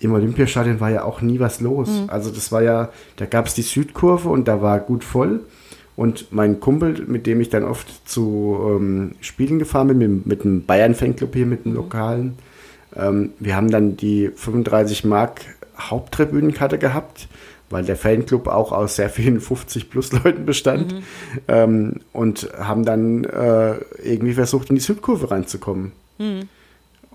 im 0.00 0.12
Olympiastadion 0.12 0.80
war 0.80 0.90
ja 0.90 1.04
auch 1.04 1.20
nie 1.20 1.40
was 1.40 1.60
los. 1.60 1.88
Mhm. 1.88 2.04
Also 2.08 2.30
das 2.30 2.52
war 2.52 2.62
ja, 2.62 2.90
da 3.16 3.26
gab 3.26 3.46
es 3.46 3.54
die 3.54 3.62
Südkurve 3.62 4.28
und 4.28 4.46
da 4.48 4.62
war 4.62 4.80
gut 4.80 5.04
voll. 5.04 5.40
Und 5.96 6.30
mein 6.30 6.60
Kumpel, 6.60 7.04
mit 7.08 7.26
dem 7.26 7.40
ich 7.40 7.48
dann 7.48 7.64
oft 7.64 8.08
zu 8.08 8.56
ähm, 8.62 9.16
Spielen 9.20 9.58
gefahren 9.58 9.88
bin, 9.88 9.98
mit, 9.98 10.26
mit 10.26 10.44
einem 10.44 10.64
Bayern-Fanclub 10.64 11.34
hier, 11.34 11.46
mit 11.46 11.66
einem 11.66 11.74
lokalen, 11.74 12.38
ähm, 12.94 13.30
wir 13.40 13.56
haben 13.56 13.70
dann 13.70 13.96
die 13.96 14.30
35 14.34 15.04
Mark 15.04 15.40
Haupttribünenkarte 15.76 16.78
gehabt, 16.78 17.28
weil 17.70 17.84
der 17.84 17.96
Fanclub 17.96 18.46
auch 18.46 18.70
aus 18.70 18.96
sehr 18.96 19.10
vielen 19.10 19.40
50 19.40 19.90
plus 19.90 20.12
Leuten 20.12 20.46
bestand 20.46 20.94
ähm, 21.48 21.96
und 22.12 22.48
haben 22.56 22.84
dann 22.84 23.24
äh, 23.24 23.74
irgendwie 24.02 24.34
versucht, 24.34 24.70
in 24.70 24.76
die 24.76 24.82
Südkurve 24.82 25.32
reinzukommen. 25.32 25.92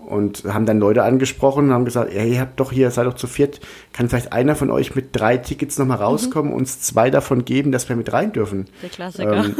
Und 0.06 0.44
haben 0.44 0.66
dann 0.66 0.78
Leute 0.78 1.02
angesprochen 1.02 1.66
und 1.66 1.72
haben 1.72 1.84
gesagt, 1.86 2.12
ja, 2.12 2.22
ihr 2.22 2.40
habt 2.40 2.60
doch 2.60 2.72
hier, 2.72 2.90
seid 2.90 3.06
doch 3.06 3.14
zu 3.14 3.26
viert, 3.26 3.60
kann 3.92 4.08
vielleicht 4.08 4.32
einer 4.32 4.54
von 4.54 4.70
euch 4.70 4.94
mit 4.94 5.08
drei 5.12 5.38
Tickets 5.38 5.78
nochmal 5.78 5.96
rauskommen, 5.96 6.52
uns 6.52 6.80
zwei 6.80 7.08
davon 7.10 7.44
geben, 7.44 7.72
dass 7.72 7.88
wir 7.88 7.96
mit 7.96 8.12
rein 8.12 8.32
dürfen. 8.32 8.66
Der 8.82 8.90
Klassiker. 8.90 9.44
Ähm, 9.46 9.56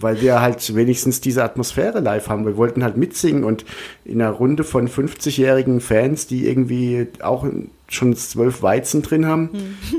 weil 0.00 0.20
wir 0.20 0.40
halt 0.40 0.74
wenigstens 0.76 1.20
diese 1.20 1.42
Atmosphäre 1.42 1.98
live 2.00 2.28
haben. 2.28 2.46
Wir 2.46 2.56
wollten 2.56 2.84
halt 2.84 2.96
mitsingen 2.96 3.42
und 3.42 3.64
in 4.04 4.22
einer 4.22 4.30
Runde 4.30 4.62
von 4.62 4.88
50-jährigen 4.88 5.80
Fans, 5.80 6.28
die 6.28 6.46
irgendwie 6.46 7.08
auch 7.20 7.44
schon 7.88 8.14
zwölf 8.14 8.62
Weizen 8.62 9.02
drin 9.02 9.26
haben, 9.26 9.50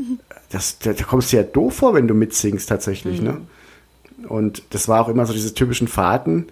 das, 0.50 0.80
da, 0.80 0.94
da 0.94 1.04
kommst 1.04 1.34
du 1.34 1.38
ja 1.38 1.44
doof 1.44 1.76
vor, 1.76 1.94
wenn 1.94 2.08
du 2.08 2.14
mitsingst 2.14 2.70
tatsächlich, 2.70 3.20
Mhm. 3.20 3.28
ne? 3.28 3.38
Und 4.28 4.64
das 4.72 4.88
war 4.88 5.02
auch 5.02 5.10
immer 5.10 5.26
so 5.26 5.34
diese 5.34 5.54
typischen 5.54 5.88
Fahrten. 5.88 6.48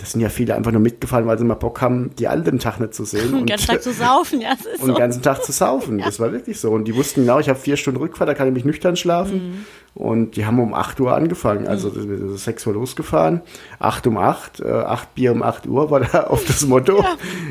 Das 0.00 0.12
sind 0.12 0.22
ja 0.22 0.30
viele 0.30 0.54
einfach 0.54 0.72
nur 0.72 0.80
mitgefahren, 0.80 1.26
weil 1.26 1.38
sie 1.38 1.44
mal 1.44 1.54
Bock 1.54 1.82
haben, 1.82 2.10
die 2.18 2.26
alten 2.26 2.58
Tag 2.58 2.80
nicht 2.80 2.94
zu 2.94 3.04
sehen. 3.04 3.32
Den 3.36 3.46
ganzen 3.46 3.66
Tag 3.66 3.82
zu 3.82 3.92
saufen, 3.92 4.40
ja, 4.40 4.52
und 4.52 4.80
so. 4.80 4.86
den 4.86 4.94
ganzen 4.94 5.22
Tag 5.22 5.44
zu 5.44 5.52
saufen. 5.52 6.02
Das 6.10 6.18
war 6.18 6.32
wirklich 6.32 6.58
so. 6.58 6.70
Und 6.70 6.86
die 6.86 6.94
wussten 6.96 7.20
genau, 7.20 7.38
ich 7.38 7.48
habe 7.48 7.58
vier 7.58 7.76
Stunden 7.76 8.00
Rückfahrt, 8.00 8.28
da 8.28 8.34
kann 8.34 8.48
ich 8.48 8.54
mich 8.54 8.64
nüchtern 8.64 8.96
schlafen. 8.96 9.34
Mhm. 9.34 9.64
Und 9.94 10.36
die 10.36 10.46
haben 10.46 10.58
um 10.58 10.72
8 10.72 10.98
Uhr 11.00 11.14
angefangen. 11.14 11.68
Also 11.68 11.90
sind 11.90 12.38
6 12.38 12.66
Uhr 12.66 12.74
losgefahren. 12.74 13.42
8 13.78 14.06
um 14.06 14.16
8, 14.16 14.60
äh, 14.60 14.70
8 14.70 15.14
Bier 15.14 15.32
um 15.32 15.42
8 15.42 15.66
Uhr 15.66 15.90
war 15.90 16.00
da 16.00 16.24
auf 16.28 16.44
das 16.44 16.64
Motto 16.66 17.04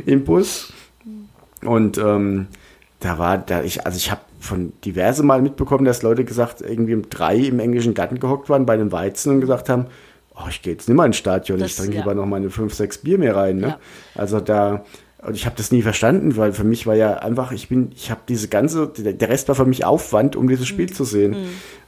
im 0.06 0.24
Bus. 0.24 0.74
Und 1.64 1.97
ähm, 1.97 2.47
da 3.00 3.18
war 3.20 3.38
da 3.38 3.62
ich, 3.62 3.86
also 3.86 3.97
ich 3.97 4.10
habe 4.10 4.22
von 4.39 4.74
diverse 4.84 5.24
Mal 5.24 5.41
mitbekommen, 5.41 5.86
dass 5.86 6.02
Leute 6.02 6.26
gesagt, 6.26 6.62
irgendwie 6.62 6.95
um 6.95 7.10
drei 7.10 7.36
im 7.36 7.60
englischen 7.60 7.93
Garten 7.93 8.20
gehockt 8.20 8.50
waren 8.50 8.66
bei 8.66 8.74
einem 8.74 8.91
Weizen 8.91 9.36
und 9.36 9.41
gesagt 9.41 9.70
haben, 9.70 9.88
oh, 10.41 10.47
ich 10.49 10.61
gehe 10.61 10.73
jetzt 10.73 10.87
nicht 10.87 10.95
mal 10.95 11.05
ins 11.05 11.17
Stadion, 11.17 11.59
Das- 11.59 11.71
ich 11.71 11.77
trinke 11.77 11.95
ja. 11.95 12.01
lieber 12.01 12.15
noch 12.15 12.25
meine 12.25 12.49
fünf, 12.49 12.73
sechs 12.73 12.99
Bier 12.99 13.17
mehr 13.17 13.35
rein. 13.35 13.57
Ne? 13.57 13.67
Ja. 13.67 13.79
Also 14.15 14.39
da, 14.39 14.83
und 15.21 15.35
ich 15.35 15.45
habe 15.45 15.55
das 15.57 15.71
nie 15.71 15.81
verstanden, 15.81 16.37
weil 16.37 16.53
für 16.53 16.63
mich 16.63 16.87
war 16.87 16.95
ja 16.95 17.15
einfach, 17.15 17.51
ich 17.51 17.67
bin, 17.69 17.91
ich 17.95 18.09
habe 18.09 18.21
diese 18.29 18.47
ganze, 18.47 18.87
der 18.87 19.29
Rest 19.29 19.47
war 19.49 19.55
für 19.55 19.65
mich 19.65 19.85
Aufwand, 19.85 20.35
um 20.35 20.47
dieses 20.47 20.67
Spiel 20.67 20.91
zu 20.91 21.03
sehen. 21.03 21.35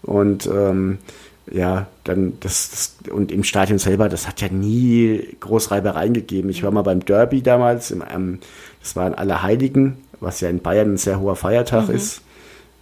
Und 0.04 0.48
ähm, 0.48 0.98
ja, 1.52 1.88
dann 2.04 2.34
das, 2.42 2.70
das, 3.04 3.12
und 3.12 3.32
im 3.32 3.44
Stadion 3.44 3.80
selber, 3.80 4.10
das 4.10 4.28
hat 4.28 4.42
ja 4.42 4.50
nie 4.50 5.36
groß 5.40 5.72
Reibereien 5.72 6.14
gegeben. 6.14 6.50
Ich 6.50 6.62
war 6.64 6.72
mal 6.72 6.82
beim 6.84 7.04
Derby 7.06 7.42
damals, 7.42 7.92
im, 7.92 8.04
ähm, 8.14 8.40
das 8.82 8.96
war 8.96 9.08
in 9.08 9.16
Allerheiligen, 9.16 9.98
was 10.20 10.42
ja 10.42 10.50
in 10.50 10.60
Bayern 10.62 10.94
ein 10.94 10.98
sehr 10.98 11.20
hoher 11.20 11.36
Feiertag 11.36 11.90
ist. 11.90 12.22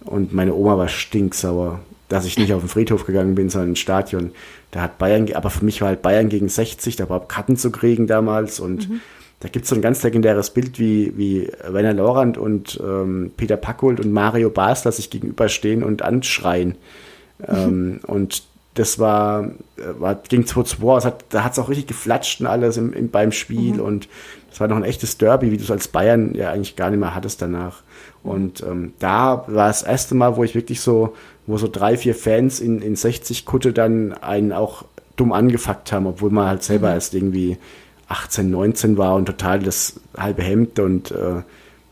Und 0.04 0.32
meine 0.32 0.54
Oma 0.54 0.78
war 0.78 0.88
stinksauer, 0.88 1.80
dass 2.10 2.26
ich 2.26 2.38
nicht 2.38 2.52
auf 2.52 2.60
den 2.60 2.68
Friedhof 2.68 3.06
gegangen 3.06 3.34
bin, 3.34 3.48
sondern 3.48 3.70
ins 3.70 3.78
Stadion. 3.78 4.32
Da 4.72 4.82
hat 4.82 4.98
Bayern, 4.98 5.32
aber 5.32 5.48
für 5.48 5.64
mich 5.64 5.80
war 5.80 5.88
halt 5.88 6.02
Bayern 6.02 6.28
gegen 6.28 6.48
60, 6.48 6.96
da 6.96 7.08
war 7.08 7.26
Karten 7.26 7.56
zu 7.56 7.70
kriegen 7.70 8.06
damals 8.06 8.60
und 8.60 8.88
da 9.38 9.48
gibt 9.48 9.64
es 9.64 9.70
so 9.70 9.74
ein 9.74 9.80
ganz 9.80 10.02
legendäres 10.02 10.50
Bild, 10.50 10.78
wie, 10.78 11.16
wie 11.16 11.50
Werner 11.66 11.94
Lorand 11.94 12.36
und 12.36 12.78
ähm, 12.84 13.30
Peter 13.36 13.56
Packold 13.56 13.98
und 14.00 14.12
Mario 14.12 14.50
Basler 14.50 14.92
sich 14.92 15.08
gegenüberstehen 15.08 15.82
und 15.82 16.02
anschreien. 16.02 16.76
ähm, 17.48 18.00
und 18.06 18.42
das 18.74 18.98
war, 18.98 19.50
war 19.98 20.14
ging 20.14 20.42
2-2, 20.42 20.98
es 20.98 21.04
hat, 21.04 21.24
da 21.30 21.42
hat 21.42 21.52
es 21.52 21.58
auch 21.58 21.68
richtig 21.68 21.88
geflatscht 21.88 22.40
und 22.40 22.46
alles 22.46 22.76
im, 22.76 22.92
im, 22.92 23.10
beim 23.10 23.32
Spiel 23.32 23.80
und 23.80 24.08
es 24.52 24.60
war 24.60 24.68
noch 24.68 24.76
ein 24.76 24.84
echtes 24.84 25.16
Derby, 25.16 25.50
wie 25.50 25.56
du 25.56 25.64
es 25.64 25.70
als 25.70 25.88
Bayern 25.88 26.34
ja 26.34 26.50
eigentlich 26.50 26.76
gar 26.76 26.90
nicht 26.90 27.00
mehr 27.00 27.14
hattest 27.14 27.40
danach. 27.40 27.82
Und 28.22 28.62
ähm, 28.62 28.92
da 28.98 29.44
war 29.46 29.68
das 29.68 29.82
erste 29.82 30.14
Mal, 30.14 30.36
wo 30.36 30.44
ich 30.44 30.54
wirklich 30.54 30.80
so, 30.80 31.14
wo 31.46 31.56
so 31.58 31.68
drei, 31.68 31.96
vier 31.96 32.14
Fans 32.14 32.60
in, 32.60 32.80
in 32.82 32.96
60 32.96 33.44
Kutte 33.44 33.72
dann 33.72 34.12
einen 34.12 34.52
auch 34.52 34.84
dumm 35.16 35.32
angefuckt 35.32 35.92
haben, 35.92 36.06
obwohl 36.06 36.30
man 36.30 36.48
halt 36.48 36.62
selber 36.62 36.92
erst 36.92 37.14
irgendwie 37.14 37.58
18, 38.08 38.50
19 38.50 38.96
war 38.98 39.14
und 39.16 39.26
total 39.26 39.58
das 39.60 40.00
halbe 40.16 40.42
Hemd 40.42 40.78
und 40.78 41.10
äh, 41.10 41.42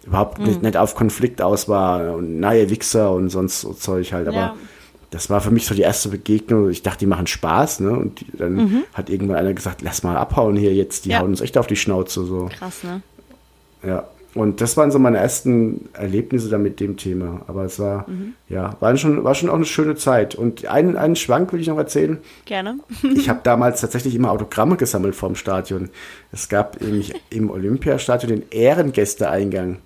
überhaupt 0.05 0.39
nicht, 0.39 0.63
nicht 0.63 0.77
auf 0.77 0.95
Konflikt 0.95 1.43
aus 1.43 1.69
war 1.69 2.15
und 2.15 2.41
nahe 2.41 2.71
Wichser 2.71 3.13
und 3.13 3.31
sonst 3.31 3.61
so 3.61 3.73
Zeug 3.75 4.13
halt. 4.13 4.27
Aber 4.29 4.37
Ja. 4.37 4.57
das 5.11 5.29
war 5.31 5.41
für 5.41 5.51
mich 5.51 5.67
so 5.67 5.75
die 5.75 5.83
erste 5.83 6.09
Begegnung. 6.09 6.71
Ich 6.71 6.83
dachte, 6.83 7.01
die 7.01 7.07
machen 7.07 7.27
Spaß, 7.27 7.81
ne? 7.81 7.91
Und 7.91 8.25
dann 8.33 8.85
hat 8.95 9.11
irgendwann 9.11 9.37
einer 9.37 9.53
gesagt, 9.55 9.83
lass 9.83 10.03
mal 10.03 10.17
abhauen 10.17 10.57
hier 10.57 10.75
jetzt, 10.75 11.05
die 11.05 11.11
Ja. 11.11 11.19
hauen 11.21 11.31
uns 11.31 11.41
echt 11.41 11.59
auf 11.59 11.67
die 11.67 11.77
Schnauze 11.77 12.25
so. 12.25 12.49
Krass, 12.59 12.83
ne? 12.85 13.03
Ja. 13.87 14.09
Und 14.35 14.61
das 14.61 14.77
waren 14.77 14.91
so 14.91 14.99
meine 14.99 15.19
ersten 15.19 15.89
Erlebnisse 15.95 16.49
dann 16.49 16.63
mit 16.63 16.81
dem 16.81 16.97
Thema. 16.97 17.41
Aber 17.47 17.65
es 17.65 17.79
war, 17.79 18.07
ja, 18.49 18.77
war 18.81 18.97
schon, 18.97 19.25
war 19.25 19.35
schon 19.35 19.49
auch 19.49 19.55
eine 19.55 19.65
schöne 19.65 19.97
Zeit. 19.97 20.35
Und 20.35 20.67
einen, 20.67 20.97
einen 20.97 21.17
Schwank 21.17 21.53
will 21.53 21.61
ich 21.61 21.69
noch 21.69 21.79
erzählen. 21.79 22.19
Gerne. 22.45 22.79
Ich 23.15 23.29
habe 23.29 23.41
damals 23.43 23.81
tatsächlich 23.81 24.15
immer 24.15 24.31
Autogramme 24.31 24.77
gesammelt 24.77 25.15
vorm 25.15 25.35
Stadion. 25.35 25.89
Es 26.31 26.49
gab 26.49 26.81
nämlich 26.81 27.15
im 27.31 27.51
Olympiastadion 27.51 28.31
den 28.31 28.51
Ehrengästeeingang. 28.51 29.79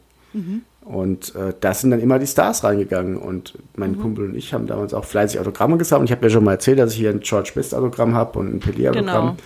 Und 0.84 1.34
äh, 1.36 1.54
da 1.60 1.72
sind 1.72 1.92
dann 1.92 2.00
immer 2.00 2.18
die 2.18 2.26
Stars 2.26 2.64
reingegangen. 2.64 3.16
Und 3.16 3.56
mein 3.76 3.98
Kumpel 3.98 4.24
und 4.24 4.34
ich 4.34 4.52
haben 4.52 4.66
damals 4.66 4.92
auch 4.92 5.04
fleißig 5.04 5.38
Autogramme 5.38 5.78
gesammelt. 5.78 6.10
Ich 6.10 6.16
habe 6.16 6.26
ja 6.26 6.30
schon 6.30 6.44
mal 6.44 6.52
erzählt, 6.52 6.80
dass 6.80 6.92
ich 6.92 6.98
hier 6.98 7.10
ein 7.10 7.20
George 7.20 7.52
Best 7.54 7.74
Autogramm 7.74 8.14
habe 8.14 8.40
und 8.40 8.54
ein 8.54 8.60
Pelé-Autogramm. 8.60 9.36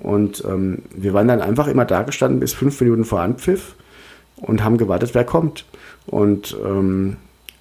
Und 0.00 0.44
ähm, 0.46 0.82
wir 0.94 1.14
waren 1.14 1.28
dann 1.28 1.40
einfach 1.40 1.66
immer 1.66 1.86
da 1.86 2.02
gestanden 2.02 2.40
bis 2.40 2.52
fünf 2.52 2.78
Minuten 2.80 3.04
vor 3.04 3.20
Anpfiff 3.20 3.74
und 4.36 4.62
haben 4.64 4.78
gewartet, 4.78 5.14
wer 5.14 5.24
kommt. 5.24 5.64
Und 6.06 6.56
ähm, 6.64 7.16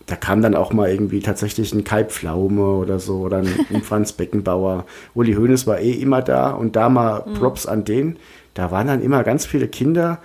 da 0.06 0.16
kam 0.16 0.42
dann 0.42 0.56
auch 0.56 0.74
mal 0.74 0.90
irgendwie 0.90 1.22
tatsächlich 1.22 1.74
ein 1.74 1.84
Kai 1.84 2.04
Pflaume 2.04 2.62
oder 2.62 3.00
so 3.00 3.20
oder 3.20 3.38
ein, 3.38 3.48
ein 3.74 3.82
Franz 3.84 4.14
Beckenbauer. 4.14 4.86
Uli 5.14 5.34
Hoeneß 5.34 5.66
war 5.66 5.80
eh 5.80 5.92
immer 5.92 6.22
da 6.22 6.52
und 6.52 6.76
da 6.76 6.90
mal 6.90 7.22
Props 7.40 7.66
an 7.66 7.86
den. 7.86 8.18
Da 8.54 8.72
waren 8.72 8.88
dann 8.88 9.02
immer 9.02 9.24
ganz 9.24 9.46
viele 9.46 9.68
Kinder. 9.68 10.20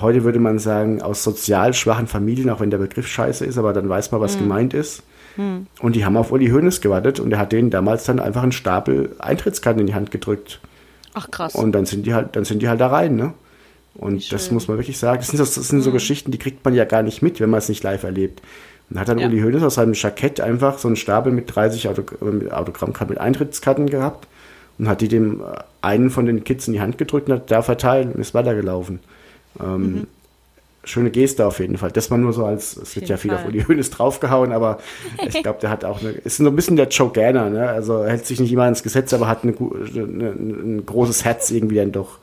Heute 0.00 0.24
würde 0.24 0.38
man 0.38 0.58
sagen, 0.58 1.02
aus 1.02 1.22
sozial 1.22 1.74
schwachen 1.74 2.06
Familien, 2.06 2.50
auch 2.50 2.60
wenn 2.60 2.70
der 2.70 2.78
Begriff 2.78 3.06
scheiße 3.06 3.44
ist, 3.44 3.58
aber 3.58 3.72
dann 3.72 3.88
weiß 3.88 4.12
man, 4.12 4.20
was 4.20 4.38
gemeint 4.38 4.74
ist. 4.74 5.02
Und 5.80 5.96
die 5.96 6.04
haben 6.04 6.16
auf 6.16 6.30
Uli 6.30 6.48
Hoeneß 6.48 6.80
gewartet 6.80 7.18
und 7.18 7.32
er 7.32 7.38
hat 7.38 7.52
denen 7.52 7.70
damals 7.70 8.04
dann 8.04 8.20
einfach 8.20 8.42
einen 8.42 8.52
Stapel 8.52 9.16
Eintrittskarten 9.18 9.80
in 9.80 9.86
die 9.86 9.94
Hand 9.94 10.10
gedrückt. 10.10 10.60
Ach 11.14 11.30
krass. 11.30 11.54
Und 11.54 11.72
dann 11.72 11.86
sind 11.86 12.06
die 12.06 12.14
halt, 12.14 12.36
dann 12.36 12.44
sind 12.44 12.62
die 12.62 12.68
halt 12.68 12.80
da 12.80 12.88
rein, 12.88 13.16
ne? 13.16 13.34
Und 13.96 14.32
das 14.32 14.50
muss 14.50 14.66
man 14.68 14.76
wirklich 14.76 14.98
sagen. 14.98 15.18
Das 15.18 15.28
sind, 15.28 15.38
so- 15.38 15.44
das 15.44 15.68
sind 15.68 15.82
so 15.82 15.92
Geschichten, 15.92 16.30
die 16.32 16.38
kriegt 16.38 16.64
man 16.64 16.74
ja 16.74 16.84
gar 16.84 17.02
nicht 17.02 17.22
mit, 17.22 17.40
wenn 17.40 17.50
man 17.50 17.58
es 17.58 17.68
nicht 17.68 17.82
live 17.84 18.02
erlebt. 18.02 18.42
Und 18.90 18.98
hat 18.98 19.08
dann 19.08 19.18
Ja. 19.18 19.28
Uli 19.28 19.40
Hoeneß 19.40 19.62
aus 19.62 19.76
seinem 19.76 19.94
Jackett 19.94 20.40
einfach 20.40 20.78
so 20.78 20.88
einen 20.88 20.96
Stapel 20.96 21.32
mit 21.32 21.54
30 21.54 21.88
Autog 21.88 22.18
äh, 22.20 22.24
mit 22.24 22.52
Autogrammkarten, 22.52 23.14
mit 23.14 23.20
Eintrittskarten 23.20 23.86
gehabt 23.88 24.26
und 24.78 24.88
hat 24.88 25.00
die 25.00 25.08
dem 25.08 25.40
äh, 25.40 25.44
einen 25.80 26.10
von 26.10 26.26
den 26.26 26.44
Kids 26.44 26.66
in 26.66 26.74
die 26.74 26.80
Hand 26.80 26.98
gedrückt 26.98 27.28
und 27.28 27.34
hat 27.36 27.50
da 27.50 27.62
verteilt 27.62 28.14
und 28.14 28.20
ist 28.20 28.34
weitergelaufen. 28.34 28.98
Ähm, 29.60 30.06
Schöne 30.86 31.10
Geste 31.10 31.46
auf 31.46 31.60
jeden 31.60 31.78
Fall. 31.78 31.90
Das 31.92 32.10
war 32.10 32.18
nur 32.18 32.34
so 32.34 32.44
als, 32.44 32.76
es 32.76 32.94
wird 32.94 33.08
ja 33.08 33.16
viel 33.16 33.32
auf 33.32 33.40
Fall. 33.40 33.48
Uli 33.48 33.62
Hoeneß 33.62 33.88
draufgehauen, 33.88 34.52
aber 34.52 34.80
ich 35.26 35.42
glaube, 35.42 35.58
der 35.62 35.70
hat 35.70 35.82
auch 35.86 36.00
eine, 36.02 36.10
ist 36.10 36.36
so 36.36 36.46
ein 36.46 36.54
bisschen 36.54 36.76
der 36.76 36.88
Joe 36.88 37.10
Ganner, 37.10 37.48
ne? 37.48 37.66
Also 37.70 38.00
er 38.02 38.10
hält 38.10 38.26
sich 38.26 38.38
nicht 38.38 38.52
immer 38.52 38.68
ins 38.68 38.82
Gesetz, 38.82 39.14
aber 39.14 39.26
hat 39.26 39.44
eine, 39.44 39.54
eine, 39.56 40.28
ein 40.32 40.82
großes 40.84 41.24
Herz 41.24 41.50
irgendwie 41.50 41.76
dann 41.76 41.92
doch. 41.92 42.18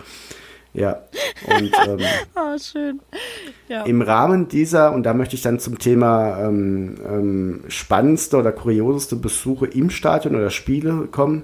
Ja. 0.74 1.01
Und 1.47 1.72
ähm, 1.88 1.99
Oh, 2.36 2.57
schön. 2.57 2.99
Ja. 3.67 3.84
im 3.84 4.01
Rahmen 4.01 4.47
dieser, 4.47 4.93
und 4.93 5.03
da 5.03 5.13
möchte 5.13 5.36
ich 5.36 5.41
dann 5.41 5.59
zum 5.59 5.80
Thema 5.80 6.39
ähm, 6.39 6.95
ähm, 7.07 7.63
spannendste 7.67 8.38
oder 8.38 8.51
kurioseste 8.51 9.15
Besuche 9.15 9.67
im 9.67 9.89
Stadion 9.89 10.36
oder 10.36 10.49
Spiele 10.49 11.07
kommen, 11.11 11.43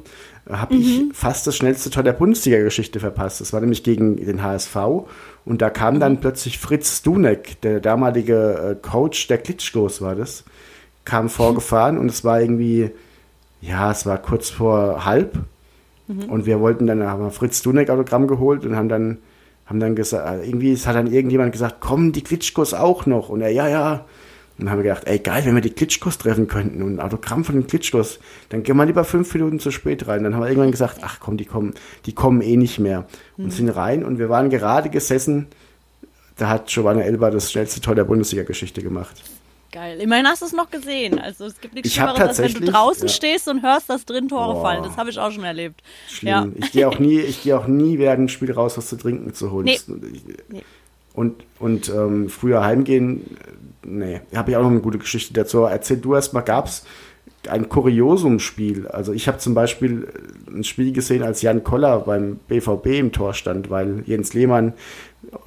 habe 0.50 0.76
ich 0.76 1.04
fast 1.14 1.46
das 1.46 1.58
schnellste 1.58 1.90
Tor 1.90 2.04
der 2.04 2.14
Bundesliga-Geschichte 2.14 3.00
verpasst. 3.02 3.42
Das 3.42 3.52
war 3.52 3.60
nämlich 3.60 3.84
gegen 3.84 4.16
den 4.16 4.42
HSV 4.44 4.76
und 5.46 5.62
da 5.62 5.70
kam 5.70 6.00
dann 6.00 6.22
plötzlich 6.22 6.58
Fritz 6.58 7.02
Dunek, 7.02 7.60
der 7.62 7.80
damalige 7.82 8.78
äh, 8.82 8.88
Coach 8.88 9.28
der 9.28 9.40
Klitschkos 9.40 10.02
war 10.02 10.16
das, 10.16 10.46
kam 11.04 11.30
vorgefahren 11.30 11.98
und 11.98 12.10
es 12.10 12.24
war 12.24 12.40
irgendwie, 12.42 12.92
ja, 13.62 13.92
es 13.92 14.06
war 14.06 14.18
kurz 14.20 14.50
vor 14.50 15.04
halb 15.06 15.38
und 16.08 16.46
wir 16.46 16.60
wollten 16.60 16.88
dann, 16.88 17.04
haben 17.04 17.22
wir 17.22 17.32
Fritz 17.32 17.62
Dunek 17.62 17.90
Autogramm 17.90 18.28
geholt 18.28 18.66
und 18.66 18.76
haben 18.76 18.88
dann, 18.88 19.18
haben 19.66 19.80
dann 19.80 19.96
gesagt, 19.96 20.46
irgendwie, 20.46 20.72
es 20.72 20.88
hat 20.88 20.96
dann 20.96 21.08
irgendjemand 21.08 21.52
gesagt, 21.52 21.82
kommen 21.82 22.14
die 22.14 22.24
Klitschkos 22.24 22.74
auch 22.74 23.06
noch? 23.06 23.30
Und 23.30 23.42
er, 23.42 23.50
ja, 23.50 23.68
ja. 23.68 24.06
Und 24.58 24.66
dann 24.66 24.72
haben 24.72 24.80
wir 24.80 24.90
gedacht, 24.90 25.04
ey, 25.06 25.20
geil, 25.20 25.46
wenn 25.46 25.54
wir 25.54 25.62
die 25.62 25.70
Klitschkos 25.70 26.18
treffen 26.18 26.48
könnten 26.48 26.82
und 26.82 26.96
ein 26.96 27.00
Autogramm 27.00 27.44
von 27.44 27.56
den 27.56 27.68
Klitschkos, 27.68 28.20
dann 28.50 28.64
gehen 28.64 28.78
wir 28.78 28.86
lieber 28.86 29.04
fünf 29.04 29.32
Minuten 29.34 29.60
zu 29.60 29.70
spät 29.70 30.08
rein. 30.08 30.24
Dann 30.24 30.34
haben 30.34 30.42
wir 30.42 30.48
irgendwann 30.48 30.72
gesagt, 30.72 31.00
ach 31.02 31.20
komm, 31.20 31.38
die 31.38 31.46
kommen, 31.46 31.74
die 32.06 32.14
kommen 32.14 32.42
eh 32.42 32.56
nicht 32.56 32.80
mehr. 32.80 33.06
Und 33.38 33.52
sind 33.52 33.70
rein 33.70 34.04
und 34.04 34.18
wir 34.18 34.30
waren 34.30 34.50
gerade 34.50 34.90
gesessen, 34.90 35.48
da 36.38 36.50
hat 36.50 36.68
Giovanna 36.68 37.02
Elba 37.02 37.30
das 37.30 37.52
schnellste 37.52 37.82
Tor 37.82 37.96
der 37.96 38.06
Bundesliga-Geschichte 38.06 38.82
gemacht. 38.82 39.24
Geil. 39.78 40.02
Immerhin 40.02 40.26
hast 40.26 40.42
du 40.42 40.48
es 40.48 40.54
noch 40.54 40.72
gesehen. 40.72 41.20
Also 41.20 41.46
es 41.46 41.62
gibt 41.62 41.76
nichts 41.76 41.90
Ich 41.90 41.96
Schlimmeres, 41.96 42.20
als 42.20 42.40
wenn 42.40 42.66
du 42.66 42.72
draußen 42.72 43.08
ja. 43.08 43.14
stehst 43.14 43.48
und 43.48 43.62
hörst, 43.62 43.92
dass 43.92 44.06
drin 44.06 44.28
Tore 44.28 44.56
Boah. 44.56 44.64
fallen. 44.64 44.82
Das 44.82 44.98
habe 44.98 45.12
ich 45.12 45.20
auch 45.20 45.32
schon 45.32 45.44
erlebt. 45.44 45.84
Schlimm. 46.08 46.30
Ja. 46.32 46.48
Ich 46.56 46.72
gehe 46.72 46.88
auch 46.88 46.98
nie, 46.98 47.20
ich 47.20 47.44
gehe 47.44 47.56
auch 47.56 47.68
nie 47.68 48.00
während 48.00 48.22
dem 48.22 48.30
Spiel 48.30 48.52
raus, 48.52 48.76
was 48.76 48.88
zu 48.88 48.96
trinken 48.96 49.36
zu 49.36 49.52
holen. 49.52 49.66
Nee. 49.66 49.80
Nee. 50.50 50.64
Und, 51.14 51.44
und 51.60 51.90
ähm, 51.90 52.28
früher 52.28 52.64
heimgehen, 52.64 53.38
äh, 53.84 53.88
nee, 53.88 54.22
habe 54.36 54.50
ich 54.50 54.58
auch 54.58 54.64
noch 54.64 54.72
eine 54.72 54.82
gute 54.82 54.98
Geschichte 54.98 55.32
dazu. 55.36 55.60
Erzähl 55.60 55.98
du 55.98 56.16
erst 56.16 56.34
mal, 56.34 56.42
gab 56.42 56.66
es 56.66 56.84
ein 57.50 57.70
Kuriosum-Spiel? 57.70 58.88
Also 58.88 59.14
ich 59.14 59.28
habe 59.28 59.38
zum 59.38 59.54
Beispiel 59.54 60.08
ein 60.48 60.64
Spiel 60.64 60.92
gesehen, 60.94 61.24
als 61.24 61.42
Jan 61.42 61.64
Koller 61.64 62.00
beim 62.02 62.40
BVB 62.48 62.88
im 62.88 63.12
Tor 63.12 63.34
stand, 63.34 63.70
weil 63.70 64.04
Jens 64.06 64.34
Lehmann 64.34 64.74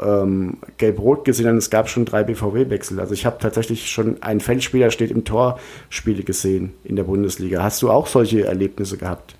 ähm, 0.00 0.58
gelb-rot 0.78 1.24
gesehen 1.24 1.46
hat 1.46 1.54
es 1.54 1.70
gab 1.70 1.88
schon 1.88 2.04
drei 2.04 2.22
BVB-Wechsel. 2.24 3.00
Also 3.00 3.14
ich 3.14 3.26
habe 3.26 3.38
tatsächlich 3.38 3.90
schon 3.90 4.22
einen 4.22 4.40
Feldspieler 4.40 4.90
steht 4.90 5.10
im 5.10 5.24
Tor 5.24 5.58
Spiele 5.88 6.22
gesehen 6.22 6.72
in 6.84 6.96
der 6.96 7.04
Bundesliga. 7.04 7.62
Hast 7.62 7.82
du 7.82 7.90
auch 7.90 8.06
solche 8.06 8.44
Erlebnisse 8.44 8.96
gehabt? 8.96 9.36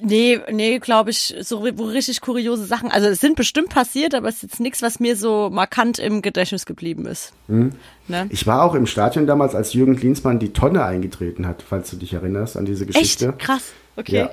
Nee, 0.00 0.40
nee, 0.50 0.78
glaube 0.78 1.10
ich, 1.10 1.34
so 1.40 1.62
wo 1.76 1.84
richtig 1.84 2.20
kuriose 2.20 2.64
Sachen. 2.64 2.90
Also 2.90 3.08
es 3.08 3.20
sind 3.20 3.36
bestimmt 3.36 3.68
passiert, 3.68 4.14
aber 4.14 4.28
es 4.28 4.36
ist 4.36 4.42
jetzt 4.42 4.60
nichts, 4.60 4.82
was 4.82 5.00
mir 5.00 5.16
so 5.16 5.50
markant 5.50 5.98
im 5.98 6.22
Gedächtnis 6.22 6.64
geblieben 6.64 7.06
ist. 7.06 7.32
Mhm. 7.48 7.72
Ne? 8.06 8.26
Ich 8.30 8.46
war 8.46 8.62
auch 8.62 8.74
im 8.74 8.86
Stadion 8.86 9.26
damals, 9.26 9.54
als 9.54 9.74
Jürgen 9.74 9.96
Klinsmann 9.96 10.38
die 10.38 10.52
Tonne 10.52 10.84
eingetreten 10.84 11.46
hat, 11.46 11.62
falls 11.66 11.90
du 11.90 11.96
dich 11.96 12.14
erinnerst 12.14 12.56
an 12.56 12.64
diese 12.64 12.86
Geschichte. 12.86 13.28
Echt? 13.28 13.38
Krass. 13.38 13.72
Okay. 13.96 14.16
Ja. 14.16 14.30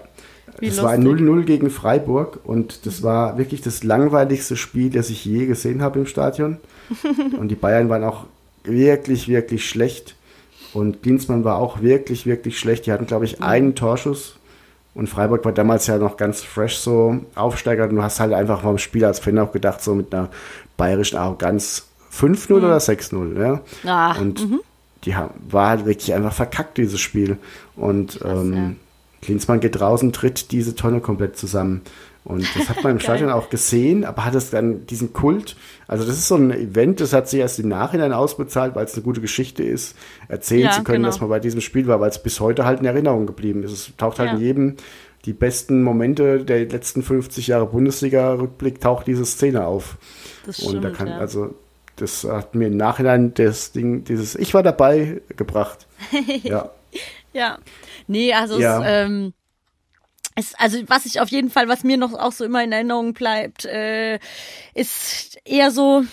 Wie 0.60 0.68
das 0.68 0.82
war 0.82 0.92
ein 0.92 1.02
lustig. 1.02 1.28
0-0 1.28 1.44
gegen 1.44 1.70
Freiburg 1.70 2.40
und 2.44 2.86
das 2.86 3.04
war 3.04 3.38
wirklich 3.38 3.62
das 3.62 3.84
langweiligste 3.84 4.56
Spiel, 4.56 4.90
das 4.90 5.10
ich 5.10 5.26
je 5.26 5.48
gesehen 5.48 5.82
habe 5.82 6.00
im 6.00 6.06
Stadion. 6.06 6.58
und 7.38 7.50
die 7.50 7.56
Bayern 7.56 7.90
waren 7.90 8.04
auch 8.04 8.26
wirklich, 8.64 9.28
wirklich 9.28 9.68
schlecht. 9.68 10.16
Und 10.74 11.04
Klinsmann 11.04 11.44
war 11.44 11.58
auch 11.58 11.82
wirklich, 11.82 12.26
wirklich 12.26 12.60
schlecht. 12.60 12.86
Die 12.86 12.92
hatten, 12.92 13.06
glaube 13.06 13.26
ich, 13.26 13.42
einen 13.42 13.76
Torschuss. 13.76 14.36
Und 14.96 15.08
Freiburg 15.08 15.44
war 15.46 15.52
damals 15.52 15.88
ja 15.88 15.98
noch 15.98 16.18
ganz 16.18 16.42
fresh 16.42 16.78
so 16.78 17.20
aufsteigert. 17.36 17.92
Und 17.92 17.98
du 17.98 18.04
hast 18.04 18.20
halt 18.20 18.34
einfach 18.34 18.62
vom 18.62 18.78
Spiel 18.78 19.06
als 19.06 19.20
Fan 19.20 19.38
auch 19.38 19.52
gedacht, 19.52 19.84
so 19.84 19.94
mit 19.94 20.14
einer 20.14 20.30
bayerischen 20.78 21.18
Arroganz 21.18 21.88
5-0 22.14 22.54
oder 22.54 22.78
6-0. 22.78 23.40
Ja? 23.40 23.62
Ah, 23.86 24.18
und 24.18 24.48
die 25.04 25.16
haben, 25.16 25.34
war 25.50 25.70
halt 25.70 25.86
wirklich 25.86 26.14
einfach 26.14 26.34
verkackt, 26.34 26.78
dieses 26.78 27.02
Spiel. 27.02 27.38
Und 27.76 28.20
ähm, 28.24 28.78
Klinsmann 29.22 29.60
geht 29.60 29.80
raus 29.82 30.02
und 30.02 30.16
tritt 30.16 30.52
diese 30.52 30.76
Tonne 30.76 31.02
komplett 31.02 31.38
zusammen. 31.38 31.82
Und 32.26 32.44
das 32.56 32.70
hat 32.70 32.84
man 32.84 32.94
im 32.94 33.00
Stadion 33.06 33.30
auch 33.30 33.50
gesehen, 33.50 34.04
aber 34.04 34.26
hat 34.26 34.36
es 34.36 34.50
dann 34.50 34.86
diesen 34.88 35.14
Kult, 35.14 35.56
also 35.88 36.04
das 36.06 36.18
ist 36.18 36.28
so 36.28 36.36
ein 36.36 36.52
Event, 36.52 37.00
das 37.00 37.14
hat 37.14 37.30
sich 37.30 37.40
erst 37.40 37.60
im 37.60 37.70
Nachhinein 37.70 38.12
ausbezahlt, 38.14 38.76
weil 38.76 38.86
es 38.86 38.96
eine 38.96 39.04
gute 39.04 39.22
Geschichte 39.22 39.64
ist, 39.64 39.96
erzählen 40.28 40.64
Ja, 40.66 40.72
zu 40.72 40.84
können, 40.84 41.04
genau. 41.04 41.10
dass 41.10 41.22
man 41.22 41.30
bei 41.30 41.40
diesem 41.40 41.62
Spiel 41.62 41.86
war, 41.88 42.02
weil 42.02 42.10
es 42.10 42.22
bis 42.22 42.40
heute 42.40 42.66
halt 42.66 42.80
in 42.80 42.86
Erinnerung 42.86 43.28
geblieben 43.28 43.62
ist. 43.64 43.72
Es 43.72 43.92
taucht 43.98 44.18
halt 44.20 44.32
Ja. 44.32 44.36
in 44.38 44.42
jedem, 44.42 44.76
die 45.26 45.34
besten 45.34 45.84
Momente 45.84 46.44
der 46.44 46.66
letzten 46.66 47.04
50 47.04 47.48
Jahre 47.48 47.68
Bundesliga-Rückblick 47.68 48.82
taucht 48.82 49.06
diese 49.08 49.26
Szene 49.26 49.66
auf. 49.66 49.98
Das 50.46 50.60
Und 50.60 50.76
da 50.76 50.90
stimmt, 50.90 50.98
kann, 50.98 51.08
ja. 51.10 51.18
also, 51.20 51.54
das 51.96 52.24
hat 52.24 52.56
mir 52.56 52.68
im 52.68 52.78
Nachhinein 52.78 53.34
das 53.36 53.72
Ding, 53.72 54.04
dieses 54.04 54.36
Ich 54.36 54.54
war 54.54 54.64
dabei 54.64 55.22
gebracht. 55.38 55.86
ja. 56.44 56.70
Ja. 57.34 57.60
Nee, 58.08 58.34
also 58.34 58.58
es, 58.58 58.82
ähm, 58.84 59.34
es, 60.36 60.54
also 60.56 60.78
was 60.88 61.06
ich 61.06 61.22
auf 61.22 61.30
jeden 61.30 61.50
Fall, 61.50 61.68
was 61.68 61.84
mir 61.84 61.98
noch 61.98 62.14
auch 62.14 62.34
so 62.34 62.44
immer 62.44 62.64
in 62.64 62.72
Erinnerung 62.72 63.14
bleibt, 63.14 63.66
äh, 63.66 64.20
ist 64.74 65.38
eher 65.46 65.72
so, 65.72 66.04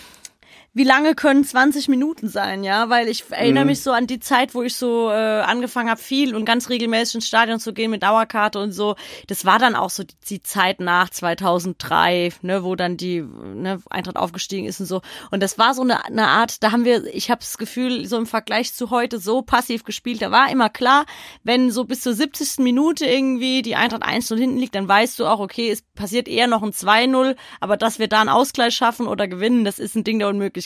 wie 0.75 0.83
lange 0.83 1.13
können 1.13 1.43
20 1.43 1.87
Minuten 1.87 2.27
sein, 2.27 2.63
ja? 2.63 2.89
Weil 2.89 3.07
ich 3.07 3.25
erinnere 3.29 3.65
mich 3.65 3.83
so 3.83 3.91
an 3.91 4.07
die 4.07 4.19
Zeit, 4.19 4.55
wo 4.55 4.63
ich 4.63 4.75
so 4.75 5.09
äh, 5.11 5.13
angefangen 5.13 5.89
habe, 5.89 6.01
viel 6.01 6.35
und 6.35 6.45
ganz 6.45 6.69
regelmäßig 6.69 7.15
ins 7.15 7.27
Stadion 7.27 7.59
zu 7.59 7.73
gehen 7.73 7.91
mit 7.91 8.01
Dauerkarte 8.01 8.59
und 8.59 8.71
so. 8.71 8.95
Das 9.27 9.45
war 9.45 9.59
dann 9.59 9.75
auch 9.75 9.91
so 9.91 10.03
die, 10.03 10.15
die 10.27 10.41
Zeit 10.41 10.79
nach 10.79 11.11
2003, 11.11 12.33
ne, 12.41 12.63
wo 12.63 12.75
dann 12.75 12.97
die 12.97 13.21
ne, 13.21 13.81
Eintracht 13.91 14.17
aufgestiegen 14.17 14.65
ist 14.65 14.79
und 14.79 14.87
so. 14.87 15.01
Und 15.29 15.43
das 15.43 15.59
war 15.59 15.75
so 15.75 15.83
eine, 15.83 16.05
eine 16.05 16.27
Art, 16.27 16.63
da 16.63 16.71
haben 16.71 16.85
wir, 16.85 17.05
ich 17.13 17.29
habe 17.29 17.41
das 17.41 17.59
Gefühl, 17.59 18.07
so 18.07 18.17
im 18.17 18.25
Vergleich 18.25 18.73
zu 18.73 18.89
heute 18.89 19.19
so 19.19 19.43
passiv 19.43 19.83
gespielt. 19.83 20.23
Da 20.23 20.31
war 20.31 20.49
immer 20.49 20.71
klar, 20.71 21.05
wenn 21.43 21.69
so 21.69 21.83
bis 21.83 22.01
zur 22.01 22.15
70. 22.15 22.63
Minute 22.63 23.05
irgendwie 23.05 23.61
die 23.61 23.75
Eintracht 23.75 24.03
1-0 24.03 24.37
hinten 24.39 24.57
liegt, 24.57 24.73
dann 24.73 24.87
weißt 24.87 25.19
du 25.19 25.27
auch, 25.27 25.39
okay, 25.39 25.69
es 25.69 25.83
passiert 25.93 26.27
eher 26.27 26.47
noch 26.47 26.63
ein 26.63 26.71
2-0, 26.71 27.35
aber 27.59 27.77
dass 27.77 27.99
wir 27.99 28.07
da 28.07 28.21
einen 28.21 28.29
Ausgleich 28.29 28.73
schaffen 28.73 29.05
oder 29.05 29.27
gewinnen, 29.27 29.65
das 29.65 29.77
ist 29.77 29.95
ein 29.95 30.03
Ding 30.03 30.17
der 30.17 30.29
Unmöglichkeit. 30.29 30.62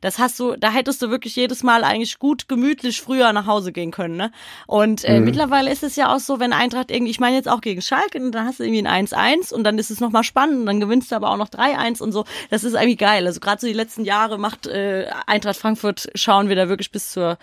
Das 0.00 0.18
hast 0.18 0.38
du, 0.38 0.56
da 0.56 0.70
hättest 0.70 1.02
du 1.02 1.10
wirklich 1.10 1.36
jedes 1.36 1.62
Mal 1.62 1.84
eigentlich 1.84 2.18
gut 2.18 2.48
gemütlich 2.48 3.00
früher 3.00 3.32
nach 3.32 3.46
Hause 3.46 3.72
gehen 3.72 3.90
können, 3.90 4.16
ne? 4.16 4.30
Und 4.66 5.04
äh, 5.04 5.20
mittlerweile 5.20 5.70
ist 5.70 5.82
es 5.82 5.96
ja 5.96 6.14
auch 6.14 6.20
so, 6.20 6.40
wenn 6.40 6.52
Eintracht 6.52 6.90
irgendwie, 6.90 7.10
ich 7.10 7.20
meine 7.20 7.36
jetzt 7.36 7.48
auch 7.48 7.60
gegen 7.60 7.82
Schalke, 7.82 8.18
und 8.18 8.32
dann 8.32 8.46
hast 8.46 8.60
du 8.60 8.64
irgendwie 8.64 8.86
ein 8.86 9.06
1-1 9.06 9.52
und 9.52 9.64
dann 9.64 9.78
ist 9.78 9.90
es 9.90 10.00
nochmal 10.00 10.24
spannend 10.24 10.60
und 10.60 10.66
dann 10.66 10.80
gewinnst 10.80 11.10
du 11.10 11.16
aber 11.16 11.30
auch 11.30 11.36
noch 11.36 11.48
3-1 11.48 12.02
und 12.02 12.12
so. 12.12 12.24
Das 12.50 12.64
ist 12.64 12.74
irgendwie 12.74 12.96
geil. 12.96 13.26
Also 13.26 13.40
gerade 13.40 13.60
so 13.60 13.66
die 13.66 13.72
letzten 13.72 14.04
Jahre 14.04 14.38
macht 14.38 14.66
äh, 14.66 15.06
Eintracht 15.26 15.56
Frankfurt, 15.56 16.08
schauen 16.14 16.48
wir 16.48 16.56
da 16.56 16.68
wirklich 16.68 16.90
bis 16.90 17.10
zur 17.10 17.38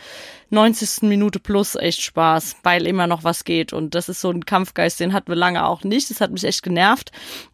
90. 0.50 1.04
Minute 1.04 1.40
plus 1.40 1.76
echt 1.76 2.02
Spaß, 2.02 2.58
weil 2.64 2.88
immer 2.88 3.08
noch 3.08 3.24
was 3.24 3.44
geht. 3.44 3.74
Und 3.74 3.96
das 3.96 4.10
ist 4.10 4.22
so 4.22 4.30
ein 4.30 4.46
Kampfgeist, 4.46 5.00
den 5.00 5.14
hatten 5.14 5.28
wir 5.28 5.36
lange 5.36 5.66
auch 5.66 5.84
nicht. 5.84 6.10
Das 6.10 6.22
hat 6.22 6.32
mich 6.32 6.44
echt 6.44 6.64
genervt. 6.64 7.12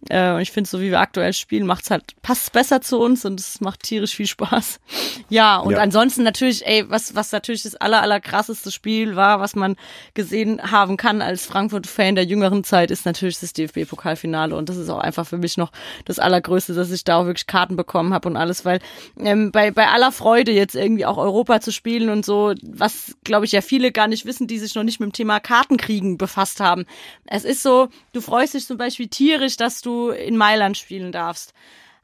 Äh, 0.10 0.32
und 0.34 0.42
ich 0.42 0.52
finde, 0.52 0.70
so 0.70 0.82
wie 0.82 0.92
wir 0.92 1.00
aktuell 1.00 1.34
spielen, 1.34 1.66
macht's 1.66 1.92
halt, 1.92 2.04
passt 2.22 2.52
besser 2.54 2.82
zu 2.82 3.00
uns 3.00 3.26
und 3.26 3.40
es 3.40 3.62
macht 3.62 3.84
tierisch 3.84 4.16
viel 4.16 4.28
Spaß. 4.32 4.80
Ja, 5.30 5.60
und 5.60 5.74
Ja. 5.74 5.80
ansonsten 5.80 6.24
natürlich, 6.24 6.68
ey, 6.68 6.90
was, 6.90 7.16
was 7.16 7.32
natürlich 7.32 7.64
das 7.64 7.76
aller, 7.76 8.02
aller 8.02 8.20
krasseste 8.20 8.70
Spiel 8.70 9.16
war, 9.16 9.40
was 9.40 9.56
man 9.56 9.78
gesehen 10.14 10.72
haben 10.72 10.98
kann 10.98 11.22
als 11.22 11.46
Frankfurt-Fan 11.46 12.16
der 12.16 12.26
jüngeren 12.26 12.66
Zeit, 12.66 12.92
ist 12.92 13.06
natürlich 13.06 13.40
das 13.40 13.54
DFB-Pokalfinale. 13.54 14.54
Und 14.54 14.68
das 14.68 14.76
ist 14.76 14.90
auch 14.90 15.00
einfach 15.00 15.26
für 15.26 15.38
mich 15.38 15.56
noch 15.56 15.72
das 16.04 16.20
Allergrößte, 16.20 16.74
dass 16.74 16.92
ich 16.92 17.06
da 17.06 17.16
auch 17.18 17.26
wirklich 17.28 17.48
Karten 17.48 17.78
bekommen 17.78 18.14
habe 18.14 18.28
und 18.28 18.36
alles, 18.36 18.66
weil 18.66 18.80
ähm, 19.18 19.52
bei, 19.54 19.72
bei 19.72 19.88
aller 19.88 20.12
Freude 20.12 20.52
jetzt 20.52 20.76
irgendwie 20.76 21.06
auch 21.06 21.18
Europa 21.18 21.62
zu 21.62 21.72
spielen 21.72 22.10
und 22.10 22.26
so, 22.26 22.54
was 22.62 23.16
glaube 23.24 23.46
ich 23.46 23.54
ja 23.54 23.62
viele 23.62 23.94
gar 23.94 24.08
nicht 24.08 24.26
wissen, 24.26 24.48
die 24.48 24.60
sich 24.60 24.76
noch 24.76 24.84
nicht 24.84 25.00
mit 25.00 25.12
dem 25.12 25.14
Thema 25.14 25.40
Kartenkriegen 25.40 26.18
befasst 26.18 26.60
haben. 26.60 26.86
Es 27.26 27.46
ist 27.46 27.64
so, 27.64 27.88
du 28.12 28.20
freust 28.20 28.54
dich 28.54 28.66
zum 28.66 28.78
Beispiel 28.78 29.08
tierisch, 29.08 29.56
dass 29.56 29.82
du 29.82 30.10
in 30.10 30.36
Mailand 30.36 30.78
spielen 30.78 31.12
darfst. 31.14 31.54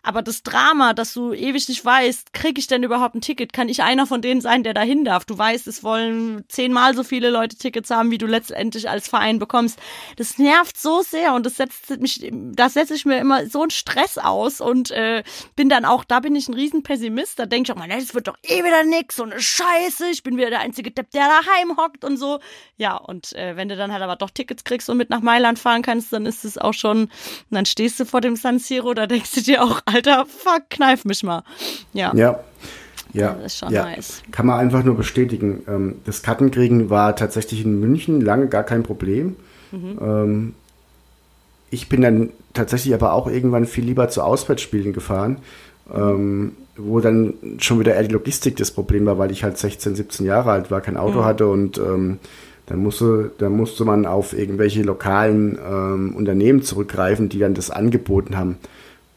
Aber 0.08 0.22
das 0.22 0.41
Drama, 0.41 0.93
dass 0.93 1.14
du 1.14 1.34
ewig 1.34 1.68
nicht 1.68 1.84
weißt, 1.84 2.32
krieg 2.32 2.58
ich 2.58 2.68
denn 2.68 2.82
überhaupt 2.82 3.14
ein 3.16 3.20
Ticket? 3.20 3.51
Kann 3.51 3.68
ich 3.68 3.84
einer 3.84 4.08
von 4.08 4.22
denen 4.22 4.39
sein, 4.39 4.64
der 4.64 4.74
dahin 4.74 5.03
darf? 5.03 5.26
Du 5.26 5.38
weißt, 5.38 5.68
es 5.68 5.84
wollen 5.84 6.45
zehnmal 6.47 6.95
so 6.95 7.03
viele 7.03 7.30
Leute 7.30 7.58
Tickets 7.58 7.89
haben, 7.89 8.10
wie 8.10 8.18
du 8.18 8.26
letztendlich 8.26 8.89
als 8.89 9.10
Verein 9.10 9.38
bekommst. 9.38 9.78
Das 10.16 10.38
nervt 10.38 10.78
so 10.78 11.01
sehr 11.01 11.34
und 11.34 11.45
das 11.45 11.58
setzt 11.58 11.99
mich, 11.99 12.26
da 12.32 12.70
setze 12.70 12.93
ich 12.93 13.03
mir 13.03 13.18
immer 13.18 13.47
so 13.47 13.64
einen 13.64 13.70
Stress 13.70 14.18
aus 14.18 14.62
und 14.62 14.91
äh, 14.91 15.24
bin 15.58 15.68
dann 15.68 15.84
auch, 15.84 16.05
da 16.05 16.22
bin 16.22 16.38
ich 16.38 16.47
ein 16.47 16.53
riesen 16.53 16.84
Pessimist. 16.84 17.38
Da 17.38 17.45
denke 17.45 17.70
ich 17.70 17.76
auch 17.76 17.78
mal, 17.78 17.89
das 17.89 18.16
wird 18.16 18.30
doch 18.30 18.38
eh 18.43 18.64
wieder 18.64 18.86
nix, 18.86 19.18
so 19.18 19.24
eine 19.24 19.41
Scheiße. 19.41 20.08
Ich 20.10 20.24
bin 20.24 20.38
wieder 20.38 20.51
der 20.51 20.62
einzige 20.62 20.89
Depp, 20.89 21.12
der 21.12 21.28
daheim 21.28 21.76
hockt 21.76 22.05
und 22.05 22.16
so. 22.16 22.39
Ja, 22.78 22.95
und 22.95 23.34
äh, 23.34 23.58
wenn 23.58 23.68
du 23.68 23.76
dann 23.76 23.91
halt 23.91 24.03
aber 24.03 24.16
doch 24.16 24.30
Tickets 24.30 24.64
kriegst 24.64 24.89
und 24.89 24.95
mit 24.95 25.10
nach 25.10 25.20
Mailand 25.20 25.60
fahren 25.60 25.82
kannst, 25.82 26.14
dann 26.14 26.26
ist 26.26 26.45
es 26.45 26.58
auch 26.58 26.74
schon, 26.74 27.10
dann 27.49 27.66
stehst 27.66 27.99
du 27.99 28.05
vor 28.05 28.22
dem 28.22 28.38
San 28.38 28.60
Siro, 28.60 28.93
da 28.93 29.05
denkst 29.05 29.32
du 29.32 29.41
dir 29.41 29.66
auch, 29.66 29.82
fuck, 30.04 30.70
kneif 30.70 31.06
mich 31.06 31.24
mal. 31.24 31.43
Ja. 31.93 32.14
Ja. 32.16 32.39
Ja, 33.14 33.34
Das 33.34 33.54
ist 33.54 33.58
schon 33.60 33.72
ja. 33.72 33.86
nice. 33.86 34.22
kann 34.32 34.45
man 34.45 34.60
einfach 34.60 34.84
nur 34.84 34.95
bestätigen. 34.95 35.64
Ähm, 35.68 35.95
das 36.06 36.22
Kartenkriegen 36.24 36.89
war 36.89 37.16
tatsächlich 37.16 37.64
in 37.64 37.80
München 37.80 38.20
lange 38.22 38.48
gar 38.48 38.64
kein 38.64 38.84
Problem. 38.84 39.38
Mhm. 39.72 39.98
Ähm, 40.02 40.54
ich 41.72 41.89
bin 41.89 42.02
dann 42.02 42.30
tatsächlich 42.54 42.93
aber 42.93 43.14
auch 43.14 43.28
irgendwann 43.28 43.66
viel 43.66 43.86
lieber 43.86 44.10
zu 44.10 44.22
Auswärtsspielen 44.24 44.93
gefahren, 44.93 45.38
ähm, 45.93 46.54
wo 46.76 47.00
dann 47.00 47.34
schon 47.60 47.80
wieder 47.80 47.95
eher 47.95 48.04
die 48.04 48.14
Logistik 48.14 48.58
das 48.58 48.72
Problem 48.72 49.06
war, 49.06 49.18
weil 49.18 49.32
ich 49.32 49.43
halt 49.43 49.58
16, 49.58 49.95
17 49.95 50.26
Jahre 50.26 50.52
alt 50.52 50.70
war, 50.70 50.82
kein 50.82 50.93
Mhm. 50.95 51.00
Auto 51.00 51.24
hatte 51.24 51.48
und 51.48 51.78
dann 51.80 52.80
musste, 52.80 53.32
dann 53.38 53.54
musste 53.54 53.86
man 53.86 54.06
auf 54.06 54.38
irgendwelche 54.38 54.84
lokalen 54.84 55.56
Unternehmen 56.14 56.62
zurückgreifen, 56.62 57.30
die 57.30 57.39
dann 57.39 57.54
das 57.54 57.72
angeboten 57.72 58.38
haben. 58.38 58.58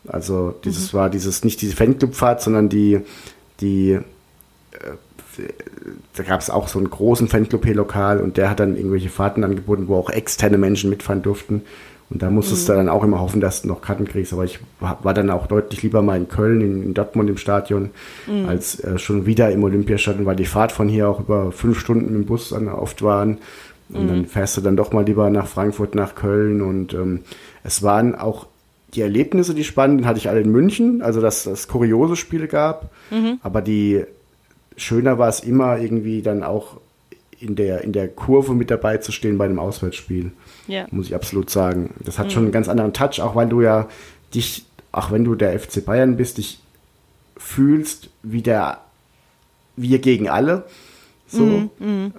Also 0.06 0.54
dieses 0.64 0.94
war 0.94 1.10
dieses 1.10 1.44
nicht 1.44 1.60
diese 1.60 1.76
Fanclubfahrt, 1.76 2.42
sondern 2.42 2.68
die 2.68 3.00
die 3.60 3.92
äh, 3.92 4.02
da 6.14 6.22
gab 6.22 6.40
es 6.40 6.50
auch 6.50 6.68
so 6.68 6.78
einen 6.78 6.90
großen 6.90 7.28
Fanclub 7.28 7.64
hier 7.64 7.74
lokal 7.74 8.20
und 8.20 8.36
der 8.36 8.50
hat 8.50 8.60
dann 8.60 8.76
irgendwelche 8.76 9.08
Fahrten 9.08 9.44
angeboten, 9.44 9.88
wo 9.88 9.96
auch 9.96 10.10
externe 10.10 10.58
Menschen 10.58 10.90
mitfahren 10.90 11.22
durften. 11.22 11.62
Und 12.10 12.22
da 12.22 12.30
musstest 12.30 12.68
du 12.68 12.72
dann 12.72 12.88
auch 12.88 13.04
immer 13.04 13.20
hoffen, 13.20 13.40
dass 13.40 13.62
du 13.62 13.68
noch 13.68 13.82
Karten 13.82 14.04
kriegst. 14.04 14.32
Aber 14.32 14.44
ich 14.44 14.58
war 14.80 15.14
dann 15.14 15.30
auch 15.30 15.46
deutlich 15.46 15.82
lieber 15.84 16.02
mal 16.02 16.16
in 16.16 16.28
Köln, 16.28 16.60
in, 16.60 16.82
in 16.82 16.94
Dortmund 16.94 17.30
im 17.30 17.36
Stadion, 17.36 17.90
als 18.48 18.80
äh, 18.80 18.98
schon 18.98 19.26
wieder 19.26 19.50
im 19.52 19.62
Olympiastadion, 19.62 20.26
weil 20.26 20.34
die 20.34 20.44
Fahrt 20.44 20.72
von 20.72 20.88
hier 20.88 21.08
auch 21.08 21.20
über 21.20 21.52
fünf 21.52 21.78
Stunden 21.78 22.12
dem 22.12 22.26
Bus 22.26 22.48
dann 22.50 22.68
oft 22.68 23.02
waren. 23.02 23.38
Und 23.92 24.08
dann 24.08 24.26
fährst 24.26 24.56
du 24.56 24.60
dann 24.60 24.76
doch 24.76 24.92
mal 24.92 25.04
lieber 25.04 25.30
nach 25.30 25.46
Frankfurt, 25.46 25.94
nach 25.94 26.14
Köln. 26.14 26.62
Und 26.62 26.94
ähm, 26.94 27.20
es 27.62 27.82
waren 27.82 28.14
auch 28.14 28.46
die 28.94 29.02
Erlebnisse, 29.02 29.54
die 29.54 29.64
spannenden, 29.64 30.06
hatte 30.06 30.18
ich 30.18 30.28
alle 30.28 30.40
in 30.40 30.50
München. 30.50 31.02
Also, 31.02 31.20
dass 31.20 31.46
es 31.46 31.68
kuriose 31.68 32.16
Spiele 32.16 32.48
gab. 32.48 32.90
Aber 33.42 33.62
die 33.62 34.04
schöner 34.76 35.18
war 35.18 35.28
es 35.28 35.40
immer 35.40 35.78
irgendwie 35.78 36.22
dann 36.22 36.42
auch 36.42 36.78
in 37.38 37.56
der, 37.56 37.82
in 37.82 37.92
der 37.92 38.08
Kurve 38.08 38.54
mit 38.54 38.70
dabei 38.70 38.98
zu 38.98 39.12
stehen 39.12 39.38
bei 39.38 39.46
einem 39.46 39.58
Auswärtsspiel. 39.58 40.32
Ja. 40.66 40.86
Muss 40.90 41.06
ich 41.06 41.14
absolut 41.14 41.50
sagen. 41.50 41.94
Das 42.04 42.18
hat 42.18 42.32
schon 42.32 42.44
einen 42.44 42.52
ganz 42.52 42.68
anderen 42.68 42.92
Touch, 42.92 43.20
auch 43.20 43.34
weil 43.34 43.48
du 43.48 43.62
ja 43.62 43.88
dich, 44.34 44.66
auch 44.92 45.10
wenn 45.10 45.24
du 45.24 45.34
der 45.34 45.58
FC 45.58 45.84
Bayern 45.84 46.16
bist, 46.16 46.38
dich 46.38 46.60
fühlst 47.36 48.10
wie 48.22 48.42
der, 48.42 48.80
wir 49.76 49.98
gegen 49.98 50.28
alle. 50.28 50.64
So, 51.26 51.70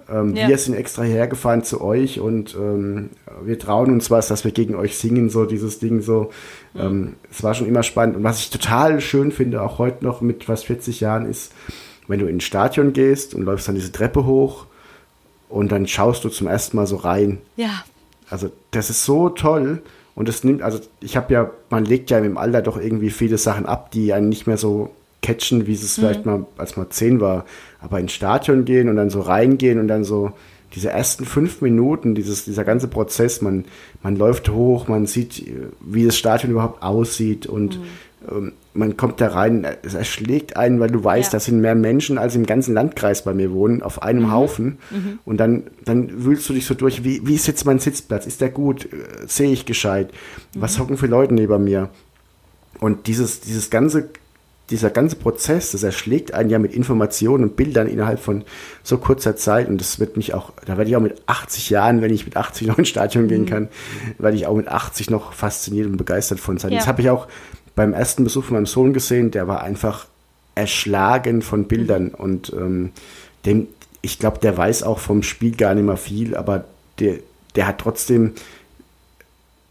Ähm, 0.09 0.35
Ja. 0.35 0.47
Wir 0.47 0.57
sind 0.57 0.73
extra 0.73 1.03
hergefahren 1.03 1.63
zu 1.63 1.81
euch 1.81 2.19
und 2.19 2.55
ähm, 2.55 3.09
wir 3.43 3.59
trauen 3.59 3.91
uns 3.91 4.09
was, 4.09 4.27
dass 4.29 4.45
wir 4.45 4.51
gegen 4.51 4.73
euch 4.75 4.97
singen, 4.97 5.29
so 5.29 5.45
dieses 5.45 5.79
Ding 5.79 6.01
so. 6.01 6.31
Ähm, 6.75 7.15
es 7.29 7.43
war 7.43 7.53
schon 7.53 7.67
immer 7.67 7.83
spannend. 7.83 8.15
Und 8.15 8.23
was 8.23 8.39
ich 8.39 8.49
total 8.49 9.01
schön 9.01 9.31
finde, 9.31 9.61
auch 9.61 9.77
heute 9.77 10.03
noch 10.03 10.21
mit 10.21 10.45
fast 10.45 10.65
40 10.65 10.99
Jahren, 11.01 11.25
ist, 11.25 11.51
wenn 12.07 12.19
du 12.19 12.27
ins 12.27 12.43
Stadion 12.43 12.93
gehst 12.93 13.33
und 13.33 13.43
läufst 13.43 13.67
dann 13.67 13.75
diese 13.75 13.91
Treppe 13.91 14.25
hoch 14.25 14.65
und 15.49 15.71
dann 15.71 15.87
schaust 15.87 16.23
du 16.23 16.29
zum 16.29 16.47
ersten 16.47 16.77
Mal 16.77 16.87
so 16.87 16.97
rein. 16.97 17.39
Ja. 17.57 17.83
Also 18.29 18.51
das 18.71 18.89
ist 18.89 19.05
so 19.05 19.29
toll 19.29 19.81
und 20.15 20.29
es 20.29 20.43
nimmt, 20.43 20.61
also 20.61 20.79
ich 21.01 21.17
habe 21.17 21.33
ja, 21.33 21.51
man 21.69 21.85
legt 21.85 22.09
ja 22.09 22.19
im 22.19 22.37
Alter 22.37 22.61
doch 22.61 22.79
irgendwie 22.79 23.09
viele 23.09 23.37
Sachen 23.37 23.65
ab, 23.65 23.91
die 23.91 24.13
einen 24.13 24.29
nicht 24.29 24.47
mehr 24.47 24.57
so 24.57 24.91
catchen, 25.21 25.67
wie 25.67 25.73
es 25.73 25.95
vielleicht 25.95 26.25
mal, 26.25 26.45
als 26.57 26.77
man 26.77 26.89
zehn 26.89 27.21
war. 27.21 27.45
Aber 27.79 27.99
ins 27.99 28.13
Stadion 28.13 28.65
gehen 28.65 28.89
und 28.89 28.95
dann 28.95 29.09
so 29.09 29.21
reingehen 29.21 29.79
und 29.79 29.87
dann 29.87 30.03
so 30.03 30.31
diese 30.75 30.89
ersten 30.89 31.25
fünf 31.25 31.61
Minuten, 31.61 32.15
dieses, 32.15 32.45
dieser 32.45 32.63
ganze 32.63 32.87
Prozess, 32.87 33.41
man, 33.41 33.65
man 34.03 34.15
läuft 34.15 34.49
hoch, 34.49 34.87
man 34.87 35.05
sieht, 35.05 35.43
wie 35.81 36.05
das 36.05 36.17
Stadion 36.17 36.51
überhaupt 36.51 36.81
aussieht 36.83 37.45
und 37.45 37.79
ähm, 38.29 38.53
man 38.73 38.95
kommt 38.95 39.19
da 39.19 39.27
rein, 39.27 39.67
es 39.83 39.95
erschlägt 39.95 40.55
einen, 40.55 40.79
weil 40.79 40.89
du 40.89 41.03
weißt, 41.03 41.33
Ja. 41.33 41.39
da 41.39 41.39
sind 41.41 41.59
mehr 41.59 41.75
Menschen, 41.75 42.17
als 42.17 42.35
im 42.35 42.45
ganzen 42.45 42.73
Landkreis 42.73 43.23
bei 43.25 43.33
mir 43.33 43.51
wohnen, 43.51 43.81
auf 43.83 44.01
einem 44.01 44.31
Haufen. 44.31 44.77
Und 45.25 45.37
dann, 45.41 45.63
dann 45.83 46.23
wühlst 46.23 46.47
du 46.47 46.53
dich 46.53 46.65
so 46.65 46.73
durch, 46.73 47.03
wie, 47.03 47.27
wie 47.27 47.35
ist 47.35 47.47
jetzt 47.47 47.65
mein 47.65 47.79
Sitzplatz? 47.79 48.25
Ist 48.27 48.39
der 48.39 48.47
gut? 48.49 48.85
Äh, 48.85 49.27
Sehe 49.27 49.51
ich 49.51 49.65
gescheit? 49.65 50.11
Was 50.55 50.79
hocken 50.79 50.95
für 50.95 51.07
Leute 51.07 51.33
neben 51.33 51.63
mir? 51.65 51.89
Und 52.79 53.07
dieses, 53.07 53.41
dieses 53.41 53.71
ganze, 53.71 54.09
dieser 54.71 54.89
ganze 54.89 55.17
Prozess, 55.17 55.71
das 55.71 55.83
erschlägt 55.83 56.33
einen 56.33 56.49
ja 56.49 56.57
mit 56.57 56.73
Informationen 56.73 57.43
und 57.43 57.55
Bildern 57.55 57.87
innerhalb 57.87 58.19
von 58.19 58.43
so 58.83 58.97
kurzer 58.97 59.35
Zeit. 59.35 59.67
Und 59.67 59.79
das 59.79 59.99
wird 59.99 60.17
mich 60.17 60.33
auch, 60.33 60.53
da 60.65 60.77
werde 60.77 60.89
ich 60.89 60.95
auch 60.95 61.01
mit 61.01 61.21
80 61.27 61.69
Jahren, 61.69 62.01
wenn 62.01 62.13
ich 62.13 62.25
mit 62.25 62.37
80 62.37 62.67
noch 62.67 62.77
ins 62.77 62.89
Stadion 62.89 63.27
gehen 63.27 63.45
kann, 63.45 63.67
werde 64.17 64.37
ich 64.37 64.47
auch 64.47 64.55
mit 64.55 64.67
80 64.67 65.09
noch 65.09 65.33
fasziniert 65.33 65.87
und 65.87 65.97
begeistert 65.97 66.39
von 66.39 66.57
sein. 66.57 66.71
Ja. 66.71 66.79
Das 66.79 66.87
habe 66.87 67.01
ich 67.01 67.09
auch 67.09 67.27
beim 67.75 67.93
ersten 67.93 68.23
Besuch 68.23 68.45
von 68.45 68.55
meinem 68.55 68.65
Sohn 68.65 68.93
gesehen, 68.93 69.31
der 69.31 69.47
war 69.47 69.61
einfach 69.61 70.07
erschlagen 70.55 71.41
von 71.41 71.65
Bildern 71.65 72.09
und 72.09 72.51
ähm, 72.53 72.91
dem, 73.45 73.67
ich 74.01 74.19
glaube, 74.19 74.39
der 74.39 74.57
weiß 74.57 74.83
auch 74.83 74.99
vom 74.99 75.23
Spiel 75.23 75.55
gar 75.55 75.73
nicht 75.73 75.85
mehr 75.85 75.97
viel, 75.97 76.35
aber 76.35 76.65
der, 76.99 77.19
der 77.55 77.67
hat 77.67 77.79
trotzdem 77.79 78.33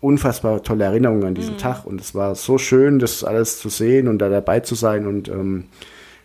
unfassbar 0.01 0.63
tolle 0.63 0.85
Erinnerungen 0.85 1.25
an 1.25 1.35
diesen 1.35 1.59
Tag 1.59 1.85
und 1.85 2.01
es 2.01 2.15
war 2.15 2.35
so 2.35 2.59
schön, 2.59 2.99
das 2.99 3.23
alles 3.25 3.59
zu 3.59 3.69
sehen 3.69 4.09
und 4.09 4.19
da 4.19 4.29
dabei 4.29 4.61
zu 4.61 4.75
sein 4.75 5.07
und 5.07 5.29
ähm, 5.29 5.65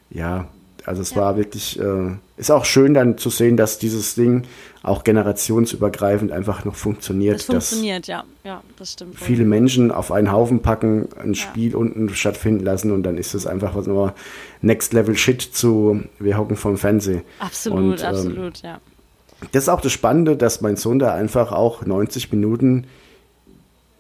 ja, 0.10 0.48
also 0.86 1.02
es 1.02 1.16
war 1.16 1.36
wirklich, 1.36 1.80
äh, 1.80 2.12
ist 2.38 2.52
auch 2.52 2.64
schön 2.64 2.94
dann 2.94 3.18
zu 3.18 3.30
sehen, 3.30 3.58
dass 3.58 3.80
dieses 3.80 4.14
Ding 4.14 4.44
auch 4.84 5.04
generationsübergreifend 5.04 6.32
einfach 6.32 6.64
noch 6.64 6.76
funktioniert, 6.76 7.38
Das 7.38 7.46
funktioniert, 7.46 8.08
ja. 8.08 8.24
Ja, 8.44 8.62
das 8.78 8.94
stimmt. 8.94 9.20
wohl. 9.20 9.26
viele 9.26 9.46
Menschen 9.46 9.92
auf 9.92 10.12
einen 10.12 10.32
Haufen 10.32 10.62
packen, 10.62 11.10
ein 11.22 11.34
Spiel 11.34 11.76
unten 11.76 12.08
stattfinden 12.10 12.64
lassen 12.64 12.92
und 12.92 13.02
dann 13.04 13.18
ist 13.18 13.34
es 13.34 13.48
einfach 13.48 13.76
was 13.76 13.88
nur 13.88 14.14
Next 14.62 14.94
Level 14.94 15.18
Shit 15.18 15.42
zu 15.42 16.04
wir 16.20 16.38
hocken 16.38 16.56
vom 16.56 16.78
Fernsehen. 16.78 17.24
Absolut, 17.40 17.80
und, 17.80 18.02
ähm, 18.02 18.08
absolut, 18.08 18.62
ja. 18.62 18.80
Das 19.52 19.64
ist 19.64 19.70
auch 19.70 19.82
das 19.82 19.92
Spannende, 19.92 20.38
dass 20.38 20.62
mein 20.62 20.76
Sohn 20.76 21.00
da 21.00 21.14
einfach 21.14 21.52
auch 21.52 21.86
90 21.86 22.32
Minuten 22.32 22.86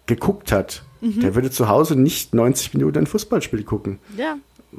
geguckt 0.05 0.51
hat. 0.51 0.83
Mhm. 1.01 1.19
Der 1.21 1.35
würde 1.35 1.51
zu 1.51 1.67
Hause 1.69 1.95
nicht 1.95 2.33
90 2.33 2.73
Minuten 2.73 2.99
ein 2.99 3.07
Fußballspiel 3.07 3.63
gucken. 3.63 3.99
Ja, 4.17 4.35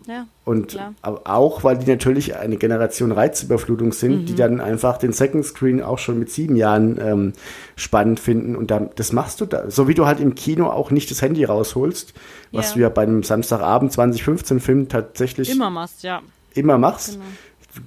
ja. 0.06 0.26
Und 0.44 0.68
Klar. 0.68 0.94
au- 1.02 1.20
auch, 1.24 1.64
weil 1.64 1.78
die 1.78 1.90
natürlich 1.90 2.36
eine 2.36 2.56
Generation 2.58 3.12
Reizüberflutung 3.12 3.92
sind, 3.92 4.22
Mhm. 4.22 4.26
die 4.26 4.34
dann 4.34 4.60
einfach 4.60 4.98
den 4.98 5.12
Second 5.12 5.44
Screen 5.44 5.82
auch 5.82 5.98
schon 5.98 6.18
mit 6.18 6.30
sieben 6.30 6.54
Jahren 6.56 6.98
ähm, 7.00 7.32
spannend 7.76 8.20
finden. 8.20 8.56
Und 8.56 8.70
dann, 8.70 8.90
das 8.96 9.12
machst 9.12 9.40
du 9.40 9.46
da. 9.46 9.70
So 9.70 9.88
wie 9.88 9.94
du 9.94 10.06
halt 10.06 10.20
im 10.20 10.34
Kino 10.34 10.66
auch 10.68 10.90
nicht 10.90 11.10
das 11.10 11.22
Handy 11.22 11.44
rausholst, 11.44 12.12
was 12.52 12.68
Ja. 12.70 12.74
du 12.74 12.80
ja 12.80 12.88
bei 12.90 13.02
einem 13.02 13.22
Samstagabend 13.22 13.92
2015 13.92 14.60
Film 14.60 14.88
tatsächlich 14.88 15.50
Immer 15.50 15.70
machst, 15.70 16.02
ja. 16.02 16.20
immer 16.54 16.76
machst. 16.78 17.12
Genau. 17.14 17.24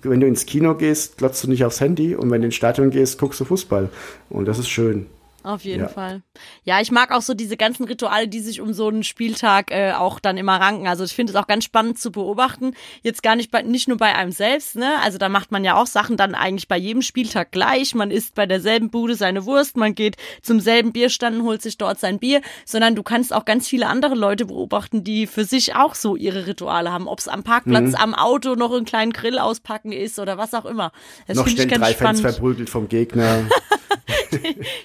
Wenn 0.04 0.20
du 0.20 0.28
ins 0.28 0.46
Kino 0.46 0.76
gehst, 0.76 1.18
glotzt 1.18 1.44
du 1.44 1.48
nicht 1.48 1.66
aufs 1.66 1.82
Handy 1.82 2.16
und 2.16 2.30
wenn 2.30 2.42
du 2.42 2.46
ins 2.48 2.56
Stadion 2.56 2.92
gehst, 2.92 3.18
guckst 3.20 3.40
du 3.40 3.46
Fußball. 3.46 3.90
Und 4.30 4.48
das 4.48 4.60
ist 4.60 4.70
schön. 4.70 5.08
Auf 5.44 5.64
jeden 5.64 5.84
Ja. 5.84 5.88
Fall. 5.88 6.22
Ja, 6.64 6.82
ich 6.82 6.92
mag 6.92 7.12
auch 7.12 7.22
so 7.22 7.34
diese 7.34 7.56
ganzen 7.56 7.86
Rituale, 7.86 8.28
die 8.28 8.42
sich 8.42 8.60
um 8.60 8.74
so 8.74 8.90
einen 8.90 9.04
Spieltag 9.04 9.72
äh, 9.72 9.94
auch 9.94 10.20
dann 10.20 10.38
immer 10.38 10.60
ranken. 10.60 10.88
Also 10.88 11.06
ich 11.06 11.14
finde 11.14 11.32
es 11.32 11.38
auch 11.38 11.48
ganz 11.48 11.64
spannend 11.64 11.98
zu 11.98 12.12
beobachten. 12.12 12.74
Jetzt 13.04 13.24
gar 13.24 13.36
nicht 13.38 13.50
bei, 13.50 13.62
nicht 13.62 13.88
nur 13.88 13.98
bei 13.98 14.14
einem 14.16 14.32
selbst, 14.34 14.76
ne? 14.76 14.96
Also 15.02 15.18
da 15.18 15.30
macht 15.30 15.52
man 15.52 15.64
ja 15.64 15.76
auch 15.76 15.88
Sachen 15.88 16.18
dann 16.18 16.36
eigentlich 16.36 16.68
bei 16.68 16.78
jedem 16.78 17.02
Spieltag 17.02 17.52
gleich. 17.52 17.96
Man 17.96 18.12
isst 18.12 18.36
bei 18.36 18.46
derselben 18.46 18.90
Bude 18.90 19.16
seine 19.16 19.46
Wurst, 19.46 19.78
man 19.78 19.96
geht 19.96 20.18
zum 20.42 20.60
selben 20.60 20.92
Bierstand 20.92 21.38
und 21.38 21.44
holt 21.46 21.62
sich 21.62 21.78
dort 21.78 22.00
sein 22.00 22.20
Bier, 22.20 22.42
sondern 22.66 22.96
du 22.96 23.04
kannst 23.04 23.34
auch 23.34 23.46
ganz 23.46 23.68
viele 23.68 23.88
andere 23.88 24.16
Leute 24.16 24.46
beobachten, 24.46 25.04
die 25.06 25.26
für 25.26 25.46
sich 25.46 25.74
auch 25.76 25.96
so 25.96 26.18
ihre 26.18 26.48
Rituale 26.48 26.92
haben. 26.92 27.08
Ob 27.08 27.20
es 27.20 27.28
am 27.30 27.44
Parkplatz, 27.44 27.94
am 27.94 28.14
Auto 28.14 28.56
noch 28.56 28.74
einen 28.74 28.86
kleinen 28.86 29.14
Grill 29.14 29.40
auspacken 29.40 29.94
ist 29.94 30.20
oder 30.20 30.38
was 30.38 30.54
auch 30.54 30.66
immer. 30.66 30.92
Das 31.28 31.38
Noch 31.38 31.46
ganz 31.46 31.58
drei 31.72 31.94
Fans 31.94 32.20
spannend. 32.20 32.20
verprügelt 32.22 32.70
vom 32.70 32.90
Gegner. 32.90 33.44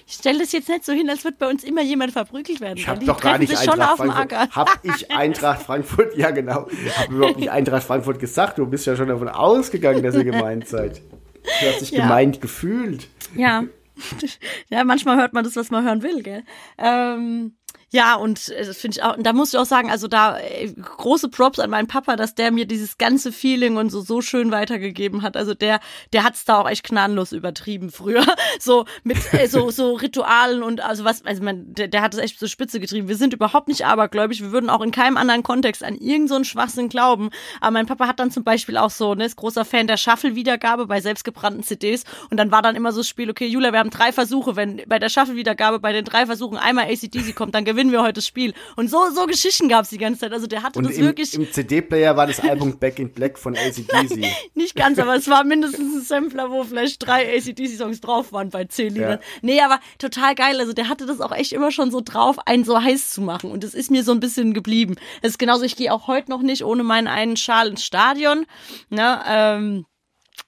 Ich 0.07 0.13
stelle 0.13 0.44
das 0.45 0.51
jetzt 0.53 0.69
nicht 0.69 0.85
so 0.85 0.93
hin, 0.93 1.09
als 1.09 1.23
würde 1.23 1.37
bei 1.39 1.47
uns 1.49 1.63
immer 1.63 1.81
jemand 1.81 2.11
verprügelt 2.13 2.61
werden. 2.61 2.77
Ich 2.77 2.87
habe 2.87 3.03
doch 3.05 3.19
gar 3.19 3.37
nicht 3.37 3.55
Eintracht 3.57 3.91
auf 3.91 3.99
dem 4.01 4.11
Frankfurt. 4.11 4.39
Acker. 4.39 4.55
Hab 4.55 4.79
ich 4.83 5.11
Eintracht 5.15 5.61
Frankfurt? 5.63 6.15
Ja, 6.17 6.31
genau. 6.31 6.67
Hab 6.97 7.09
überhaupt 7.09 7.39
nicht 7.39 7.49
Eintracht 7.51 7.83
Frankfurt 7.83 8.19
gesagt. 8.19 8.57
Du 8.57 8.65
bist 8.65 8.85
ja 8.85 8.95
schon 8.95 9.07
davon 9.07 9.27
ausgegangen, 9.29 10.03
dass 10.03 10.15
ihr 10.15 10.23
gemeint 10.23 10.67
seid. 10.67 11.01
Du 11.43 11.67
hast 11.67 11.81
dich 11.81 11.91
Ja. 11.91 12.03
gemeint 12.03 12.41
gefühlt. 12.41 13.07
Ja. 13.35 13.63
ja, 14.69 14.83
manchmal 14.83 15.17
hört 15.17 15.33
man 15.33 15.43
das, 15.43 15.55
was 15.55 15.71
man 15.71 15.85
hören 15.85 16.03
will, 16.03 16.21
gell? 16.21 16.43
Ähm, 16.77 17.55
ja, 17.91 18.15
und 18.15 18.49
äh, 18.49 18.65
das 18.65 18.77
finde 18.77 18.97
ich 18.97 19.03
auch, 19.03 19.17
und 19.17 19.23
da 19.25 19.33
muss 19.33 19.53
ich 19.53 19.59
auch 19.59 19.65
sagen, 19.65 19.91
also 19.91 20.07
da 20.07 20.37
äh, 20.39 20.73
große 20.73 21.29
Props 21.29 21.59
an 21.59 21.69
meinen 21.69 21.87
Papa, 21.87 22.15
dass 22.15 22.35
der 22.35 22.51
mir 22.51 22.65
dieses 22.65 22.97
ganze 22.97 23.31
Feeling 23.31 23.77
und 23.77 23.89
so 23.89 24.01
so 24.01 24.21
schön 24.21 24.51
weitergegeben 24.51 25.21
hat. 25.21 25.37
Also 25.37 25.53
der, 25.53 25.79
der 26.11 26.23
hat's 26.23 26.45
da 26.45 26.59
auch 26.61 26.69
echt 26.69 26.83
gnadenlos 26.83 27.31
übertrieben 27.31 27.91
früher. 27.91 28.25
So 28.59 28.85
mit 29.03 29.17
äh, 29.33 29.47
so 29.47 29.69
so 29.69 29.93
Ritualen 29.93 30.63
und 30.63 30.81
also 30.81 31.03
was, 31.03 31.25
also 31.25 31.43
man, 31.43 31.73
der, 31.73 31.87
der 31.87 32.01
hat 32.01 32.13
es 32.13 32.19
echt 32.19 32.39
zur 32.39 32.47
Spitze 32.47 32.79
getrieben. 32.79 33.07
Wir 33.07 33.17
sind 33.17 33.33
überhaupt 33.33 33.67
nicht 33.67 33.85
abergläubig. 33.85 34.41
Wir 34.41 34.51
würden 34.51 34.69
auch 34.69 34.81
in 34.81 34.91
keinem 34.91 35.17
anderen 35.17 35.43
Kontext 35.43 35.83
an 35.83 35.95
irgend 35.95 36.29
so 36.29 36.41
Schwachsinn 36.43 36.89
glauben. 36.89 37.31
Aber 37.59 37.71
mein 37.71 37.85
Papa 37.85 38.07
hat 38.07 38.19
dann 38.19 38.31
zum 38.31 38.43
Beispiel 38.43 38.77
auch 38.77 38.89
so, 38.89 39.13
ne, 39.13 39.25
ist 39.25 39.35
großer 39.35 39.65
Fan 39.65 39.87
der 39.87 39.97
Shuffle-Wiedergabe 39.97 40.87
bei 40.87 41.01
selbstgebrannten 41.01 41.63
CDs. 41.63 42.03
Und 42.29 42.37
dann 42.37 42.51
war 42.51 42.61
dann 42.61 42.75
immer 42.75 42.91
so 42.91 43.01
das 43.01 43.09
Spiel, 43.09 43.29
okay, 43.29 43.47
Julia, 43.47 43.71
wir 43.71 43.79
haben 43.79 43.89
drei 43.89 44.11
Versuche. 44.11 44.55
Wenn 44.55 44.81
bei 44.87 44.99
der 44.99 45.09
Shuffle-Wiedergabe 45.09 45.79
bei 45.79 45.91
den 45.91 46.05
drei 46.05 46.25
Versuchen 46.25 46.57
einmal 46.57 46.85
ACDC 46.85 47.35
kommt, 47.35 47.55
dann 47.55 47.65
gewinnen 47.65 47.74
wir 47.91 48.01
heute 48.01 48.13
das 48.13 48.27
Spiel. 48.27 48.53
Und 48.75 48.89
so, 48.89 49.09
so 49.13 49.25
Geschichten 49.25 49.69
gab's 49.69 49.89
die 49.89 49.97
ganze 49.97 50.21
Zeit. 50.21 50.33
Also 50.33 50.47
der 50.47 50.63
hatte 50.63 50.79
Und 50.79 50.85
das 50.85 50.97
im, 50.97 51.05
wirklich 51.05 51.33
im 51.33 51.51
CD-Player 51.51 52.15
war 52.15 52.27
das 52.27 52.39
Album 52.39 52.77
Back 52.77 52.99
in 52.99 53.11
Black 53.11 53.37
von 53.37 53.55
ACDC. 53.55 54.25
nicht 54.55 54.75
ganz, 54.75 54.99
aber 54.99 55.15
es 55.15 55.27
war 55.29 55.43
mindestens 55.43 55.95
ein 55.95 56.01
Sampler, 56.01 56.51
wo 56.51 56.63
vielleicht 56.63 57.05
drei 57.05 57.35
ACDC-Songs 57.37 58.01
drauf 58.01 58.31
waren 58.33 58.49
bei 58.49 58.65
zehn 58.65 58.93
Liedern. 58.93 59.19
Ja. 59.19 59.27
Nee, 59.41 59.61
aber 59.61 59.79
total 59.97 60.35
geil. 60.35 60.59
Also 60.59 60.73
der 60.73 60.89
hatte 60.89 61.05
das 61.05 61.21
auch 61.21 61.31
echt 61.31 61.53
immer 61.53 61.71
schon 61.71 61.91
so 61.91 62.01
drauf, 62.01 62.37
einen 62.45 62.63
so 62.63 62.81
heiß 62.81 63.11
zu 63.11 63.21
machen. 63.21 63.51
Und 63.51 63.63
das 63.63 63.73
ist 63.73 63.91
mir 63.91 64.03
so 64.03 64.11
ein 64.11 64.19
bisschen 64.19 64.53
geblieben. 64.53 64.95
Es 65.21 65.31
ist 65.31 65.39
genauso, 65.39 65.63
ich 65.63 65.75
gehe 65.75 65.93
auch 65.93 66.07
heute 66.07 66.29
noch 66.31 66.41
nicht 66.41 66.63
ohne 66.63 66.83
meinen 66.83 67.07
einen 67.07 67.37
Schal 67.37 67.69
ins 67.69 67.83
Stadion. 67.83 68.45
Ne, 68.89 69.21
ähm, 69.27 69.85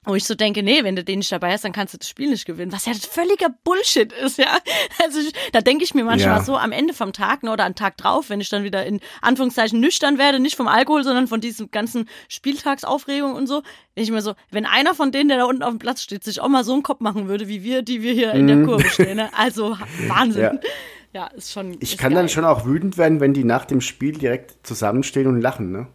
wo 0.07 0.15
ich 0.15 0.25
so 0.25 0.33
denke, 0.35 0.63
nee, 0.63 0.83
wenn 0.83 0.95
du 0.95 1.03
den 1.03 1.19
nicht 1.19 1.31
dabei 1.31 1.51
hast, 1.53 1.63
dann 1.63 1.71
kannst 1.73 1.93
du 1.93 1.97
das 1.97 2.07
Spiel 2.09 2.29
nicht 2.29 2.45
gewinnen. 2.45 2.71
Was 2.71 2.85
ja 2.85 2.93
völliger 2.93 3.49
Bullshit 3.63 4.11
ist, 4.13 4.37
ja. 4.37 4.57
Also 5.03 5.19
ich, 5.19 5.31
da 5.51 5.61
denke 5.61 5.83
ich 5.83 5.93
mir 5.93 6.03
manchmal 6.03 6.37
Ja. 6.37 6.43
so 6.43 6.57
am 6.57 6.71
Ende 6.71 6.93
vom 6.93 7.13
Tag 7.13 7.43
ne, 7.43 7.51
oder 7.51 7.65
am 7.65 7.75
Tag 7.75 7.97
drauf, 7.97 8.29
wenn 8.29 8.41
ich 8.41 8.49
dann 8.49 8.63
wieder 8.63 8.85
in 8.85 8.99
Anführungszeichen 9.21 9.79
nüchtern 9.79 10.17
werde, 10.17 10.39
nicht 10.39 10.55
vom 10.55 10.67
Alkohol, 10.67 11.03
sondern 11.03 11.27
von 11.27 11.41
diesem 11.41 11.69
ganzen 11.71 12.07
Spieltagsaufregung 12.29 13.33
und 13.33 13.47
so, 13.47 13.61
denke 13.61 14.01
ich 14.03 14.11
mir 14.11 14.21
so, 14.21 14.33
wenn 14.51 14.65
einer 14.65 14.95
von 14.95 15.11
denen, 15.11 15.29
der 15.29 15.37
da 15.37 15.45
unten 15.45 15.63
auf 15.63 15.69
dem 15.71 15.79
Platz 15.79 16.01
steht, 16.01 16.23
sich 16.23 16.41
auch 16.41 16.47
mal 16.47 16.63
so 16.63 16.73
einen 16.73 16.83
Kopf 16.83 16.99
machen 17.01 17.27
würde, 17.27 17.47
wie 17.47 17.63
wir, 17.63 17.81
die 17.81 18.01
wir 18.01 18.13
hier 18.13 18.33
in 18.33 18.47
der 18.47 18.63
Kurve 18.63 18.89
stehen, 18.89 19.17
ne? 19.17 19.29
Also 19.33 19.77
Wahnsinn. 20.07 20.53
Mhm. 20.53 20.59
Ja. 20.63 20.69
Ja, 21.13 21.27
ist 21.27 21.51
schon. 21.53 21.77
Ich 21.79 21.93
ist 21.93 21.97
kann 21.99 22.11
geil. 22.11 22.21
dann 22.23 22.29
schon 22.29 22.45
auch 22.45 22.65
wütend 22.65 22.97
werden, 22.97 23.19
wenn 23.21 23.33
die 23.33 23.43
nach 23.45 23.65
dem 23.65 23.81
Spiel 23.81 24.11
direkt 24.17 24.67
zusammenstehen 24.67 25.25
und 25.27 25.41
lachen, 25.41 25.71
ne? 25.71 25.87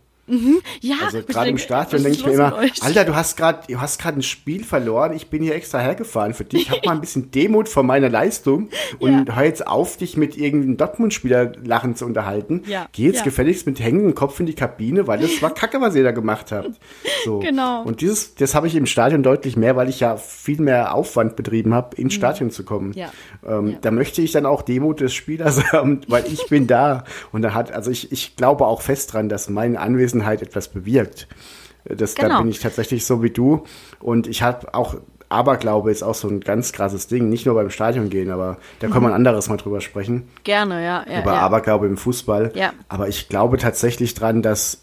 Ja, 0.81 0.97
Also 1.05 1.19
ich 1.19 1.27
gerade 1.27 1.51
im 1.51 1.59
Stadion 1.59 2.03
denke 2.03 2.19
ich 2.19 2.27
mir 2.27 2.33
immer? 2.33 2.59
Alter, 2.81 3.05
du 3.05 3.15
hast 3.15 3.37
gerade, 3.37 3.61
du 3.69 3.81
hast 3.81 4.01
gerade 4.01 4.19
ein 4.19 4.23
Spiel 4.23 4.65
verloren. 4.65 5.13
Ich 5.15 5.29
bin 5.29 5.43
hier 5.43 5.55
extra 5.55 5.79
hergefahren 5.79 6.35
für 6.35 6.45
dich. 6.45 6.71
Hab 6.71 6.85
mal 6.87 6.93
ein 6.93 7.01
bisschen 7.01 7.31
Demut 7.31 7.69
vor 7.69 7.83
meiner 7.83 8.09
Leistung 8.09 8.69
und 8.99 9.35
hör 9.35 9.45
jetzt 9.45 9.67
auf, 9.67 9.97
dich 9.97 10.17
mit 10.17 10.37
irgendeinem 10.37 10.77
Dortmund-Spieler 10.77 11.53
lachen 11.65 11.97
zu 11.97 12.05
unterhalten. 12.07 12.63
Ja, 12.67 12.87
Geh 12.93 13.05
jetzt 13.07 13.19
ja. 13.19 13.25
gefälligst 13.25 13.67
mit 13.67 13.81
hängendem 13.81 14.15
Kopf 14.15 14.39
in 14.41 14.47
die 14.47 14.55
Kabine, 14.55 15.07
weil 15.07 15.19
das 15.21 15.43
war 15.43 15.51
Kacke, 15.55 15.81
was 15.81 15.95
ihr 15.95 16.05
da 16.05 16.13
gemacht 16.13 16.53
habt. 16.53 16.71
So. 17.25 17.39
Genau. 17.41 17.83
Und 17.83 18.01
dieses, 18.01 18.35
das 18.35 18.55
habe 18.55 18.67
ich 18.67 18.75
im 18.77 18.87
Stadion 18.87 19.23
deutlich 19.23 19.57
mehr, 19.57 19.77
weil 19.77 19.89
ich 19.89 20.01
ja 20.01 20.17
viel 20.17 20.61
mehr 20.61 20.95
Aufwand 20.95 21.37
betrieben 21.37 21.75
habe, 21.75 21.97
ins 21.97 22.15
Stadion 22.15 22.51
zu 22.51 22.65
kommen. 22.65 22.89
Mhm. 22.89 22.95
Ja. 22.95 23.11
Ähm, 23.47 23.67
Ja. 23.73 23.79
Da 23.81 23.91
möchte 23.91 24.23
ich 24.23 24.33
dann 24.33 24.47
auch 24.47 24.63
Demut 24.63 25.01
des 25.01 25.13
Spielers 25.15 25.63
haben, 25.73 26.01
weil 26.09 26.25
ich 26.27 26.47
bin 26.49 26.67
da. 26.67 27.05
Und 27.33 27.43
da 27.43 27.55
hat, 27.55 27.73
also 27.73 27.91
ich, 27.91 28.13
ich 28.13 28.37
glaube 28.37 28.67
auch 28.67 28.83
fest 28.83 29.13
dran, 29.13 29.29
dass 29.29 29.49
meine 29.49 29.81
Anwesenheit 30.23 30.43
etwas 30.43 30.69
bewirkt. 30.69 31.29
Das, 31.85 32.15
Da 32.15 32.25
Genau. 32.25 32.43
bin 32.43 32.51
ich 32.51 32.61
tatsächlich 32.61 33.05
so 33.05 33.23
wie 33.23 33.31
du. 33.31 33.65
Und 34.01 34.27
ich 34.29 34.43
habe 34.43 34.73
auch, 34.75 34.97
Aberglaube 35.29 35.91
ist 35.91 36.03
auch 36.03 36.15
so 36.15 36.29
ein 36.29 36.41
ganz 36.41 36.73
krasses 36.73 37.09
Ding. 37.09 37.29
Nicht 37.29 37.47
nur 37.47 37.55
beim 37.55 37.71
Stadion 37.71 38.09
gehen, 38.09 38.31
aber 38.31 38.59
da 38.81 38.89
können 38.89 39.05
wir 39.05 39.09
ein 39.09 39.15
anderes 39.15 39.49
Mal 39.49 39.57
drüber 39.57 39.81
sprechen. 39.81 40.29
Gerne, 40.45 40.85
ja. 40.85 41.05
ja 41.11 41.23
über 41.23 41.33
ja. 41.33 41.41
Aberglaube 41.41 41.87
im 41.87 41.97
Fußball. 41.97 42.53
Ja. 42.55 42.73
Aber 42.89 43.09
ich 43.09 43.29
glaube 43.29 43.59
tatsächlich 43.59 44.15
dran, 44.15 44.43
dass 44.43 44.83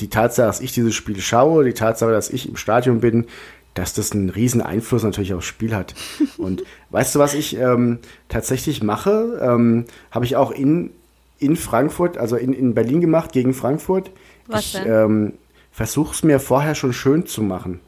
die 0.00 0.08
Tatsache, 0.08 0.46
dass 0.46 0.60
ich 0.60 0.72
dieses 0.72 0.94
Spiel 0.94 1.20
schaue, 1.20 1.64
die 1.64 1.74
Tatsache, 1.74 2.10
dass 2.10 2.30
ich 2.30 2.48
im 2.48 2.56
Stadion 2.56 3.00
bin, 3.00 3.26
dass 3.74 3.92
das 3.94 4.12
einen 4.12 4.30
riesen 4.30 4.62
Einfluss 4.62 5.04
natürlich 5.04 5.34
aufs 5.34 5.46
Spiel 5.46 5.76
hat. 5.76 5.94
Und 6.38 6.64
weißt 6.90 7.14
du, 7.14 7.18
was 7.20 7.34
ich 7.34 7.56
ähm, 7.56 7.98
tatsächlich 8.28 8.82
mache? 8.82 9.38
Ähm, 9.40 9.84
Habe 10.10 10.24
ich 10.24 10.34
auch 10.34 10.50
in, 10.50 10.90
in 11.40 11.56
Frankfurt, 11.56 12.16
also 12.16 12.36
in, 12.36 12.52
in 12.52 12.74
Berlin 12.74 13.00
gemacht, 13.00 13.32
gegen 13.32 13.54
Frankfurt. 13.54 14.12
Was 14.46 14.74
ich 14.74 14.86
ähm, 14.86 15.32
versuche 15.72 16.14
es 16.14 16.22
mir 16.22 16.38
vorher 16.38 16.74
schon 16.74 16.92
schön 16.92 17.26
zu 17.26 17.42
machen, 17.42 17.80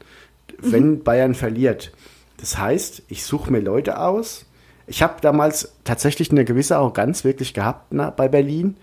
wenn 0.59 1.03
Bayern 1.03 1.35
verliert. 1.35 1.93
Das 2.37 2.57
heißt, 2.57 3.03
ich 3.07 3.23
suche 3.23 3.51
mir 3.51 3.59
Leute 3.59 3.99
aus. 3.99 4.45
Ich 4.87 5.01
habe 5.01 5.21
damals 5.21 5.73
tatsächlich 5.83 6.31
eine 6.31 6.43
gewisse 6.43 6.75
Arroganz 6.75 7.23
wirklich 7.23 7.53
gehabt 7.53 7.87
na, 7.91 8.09
bei 8.09 8.27
Berlin. 8.27 8.75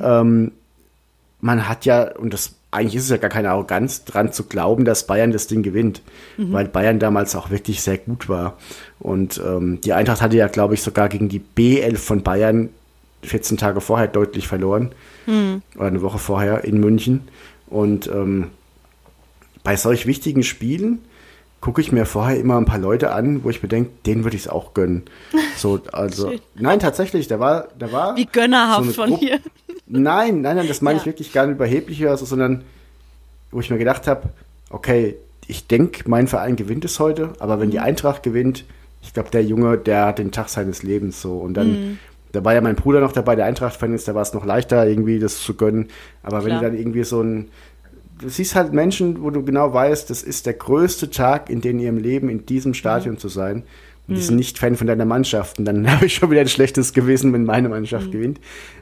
Ähm, 0.00 0.52
man 1.40 1.68
hat 1.68 1.86
ja, 1.86 2.16
und 2.16 2.32
das 2.32 2.54
eigentlich 2.70 2.96
ist 2.96 3.04
es 3.04 3.10
ja 3.10 3.16
gar 3.16 3.30
keine 3.30 3.50
Arroganz, 3.50 4.04
dran 4.04 4.32
zu 4.32 4.44
glauben, 4.44 4.84
dass 4.84 5.06
Bayern 5.06 5.32
das 5.32 5.48
Ding 5.48 5.62
gewinnt, 5.62 6.02
weil 6.36 6.68
Bayern 6.68 7.00
damals 7.00 7.34
auch 7.34 7.50
wirklich 7.50 7.82
sehr 7.82 7.98
gut 7.98 8.28
war. 8.28 8.58
Und 9.00 9.42
ähm, 9.44 9.80
die 9.80 9.92
Eintracht 9.92 10.20
hatte 10.20 10.36
ja, 10.36 10.46
glaube 10.46 10.74
ich, 10.74 10.82
sogar 10.82 11.08
gegen 11.08 11.28
die 11.28 11.40
B11 11.40 11.96
von 11.96 12.22
Bayern 12.22 12.68
14 13.22 13.56
Tage 13.56 13.80
vorher 13.80 14.08
deutlich 14.08 14.48
verloren. 14.48 14.92
Oder 15.76 15.86
eine 15.86 16.02
Woche 16.02 16.18
vorher 16.18 16.64
in 16.64 16.80
München. 16.80 17.28
Und 17.68 18.08
ähm, 18.08 18.48
bei 19.62 19.76
solch 19.76 20.06
wichtigen 20.06 20.42
Spielen 20.42 21.00
gucke 21.60 21.80
ich 21.82 21.92
mir 21.92 22.06
vorher 22.06 22.38
immer 22.40 22.56
ein 22.56 22.64
paar 22.64 22.78
Leute 22.78 23.12
an, 23.12 23.44
wo 23.44 23.50
ich 23.50 23.62
mir 23.62 23.68
denke, 23.68 23.90
denen 24.06 24.24
würde 24.24 24.36
ich 24.36 24.44
es 24.44 24.48
auch 24.48 24.72
gönnen. 24.74 25.02
So, 25.56 25.78
also, 25.92 26.32
nein, 26.54 26.80
tatsächlich, 26.80 27.28
da 27.28 27.38
war, 27.38 27.68
da 27.78 27.92
war. 27.92 28.16
Wie 28.16 28.24
gönnerhaft 28.26 28.82
eine 28.84 28.92
von 28.92 29.16
hier. 29.16 29.38
Nein, 29.86 30.40
nein, 30.40 30.56
nein, 30.56 30.68
das 30.68 30.80
meine 30.80 30.96
Ja. 30.96 31.02
ich 31.02 31.06
wirklich 31.06 31.32
gar 31.32 31.46
nicht 31.46 31.56
überheblich 31.56 32.00
oder 32.02 32.16
so, 32.16 32.24
sondern 32.24 32.64
wo 33.50 33.60
ich 33.60 33.68
mir 33.70 33.78
gedacht 33.78 34.06
habe, 34.06 34.30
okay, 34.70 35.16
ich 35.46 35.66
denke, 35.66 36.08
mein 36.08 36.28
Verein 36.28 36.56
gewinnt 36.56 36.84
es 36.84 36.98
heute, 36.98 37.34
aber 37.40 37.60
wenn 37.60 37.68
Mhm. 37.68 37.72
die 37.72 37.80
Eintracht 37.80 38.22
gewinnt, 38.22 38.64
ich 39.02 39.12
glaube, 39.12 39.30
der 39.30 39.42
Junge, 39.44 39.76
der 39.78 40.06
hat 40.06 40.18
den 40.18 40.30
Tag 40.32 40.48
seines 40.48 40.82
Lebens 40.82 41.20
so. 41.20 41.38
Und 41.38 41.54
dann, 41.54 41.70
Mhm. 41.72 41.98
Da 42.32 42.44
war 42.44 42.54
ja 42.54 42.60
mein 42.60 42.76
Bruder 42.76 43.00
noch 43.00 43.12
dabei, 43.12 43.34
der 43.36 43.46
Eintracht-Fan 43.46 43.92
ist, 43.94 44.06
da 44.08 44.14
war 44.14 44.22
es 44.22 44.32
noch 44.32 44.44
leichter, 44.44 44.86
irgendwie 44.86 45.18
das 45.18 45.40
zu 45.42 45.54
gönnen. 45.54 45.88
Aber 46.22 46.38
wenn 46.44 46.50
Klar. 46.50 46.60
du 46.60 46.66
dann 46.68 46.76
irgendwie 46.78 47.04
so 47.04 47.22
ein, 47.22 47.48
du 48.20 48.28
siehst 48.28 48.54
halt 48.54 48.72
Menschen, 48.72 49.22
wo 49.22 49.30
du 49.30 49.44
genau 49.44 49.72
weißt, 49.72 50.08
das 50.10 50.22
ist 50.22 50.46
der 50.46 50.54
größte 50.54 51.10
Tag 51.10 51.50
in 51.50 51.60
den 51.60 51.78
ihrem 51.80 51.98
Leben, 51.98 52.28
in 52.28 52.46
diesem 52.46 52.74
Stadion 52.74 53.18
zu 53.18 53.28
sein. 53.28 53.64
Und 54.08 54.16
die 54.16 54.22
sind 54.22 54.36
nicht 54.36 54.58
Fan 54.58 54.74
von 54.76 54.88
deiner 54.88 55.04
Mannschaft. 55.04 55.58
Und 55.60 55.64
dann 55.66 55.88
habe 55.92 56.06
ich 56.06 56.14
schon 56.14 56.30
wieder 56.30 56.40
ein 56.40 56.48
schlechtes 56.48 56.92
Gewissen, 56.92 57.32
wenn 57.32 57.44
meine 57.44 57.68
Mannschaft 57.68 58.10
gewinnt. 58.10 58.40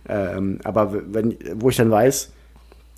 Ähm, 0.08 0.58
aber 0.64 0.94
wenn, 1.12 1.36
wo 1.56 1.68
ich 1.68 1.76
dann 1.76 1.90
weiß, 1.90 2.32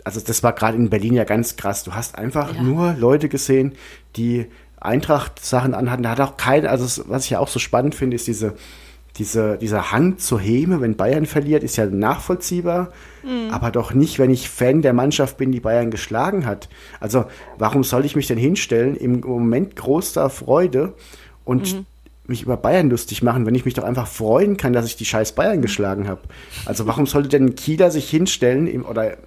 also 0.04 0.20
das 0.20 0.42
war 0.42 0.52
gerade 0.52 0.76
in 0.76 0.90
Berlin 0.90 1.14
ja 1.14 1.24
ganz 1.24 1.56
krass. 1.56 1.82
Du 1.84 1.92
hast 1.92 2.16
einfach 2.16 2.54
Ja. 2.54 2.62
nur 2.62 2.94
Leute 2.98 3.28
gesehen, 3.28 3.72
die 4.16 4.46
Eintracht-Sachen 4.80 5.74
anhatten. 5.74 6.02
Da 6.02 6.10
hat 6.10 6.20
auch 6.20 6.36
kein, 6.36 6.66
also 6.66 7.02
was 7.08 7.24
ich 7.24 7.30
ja 7.30 7.38
auch 7.38 7.48
so 7.48 7.58
spannend 7.58 7.94
finde, 7.94 8.14
ist 8.16 8.26
diese, 8.26 8.54
diese, 9.16 9.58
dieser 9.58 9.92
Hang 9.92 10.18
zur 10.18 10.40
Häme, 10.40 10.80
wenn 10.80 10.96
Bayern 10.96 11.26
verliert, 11.26 11.62
ist 11.62 11.76
ja 11.76 11.86
nachvollziehbar, 11.86 12.92
aber 13.50 13.70
doch 13.70 13.92
nicht, 13.92 14.18
wenn 14.18 14.30
ich 14.30 14.48
Fan 14.48 14.82
der 14.82 14.92
Mannschaft 14.92 15.36
bin, 15.36 15.52
die 15.52 15.60
Bayern 15.60 15.90
geschlagen 15.90 16.46
hat. 16.46 16.68
Also 17.00 17.26
warum 17.58 17.84
soll 17.84 18.04
ich 18.04 18.16
mich 18.16 18.26
denn 18.26 18.38
hinstellen 18.38 18.96
im 18.96 19.20
Moment 19.20 19.76
großer 19.76 20.30
Freude 20.30 20.94
und 21.44 21.84
mich 22.26 22.42
über 22.42 22.56
Bayern 22.56 22.88
lustig 22.88 23.22
machen, 23.22 23.44
wenn 23.44 23.54
ich 23.54 23.66
mich 23.66 23.74
doch 23.74 23.84
einfach 23.84 24.06
freuen 24.06 24.56
kann, 24.56 24.72
dass 24.72 24.86
ich 24.86 24.96
die 24.96 25.04
scheiß 25.04 25.32
Bayern 25.32 25.60
geschlagen 25.60 26.08
habe. 26.08 26.22
Also 26.64 26.86
warum 26.86 27.06
sollte 27.06 27.28
denn 27.28 27.46
ein 27.46 27.54
Kieler 27.56 27.90
sich 27.90 28.08
hinstellen 28.08 28.66
im, 28.66 28.86
oder 28.86 29.18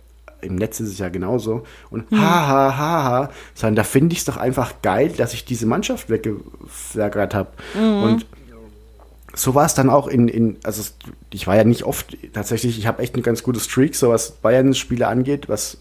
im 0.42 0.56
Netz 0.56 0.80
ist 0.80 0.90
es 0.90 1.00
ja 1.00 1.10
genauso 1.10 1.64
und 1.90 2.06
ha 2.12 2.48
ha 2.48 2.78
ha 2.78 3.04
ha, 3.04 3.30
sondern 3.54 3.76
da 3.76 3.84
finde 3.84 4.14
ich 4.14 4.20
es 4.20 4.26
doch 4.26 4.38
einfach 4.38 4.82
geil, 4.82 5.14
dass 5.16 5.34
ich 5.34 5.46
diese 5.46 5.66
Mannschaft 5.66 6.10
weggeflaggert 6.10 7.36
habe. 7.36 7.50
Und 8.04 8.26
so 9.36 9.56
war 9.56 9.66
es 9.66 9.74
dann 9.74 9.90
auch 9.90 10.08
in, 10.08 10.28
in, 10.28 10.58
also 10.64 10.84
ich 11.32 11.48
war 11.48 11.56
ja 11.56 11.64
nicht 11.64 11.84
oft 11.84 12.18
tatsächlich, 12.34 12.78
ich 12.78 12.88
habe 12.88 13.02
echt 13.02 13.16
eine 13.16 13.24
ganz 13.24 13.44
gute 13.44 13.60
Streak, 13.60 13.96
so 13.96 14.10
was 14.10 14.32
Bayern-Spiele 14.32 15.08
angeht, 15.08 15.50
was 15.50 15.78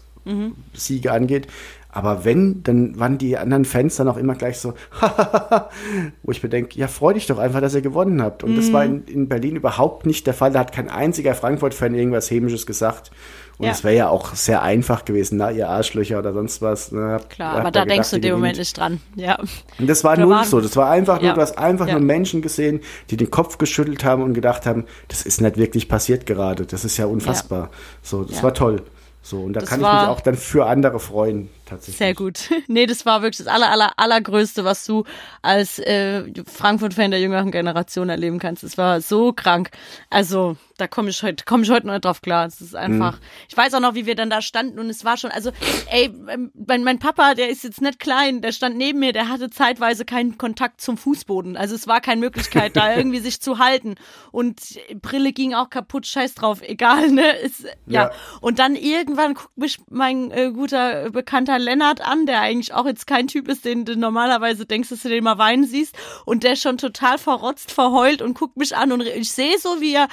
Siege 0.73 1.11
angeht. 1.11 1.47
Aber 1.95 2.25
wenn, 2.25 2.63
dann 2.63 2.99
waren 2.99 3.19
die 3.19 3.37
anderen 3.37 3.65
Fans 3.65 3.97
dann 3.97 4.07
auch 4.07 4.17
immer 4.17 4.33
gleich 4.33 4.57
so, 4.57 4.73
wo 6.23 6.31
ich 6.31 6.41
mir 6.41 6.49
denke, 6.49 6.77
ja, 6.79 6.87
freu 6.87 7.13
dich 7.13 7.27
doch 7.27 7.37
einfach, 7.37 7.61
dass 7.61 7.75
ihr 7.75 7.81
gewonnen 7.81 8.21
habt. 8.21 8.43
Und 8.43 8.55
das 8.55 8.73
war 8.73 8.83
in, 8.83 9.03
in 9.05 9.27
Berlin 9.29 9.55
überhaupt 9.55 10.05
nicht 10.05 10.25
der 10.27 10.33
Fall. 10.33 10.51
Da 10.51 10.59
hat 10.61 10.71
kein 10.71 10.89
einziger 10.89 11.35
Frankfurt-Fan 11.35 11.93
irgendwas 11.93 12.29
Hämisches 12.31 12.65
gesagt. 12.65 13.11
Und 13.59 13.67
Ja. 13.67 13.71
es 13.71 13.83
wäre 13.83 13.95
ja 13.95 14.09
auch 14.09 14.33
sehr 14.33 14.63
einfach 14.63 15.05
gewesen, 15.05 15.37
na, 15.37 15.51
ihr 15.51 15.69
Arschlöcher 15.69 16.17
oder 16.17 16.33
sonst 16.33 16.63
was. 16.63 16.91
Ne, 16.91 17.11
Habt- 17.11 17.29
Klar, 17.29 17.51
aber 17.53 17.69
da 17.69 17.81
gedacht, 17.83 17.89
denkst 17.91 18.09
du 18.09 18.15
in 18.15 18.21
dem 18.23 18.33
Moment 18.33 18.57
nicht 18.57 18.75
dran. 18.75 18.99
Ja. 19.15 19.37
Und 19.77 19.87
das 19.87 20.03
war 20.03 20.17
null 20.17 20.43
so. 20.45 20.59
Das 20.61 20.75
war 20.75 20.89
einfach 20.89 21.17
nur, 21.19 21.29
Ja. 21.29 21.33
du 21.35 21.41
hast 21.41 21.59
einfach 21.59 21.85
Ja. 21.87 21.93
nur 21.93 22.01
Menschen 22.01 22.41
gesehen, 22.41 22.79
die 23.11 23.17
den 23.17 23.29
Kopf 23.29 23.59
geschüttelt 23.59 24.03
haben 24.03 24.23
und 24.23 24.33
gedacht 24.33 24.65
haben, 24.65 24.85
das 25.09 25.21
ist 25.27 25.41
nicht 25.41 25.57
wirklich 25.57 25.87
passiert 25.87 26.25
gerade. 26.25 26.65
Das 26.65 26.83
ist 26.83 26.97
ja 26.97 27.05
unfassbar. 27.05 27.69
So, 28.01 28.23
das 28.23 28.37
Ja. 28.37 28.43
war 28.43 28.53
toll. 28.55 28.81
So, 29.25 29.41
und 29.41 29.53
da 29.53 29.61
Das 29.61 29.69
kann 29.69 29.79
ich 29.79 29.85
mich 29.85 30.07
auch 30.09 30.19
dann 30.19 30.35
für 30.35 30.65
andere 30.65 30.99
freuen, 30.99 31.47
tatsächlich. 31.65 31.97
Sehr 31.97 32.13
gut. 32.13 32.49
Nee, 32.67 32.85
das 32.85 33.05
war 33.05 33.21
wirklich 33.21 33.37
das 33.37 33.47
aller, 33.47 33.69
aller, 33.69 33.91
allergrößte, 33.97 34.63
was 34.63 34.85
du 34.85 35.03
als 35.41 35.79
äh, 35.79 36.23
Frankfurt-Fan 36.45 37.11
der 37.11 37.19
jüngeren 37.19 37.51
Generation 37.51 38.09
erleben 38.09 38.39
kannst. 38.39 38.63
Es 38.63 38.77
war 38.77 39.01
so 39.01 39.33
krank. 39.33 39.69
Also, 40.09 40.55
da 40.77 40.87
komme 40.87 41.09
ich 41.09 41.21
heute, 41.21 41.45
komme 41.45 41.63
ich 41.63 41.69
heute 41.69 41.87
noch 41.87 41.99
drauf 41.99 42.21
klar. 42.21 42.47
Es 42.47 42.61
ist 42.61 42.75
einfach, 42.75 43.19
ich 43.47 43.55
weiß 43.55 43.73
auch 43.75 43.79
noch, 43.79 43.93
wie 43.93 44.05
wir 44.05 44.15
dann 44.15 44.29
da 44.29 44.41
standen 44.41 44.79
und 44.79 44.89
es 44.89 45.05
war 45.05 45.17
schon, 45.17 45.29
also, 45.29 45.51
ey, 45.91 46.11
mein, 46.53 46.83
mein 46.83 46.99
Papa, 46.99 47.35
der 47.35 47.49
ist 47.49 47.63
jetzt 47.63 47.81
nicht 47.81 47.99
klein, 47.99 48.41
der 48.41 48.53
stand 48.53 48.77
neben 48.77 48.99
mir, 48.99 49.13
der 49.13 49.29
hatte 49.29 49.49
zeitweise 49.49 50.05
keinen 50.05 50.37
Kontakt 50.37 50.81
zum 50.81 50.97
Fußboden. 50.97 51.57
Also, 51.57 51.75
es 51.75 51.87
war 51.87 52.01
keine 52.01 52.21
Möglichkeit, 52.21 52.75
da 52.75 52.93
irgendwie 52.97 53.19
sich 53.19 53.39
zu 53.39 53.59
halten. 53.59 53.95
Und 54.31 54.61
Brille 55.01 55.33
ging 55.33 55.53
auch 55.53 55.69
kaputt, 55.69 56.07
scheiß 56.07 56.33
drauf, 56.35 56.61
egal, 56.61 57.11
ne? 57.11 57.39
Es, 57.39 57.63
ja. 57.85 58.03
Ja. 58.03 58.11
Und 58.41 58.59
dann 58.59 58.75
irgendwann 58.75 59.33
guckt 59.35 59.57
mich 59.57 59.79
mein 59.89 60.31
äh, 60.31 60.51
guter 60.51 61.05
äh, 61.05 61.09
Bekannter 61.53 61.59
Lennart 61.59 62.01
an, 62.01 62.25
der 62.25 62.41
eigentlich 62.41 62.73
auch 62.73 62.85
jetzt 62.85 63.07
kein 63.07 63.27
Typ 63.27 63.47
ist, 63.47 63.65
den 63.65 63.85
du 63.85 63.95
normalerweise 63.95 64.65
denkst, 64.65 64.89
dass 64.89 65.01
du 65.01 65.09
den 65.09 65.23
mal 65.23 65.37
weinen 65.37 65.65
siehst. 65.65 65.95
Und 66.25 66.43
der 66.43 66.55
schon 66.55 66.77
total 66.77 67.17
verrotzt, 67.17 67.71
verheult 67.71 68.21
und 68.21 68.37
guckt 68.37 68.57
mich 68.57 68.75
an. 68.75 68.91
Und 68.91 69.01
ich 69.01 69.31
sehe 69.31 69.57
so, 69.59 69.81
wie 69.81 69.93
er 69.93 70.07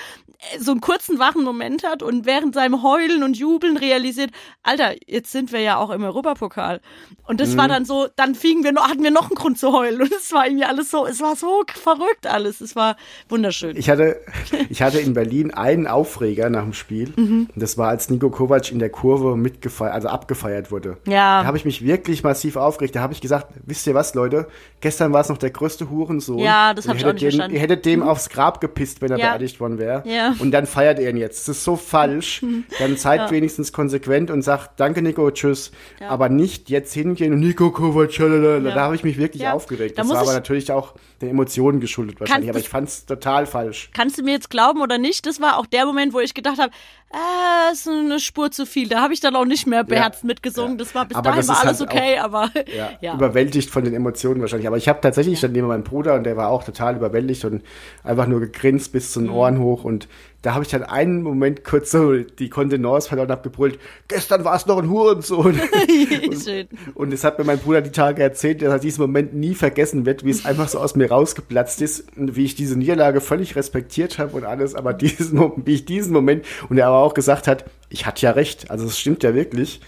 äh, 0.52 0.58
so 0.58 0.72
einen 0.72 0.80
kurzen 0.80 1.18
wachen 1.18 1.44
Moment 1.44 1.84
hat 1.84 2.02
und 2.02 2.26
während 2.26 2.54
seinem 2.54 2.82
Heulen 2.82 3.22
und 3.22 3.36
Jubeln 3.36 3.76
realisiert, 3.76 4.30
Alter, 4.62 4.94
jetzt 5.06 5.32
sind 5.32 5.52
wir 5.52 5.60
ja 5.60 5.76
auch 5.76 5.90
im 5.90 6.02
Europapokal. 6.02 6.80
Und 7.24 7.40
das 7.40 7.56
war 7.56 7.68
dann 7.68 7.84
so, 7.84 8.08
dann 8.16 8.34
fingen 8.34 8.64
wir 8.64 8.72
noch, 8.72 8.88
hatten 8.88 9.04
wir 9.04 9.12
noch 9.12 9.30
einen 9.30 9.36
Grund 9.36 9.58
zu 9.58 9.72
heulen. 9.72 10.00
Und 10.00 10.12
es 10.12 10.32
war 10.32 10.46
irgendwie 10.46 10.64
alles 10.64 10.90
so, 10.90 11.06
es 11.06 11.20
war 11.20 11.36
so 11.36 11.62
verrückt 11.68 12.26
alles. 12.26 12.60
Es 12.60 12.74
war 12.74 12.96
wunderschön. 13.28 13.76
Ich 13.76 13.88
hatte, 13.88 14.20
ich 14.68 14.82
hatte 14.82 14.98
in 14.98 15.14
Berlin 15.14 15.52
einen 15.52 15.86
Aufreger 15.86 16.50
nach 16.50 16.64
dem 16.64 16.72
Spiel. 16.72 17.12
Mhm. 17.16 17.48
Und 17.54 17.62
das 17.62 17.78
war, 17.78 17.88
als 17.88 18.10
Nico 18.10 18.30
Kovac 18.30 18.72
in 18.72 18.80
der 18.80 18.90
Kurve 18.90 19.36
mitgefeiert, 19.36 19.94
also 19.94 20.08
abgefeiert 20.08 20.70
wurde. 20.70 20.98
Ja. 21.06 21.29
Da 21.42 21.46
habe 21.46 21.56
ich 21.56 21.64
mich 21.64 21.84
wirklich 21.84 22.22
massiv 22.22 22.56
aufgeregt. 22.56 22.94
Da 22.96 23.00
habe 23.00 23.12
ich 23.12 23.20
gesagt, 23.20 23.48
wisst 23.64 23.86
ihr 23.86 23.94
was, 23.94 24.14
Leute? 24.14 24.48
Gestern 24.80 25.12
war 25.12 25.20
es 25.20 25.28
noch 25.28 25.38
der 25.38 25.50
größte 25.50 25.88
Hurensohn. 25.90 26.38
Ja, 26.38 26.74
das 26.74 26.86
Ihr 26.86 26.90
hab 26.90 26.96
ich 26.96 27.04
auch 27.04 27.08
hättet 27.08 27.14
nicht 27.14 27.22
dem, 27.22 27.30
verstanden. 27.30 27.52
Mhm. 27.52 27.56
Ihr 27.56 27.60
hättet 27.62 27.84
dem 27.86 28.02
aufs 28.02 28.28
Grab 28.28 28.60
gepisst, 28.60 29.00
wenn 29.02 29.10
er 29.10 29.18
Ja. 29.18 29.28
beerdigt 29.28 29.60
worden 29.60 29.78
wäre. 29.78 30.02
Ja. 30.06 30.34
Und 30.38 30.50
dann 30.50 30.66
feiert 30.66 30.98
er 30.98 31.10
ihn 31.10 31.16
jetzt. 31.16 31.48
Das 31.48 31.56
ist 31.58 31.64
so 31.64 31.76
falsch. 31.76 32.42
Dann 32.78 32.96
seid 32.96 33.30
wenigstens 33.30 33.72
konsequent 33.72 34.30
und 34.30 34.42
sagt, 34.42 34.78
danke 34.80 35.02
Nico, 35.02 35.30
tschüss. 35.30 35.70
Aber 36.08 36.28
nicht 36.28 36.70
jetzt 36.70 36.92
hingehen 36.94 37.32
und 37.32 37.40
Nico 37.40 37.70
Kovac. 37.70 38.16
Ja. 38.18 38.60
da 38.60 38.80
habe 38.82 38.94
ich 38.94 39.04
mich 39.04 39.16
wirklich 39.18 39.42
Ja. 39.42 39.52
aufgeregt. 39.52 39.98
Da 39.98 40.02
Das 40.02 40.10
war 40.10 40.18
aber 40.18 40.28
ich- 40.30 40.34
natürlich 40.34 40.72
auch 40.72 40.94
den 41.22 41.28
Emotionen 41.30 41.80
geschuldet 41.80 42.18
wahrscheinlich. 42.20 42.48
aber 42.48 42.58
ich 42.58 42.68
fand 42.68 42.88
es 42.88 43.04
total 43.06 43.44
falsch. 43.46 43.90
kannst 43.92 44.18
du 44.18 44.22
mir 44.22 44.32
jetzt 44.32 44.48
glauben 44.50 44.80
oder 44.80 44.96
nicht, 44.96 45.26
das 45.26 45.38
war 45.40 45.58
auch 45.58 45.66
der 45.66 45.84
Moment, 45.84 46.14
wo 46.14 46.20
ich 46.20 46.32
gedacht 46.32 46.58
habe, 46.58 46.70
äh, 47.12 47.72
ist 47.72 47.88
eine 47.88 48.20
Spur 48.20 48.50
zu 48.50 48.66
viel. 48.66 48.88
Da 48.88 49.00
habe 49.02 49.12
ich 49.12 49.20
dann 49.20 49.34
auch 49.36 49.44
nicht 49.44 49.66
mehr 49.66 49.84
beherzt 49.84 50.24
mitgesungen. 50.24 50.72
Ja. 50.72 50.78
Das 50.78 50.94
war 50.94 51.06
bis 51.06 51.16
Aber 51.16 51.30
dahin 51.30 51.48
war 51.48 51.60
alles 51.60 51.80
halt 51.80 51.90
okay, 51.90 52.18
aber 52.18 52.50
ja, 52.76 52.90
ja. 53.00 53.14
überwältigt 53.14 53.68
von 53.70 53.84
den 53.84 53.94
Emotionen 53.94 54.40
wahrscheinlich. 54.40 54.66
Aber 54.68 54.76
ich 54.76 54.88
habe 54.88 55.00
tatsächlich 55.00 55.38
stand 55.38 55.54
neben 55.54 55.66
meinem 55.66 55.84
Bruder 55.84 56.14
und 56.14 56.24
der 56.24 56.36
war 56.36 56.48
auch 56.48 56.64
total 56.64 56.96
überwältigt 56.96 57.44
und 57.44 57.62
einfach 58.04 58.26
nur 58.26 58.40
gegrinst 58.40 58.92
bis 58.92 59.08
Mhm. 59.08 59.12
zu 59.12 59.20
den 59.20 59.30
Ohren 59.30 59.58
hoch. 59.58 59.84
Und 59.84 60.08
da 60.42 60.54
habe 60.54 60.64
ich 60.64 60.70
dann 60.70 60.82
einen 60.82 61.22
Moment 61.22 61.64
kurz 61.64 61.90
so 61.90 62.14
die 62.16 62.48
Kontenance 62.48 63.08
verloren 63.08 63.28
und 63.28 63.32
habe 63.32 63.42
gebrüllt, 63.42 63.78
gestern 64.08 64.44
war 64.44 64.56
es 64.56 64.66
noch 64.66 64.78
ein 64.78 64.88
Hurensohn. 64.88 65.60
Schön. 66.44 66.68
und 66.94 67.12
es 67.12 67.24
hat 67.24 67.38
mir 67.38 67.44
mein 67.44 67.58
Bruder 67.58 67.82
die 67.82 67.92
Tage 67.92 68.22
erzählt, 68.22 68.62
dass 68.62 68.70
er 68.70 68.78
diesen 68.78 69.02
Moment 69.02 69.34
nie 69.34 69.54
vergessen 69.54 70.06
wird, 70.06 70.24
wie 70.24 70.30
es 70.30 70.46
einfach 70.46 70.68
so 70.68 70.78
aus 70.78 70.96
mir 70.96 71.10
rausgeplatzt 71.10 71.82
ist 71.82 72.16
und 72.16 72.36
wie 72.36 72.44
ich 72.44 72.54
diese 72.54 72.78
Niederlage 72.78 73.20
völlig 73.20 73.56
respektiert 73.56 74.18
habe 74.18 74.36
und 74.36 74.44
alles. 74.44 74.74
Aber 74.74 74.94
diesen, 74.94 75.38
wie 75.66 75.74
ich 75.74 75.84
diesen 75.84 76.12
Moment 76.12 76.44
und 76.68 76.78
er 76.78 76.86
aber 76.86 76.98
auch 76.98 77.14
gesagt 77.14 77.46
hat, 77.46 77.64
ich 77.92 78.06
hatte 78.06 78.22
ja 78.24 78.30
recht. 78.30 78.70
Also 78.70 78.86
es 78.86 78.98
stimmt 78.98 79.22
ja 79.24 79.34
wirklich. 79.34 79.80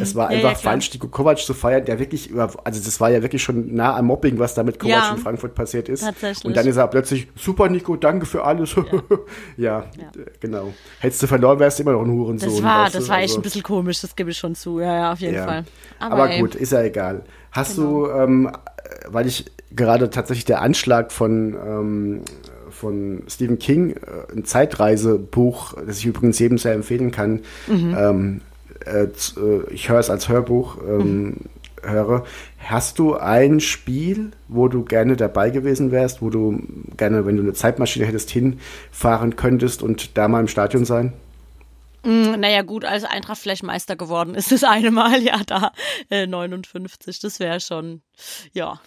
Es 0.00 0.14
war. 0.14 0.30
Ja, 0.32 0.38
einfach 0.38 0.50
ja, 0.52 0.70
falsch, 0.70 0.92
Nico 0.94 1.08
Kovac 1.08 1.38
zu 1.38 1.52
feiern, 1.54 1.84
der 1.84 1.98
wirklich 1.98 2.30
über, 2.30 2.50
also 2.64 2.82
das 2.82 3.00
war 3.00 3.10
ja 3.10 3.20
wirklich 3.22 3.42
schon 3.42 3.74
nah 3.74 3.96
am 3.96 4.06
Mobbing, 4.06 4.38
was 4.38 4.54
da 4.54 4.62
mit 4.62 4.78
Kovac 4.78 4.94
Ja. 4.94 5.10
in 5.12 5.18
Frankfurt 5.18 5.54
passiert 5.54 5.88
ist. 5.90 6.00
Tatsächlich. 6.00 6.44
Und 6.46 6.56
dann 6.56 6.66
ist 6.66 6.76
er 6.76 6.88
plötzlich, 6.88 7.28
super 7.36 7.68
Nico, 7.68 7.96
danke 7.96 8.24
für 8.26 8.44
alles. 8.44 8.74
Ja, 9.58 9.80
äh, 9.98 10.30
genau. 10.40 10.72
Hättest 11.00 11.22
du 11.22 11.26
verloren, 11.26 11.58
wärst 11.58 11.78
du 11.78 11.82
immer 11.82 11.92
noch 11.92 12.02
ein 12.02 12.10
Hurensohn. 12.10 12.48
Das 12.50 12.62
war, 12.62 12.84
weißt 12.86 12.94
du? 12.94 12.98
das 12.98 13.08
war 13.08 13.16
echt 13.18 13.24
Also- 13.28 13.38
ein 13.40 13.42
bisschen 13.42 13.62
komisch, 13.62 14.00
das 14.00 14.16
gebe 14.16 14.30
ich 14.30 14.38
schon 14.38 14.54
zu. 14.54 14.80
Ja, 14.80 14.94
ja, 14.96 15.12
auf 15.12 15.20
jeden. 15.20 15.44
Fall. 15.44 15.64
Aber, 15.98 16.30
ey, 16.30 16.40
gut, 16.40 16.54
ist 16.54 16.72
ja 16.72 16.82
egal. 16.82 17.22
Hast 17.52 17.76
Genau. 17.76 18.06
du 18.06 18.10
ähm, 18.12 18.50
weil 19.08 19.26
ich 19.26 19.44
gerade 19.74 20.10
tatsächlich 20.10 20.44
der 20.46 20.62
Anschlag 20.62 21.12
von, 21.12 21.54
ähm, 21.54 22.20
von 22.80 23.22
Stephen 23.28 23.58
King, 23.58 23.90
äh, 23.90 24.32
ein 24.34 24.44
Zeitreisebuch, 24.44 25.74
das 25.86 25.98
ich 25.98 26.06
übrigens 26.06 26.38
jedem 26.38 26.58
sehr 26.58 26.72
empfehlen 26.74 27.10
kann, 27.10 27.40
ähm, 27.68 28.40
äh, 28.86 29.04
äh, 29.04 29.08
ich 29.70 29.88
höre 29.88 29.98
es 29.98 30.10
als 30.10 30.28
Hörbuch, 30.28 30.78
ähm, 30.86 31.36
höre. 31.82 32.24
Hast 32.58 32.98
du 32.98 33.14
ein 33.16 33.60
Spiel, 33.60 34.32
wo 34.48 34.68
du 34.68 34.84
gerne 34.84 35.16
dabei 35.16 35.50
gewesen 35.50 35.90
wärst, 35.90 36.22
wo 36.22 36.30
du 36.30 36.60
gerne, 36.96 37.26
wenn 37.26 37.36
du 37.36 37.42
eine 37.42 37.52
Zeitmaschine 37.52 38.06
hättest, 38.06 38.30
hinfahren 38.30 39.36
könntest 39.36 39.82
und 39.82 40.16
da 40.16 40.28
mal 40.28 40.40
im 40.40 40.48
Stadion 40.48 40.84
sein? 40.84 41.12
Mm, 42.04 42.38
Naja, 42.38 42.62
gut, 42.62 42.84
als 42.84 43.04
Eintracht 43.04 43.38
vielleicht 43.38 43.62
Meister 43.62 43.96
geworden 43.96 44.34
ist 44.34 44.52
das 44.52 44.64
eine 44.64 44.90
Mal, 44.90 45.22
ja, 45.22 45.40
da 45.46 45.72
äh, 46.10 46.26
59, 46.26 47.18
das 47.20 47.40
wäre 47.40 47.60
schon, 47.60 48.02
ja. 48.52 48.80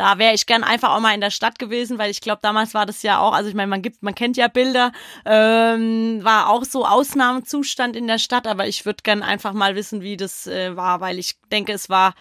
Da 0.00 0.16
wäre 0.16 0.32
ich 0.32 0.46
gern 0.46 0.64
einfach 0.64 0.96
auch 0.96 1.00
mal 1.00 1.12
in 1.12 1.20
der 1.20 1.30
Stadt 1.30 1.58
gewesen, 1.58 1.98
weil 1.98 2.10
ich 2.10 2.22
glaube, 2.22 2.38
damals 2.40 2.72
war 2.72 2.86
das 2.86 3.02
ja 3.02 3.20
auch, 3.20 3.34
also 3.34 3.50
ich 3.50 3.54
meine, 3.54 3.68
man 3.68 3.82
gibt, 3.82 4.02
man 4.02 4.14
kennt 4.14 4.38
ja 4.38 4.48
Bilder, 4.48 4.92
ähm, 5.26 6.20
war 6.24 6.48
auch 6.48 6.64
so 6.64 6.86
Ausnahmezustand 6.86 7.96
in 7.96 8.06
der 8.06 8.16
Stadt, 8.16 8.46
aber 8.46 8.66
ich 8.66 8.86
würde 8.86 9.02
gern 9.02 9.22
einfach 9.22 9.52
mal 9.52 9.74
wissen, 9.74 10.00
wie 10.00 10.16
das 10.16 10.46
äh, 10.46 10.74
war, 10.74 11.02
weil 11.02 11.18
ich 11.18 11.36
denke, 11.52 11.74
es 11.74 11.90
war 11.90 12.14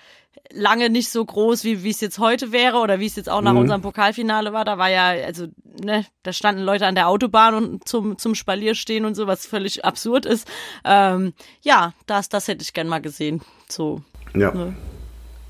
lange 0.52 0.90
nicht 0.90 1.10
so 1.10 1.24
groß, 1.24 1.64
wie 1.64 1.82
wie 1.82 1.92
es 1.92 2.02
jetzt 2.02 2.20
heute 2.20 2.52
wäre 2.52 2.80
oder 2.80 3.00
wie 3.00 3.06
es 3.06 3.16
jetzt 3.16 3.30
auch 3.30 3.40
nach 3.40 3.56
unserem 3.56 3.82
Pokalfinale 3.82 4.52
war. 4.52 4.66
Da 4.66 4.78
war 4.78 4.90
ja, 4.90 5.12
also, 5.26 5.48
ne, 5.82 6.06
da 6.24 6.34
standen 6.34 6.64
Leute 6.64 6.86
an 6.86 6.96
der 6.96 7.08
Autobahn 7.08 7.56
und 7.56 7.88
zum, 7.88 8.18
zum 8.18 8.36
Spalier 8.36 8.76
stehen 8.76 9.06
und 9.06 9.16
so, 9.16 9.26
was 9.26 9.46
völlig 9.46 9.86
absurd 9.86 10.26
ist. 10.26 10.46
Ähm, 10.84 11.32
ja, 11.62 11.94
das, 12.08 12.28
das 12.28 12.50
hätte 12.50 12.62
ich 12.62 12.74
gern 12.74 12.90
mal 12.90 13.00
gesehen. 13.00 13.42
So, 13.70 14.02
Ja. 14.36 14.52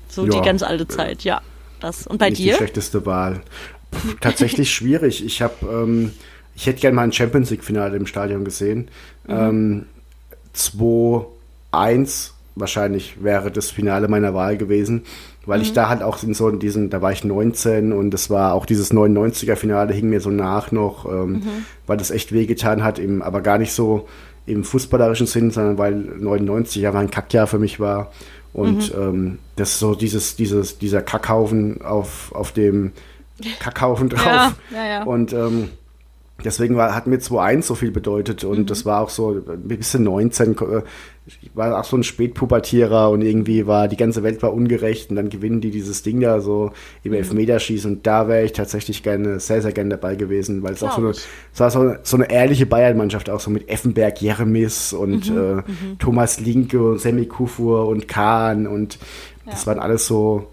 so 0.08 0.26
Ja. 0.26 0.30
die 0.30 0.42
ganz 0.42 0.62
alte 0.62 0.86
Zeit, 0.86 1.24
ja. 1.24 1.42
Das. 1.80 2.06
Und 2.06 2.18
bei 2.18 2.30
nicht 2.30 2.38
die 2.40 2.44
dir? 2.44 2.54
schlechteste 2.54 3.04
Wahl. 3.06 3.40
Pff, 3.94 4.16
tatsächlich 4.20 4.70
schwierig. 4.74 5.24
Ich 5.24 5.42
habe, 5.42 5.54
ähm, 5.62 6.12
ich 6.54 6.66
hätte 6.66 6.80
gerne 6.80 6.94
mal 6.94 7.02
ein 7.02 7.12
Champions 7.12 7.50
League 7.50 7.64
Finale 7.64 7.96
im 7.96 8.06
Stadion 8.06 8.44
gesehen. 8.44 8.88
Ähm, 9.28 9.86
2-1 10.54 12.32
wahrscheinlich 12.56 13.22
wäre 13.22 13.50
das 13.50 13.70
Finale 13.70 14.08
meiner 14.08 14.34
Wahl 14.34 14.56
gewesen, 14.56 15.02
weil 15.46 15.62
ich 15.62 15.72
da 15.72 15.88
halt 15.88 16.02
auch 16.02 16.22
in 16.22 16.34
so 16.34 16.48
in 16.48 16.58
diesen, 16.58 16.90
da 16.90 17.00
war 17.00 17.12
ich 17.12 17.24
19 17.24 17.92
und 17.92 18.10
das 18.10 18.28
war 18.28 18.54
auch 18.54 18.66
dieses 18.66 18.92
99er 18.92 19.56
Finale 19.56 19.92
hing 19.94 20.10
mir 20.10 20.20
so 20.20 20.30
nach 20.30 20.72
noch, 20.72 21.06
ähm, 21.06 21.42
weil 21.86 21.96
das 21.96 22.10
echt 22.10 22.32
wehgetan 22.32 22.84
hat, 22.84 22.98
im, 22.98 23.22
aber 23.22 23.40
gar 23.40 23.58
nicht 23.58 23.72
so 23.72 24.08
im 24.46 24.64
fußballerischen 24.64 25.26
Sinn, 25.26 25.50
sondern 25.50 25.78
weil 25.78 25.94
99 25.94 26.82
ja 26.82 26.92
ein 26.92 27.10
Kackjahr 27.10 27.46
für 27.46 27.58
mich 27.58 27.80
war. 27.80 28.12
Und 28.52 28.92
ähm, 28.96 29.38
das 29.56 29.70
ist 29.70 29.78
so 29.78 29.94
dieses, 29.94 30.36
dieses, 30.36 30.78
dieser 30.78 31.02
Kackhaufen 31.02 31.82
auf, 31.82 32.32
auf 32.34 32.52
dem 32.52 32.92
Kackhaufen 33.60 34.08
drauf. 34.08 34.24
Ja, 34.24 34.54
ja, 34.72 34.86
ja. 34.86 35.02
Und 35.04 35.32
ähm, 35.32 35.70
deswegen 36.44 36.76
war, 36.76 36.94
hat 36.94 37.06
mir 37.06 37.18
2-1 37.18 37.62
so 37.62 37.74
viel 37.74 37.90
bedeutet. 37.90 38.44
Und 38.44 38.58
Mhm. 38.60 38.66
das 38.66 38.84
war 38.86 39.00
auch 39.00 39.10
so 39.10 39.30
ein 39.48 39.62
bisschen 39.68 40.04
19, 40.04 40.52
äh, 40.58 40.82
ich 41.26 41.50
war 41.54 41.78
auch 41.78 41.84
so 41.84 41.96
ein 41.96 42.02
Spätpubertierer 42.02 43.08
und 43.10 43.22
irgendwie 43.22 43.66
war, 43.66 43.86
die 43.88 43.96
ganze 43.96 44.22
Welt 44.22 44.42
war 44.42 44.52
ungerecht 44.52 45.10
und 45.10 45.16
dann 45.16 45.28
gewinnen 45.30 45.60
die 45.60 45.70
dieses 45.70 46.02
Ding 46.02 46.20
da 46.20 46.40
so 46.40 46.66
Mhm. 46.66 46.72
im 47.04 47.12
Elfmeterschießen 47.14 47.90
und 47.96 48.06
da 48.06 48.26
wäre 48.26 48.44
ich 48.44 48.52
tatsächlich 48.52 49.02
gerne, 49.02 49.38
sehr, 49.38 49.62
sehr 49.62 49.72
gerne 49.72 49.90
dabei 49.90 50.16
gewesen, 50.16 50.62
weil 50.62 50.72
es 50.72 50.82
auch 50.82 50.92
so 50.96 51.00
eine, 51.02 51.10
es 51.10 51.24
war 51.56 51.70
so, 51.70 51.94
so 52.02 52.16
eine 52.16 52.30
ehrliche 52.30 52.66
Bayern-Mannschaft, 52.66 53.30
auch 53.30 53.40
so 53.40 53.50
mit 53.50 53.68
Effenberg, 53.68 54.20
Jeremis 54.20 54.92
und 54.92 55.30
Mhm, 55.30 55.58
äh, 55.60 55.62
Thomas 55.98 56.40
Linke 56.40 56.82
und 56.82 57.00
Sammy 57.00 57.26
Kufur 57.26 57.86
und 57.86 58.08
Kahn 58.08 58.66
und 58.66 58.98
das 59.46 59.66
waren 59.66 59.78
alles 59.78 60.06
so 60.06 60.48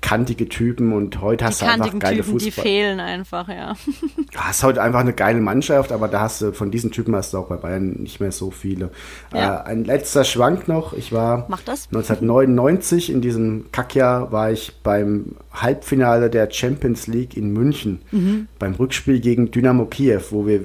kantige 0.00 0.48
Typen 0.48 0.92
und 0.92 1.20
heute 1.20 1.44
hast 1.44 1.60
Die 1.60 1.64
du 1.66 1.70
einfach 1.72 1.98
geile 1.98 2.22
Typen, 2.22 2.38
die 2.38 2.44
Fußball. 2.46 2.62
fehlen 2.64 3.00
einfach, 3.00 3.48
ja. 3.48 3.74
Du 4.32 4.38
hast 4.38 4.62
heute 4.62 4.80
einfach 4.82 5.00
eine 5.00 5.12
geile 5.12 5.40
Mannschaft, 5.40 5.90
aber 5.90 6.06
da 6.08 6.20
hast 6.20 6.40
du 6.40 6.52
von 6.52 6.70
diesen 6.70 6.90
Typen 6.92 7.14
hast 7.16 7.34
du 7.34 7.38
auch 7.38 7.48
bei 7.48 7.56
Bayern 7.56 7.90
nicht 8.02 8.20
mehr 8.20 8.30
so 8.30 8.50
viele. 8.50 8.90
Ja. 9.34 9.60
Äh, 9.60 9.64
ein 9.70 9.84
letzter 9.84 10.22
Schwank 10.24 10.68
noch. 10.68 10.92
Ich 10.92 11.12
war 11.12 11.46
Mach 11.48 11.60
das. 11.62 11.88
1999 11.88 13.10
in 13.10 13.20
diesem 13.20 13.66
Kackjahr 13.72 14.30
war 14.32 14.50
ich 14.52 14.72
beim 14.82 15.36
Halbfinale 15.52 16.30
der 16.30 16.50
Champions 16.50 17.06
League 17.06 17.36
in 17.36 17.52
München 17.52 18.00
Mhm. 18.12 18.48
beim 18.58 18.74
Rückspiel 18.74 19.20
gegen 19.20 19.50
Dynamo 19.50 19.86
Kiew, 19.86 20.20
wo 20.30 20.46
wir 20.46 20.60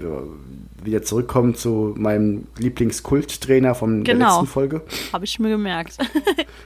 wieder 0.86 1.02
zurückkommen 1.04 1.56
zu 1.56 1.94
meinem 1.98 2.46
Lieblingskulttrainer 2.58 3.76
von 3.76 4.04
der 4.04 4.14
Genau. 4.16 4.30
letzten 4.40 4.48
Folge. 4.48 4.82
Habe 5.12 5.26
ich 5.26 5.40
mir 5.40 5.50
gemerkt. 5.50 5.98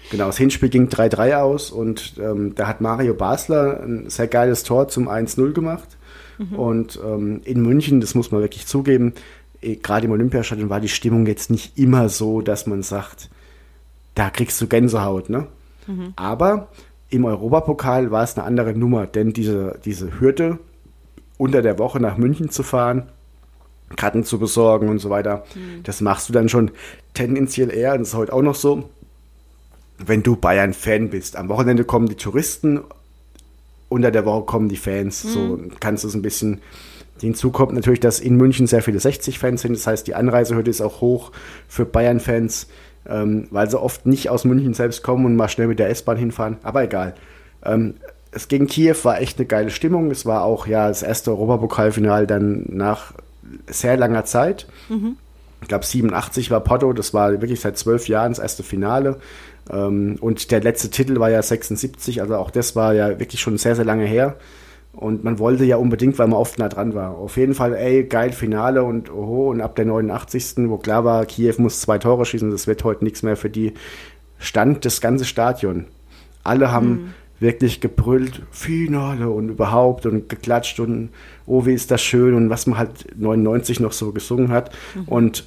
Genau, 0.09 0.27
das 0.27 0.37
Hinspiel 0.37 0.69
ging 0.69 0.87
3-3 0.87 1.35
aus 1.41 1.69
und 1.69 2.13
ähm, 2.17 2.55
da 2.55 2.67
hat 2.67 2.79
Mario 2.79 3.13
Basler 3.13 3.81
ein 3.83 4.09
sehr 4.09 4.27
geiles 4.27 4.63
Tor 4.63 4.87
zum 4.87 5.09
1-0 5.09 5.51
gemacht. 5.51 5.97
Und 6.55 6.97
ähm, 7.03 7.41
in 7.43 7.61
München, 7.61 7.99
das 7.99 8.15
muss 8.15 8.31
man 8.31 8.39
wirklich 8.41 8.67
zugeben, 8.67 9.13
eh, 9.61 9.75
gerade 9.75 10.05
im 10.05 10.11
Olympiastadion 10.13 10.69
war 10.69 10.79
die 10.79 10.87
Stimmung 10.87 11.25
jetzt 11.25 11.49
nicht 11.49 11.77
immer 11.77 12.07
so, 12.09 12.41
dass 12.41 12.67
man 12.67 12.83
sagt, 12.83 13.29
da 14.15 14.29
kriegst 14.29 14.61
du 14.61 14.67
Gänsehaut, 14.67 15.29
ne? 15.29 15.47
Aber 16.15 16.67
im 17.09 17.25
Europapokal 17.25 18.11
war 18.11 18.23
es 18.23 18.37
eine 18.37 18.45
andere 18.45 18.73
Nummer, 18.73 19.07
denn 19.07 19.33
diese, 19.33 19.79
diese 19.83 20.19
Hürde, 20.21 20.59
unter 21.37 21.61
der 21.61 21.79
Woche 21.79 21.99
nach 21.99 22.17
München 22.17 22.49
zu 22.49 22.63
fahren, 22.63 23.09
Karten 23.95 24.23
zu 24.23 24.39
besorgen 24.39 24.89
und 24.89 24.99
so 24.99 25.09
weiter, 25.09 25.43
das 25.83 26.01
machst 26.01 26.27
du 26.29 26.33
dann 26.33 26.49
schon 26.49 26.71
tendenziell 27.13 27.73
eher, 27.73 27.93
und 27.93 27.99
das 27.99 28.09
ist 28.09 28.15
heute 28.15 28.33
auch 28.33 28.41
noch 28.41 28.55
so, 28.55 28.89
wenn 29.97 30.23
du 30.23 30.35
Bayern-Fan 30.35 31.09
bist. 31.09 31.35
Am 31.35 31.49
Wochenende 31.49 31.83
kommen 31.83 32.07
die 32.07 32.15
Touristen, 32.15 32.81
unter 33.89 34.11
der 34.11 34.25
Woche 34.25 34.45
kommen 34.45 34.69
die 34.69 34.77
Fans. 34.77 35.21
So 35.21 35.59
kannst 35.79 36.03
du 36.03 36.07
es 36.07 36.13
ein 36.13 36.21
bisschen. 36.21 36.61
Hinzu 37.19 37.51
kommt 37.51 37.73
natürlich, 37.73 37.99
dass 37.99 38.19
in 38.19 38.35
München 38.35 38.67
sehr 38.67 38.83
viele 38.83 38.99
60-Fans 38.99 39.61
sind. 39.61 39.73
Das 39.73 39.87
heißt, 39.87 40.05
die 40.05 40.13
Anreisehürde 40.13 40.69
ist 40.69 40.81
auch 40.81 41.01
hoch 41.01 41.31
für 41.67 41.85
Bayern-Fans, 41.85 42.67
ähm, 43.07 43.47
weil 43.49 43.69
sie 43.69 43.81
oft 43.81 44.05
nicht 44.05 44.29
aus 44.29 44.45
München 44.45 44.75
selbst 44.75 45.01
kommen 45.01 45.25
und 45.25 45.35
mal 45.35 45.49
schnell 45.49 45.67
mit 45.67 45.79
der 45.79 45.89
S-Bahn 45.89 46.17
hinfahren. 46.17 46.57
Aber 46.61 46.83
egal. 46.83 47.15
Ähm, 47.63 47.95
es 48.31 48.49
gegen 48.49 48.67
Kiew 48.67 48.97
war 49.03 49.19
echt 49.19 49.39
eine 49.39 49.47
geile 49.47 49.71
Stimmung. 49.71 50.11
Es 50.11 50.27
war 50.27 50.43
auch 50.43 50.67
ja 50.67 50.89
das 50.89 51.01
erste 51.01 51.31
Europapokalfinal 51.31 52.27
dann 52.27 52.65
nach 52.67 53.13
sehr 53.67 53.97
langer 53.97 54.25
Zeit. 54.25 54.67
Ich 55.61 55.67
glaube, 55.67 55.85
87 55.85 56.51
war 56.51 56.59
Porto, 56.61 56.93
das 56.93 57.13
war 57.13 57.31
wirklich 57.31 57.59
seit 57.59 57.77
zwölf 57.77 58.07
Jahren 58.07 58.31
das 58.31 58.39
erste 58.39 58.63
Finale. 58.63 59.17
Ähm, 59.69 60.17
und 60.21 60.51
der 60.51 60.61
letzte 60.61 60.89
Titel 60.89 61.19
war 61.19 61.29
ja 61.29 61.41
76, 61.41 62.21
also 62.21 62.35
auch 62.35 62.51
das 62.51 62.75
war 62.75 62.93
ja 62.93 63.19
wirklich 63.19 63.41
schon 63.41 63.57
sehr, 63.57 63.75
sehr 63.75 63.85
lange 63.85 64.05
her. 64.05 64.35
Und 64.93 65.23
man 65.23 65.37
wollte 65.37 65.63
ja 65.63 65.77
unbedingt, 65.77 66.17
weil 66.17 66.27
man 66.27 66.39
oft 66.39 66.57
nah 66.57 66.69
dran 66.69 66.95
war. 66.95 67.17
Auf 67.17 67.37
jeden 67.37 67.53
Fall, 67.53 67.75
ey, 67.75 68.03
geil, 68.05 68.31
Finale 68.31 68.83
und 68.83 69.11
oho, 69.11 69.49
und 69.51 69.61
ab 69.61 69.75
der 69.75 69.85
89., 69.85 70.69
wo 70.69 70.77
klar 70.77 71.05
war, 71.05 71.25
Kiew 71.25 71.53
muss 71.57 71.81
zwei 71.81 71.99
Tore 71.99 72.25
schießen, 72.25 72.49
das 72.49 72.65
wird 72.65 72.83
heute 72.83 73.03
nichts 73.03 73.21
mehr 73.21 73.37
für 73.37 73.49
die, 73.49 73.73
stand 74.39 74.85
das 74.85 75.01
ganze 75.01 75.25
Stadion. 75.25 75.85
Alle 76.43 76.71
haben 76.71 77.13
wirklich 77.39 77.81
gebrüllt, 77.81 78.41
Finale 78.51 79.29
und 79.29 79.49
überhaupt 79.49 80.05
und 80.05 80.29
geklatscht 80.29 80.79
und 80.79 81.09
oh, 81.45 81.65
wie 81.65 81.73
ist 81.73 81.91
das 81.91 82.01
schön 82.01 82.33
und 82.33 82.49
was 82.49 82.67
man 82.67 82.77
halt 82.77 83.17
99 83.17 83.79
noch 83.79 83.91
so 83.91 84.11
gesungen 84.11 84.49
hat. 84.49 84.75
Und 85.05 85.45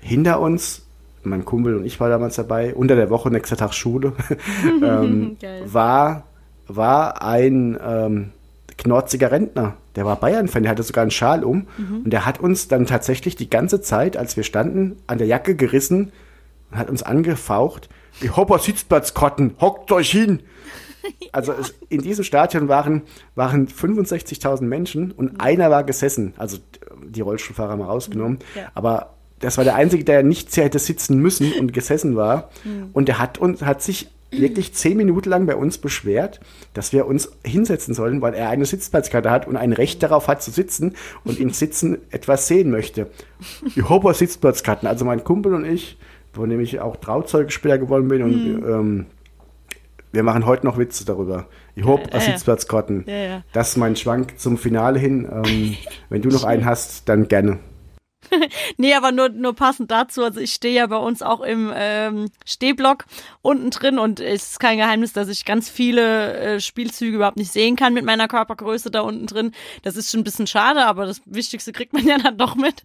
hinter 0.00 0.40
uns, 0.40 0.82
mein 1.22 1.44
Kumpel 1.44 1.76
und 1.76 1.84
ich 1.84 2.00
war 2.00 2.08
damals 2.08 2.36
dabei, 2.36 2.74
unter 2.74 2.96
der 2.96 3.10
Woche, 3.10 3.30
nächster 3.30 3.56
Tag 3.56 3.72
Schule, 3.72 4.14
ähm, 4.82 5.36
war, 5.64 6.24
war 6.66 7.22
ein 7.22 7.78
ähm, 7.84 8.30
knorziger 8.76 9.30
Rentner. 9.30 9.74
Der 9.94 10.04
war 10.04 10.16
Bayern-Fan, 10.16 10.62
der 10.62 10.70
hatte 10.70 10.82
sogar 10.82 11.02
einen 11.02 11.10
Schal 11.10 11.44
um. 11.44 11.66
Und 12.04 12.10
der 12.12 12.24
hat 12.24 12.40
uns 12.40 12.66
dann 12.66 12.86
tatsächlich 12.86 13.36
die 13.36 13.50
ganze 13.50 13.82
Zeit, 13.82 14.16
als 14.16 14.36
wir 14.36 14.42
standen, 14.42 14.96
an 15.06 15.18
der 15.18 15.26
Jacke 15.26 15.54
gerissen 15.54 16.12
und 16.70 16.78
hat 16.78 16.88
uns 16.88 17.02
angefaucht. 17.02 17.90
Die 18.22 18.30
Hopper 18.30 18.58
Sitzplatzkotten, 18.58 19.54
hockt 19.60 19.92
euch 19.92 20.10
hin! 20.10 20.40
Also 21.32 21.52
es, 21.52 21.74
in 21.88 22.02
diesem 22.02 22.24
Stadion 22.24 22.68
waren, 22.68 23.02
waren 23.34 23.66
65.000 23.66 24.64
Menschen 24.64 25.12
und 25.12 25.40
einer 25.40 25.70
war 25.70 25.82
gesessen. 25.82 26.34
Also 26.36 26.58
die 27.02 27.22
Rollstuhlfahrer 27.22 27.76
mal 27.76 27.86
rausgenommen. 27.86 28.40
Ja. 28.54 28.70
Aber 28.74 29.14
das 29.40 29.56
war 29.56 29.64
der 29.64 29.74
Einzige, 29.74 30.04
der 30.04 30.22
nicht 30.22 30.52
sehr 30.52 30.64
hätte 30.64 30.78
sitzen 30.78 31.18
müssen 31.18 31.52
und 31.58 31.72
gesessen 31.72 32.16
war. 32.16 32.50
Und 32.92 33.08
der 33.08 33.18
hat 33.18 33.38
uns, 33.38 33.62
hat 33.62 33.82
sich 33.82 34.08
wirklich 34.32 34.72
zehn 34.74 34.96
Minuten 34.96 35.28
lang 35.28 35.46
bei 35.46 35.56
uns 35.56 35.78
beschwert, 35.78 36.40
dass 36.74 36.92
wir 36.92 37.06
uns 37.06 37.30
hinsetzen 37.44 37.94
sollen, 37.94 38.22
weil 38.22 38.34
er 38.34 38.48
eine 38.48 38.64
Sitzplatzkarte 38.64 39.30
hat 39.30 39.46
und 39.46 39.56
ein 39.56 39.72
Recht 39.72 40.02
darauf 40.02 40.28
hat 40.28 40.42
zu 40.42 40.50
sitzen 40.50 40.94
und 41.24 41.38
im 41.38 41.50
Sitzen 41.52 41.98
etwas 42.10 42.48
sehen 42.48 42.70
möchte. 42.70 43.08
Die 43.76 43.82
Hopper 43.82 44.14
Sitzplatzkarten, 44.14 44.88
also 44.88 45.04
mein 45.04 45.22
Kumpel 45.22 45.54
und 45.54 45.64
ich, 45.64 45.98
wo 46.34 46.46
nämlich 46.46 46.80
auch 46.80 46.96
Trauzeugespieler 46.96 47.78
geworden 47.78 48.08
bin 48.08 48.22
und 48.22 48.34
ähm, 48.34 49.06
wir 50.12 50.22
machen 50.22 50.46
heute 50.46 50.66
noch 50.66 50.78
Witze 50.78 51.04
darüber. 51.04 51.46
Ich 51.74 51.84
hoffe, 51.84 52.04
Ja, 52.10 52.18
ja. 52.18 52.20
Sitzplatzkarten. 52.20 53.04
Ja, 53.06 53.14
ja. 53.14 53.42
Das 53.52 53.70
ist 53.70 53.76
mein 53.76 53.96
Schwank 53.96 54.38
zum 54.38 54.58
Finale 54.58 54.98
hin. 54.98 55.28
Ähm, 55.30 55.76
wenn 56.10 56.22
du 56.22 56.28
noch 56.28 56.44
einen 56.44 56.64
hast, 56.64 57.08
dann 57.08 57.28
gerne. 57.28 57.58
nee, 58.76 58.94
aber 58.94 59.12
nur, 59.12 59.28
nur 59.28 59.54
passend 59.54 59.90
dazu. 59.90 60.24
Also 60.24 60.40
ich 60.40 60.52
stehe 60.52 60.74
ja 60.74 60.86
bei 60.86 60.96
uns 60.96 61.22
auch 61.22 61.40
im 61.40 61.72
ähm, 61.74 62.30
Stehblock 62.44 63.04
unten 63.42 63.70
drin 63.70 63.98
und 63.98 64.20
es 64.20 64.52
ist 64.52 64.60
kein 64.60 64.78
Geheimnis, 64.78 65.12
dass 65.12 65.28
ich 65.28 65.44
ganz 65.44 65.68
viele 65.68 66.36
äh, 66.36 66.60
Spielzüge 66.60 67.16
überhaupt 67.16 67.36
nicht 67.36 67.52
sehen 67.52 67.76
kann 67.76 67.94
mit 67.94 68.04
meiner 68.04 68.28
Körpergröße 68.28 68.90
da 68.90 69.00
unten 69.00 69.26
drin. 69.26 69.52
Das 69.82 69.96
ist 69.96 70.10
schon 70.10 70.20
ein 70.20 70.24
bisschen 70.24 70.46
schade, 70.46 70.84
aber 70.86 71.06
das 71.06 71.22
Wichtigste 71.26 71.72
kriegt 71.72 71.92
man 71.92 72.06
ja 72.06 72.18
dann 72.18 72.38
doch 72.38 72.54
mit. 72.54 72.82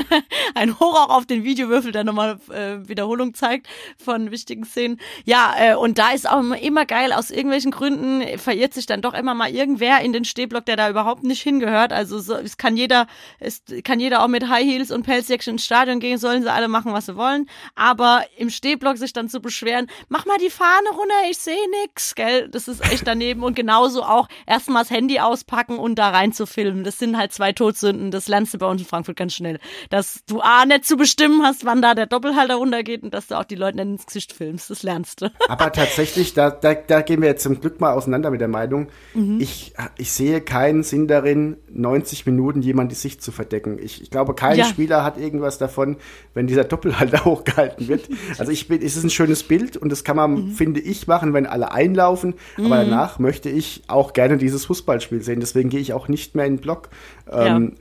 ein 0.54 0.78
Hoch 0.78 0.94
auch 0.94 1.16
auf 1.16 1.26
den 1.26 1.44
Videowürfel, 1.44 1.92
der 1.92 2.04
nochmal 2.04 2.38
äh, 2.50 2.88
Wiederholung 2.88 3.34
zeigt 3.34 3.68
von 4.02 4.30
wichtigen 4.30 4.64
Szenen. 4.64 5.00
Ja, 5.24 5.54
äh, 5.58 5.74
und 5.74 5.98
da 5.98 6.10
ist 6.10 6.28
auch 6.28 6.42
immer, 6.42 6.86
geil, 6.86 7.12
aus 7.12 7.30
irgendwelchen 7.30 7.70
Gründen 7.70 8.38
verirrt 8.38 8.74
sich 8.74 8.86
dann 8.86 9.02
doch 9.02 9.14
immer 9.14 9.34
mal 9.34 9.50
irgendwer 9.50 10.00
in 10.00 10.12
den 10.12 10.24
Stehblock, 10.24 10.66
der 10.66 10.76
da 10.76 10.90
überhaupt 10.90 11.22
nicht 11.22 11.42
hingehört. 11.42 11.92
Also 11.92 12.18
so, 12.18 12.34
es 12.34 12.56
kann 12.56 12.76
jeder, 12.76 13.06
es 13.38 13.62
kann 13.84 14.00
jeder 14.00 14.22
auch 14.22 14.28
mit 14.28 14.48
High 14.48 14.71
Heels 14.72 14.90
und 14.90 15.02
Pelzjäckchen 15.04 15.54
ins 15.54 15.64
Stadion 15.64 16.00
gehen, 16.00 16.18
sollen 16.18 16.42
sie 16.42 16.52
alle 16.52 16.68
machen, 16.68 16.92
was 16.92 17.06
sie 17.06 17.16
wollen. 17.16 17.48
Aber 17.74 18.24
im 18.36 18.50
Stehblock 18.50 18.96
sich 18.96 19.12
dann 19.12 19.28
zu 19.28 19.40
beschweren, 19.40 19.88
mach 20.08 20.26
mal 20.26 20.38
die 20.38 20.50
Fahne 20.50 20.88
runter, 20.90 21.14
ich 21.30 21.38
sehe 21.38 21.54
nix, 21.82 22.14
gell? 22.14 22.48
Das 22.48 22.68
ist 22.68 22.82
echt 22.92 23.06
daneben. 23.06 23.42
Und 23.42 23.54
genauso 23.54 24.02
auch 24.02 24.28
erstmal 24.46 24.82
das 24.82 24.90
Handy 24.90 25.18
auspacken 25.18 25.78
und 25.78 25.96
da 25.98 26.10
rein 26.10 26.32
zu 26.32 26.46
filmen. 26.46 26.84
Das 26.84 26.98
sind 26.98 27.16
halt 27.16 27.32
zwei 27.32 27.52
Todsünden. 27.52 28.10
Das 28.10 28.28
lernst 28.28 28.54
du 28.54 28.58
bei 28.58 28.66
uns 28.66 28.80
in 28.80 28.86
Frankfurt 28.86 29.16
ganz 29.16 29.34
schnell. 29.34 29.58
Dass 29.90 30.20
du 30.26 30.40
A 30.40 30.64
nicht 30.64 30.84
zu 30.84 30.96
bestimmen 30.96 31.42
hast, 31.44 31.64
wann 31.64 31.82
da 31.82 31.94
der 31.94 32.06
Doppelhalter 32.06 32.54
runtergeht 32.54 33.02
und 33.02 33.14
dass 33.14 33.26
du 33.26 33.38
auch 33.38 33.44
die 33.44 33.54
Leute 33.54 33.80
ins 33.80 34.06
Gesicht 34.06 34.32
filmst. 34.32 34.70
Das 34.70 34.82
lernst 34.82 35.22
du. 35.22 35.30
Aber 35.48 35.72
tatsächlich, 35.72 36.34
da, 36.34 36.50
da, 36.50 36.74
da 36.74 37.02
gehen 37.02 37.20
wir 37.20 37.28
jetzt 37.28 37.42
zum 37.42 37.60
Glück 37.60 37.80
mal 37.80 37.92
auseinander 37.92 38.30
mit 38.30 38.40
der 38.40 38.48
Meinung. 38.48 38.88
Ich, 39.38 39.74
ich 39.98 40.12
sehe 40.12 40.40
keinen 40.40 40.82
Sinn 40.82 41.08
darin, 41.08 41.56
90 41.70 42.26
Minuten 42.26 42.62
jemand 42.62 42.90
die 42.90 42.96
Sicht 42.96 43.22
zu 43.22 43.32
verdecken. 43.32 43.78
Ich, 43.80 44.02
ich 44.02 44.10
glaube, 44.10 44.34
kein 44.34 44.56
Ja. 44.62 44.68
Spieler 44.68 45.04
hat 45.04 45.18
irgendwas 45.18 45.58
davon, 45.58 45.96
wenn 46.34 46.46
dieser 46.46 46.64
Doppelhalter 46.64 47.24
hochgehalten 47.24 47.88
wird. 47.88 48.08
Also 48.38 48.50
ich 48.52 48.68
bin, 48.68 48.82
es 48.82 48.96
ist 48.96 49.04
ein 49.04 49.10
schönes 49.10 49.42
Bild 49.42 49.76
und 49.76 49.90
das 49.90 50.04
kann 50.04 50.16
man, 50.16 50.48
finde 50.52 50.80
ich, 50.80 51.06
machen, 51.06 51.32
wenn 51.34 51.46
alle 51.46 51.72
einlaufen. 51.72 52.34
Aber 52.58 52.76
danach 52.76 53.18
möchte 53.18 53.48
ich 53.50 53.82
auch 53.88 54.12
gerne 54.12 54.38
dieses 54.38 54.64
Fußballspiel 54.66 55.22
sehen. 55.22 55.40
Deswegen 55.40 55.68
gehe 55.68 55.80
ich 55.80 55.92
auch 55.92 56.08
nicht 56.08 56.34
mehr 56.34 56.46
in 56.46 56.56
den 56.56 56.60
Block. 56.62 56.88
Ähm, 57.30 57.76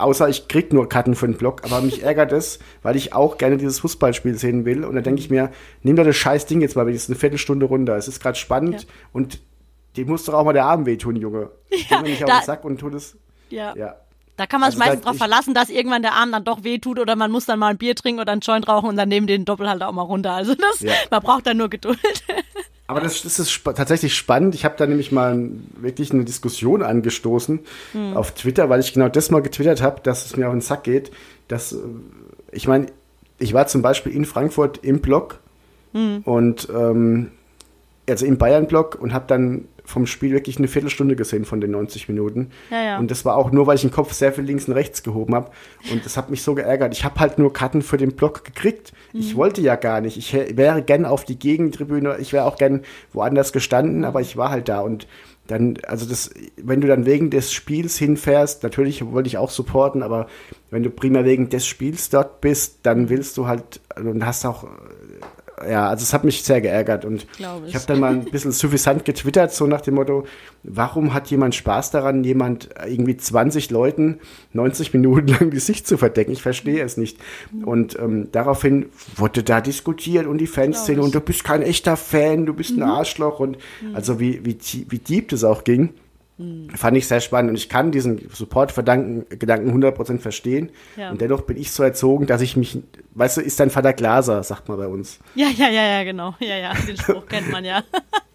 Außer 0.00 0.28
ich 0.28 0.46
krieg 0.46 0.72
nur 0.72 0.88
Karten 0.88 1.16
für 1.16 1.26
den 1.26 1.36
Block, 1.36 1.64
aber 1.64 1.80
mich 1.80 2.04
ärgert 2.04 2.30
es, 2.30 2.60
weil 2.84 2.94
ich 2.94 3.14
auch 3.14 3.36
gerne 3.36 3.56
dieses 3.56 3.80
Fußballspiel 3.80 4.38
sehen 4.38 4.64
will. 4.64 4.84
Und 4.84 4.94
da 4.94 5.00
denke 5.00 5.20
ich 5.20 5.28
mir, 5.28 5.50
nimm 5.82 5.96
doch 5.96 6.04
das 6.04 6.14
scheiß 6.14 6.46
Ding 6.46 6.60
jetzt 6.60 6.76
mal 6.76 6.86
wenigstens 6.86 7.14
eine 7.16 7.18
Viertelstunde 7.18 7.66
runter. 7.66 7.96
Es 7.96 8.06
ist 8.06 8.22
gerade 8.22 8.38
spannend 8.38 8.82
Ja. 8.82 8.88
und 9.12 9.40
dir 9.96 10.06
muss 10.06 10.24
doch 10.24 10.34
auch 10.34 10.44
mal 10.44 10.52
der 10.52 10.66
Arm 10.66 10.86
wehtun, 10.86 11.16
Junge. 11.16 11.50
Ja, 11.90 12.00
mir 12.00 12.10
nicht 12.10 12.22
auf 12.24 12.30
den 12.30 12.44
Sack 12.46 12.64
und 12.64 12.78
tu 12.78 12.90
das. 12.90 13.16
Ja. 13.50 13.74
Ja. 13.76 13.96
Da 14.38 14.46
kann 14.46 14.60
man 14.60 14.70
sich 14.70 14.80
Also 14.80 14.88
meistens 14.90 15.00
da- 15.04 15.04
darauf 15.10 15.18
verlassen, 15.18 15.52
dass 15.52 15.68
irgendwann 15.68 16.00
der 16.02 16.14
Arm 16.14 16.32
dann 16.32 16.44
doch 16.44 16.64
wehtut 16.64 16.98
oder 16.98 17.14
man 17.16 17.30
muss 17.30 17.44
dann 17.44 17.58
mal 17.58 17.68
ein 17.68 17.76
Bier 17.78 17.94
trinken 17.94 18.20
oder 18.20 18.32
einen 18.32 18.40
Joint 18.40 18.66
rauchen 18.68 18.88
und 18.88 18.96
dann 18.96 19.08
neben 19.10 19.26
den 19.26 19.44
Doppelhalter 19.44 19.88
auch 19.88 19.92
mal 19.92 20.02
runter. 20.02 20.32
Also 20.32 20.54
das, 20.54 20.80
Ja. 20.80 20.92
man 21.10 21.20
braucht 21.22 21.46
da 21.46 21.52
nur 21.54 21.68
Geduld. 21.68 21.98
Aber 22.86 23.00
das, 23.00 23.20
das 23.20 23.38
ist 23.38 23.50
spa 23.50 23.74
tatsächlich 23.74 24.14
spannend. 24.14 24.54
Ich 24.54 24.64
habe 24.64 24.74
da 24.78 24.86
nämlich 24.86 25.12
mal 25.12 25.50
wirklich 25.76 26.10
eine 26.10 26.24
Diskussion 26.24 26.82
angestoßen 26.82 27.60
auf 28.14 28.32
Twitter, 28.32 28.70
weil 28.70 28.80
ich 28.80 28.94
genau 28.94 29.10
das 29.10 29.30
mal 29.30 29.42
getwittert 29.42 29.82
habe, 29.82 30.00
dass 30.02 30.24
es 30.24 30.36
mir 30.38 30.46
auf 30.46 30.54
den 30.54 30.62
Sack 30.62 30.84
geht. 30.84 31.10
Dass, 31.48 31.72
äh, 31.72 31.76
ich 32.50 32.66
meine, 32.66 32.86
ich 33.38 33.52
war 33.52 33.66
zum 33.66 33.82
Beispiel 33.82 34.12
in 34.12 34.24
Frankfurt 34.24 34.78
im 34.82 35.00
Block 35.00 35.40
und 36.24 36.68
ähm, 36.74 37.32
also 38.08 38.24
im 38.24 38.38
Bayern-Block 38.38 38.94
und 39.00 39.12
habe 39.12 39.24
dann 39.28 39.66
vom 39.88 40.06
Spiel 40.06 40.32
wirklich 40.32 40.58
eine 40.58 40.68
Viertelstunde 40.68 41.16
gesehen 41.16 41.46
von 41.46 41.62
den 41.62 41.70
90 41.70 42.08
Minuten. 42.08 42.50
Ja, 42.70 42.82
ja. 42.82 42.98
Und 42.98 43.10
das 43.10 43.24
war 43.24 43.36
auch 43.36 43.50
nur, 43.50 43.66
weil 43.66 43.76
ich 43.76 43.80
den 43.80 43.90
Kopf 43.90 44.12
sehr 44.12 44.34
viel 44.34 44.44
links 44.44 44.68
und 44.68 44.74
rechts 44.74 45.02
gehoben 45.02 45.34
habe. 45.34 45.50
Und 45.90 46.04
das 46.04 46.18
hat 46.18 46.28
mich 46.28 46.42
so 46.42 46.54
geärgert. 46.54 46.92
Ich 46.92 47.04
habe 47.04 47.18
halt 47.18 47.38
nur 47.38 47.54
Karten 47.54 47.80
für 47.80 47.96
den 47.96 48.12
Block 48.12 48.44
gekriegt. 48.44 48.92
Ich 49.14 49.34
wollte 49.34 49.62
ja 49.62 49.76
gar 49.76 50.02
nicht. 50.02 50.18
Ich 50.18 50.34
wäre 50.34 50.82
gern 50.82 51.06
auf 51.06 51.24
die 51.24 51.38
Gegentribüne. 51.38 52.18
Ich 52.18 52.34
wäre 52.34 52.44
auch 52.44 52.58
gern 52.58 52.82
woanders 53.14 53.54
gestanden, 53.54 54.04
aber 54.04 54.20
ich 54.20 54.36
war 54.36 54.50
halt 54.50 54.68
da. 54.68 54.80
Und 54.80 55.06
dann, 55.46 55.78
also 55.86 56.04
das, 56.06 56.30
wenn 56.58 56.82
du 56.82 56.86
dann 56.86 57.06
wegen 57.06 57.30
des 57.30 57.52
Spiels 57.54 57.96
hinfährst, 57.96 58.62
natürlich 58.62 59.10
wollte 59.10 59.28
ich 59.28 59.38
auch 59.38 59.50
supporten, 59.50 60.02
aber 60.02 60.26
wenn 60.70 60.82
du 60.82 60.90
primär 60.90 61.24
wegen 61.24 61.48
des 61.48 61.66
Spiels 61.66 62.10
dort 62.10 62.42
bist, 62.42 62.80
dann 62.82 63.08
willst 63.08 63.38
du 63.38 63.46
halt 63.46 63.80
und 63.96 64.26
hast 64.26 64.44
auch 64.44 64.68
ja, 65.68 65.88
also 65.88 66.02
es 66.02 66.12
hat 66.12 66.24
mich 66.24 66.42
sehr 66.42 66.60
geärgert 66.60 67.04
und 67.04 67.26
Glaub 67.36 67.62
ich. 67.62 67.70
ich 67.70 67.74
habe 67.74 67.86
dann 67.86 68.00
mal 68.00 68.12
ein 68.12 68.24
bisschen 68.30 68.52
suffisant 68.52 69.04
getwittert, 69.04 69.52
so 69.52 69.66
nach 69.66 69.80
dem 69.80 69.94
Motto, 69.94 70.24
warum 70.62 71.14
hat 71.14 71.30
jemand 71.30 71.54
Spaß 71.54 71.90
daran, 71.90 72.24
jemand 72.24 72.68
irgendwie 72.86 73.16
20 73.16 73.70
Leuten 73.70 74.18
90 74.52 74.92
Minuten 74.94 75.28
lang 75.28 75.50
die 75.52 75.58
Sicht 75.58 75.86
zu 75.86 75.96
verdecken? 75.98 76.32
Ich 76.32 76.42
verstehe 76.42 76.82
es 76.84 76.96
nicht. 76.96 77.18
Und 77.64 77.98
ähm, 77.98 78.28
daraufhin 78.32 78.86
wurde 79.16 79.42
da 79.42 79.60
diskutiert 79.60 80.26
und 80.26 80.38
die 80.38 80.46
Fanszene 80.46 81.00
und 81.02 81.14
du 81.14 81.20
bist 81.20 81.44
kein 81.44 81.62
echter 81.62 81.96
Fan, 81.96 82.46
du 82.46 82.54
bist 82.54 82.70
ein 82.70 82.76
Mhm. 82.76 82.82
Arschloch 82.82 83.40
und 83.40 83.58
also 83.94 84.20
wie, 84.20 84.44
wie, 84.44 84.56
wie 84.88 84.98
deep 84.98 85.28
das 85.28 85.44
auch 85.44 85.64
ging. 85.64 85.90
Fand 86.76 86.96
ich 86.96 87.08
sehr 87.08 87.20
spannend 87.20 87.50
und 87.50 87.56
ich 87.56 87.68
kann 87.68 87.90
diesen 87.90 88.28
Support-Gedanken 88.30 89.26
100% 89.38 90.20
verstehen. 90.20 90.70
Ja. 90.96 91.10
Und 91.10 91.20
dennoch 91.20 91.40
bin 91.42 91.56
ich 91.56 91.72
so 91.72 91.82
erzogen, 91.82 92.26
dass 92.26 92.42
ich 92.42 92.56
mich, 92.56 92.78
weißt 93.14 93.38
du, 93.38 93.40
ist 93.40 93.58
dein 93.58 93.70
Vater 93.70 93.92
Glaser, 93.92 94.44
sagt 94.44 94.68
man 94.68 94.78
bei 94.78 94.86
uns. 94.86 95.18
Ja, 95.34 95.48
ja, 95.48 95.68
ja, 95.68 95.84
ja, 95.84 96.04
genau. 96.04 96.36
Ja, 96.38 96.56
ja, 96.56 96.74
den 96.74 96.96
Spruch 96.96 97.26
kennt 97.26 97.50
man 97.50 97.64
ja. 97.64 97.82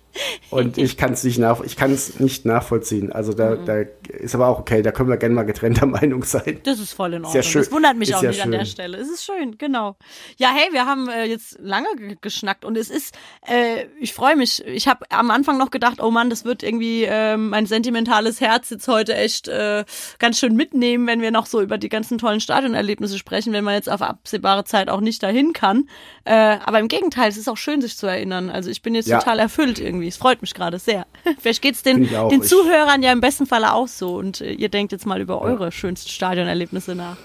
Und 0.49 0.77
ich 0.77 0.97
kann 0.97 1.13
es 1.13 1.23
nicht 1.23 1.39
nach, 1.39 1.61
ich 1.61 1.75
nicht 2.19 2.45
nachvollziehen. 2.45 3.11
Also 3.11 3.33
da, 3.33 3.55
da 3.55 3.81
ist 4.09 4.35
aber 4.35 4.47
auch 4.47 4.59
okay, 4.59 4.81
da 4.81 4.91
können 4.91 5.09
wir 5.09 5.17
gerne 5.17 5.33
mal 5.35 5.43
getrennter 5.43 5.85
Meinung 5.87 6.23
sein. 6.23 6.59
Das 6.63 6.79
ist 6.79 6.93
voll 6.93 7.13
in 7.13 7.25
Ordnung. 7.25 7.35
ja 7.35 7.43
schön. 7.43 7.61
Das 7.63 7.71
wundert 7.71 7.97
mich 7.97 8.09
Ist 8.09 8.15
auch 8.15 8.21
nicht 8.21 8.41
an 8.43 8.51
der 8.51 8.59
schön. 8.59 8.65
Stelle. 8.67 8.97
Es 8.97 9.09
ist 9.09 9.25
schön, 9.25 9.57
genau. 9.57 9.95
Ja, 10.37 10.51
hey, 10.55 10.71
wir 10.71 10.85
haben 10.85 11.09
äh, 11.09 11.25
jetzt 11.25 11.57
lange 11.59 11.87
ge- 11.97 12.17
geschnackt 12.21 12.63
und 12.65 12.77
es 12.77 12.89
ist, 12.89 13.15
äh, 13.47 13.85
ich 13.99 14.13
freue 14.13 14.35
mich. 14.35 14.63
Ich 14.65 14.87
habe 14.87 15.05
am 15.09 15.31
Anfang 15.31 15.57
noch 15.57 15.71
gedacht, 15.71 16.01
oh 16.01 16.11
Mann, 16.11 16.29
das 16.29 16.45
wird 16.45 16.63
irgendwie 16.63 17.03
äh, 17.05 17.35
mein 17.37 17.65
sentimentales 17.65 18.39
Herz 18.41 18.69
jetzt 18.69 18.87
heute 18.87 19.15
echt 19.15 19.47
äh, 19.47 19.83
ganz 20.19 20.37
schön 20.39 20.55
mitnehmen, 20.55 21.07
wenn 21.07 21.21
wir 21.21 21.31
noch 21.31 21.45
so 21.47 21.61
über 21.61 21.77
die 21.77 21.89
ganzen 21.89 22.17
tollen 22.17 22.39
Stadionerlebnisse 22.39 23.17
sprechen, 23.17 23.53
wenn 23.53 23.63
man 23.63 23.73
jetzt 23.75 23.89
auf 23.89 24.01
absehbare 24.01 24.63
Zeit 24.63 24.89
auch 24.89 25.01
nicht 25.01 25.23
dahin 25.23 25.53
kann. 25.53 25.89
Äh, 26.25 26.33
aber 26.33 26.79
im 26.79 26.87
Gegenteil, 26.87 27.29
es 27.29 27.37
ist 27.37 27.47
auch 27.49 27.57
schön, 27.57 27.81
sich 27.81 27.97
zu 27.97 28.07
erinnern. 28.07 28.49
Also 28.49 28.69
ich 28.69 28.81
bin 28.81 28.93
jetzt 28.95 29.07
Ja. 29.07 29.19
total 29.19 29.39
erfüllt 29.39 29.79
irgendwie. 29.79 30.02
Es 30.07 30.17
freut 30.17 30.41
mich 30.41 30.53
gerade 30.53 30.79
sehr. 30.79 31.05
Vielleicht 31.39 31.63
den, 31.85 32.03
ich 32.03 32.15
auch. 32.17 32.29
den 32.29 32.41
Ich- 32.41 32.49
Zuhörern 32.49 33.01
ja 33.03 33.11
im 33.11 33.21
besten 33.21 33.45
Falle 33.45 33.73
auch 33.73 33.87
so 33.87 34.15
und 34.15 34.41
äh, 34.41 34.51
ihr 34.53 34.69
denkt 34.69 34.91
jetzt 34.91 35.05
mal 35.05 35.21
über 35.21 35.41
eure 35.41 35.71
schönsten 35.71 36.09
Stadionerlebnisse 36.09 36.95
nach. 36.95 37.17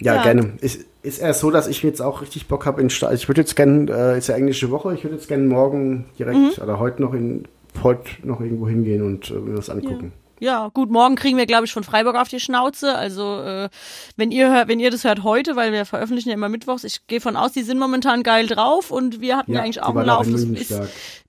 Ja, 0.00 0.16
Ja. 0.16 0.22
gerne. 0.22 0.54
Ist, 0.60 0.84
ist 1.02 1.18
eher 1.20 1.34
so, 1.34 1.50
dass 1.50 1.66
ich 1.68 1.82
jetzt 1.82 2.00
auch 2.02 2.22
richtig 2.22 2.46
Bock 2.48 2.66
habe 2.66 2.80
in 2.80 2.90
Sta 2.90 3.12
Ich 3.12 3.28
würde 3.28 3.40
jetzt 3.42 3.56
gerne, 3.56 3.90
äh, 3.90 4.18
ist 4.18 4.28
ja 4.28 4.34
englische 4.36 4.70
Woche, 4.70 4.94
ich 4.94 5.04
würde 5.04 5.16
jetzt 5.16 5.28
gerne 5.28 5.44
morgen 5.44 6.06
direkt 6.18 6.58
oder 6.60 6.78
heute 6.78 7.02
noch 7.02 7.12
in 7.14 7.46
heute 7.82 8.08
noch 8.22 8.40
irgendwo 8.40 8.68
hingehen 8.68 9.02
und 9.02 9.30
äh, 9.30 9.34
mir 9.34 9.58
was 9.58 9.68
angucken. 9.70 10.12
Ja, 10.38 10.68
gut, 10.74 10.90
morgen 10.90 11.14
kriegen 11.14 11.38
wir, 11.38 11.46
glaube 11.46 11.64
ich, 11.64 11.72
von 11.72 11.82
Freiburg 11.82 12.14
auf 12.16 12.28
die 12.28 12.40
Schnauze. 12.40 12.94
Also, 12.94 13.40
äh, 13.40 13.70
wenn 14.16 14.30
ihr 14.30 14.50
hört, 14.52 14.68
wenn 14.68 14.80
ihr 14.80 14.90
das 14.90 15.04
hört 15.04 15.22
heute, 15.24 15.56
weil 15.56 15.72
wir 15.72 15.86
veröffentlichen 15.86 16.28
ja 16.28 16.34
immer 16.34 16.50
mittwochs, 16.50 16.84
ich 16.84 17.06
gehe 17.06 17.22
von 17.22 17.36
aus, 17.36 17.52
die 17.52 17.62
sind 17.62 17.78
momentan 17.78 18.22
geil 18.22 18.46
drauf 18.46 18.90
und 18.90 19.22
wir 19.22 19.36
hatten 19.38 19.52
ja, 19.52 19.58
Ja, 19.60 19.64
eigentlich 19.64 19.82
auch 19.82 19.88
einen 19.96 20.00
auch 20.10 20.18
Lauf. 20.18 20.30
Das 20.30 20.44
München 20.44 20.56
ist. 20.56 20.70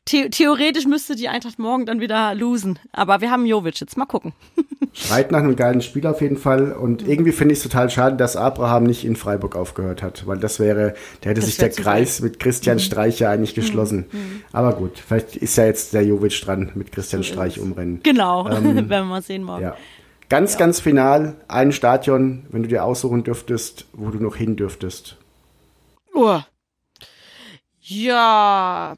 The 0.09 0.29
theoretisch 0.29 0.85
müsste 0.85 1.15
die 1.15 1.27
Eintracht 1.29 1.59
morgen 1.59 1.85
dann 1.85 1.99
wieder 1.99 2.33
losen. 2.35 2.79
Aber 2.91 3.21
wir 3.21 3.31
haben 3.31 3.45
Jovic 3.45 3.79
jetzt. 3.79 3.97
Mal 3.97 4.05
gucken. 4.05 4.33
Schreit 4.93 5.31
nach 5.31 5.39
einem 5.39 5.55
geilen 5.55 5.81
Spiel 5.81 6.07
auf 6.07 6.21
jeden 6.21 6.37
Fall. 6.37 6.71
Und 6.73 7.03
Mhm. 7.03 7.09
irgendwie 7.09 7.31
finde 7.31 7.53
ich 7.53 7.59
es 7.59 7.63
total 7.63 7.89
schade, 7.89 8.15
dass 8.15 8.35
Abraham 8.35 8.83
nicht 8.85 9.05
in 9.05 9.15
Freiburg 9.15 9.55
aufgehört 9.55 10.01
hat, 10.01 10.25
weil 10.25 10.37
das 10.39 10.59
wäre, 10.59 10.95
der 11.23 11.31
hätte 11.31 11.41
Das 11.41 11.45
sich 11.45 11.57
der 11.57 11.69
Kreis 11.69 12.19
mit 12.21 12.33
Mhm. 12.35 12.39
Christian 12.39 12.79
Streich 12.79 13.19
ja 13.19 13.29
eigentlich 13.31 13.53
geschlossen. 13.55 14.05
Aber 14.51 14.73
gut, 14.73 14.97
vielleicht 14.97 15.35
ist 15.35 15.55
ja 15.57 15.65
jetzt 15.65 15.93
der 15.93 16.03
Jovic 16.05 16.39
dran 16.41 16.71
mit 16.75 16.91
Christian 16.91 17.21
So 17.23 17.33
Streich 17.33 17.59
umrennen. 17.59 17.99
Genau. 18.03 18.45
werden 18.49 18.87
wir 18.89 19.03
mal 19.03 19.21
sehen 19.21 19.43
morgen. 19.43 19.61
Ja. 19.63 19.75
Ganz, 20.29 20.57
ganz 20.57 20.79
final, 20.81 21.35
ein 21.47 21.71
Stadion, 21.71 22.45
wenn 22.49 22.63
du 22.63 22.67
dir 22.67 22.83
aussuchen 22.83 23.23
dürftest, 23.23 23.85
wo 23.93 24.09
du 24.09 24.17
noch 24.21 24.35
hin 24.35 24.55
dürftest. 24.57 25.15
Oh. 26.13 26.39
Ja, 27.89 28.95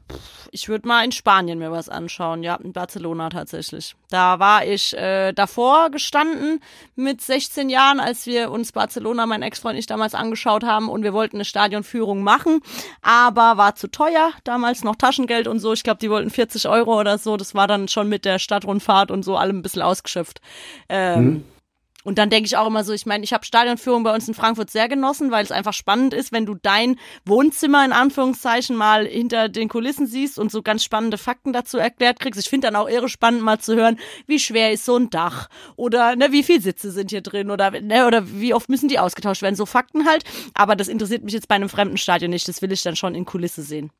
ich 0.50 0.68
würde 0.68 0.88
mal 0.88 1.04
in 1.04 1.12
Spanien 1.12 1.60
mir 1.60 1.70
was 1.70 1.88
anschauen. 1.88 2.42
Ja, 2.42 2.56
in 2.56 2.72
Barcelona 2.72 3.28
tatsächlich. 3.28 3.94
Da 4.08 4.40
war 4.40 4.66
ich 4.66 4.96
äh, 4.96 5.32
davor 5.32 5.90
gestanden 5.90 6.60
mit 6.96 7.20
16 7.20 7.70
Jahren, 7.70 8.00
als 8.00 8.26
wir 8.26 8.50
uns 8.50 8.72
Barcelona, 8.72 9.26
mein 9.26 9.42
Ex-Freund 9.42 9.74
und 9.74 9.78
ich 9.78 9.86
damals 9.86 10.16
angeschaut 10.16 10.64
haben 10.64 10.88
und 10.88 11.04
wir 11.04 11.12
wollten 11.12 11.36
eine 11.36 11.44
Stadionführung 11.44 12.24
machen, 12.24 12.62
aber 13.00 13.56
war 13.56 13.76
zu 13.76 13.88
teuer. 13.88 14.32
Damals 14.42 14.82
noch 14.82 14.96
Taschengeld 14.96 15.46
und 15.46 15.60
so. 15.60 15.72
Ich 15.72 15.84
glaube, 15.84 16.00
die 16.00 16.10
wollten 16.10 16.30
40 16.30 16.68
Euro 16.68 16.98
oder 16.98 17.16
so. 17.18 17.36
Das 17.36 17.54
war 17.54 17.68
dann 17.68 17.86
schon 17.86 18.08
mit 18.08 18.24
der 18.24 18.40
Stadtrundfahrt 18.40 19.12
und 19.12 19.24
so 19.24 19.36
allem 19.36 19.58
ein 19.58 19.62
bisschen 19.62 19.82
ausgeschöpft. 19.82 20.40
Ähm, 20.88 21.44
und 22.02 22.18
dann 22.18 22.30
denke 22.30 22.46
ich 22.46 22.56
auch 22.56 22.66
immer 22.66 22.82
so, 22.82 22.92
ich 22.92 23.04
meine, 23.04 23.24
ich 23.24 23.32
habe 23.32 23.44
Stadionführung 23.44 24.02
bei 24.02 24.14
uns 24.14 24.26
in 24.26 24.34
Frankfurt 24.34 24.70
sehr 24.70 24.88
genossen, 24.88 25.30
weil 25.30 25.44
es 25.44 25.52
einfach 25.52 25.74
spannend 25.74 26.14
ist, 26.14 26.32
wenn 26.32 26.46
du 26.46 26.54
dein 26.54 26.96
Wohnzimmer 27.26 27.84
in 27.84 27.92
Anführungszeichen 27.92 28.74
mal 28.74 29.06
hinter 29.06 29.48
den 29.48 29.68
Kulissen 29.68 30.06
siehst 30.06 30.38
und 30.38 30.50
so 30.50 30.62
ganz 30.62 30.82
spannende 30.82 31.18
Fakten 31.18 31.52
dazu 31.52 31.76
erklärt 31.76 32.18
kriegst. 32.18 32.40
Ich 32.40 32.48
finde 32.48 32.68
dann 32.68 32.76
auch 32.76 32.88
irre 32.88 33.08
spannend 33.08 33.42
mal 33.42 33.58
zu 33.58 33.74
hören, 33.76 33.98
wie 34.26 34.38
schwer 34.38 34.72
ist 34.72 34.86
so 34.86 34.96
ein 34.96 35.10
Dach 35.10 35.48
oder 35.76 36.16
ne, 36.16 36.32
wie 36.32 36.42
viele 36.42 36.62
Sitze 36.62 36.90
sind 36.90 37.10
hier 37.10 37.20
drin 37.20 37.50
oder 37.50 37.70
ne, 37.70 38.06
oder 38.06 38.32
wie 38.32 38.54
oft 38.54 38.70
müssen 38.70 38.88
die 38.88 38.98
ausgetauscht 38.98 39.42
werden. 39.42 39.56
So 39.56 39.66
Fakten 39.66 40.06
halt. 40.06 40.24
Aber 40.54 40.76
das 40.76 40.88
interessiert 40.88 41.22
mich 41.22 41.34
jetzt 41.34 41.48
bei 41.48 41.54
einem 41.54 41.68
fremden 41.68 41.98
Stadion 41.98 42.30
nicht. 42.30 42.48
Das 42.48 42.62
will 42.62 42.72
ich 42.72 42.82
dann 42.82 42.96
schon 42.96 43.14
in 43.14 43.26
Kulisse 43.26 43.62
sehen. 43.62 43.90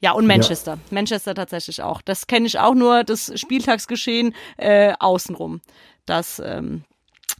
Ja, 0.00 0.12
und 0.12 0.26
Manchester. 0.26 0.72
Ja. 0.72 0.78
Manchester 0.90 1.34
tatsächlich 1.34 1.82
auch. 1.82 2.02
Das 2.02 2.26
kenne 2.26 2.46
ich 2.46 2.58
auch 2.58 2.74
nur, 2.74 3.04
das 3.04 3.32
Spieltagsgeschehen 3.38 4.34
äh, 4.56 4.92
außenrum. 4.98 5.60
Das, 6.04 6.42
ähm, 6.44 6.84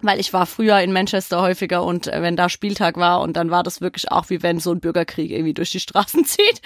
weil 0.02 0.20
ich 0.20 0.32
war 0.32 0.46
früher 0.46 0.80
in 0.80 0.92
Manchester 0.92 1.40
häufiger 1.40 1.84
und 1.84 2.06
äh, 2.06 2.22
wenn 2.22 2.36
da 2.36 2.48
Spieltag 2.48 2.96
war 2.96 3.20
und 3.20 3.36
dann 3.36 3.50
war 3.50 3.62
das 3.62 3.80
wirklich 3.80 4.10
auch 4.10 4.30
wie 4.30 4.42
wenn 4.42 4.60
so 4.60 4.72
ein 4.72 4.80
Bürgerkrieg 4.80 5.30
irgendwie 5.30 5.54
durch 5.54 5.70
die 5.70 5.80
Straßen 5.80 6.24
zieht. 6.24 6.60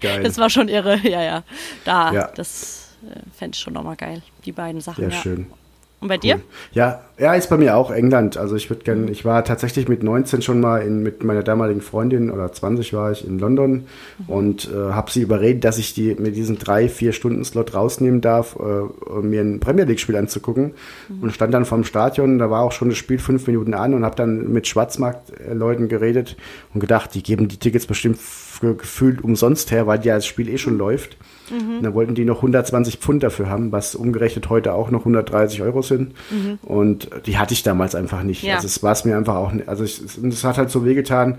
Geil. 0.00 0.22
Das 0.22 0.38
war 0.38 0.50
schon 0.50 0.68
irre, 0.68 0.98
ja, 1.08 1.22
ja. 1.22 1.42
Da, 1.84 2.12
ja. 2.12 2.30
das 2.34 2.96
äh, 3.02 3.20
fände 3.36 3.56
ich 3.56 3.60
schon 3.60 3.74
nochmal 3.74 3.96
geil, 3.96 4.22
die 4.44 4.52
beiden 4.52 4.80
Sachen. 4.80 5.10
Sehr 5.10 5.16
ja. 5.16 5.22
schön. 5.22 5.52
Und 6.00 6.08
bei 6.08 6.16
dir? 6.16 6.40
Ja, 6.72 7.02
ja, 7.18 7.34
ist 7.34 7.50
bei 7.50 7.58
mir 7.58 7.76
auch 7.76 7.90
England. 7.90 8.38
Also 8.38 8.56
ich 8.56 8.70
würde 8.70 8.84
gerne, 8.84 9.10
ich 9.10 9.26
war 9.26 9.44
tatsächlich 9.44 9.86
mit 9.86 10.02
19 10.02 10.40
schon 10.40 10.58
mal 10.58 10.78
in, 10.78 11.02
mit 11.02 11.22
meiner 11.22 11.42
damaligen 11.42 11.82
Freundin 11.82 12.30
oder 12.30 12.50
20 12.50 12.94
war 12.94 13.12
ich 13.12 13.26
in 13.26 13.38
London 13.38 13.84
mhm. 14.18 14.28
und 14.28 14.70
äh, 14.72 14.92
habe 14.92 15.10
sie 15.10 15.20
überredet, 15.20 15.64
dass 15.64 15.76
ich 15.76 15.92
die 15.92 16.14
mit 16.14 16.36
diesen 16.36 16.58
drei, 16.58 16.88
vier 16.88 17.12
Stunden 17.12 17.44
Slot 17.44 17.74
rausnehmen 17.74 18.22
darf, 18.22 18.56
äh, 18.56 18.62
um 18.62 19.28
mir 19.28 19.42
ein 19.42 19.60
Premier 19.60 19.84
League 19.84 20.00
Spiel 20.00 20.16
anzugucken 20.16 20.72
mhm. 21.10 21.22
und 21.22 21.32
stand 21.32 21.52
dann 21.52 21.66
vorm 21.66 21.84
Stadion. 21.84 22.38
Da 22.38 22.50
war 22.50 22.62
auch 22.62 22.72
schon 22.72 22.88
das 22.88 22.96
Spiel 22.96 23.18
fünf 23.18 23.46
Minuten 23.46 23.74
an 23.74 23.92
und 23.92 24.02
habe 24.02 24.16
dann 24.16 24.50
mit 24.50 24.66
Schwarzmarktleuten 24.66 25.88
geredet 25.88 26.38
und 26.72 26.80
gedacht, 26.80 27.14
die 27.14 27.22
geben 27.22 27.48
die 27.48 27.58
Tickets 27.58 27.84
bestimmt 27.84 28.18
gefühlt 28.60 29.22
umsonst 29.22 29.70
her, 29.70 29.86
weil 29.86 30.04
ja 30.04 30.14
das 30.14 30.26
Spiel 30.26 30.48
eh 30.48 30.58
schon 30.58 30.78
läuft. 30.78 31.16
Mhm. 31.50 31.82
Dann 31.82 31.94
wollten 31.94 32.14
die 32.14 32.24
noch 32.24 32.36
120 32.36 32.98
Pfund 32.98 33.22
dafür 33.22 33.48
haben, 33.48 33.72
was 33.72 33.94
umgerechnet 33.94 34.48
heute 34.48 34.74
auch 34.74 34.90
noch 34.90 35.00
130 35.00 35.62
Euro 35.62 35.82
sind. 35.82 36.14
Mhm. 36.30 36.58
Und 36.62 37.10
die 37.26 37.38
hatte 37.38 37.54
ich 37.54 37.62
damals 37.62 37.94
einfach 37.94 38.22
nicht. 38.22 38.42
Ja. 38.42 38.56
Also 38.56 38.66
es 38.66 38.82
war 38.82 38.92
es 38.92 39.04
mir 39.04 39.16
einfach 39.16 39.36
auch 39.36 39.52
nicht. 39.52 39.68
Also 39.68 39.84
es 39.84 40.44
hat 40.44 40.58
halt 40.58 40.70
so 40.70 40.84
wehgetan. 40.84 41.38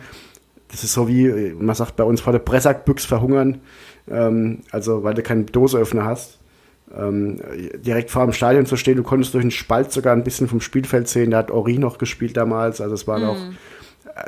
Das 0.69 0.83
ist 0.83 0.93
so 0.93 1.07
wie, 1.07 1.53
man 1.57 1.75
sagt 1.75 1.95
bei 1.95 2.03
uns 2.03 2.21
vor 2.21 2.33
der 2.33 2.39
Pressackbüchs 2.39 3.05
verhungern. 3.05 3.59
Ähm, 4.09 4.59
also 4.71 5.03
weil 5.03 5.13
du 5.13 5.21
keinen 5.21 5.45
Doseöffner 5.45 6.05
hast. 6.05 6.39
Ähm, 6.93 7.39
direkt 7.85 8.11
vor 8.11 8.25
dem 8.25 8.33
Stadion 8.33 8.65
zu 8.65 8.75
stehen, 8.75 8.97
du 8.97 9.03
konntest 9.03 9.33
durch 9.33 9.43
einen 9.43 9.51
Spalt 9.51 9.93
sogar 9.93 10.13
ein 10.13 10.25
bisschen 10.25 10.49
vom 10.49 10.59
Spielfeld 10.59 11.07
sehen. 11.07 11.31
Da 11.31 11.37
hat 11.37 11.51
Ori 11.51 11.77
noch 11.77 11.97
gespielt 11.97 12.35
damals. 12.35 12.81
Also 12.81 12.95
es 12.95 13.07
war 13.07 13.19
mhm. 13.19 13.25
noch 13.25 13.37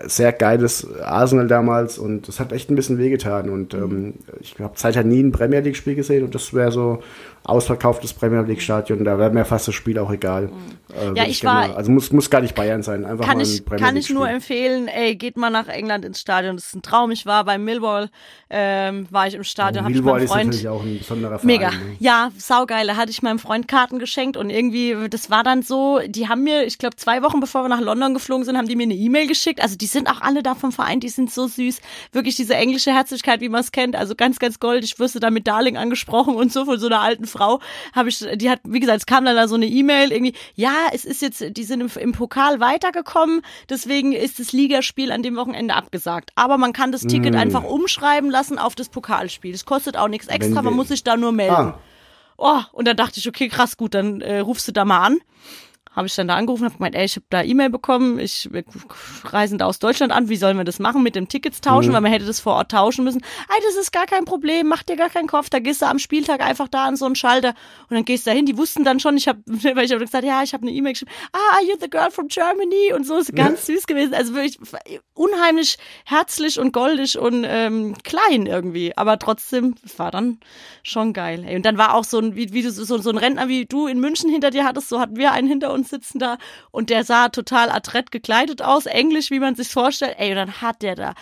sehr 0.05 0.31
geiles 0.31 0.87
Arsenal 1.01 1.47
damals 1.47 1.97
und 1.97 2.27
das 2.27 2.39
hat 2.39 2.51
echt 2.51 2.69
ein 2.69 2.75
bisschen 2.75 2.97
wehgetan. 2.97 3.49
Und 3.49 3.73
ähm, 3.73 4.15
ich 4.39 4.55
habe 4.59 4.73
seither 4.75 5.03
nie 5.03 5.21
ein 5.21 5.31
Premier 5.31 5.59
League-Spiel 5.59 5.95
gesehen 5.95 6.23
und 6.23 6.35
das 6.35 6.53
wäre 6.53 6.71
so 6.71 7.01
ausverkauftes 7.45 8.13
Premier 8.13 8.41
League 8.41 8.61
Stadion, 8.61 9.03
da 9.03 9.17
wäre 9.17 9.31
mir 9.31 9.45
fast 9.45 9.67
das 9.67 9.75
Spiel 9.75 9.99
auch 9.99 10.11
egal. 10.11 10.49
Äh, 10.95 11.17
ja, 11.17 11.23
ich, 11.23 11.31
ich 11.31 11.43
war. 11.43 11.67
Mal, 11.67 11.75
also 11.75 11.91
muss, 11.91 12.11
muss 12.11 12.29
gar 12.29 12.41
nicht 12.41 12.55
Bayern 12.55 12.83
sein, 12.83 13.05
einfach 13.05 13.25
kann 13.25 13.37
mal 13.37 13.43
ich, 13.43 13.65
Kann 13.65 13.97
ich 13.97 14.09
nur 14.09 14.29
empfehlen, 14.29 14.87
ey, 14.87 15.15
geht 15.15 15.37
mal 15.37 15.49
nach 15.49 15.67
England 15.67 16.05
ins 16.05 16.19
Stadion. 16.21 16.55
Das 16.55 16.67
ist 16.67 16.75
ein 16.75 16.81
Traum. 16.81 17.11
Ich 17.11 17.25
war 17.25 17.43
bei 17.43 17.57
Millwall, 17.57 18.09
ähm, 18.49 19.07
war 19.09 19.27
ich 19.27 19.33
im 19.33 19.43
Stadion, 19.43 19.83
ja, 19.83 19.83
habe 19.83 19.93
ich 19.93 20.01
meinem 20.01 20.27
Freund. 20.27 20.53
Ist 20.53 20.63
natürlich 20.63 20.67
auch 20.67 20.83
ein 20.83 20.97
besonderer 20.99 21.39
Verein, 21.39 21.47
Mega. 21.47 21.71
Ne? 21.71 21.95
Ja, 21.99 22.31
saugeil. 22.37 22.87
Da 22.87 22.95
hatte 22.95 23.11
ich 23.11 23.21
meinem 23.21 23.39
Freund 23.39 23.67
Karten 23.67 23.99
geschenkt 23.99 24.37
und 24.37 24.49
irgendwie, 24.49 24.95
das 25.09 25.29
war 25.29 25.43
dann 25.43 25.63
so, 25.63 25.99
die 26.05 26.29
haben 26.29 26.43
mir, 26.43 26.65
ich 26.65 26.77
glaube, 26.77 26.95
zwei 26.95 27.23
Wochen 27.23 27.39
bevor 27.39 27.63
wir 27.63 27.69
nach 27.69 27.81
London 27.81 28.13
geflogen 28.13 28.45
sind, 28.45 28.57
haben 28.57 28.67
die 28.67 28.75
mir 28.75 28.83
eine 28.83 28.93
E-Mail 28.93 29.27
geschickt. 29.27 29.61
Also 29.61 29.75
die 29.75 29.87
sind 29.87 30.09
auch 30.09 30.21
alle 30.21 30.43
da 30.43 30.55
vom 30.55 30.71
Verein, 30.71 30.99
die 30.99 31.09
sind 31.09 31.31
so 31.31 31.47
süß. 31.47 31.81
Wirklich 32.11 32.35
diese 32.35 32.55
englische 32.55 32.91
Herzlichkeit, 32.93 33.41
wie 33.41 33.49
man 33.49 33.61
es 33.61 33.71
kennt. 33.71 33.95
Also 33.95 34.15
ganz, 34.15 34.39
ganz 34.39 34.59
gold. 34.59 34.83
Ich 34.83 34.99
wüsste 34.99 35.19
da 35.19 35.29
mit 35.29 35.47
Darling 35.47 35.77
angesprochen 35.77 36.35
und 36.35 36.53
so 36.53 36.65
von 36.65 36.79
so 36.79 36.87
einer 36.87 37.01
alten 37.01 37.25
Frau. 37.33 37.59
Habe 37.93 38.09
ich 38.09 38.25
die 38.35 38.49
hat, 38.49 38.59
wie 38.63 38.79
gesagt, 38.79 38.99
es 38.99 39.05
kam 39.05 39.25
dann 39.25 39.35
da 39.35 39.47
so 39.47 39.55
eine 39.55 39.65
E-Mail 39.65 40.11
irgendwie, 40.11 40.33
ja, 40.55 40.73
es 40.93 41.03
ist 41.03 41.21
jetzt, 41.21 41.43
die 41.57 41.63
sind 41.63 41.81
im, 41.81 41.89
im, 41.99 42.11
Pokal 42.13 42.59
weitergekommen, 42.59 43.41
deswegen 43.69 44.13
ist 44.13 44.39
das 44.39 44.53
Ligaspiel 44.53 45.11
an 45.11 45.23
dem 45.23 45.35
Wochenende 45.35 45.73
abgesagt. 45.73 46.31
Aber 46.35 46.57
man 46.57 46.71
kann 46.71 46.91
das 46.91 47.01
Ticket 47.01 47.33
mm. 47.33 47.37
einfach 47.37 47.63
umschreiben 47.63 48.29
lassen 48.29 48.57
auf 48.59 48.75
das 48.75 48.89
Pokalspiel. 48.89 49.51
Das 49.51 49.65
kostet 49.65 49.97
auch 49.97 50.07
nichts 50.07 50.27
extra, 50.27 50.61
man 50.61 50.73
muss 50.73 50.87
sich 50.87 51.03
da 51.03 51.17
nur 51.17 51.31
melden. 51.31 51.53
Ah. 51.53 51.79
Oh, 52.37 52.61
und 52.71 52.87
dann 52.87 52.97
dachte 52.97 53.19
ich, 53.19 53.27
okay, 53.27 53.47
krass, 53.47 53.77
gut, 53.77 53.93
dann 53.93 54.21
äh, 54.21 54.39
rufst 54.39 54.67
du 54.67 54.71
da 54.71 54.85
mal 54.85 55.01
an 55.01 55.19
habe 55.95 56.07
ich 56.07 56.15
dann 56.15 56.27
da 56.27 56.35
angerufen, 56.35 56.65
habe 56.65 56.75
gemeint, 56.75 56.95
ey, 56.95 57.05
ich 57.05 57.15
habe 57.15 57.25
da 57.29 57.43
E-Mail 57.43 57.69
bekommen, 57.69 58.19
ich 58.19 58.49
reisen 59.25 59.57
da 59.57 59.65
aus 59.65 59.79
Deutschland 59.79 60.11
an, 60.11 60.27
wie 60.29 60.35
sollen 60.35 60.57
wir 60.57 60.63
das 60.63 60.79
machen 60.79 61.03
mit 61.03 61.15
dem 61.15 61.27
Tickets 61.27 61.61
tauschen, 61.61 61.89
mhm. 61.89 61.93
weil 61.93 62.01
man 62.01 62.11
hätte 62.11 62.25
das 62.25 62.39
vor 62.39 62.55
Ort 62.55 62.71
tauschen 62.71 63.03
müssen. 63.03 63.21
Ey, 63.49 63.63
das 63.63 63.75
ist 63.75 63.91
gar 63.91 64.05
kein 64.05 64.25
Problem, 64.25 64.67
mach 64.67 64.83
dir 64.83 64.95
gar 64.95 65.09
keinen 65.09 65.27
Kopf, 65.27 65.49
da 65.49 65.59
gehst 65.59 65.81
du 65.81 65.85
am 65.85 65.99
Spieltag 65.99 66.41
einfach 66.41 66.67
da 66.67 66.85
an 66.85 66.95
so 66.95 67.05
einen 67.05 67.15
Schalter 67.15 67.49
und 67.89 67.95
dann 67.95 68.05
gehst 68.05 68.25
du 68.25 68.31
dahin. 68.31 68.45
Die 68.45 68.57
wussten 68.57 68.83
dann 68.83 68.99
schon, 68.99 69.17
ich 69.17 69.27
habe, 69.27 69.39
weil 69.45 69.85
ich 69.85 69.91
habe 69.91 70.03
gesagt, 70.03 70.25
ja, 70.25 70.41
ich 70.43 70.53
habe 70.53 70.63
eine 70.63 70.71
E-Mail 70.71 70.93
geschrieben, 70.93 71.11
ah, 71.31 71.55
are 71.55 71.63
you 71.63 71.75
the 71.79 71.89
girl 71.89 72.09
from 72.09 72.27
Germany 72.27 72.93
und 72.95 73.05
so 73.05 73.17
ist 73.17 73.35
ganz 73.35 73.67
ja. 73.67 73.75
süß 73.75 73.85
gewesen, 73.85 74.13
also 74.13 74.33
wirklich 74.33 74.59
unheimlich 75.13 75.77
herzlich 76.05 76.59
und 76.59 76.71
goldig 76.73 77.17
und 77.19 77.45
ähm, 77.47 77.95
klein 78.03 78.47
irgendwie, 78.47 78.97
aber 78.97 79.19
trotzdem 79.19 79.75
war 79.97 80.11
dann 80.11 80.39
schon 80.81 81.13
geil. 81.13 81.43
Ey. 81.47 81.55
Und 81.55 81.65
dann 81.65 81.77
war 81.77 81.93
auch 81.93 82.03
so 82.03 82.17
ein, 82.17 82.35
wie, 82.35 82.51
wie 82.53 82.63
du 82.63 82.71
so, 82.71 82.97
so 82.97 83.09
ein 83.09 83.17
Rentner 83.17 83.47
wie 83.47 83.65
du 83.65 83.87
in 83.87 83.99
München 83.99 84.29
hinter 84.29 84.49
dir 84.49 84.65
hattest, 84.65 84.89
so 84.89 84.99
hatten 84.99 85.17
wir 85.17 85.31
einen 85.31 85.47
hinter 85.47 85.71
uns 85.71 85.82
sitzen 85.83 86.19
da 86.19 86.37
und 86.71 86.89
der 86.89 87.03
sah 87.03 87.29
total 87.29 87.69
adrett 87.69 88.11
gekleidet 88.11 88.61
aus, 88.61 88.85
englisch, 88.85 89.31
wie 89.31 89.39
man 89.39 89.55
sich 89.55 89.69
vorstellt. 89.69 90.15
Ey, 90.17 90.31
und 90.31 90.37
dann 90.37 90.61
hat 90.61 90.81
der 90.81 90.95
da 90.95 91.13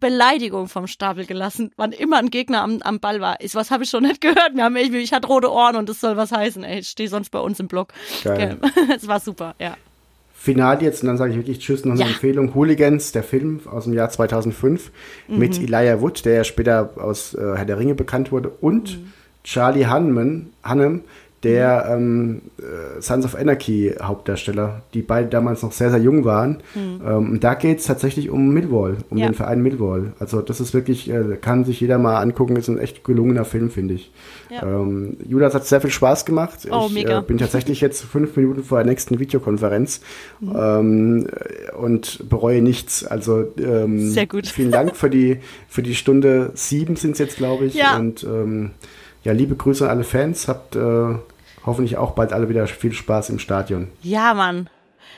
Beleidigung 0.00 0.68
vom 0.68 0.86
Stapel 0.86 1.26
gelassen, 1.26 1.70
wann 1.76 1.92
immer 1.92 2.18
ein 2.18 2.30
Gegner 2.30 2.62
am, 2.62 2.80
am 2.82 2.98
Ball 2.98 3.20
war. 3.20 3.40
Ist 3.40 3.54
was 3.54 3.70
habe 3.70 3.84
ich 3.84 3.90
schon 3.90 4.02
nicht 4.02 4.20
gehört. 4.20 4.54
Wir 4.54 4.64
haben, 4.64 4.76
ich, 4.76 4.92
ich 4.92 5.12
hatte 5.12 5.28
rote 5.28 5.52
Ohren 5.52 5.76
und 5.76 5.88
das 5.88 6.00
soll 6.00 6.16
was 6.16 6.32
heißen. 6.32 6.64
Ey, 6.64 6.80
ich 6.80 6.88
stehe 6.88 7.08
sonst 7.08 7.30
bei 7.30 7.38
uns 7.38 7.60
im 7.60 7.68
Blog. 7.68 7.92
Geil. 8.24 8.58
Es 8.96 9.06
war 9.06 9.20
super, 9.20 9.54
ja. 9.58 9.76
Final 10.34 10.82
jetzt, 10.82 11.02
und 11.02 11.06
dann 11.06 11.18
sage 11.18 11.30
ich 11.30 11.36
wirklich 11.36 11.60
Tschüss, 11.60 11.84
noch 11.84 11.92
eine 11.92 12.00
ja. 12.00 12.08
Empfehlung. 12.08 12.52
Hooligans, 12.54 13.12
der 13.12 13.22
Film 13.22 13.60
aus 13.70 13.84
dem 13.84 13.92
Jahr 13.92 14.10
2005 14.10 14.90
mhm. 15.28 15.38
mit 15.38 15.56
Elijah 15.60 16.00
Wood, 16.00 16.24
der 16.24 16.34
ja 16.34 16.44
später 16.44 16.94
aus 16.96 17.34
äh, 17.34 17.40
Herr 17.54 17.64
der 17.64 17.78
Ringe 17.78 17.94
bekannt 17.94 18.32
wurde, 18.32 18.48
und 18.48 18.98
mhm. 18.98 19.12
Charlie 19.44 19.86
Hanneman, 19.86 20.52
Hannem, 20.64 21.02
der 21.42 21.86
ähm, 21.90 22.42
äh, 22.58 23.00
Sons 23.00 23.24
of 23.24 23.34
Anarchy 23.34 23.94
Hauptdarsteller, 24.00 24.82
die 24.94 25.02
beide 25.02 25.28
damals 25.28 25.62
noch 25.62 25.72
sehr, 25.72 25.90
sehr 25.90 25.98
jung 25.98 26.24
waren. 26.24 26.58
Mhm. 26.74 27.00
Ähm, 27.04 27.30
und 27.32 27.44
da 27.44 27.54
geht 27.54 27.80
es 27.80 27.86
tatsächlich 27.86 28.30
um 28.30 28.50
Millwall, 28.50 28.98
um 29.10 29.18
ja. 29.18 29.26
den 29.26 29.34
Verein 29.34 29.60
Millwall. 29.60 30.12
Also 30.20 30.40
das 30.40 30.60
ist 30.60 30.72
wirklich, 30.72 31.10
äh, 31.10 31.36
kann 31.40 31.64
sich 31.64 31.80
jeder 31.80 31.98
mal 31.98 32.20
angucken, 32.20 32.56
ist 32.56 32.68
ein 32.68 32.78
echt 32.78 33.02
gelungener 33.02 33.44
Film, 33.44 33.70
finde 33.70 33.94
ich. 33.94 34.12
Ja. 34.50 34.62
Ähm, 34.62 35.16
Judas 35.26 35.54
hat 35.54 35.66
sehr 35.66 35.80
viel 35.80 35.90
Spaß 35.90 36.24
gemacht. 36.24 36.68
Oh, 36.70 36.88
ich 36.94 37.08
äh, 37.08 37.22
bin 37.26 37.38
tatsächlich 37.38 37.80
jetzt 37.80 38.04
fünf 38.04 38.36
Minuten 38.36 38.62
vor 38.62 38.78
der 38.78 38.86
nächsten 38.86 39.18
Videokonferenz 39.18 40.00
mhm. 40.38 40.52
ähm, 40.56 41.26
und 41.76 42.28
bereue 42.28 42.62
nichts. 42.62 43.04
Also 43.04 43.46
ähm, 43.58 44.10
sehr 44.10 44.26
gut. 44.26 44.46
vielen 44.46 44.70
Dank 44.70 44.94
für 44.94 45.10
die, 45.10 45.38
für 45.66 45.82
die 45.82 45.96
Stunde 45.96 46.52
sieben 46.54 46.94
sind 46.94 47.12
es 47.12 47.18
jetzt, 47.18 47.36
glaube 47.36 47.64
ich. 47.64 47.74
Ja. 47.74 47.96
Und 47.96 48.22
ähm, 48.22 48.70
ja, 49.24 49.32
liebe 49.32 49.56
Grüße 49.56 49.84
an 49.84 49.90
alle 49.90 50.04
Fans. 50.04 50.48
Habt 50.48 50.76
äh, 50.76 51.14
hoffentlich 51.64 51.96
auch 51.96 52.12
bald 52.12 52.32
alle 52.32 52.48
wieder 52.48 52.66
viel 52.66 52.92
Spaß 52.92 53.30
im 53.30 53.38
Stadion. 53.38 53.88
Ja, 54.02 54.34
Mann. 54.34 54.68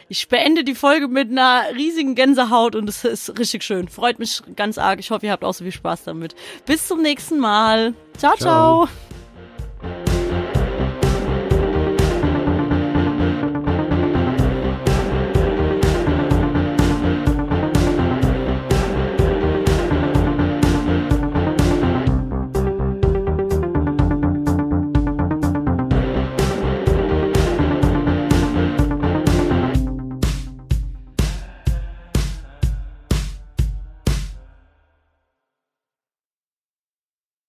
Ich 0.08 0.28
beende 0.28 0.64
die 0.64 0.74
Folge 0.74 1.08
mit 1.08 1.30
einer 1.30 1.62
riesigen 1.74 2.14
Gänsehaut 2.14 2.76
und 2.76 2.88
es 2.88 3.04
ist 3.04 3.38
richtig 3.38 3.62
schön. 3.62 3.88
Freut 3.88 4.18
mich 4.18 4.42
ganz 4.54 4.76
arg. 4.76 5.00
Ich 5.00 5.10
hoffe, 5.10 5.26
ihr 5.26 5.32
habt 5.32 5.44
auch 5.44 5.54
so 5.54 5.64
viel 5.64 5.72
Spaß 5.72 6.04
damit. 6.04 6.34
Bis 6.66 6.86
zum 6.86 7.00
nächsten 7.00 7.38
Mal. 7.38 7.94
ciao. 8.18 8.36
ciao. 8.36 8.86
ciao. 8.86 8.88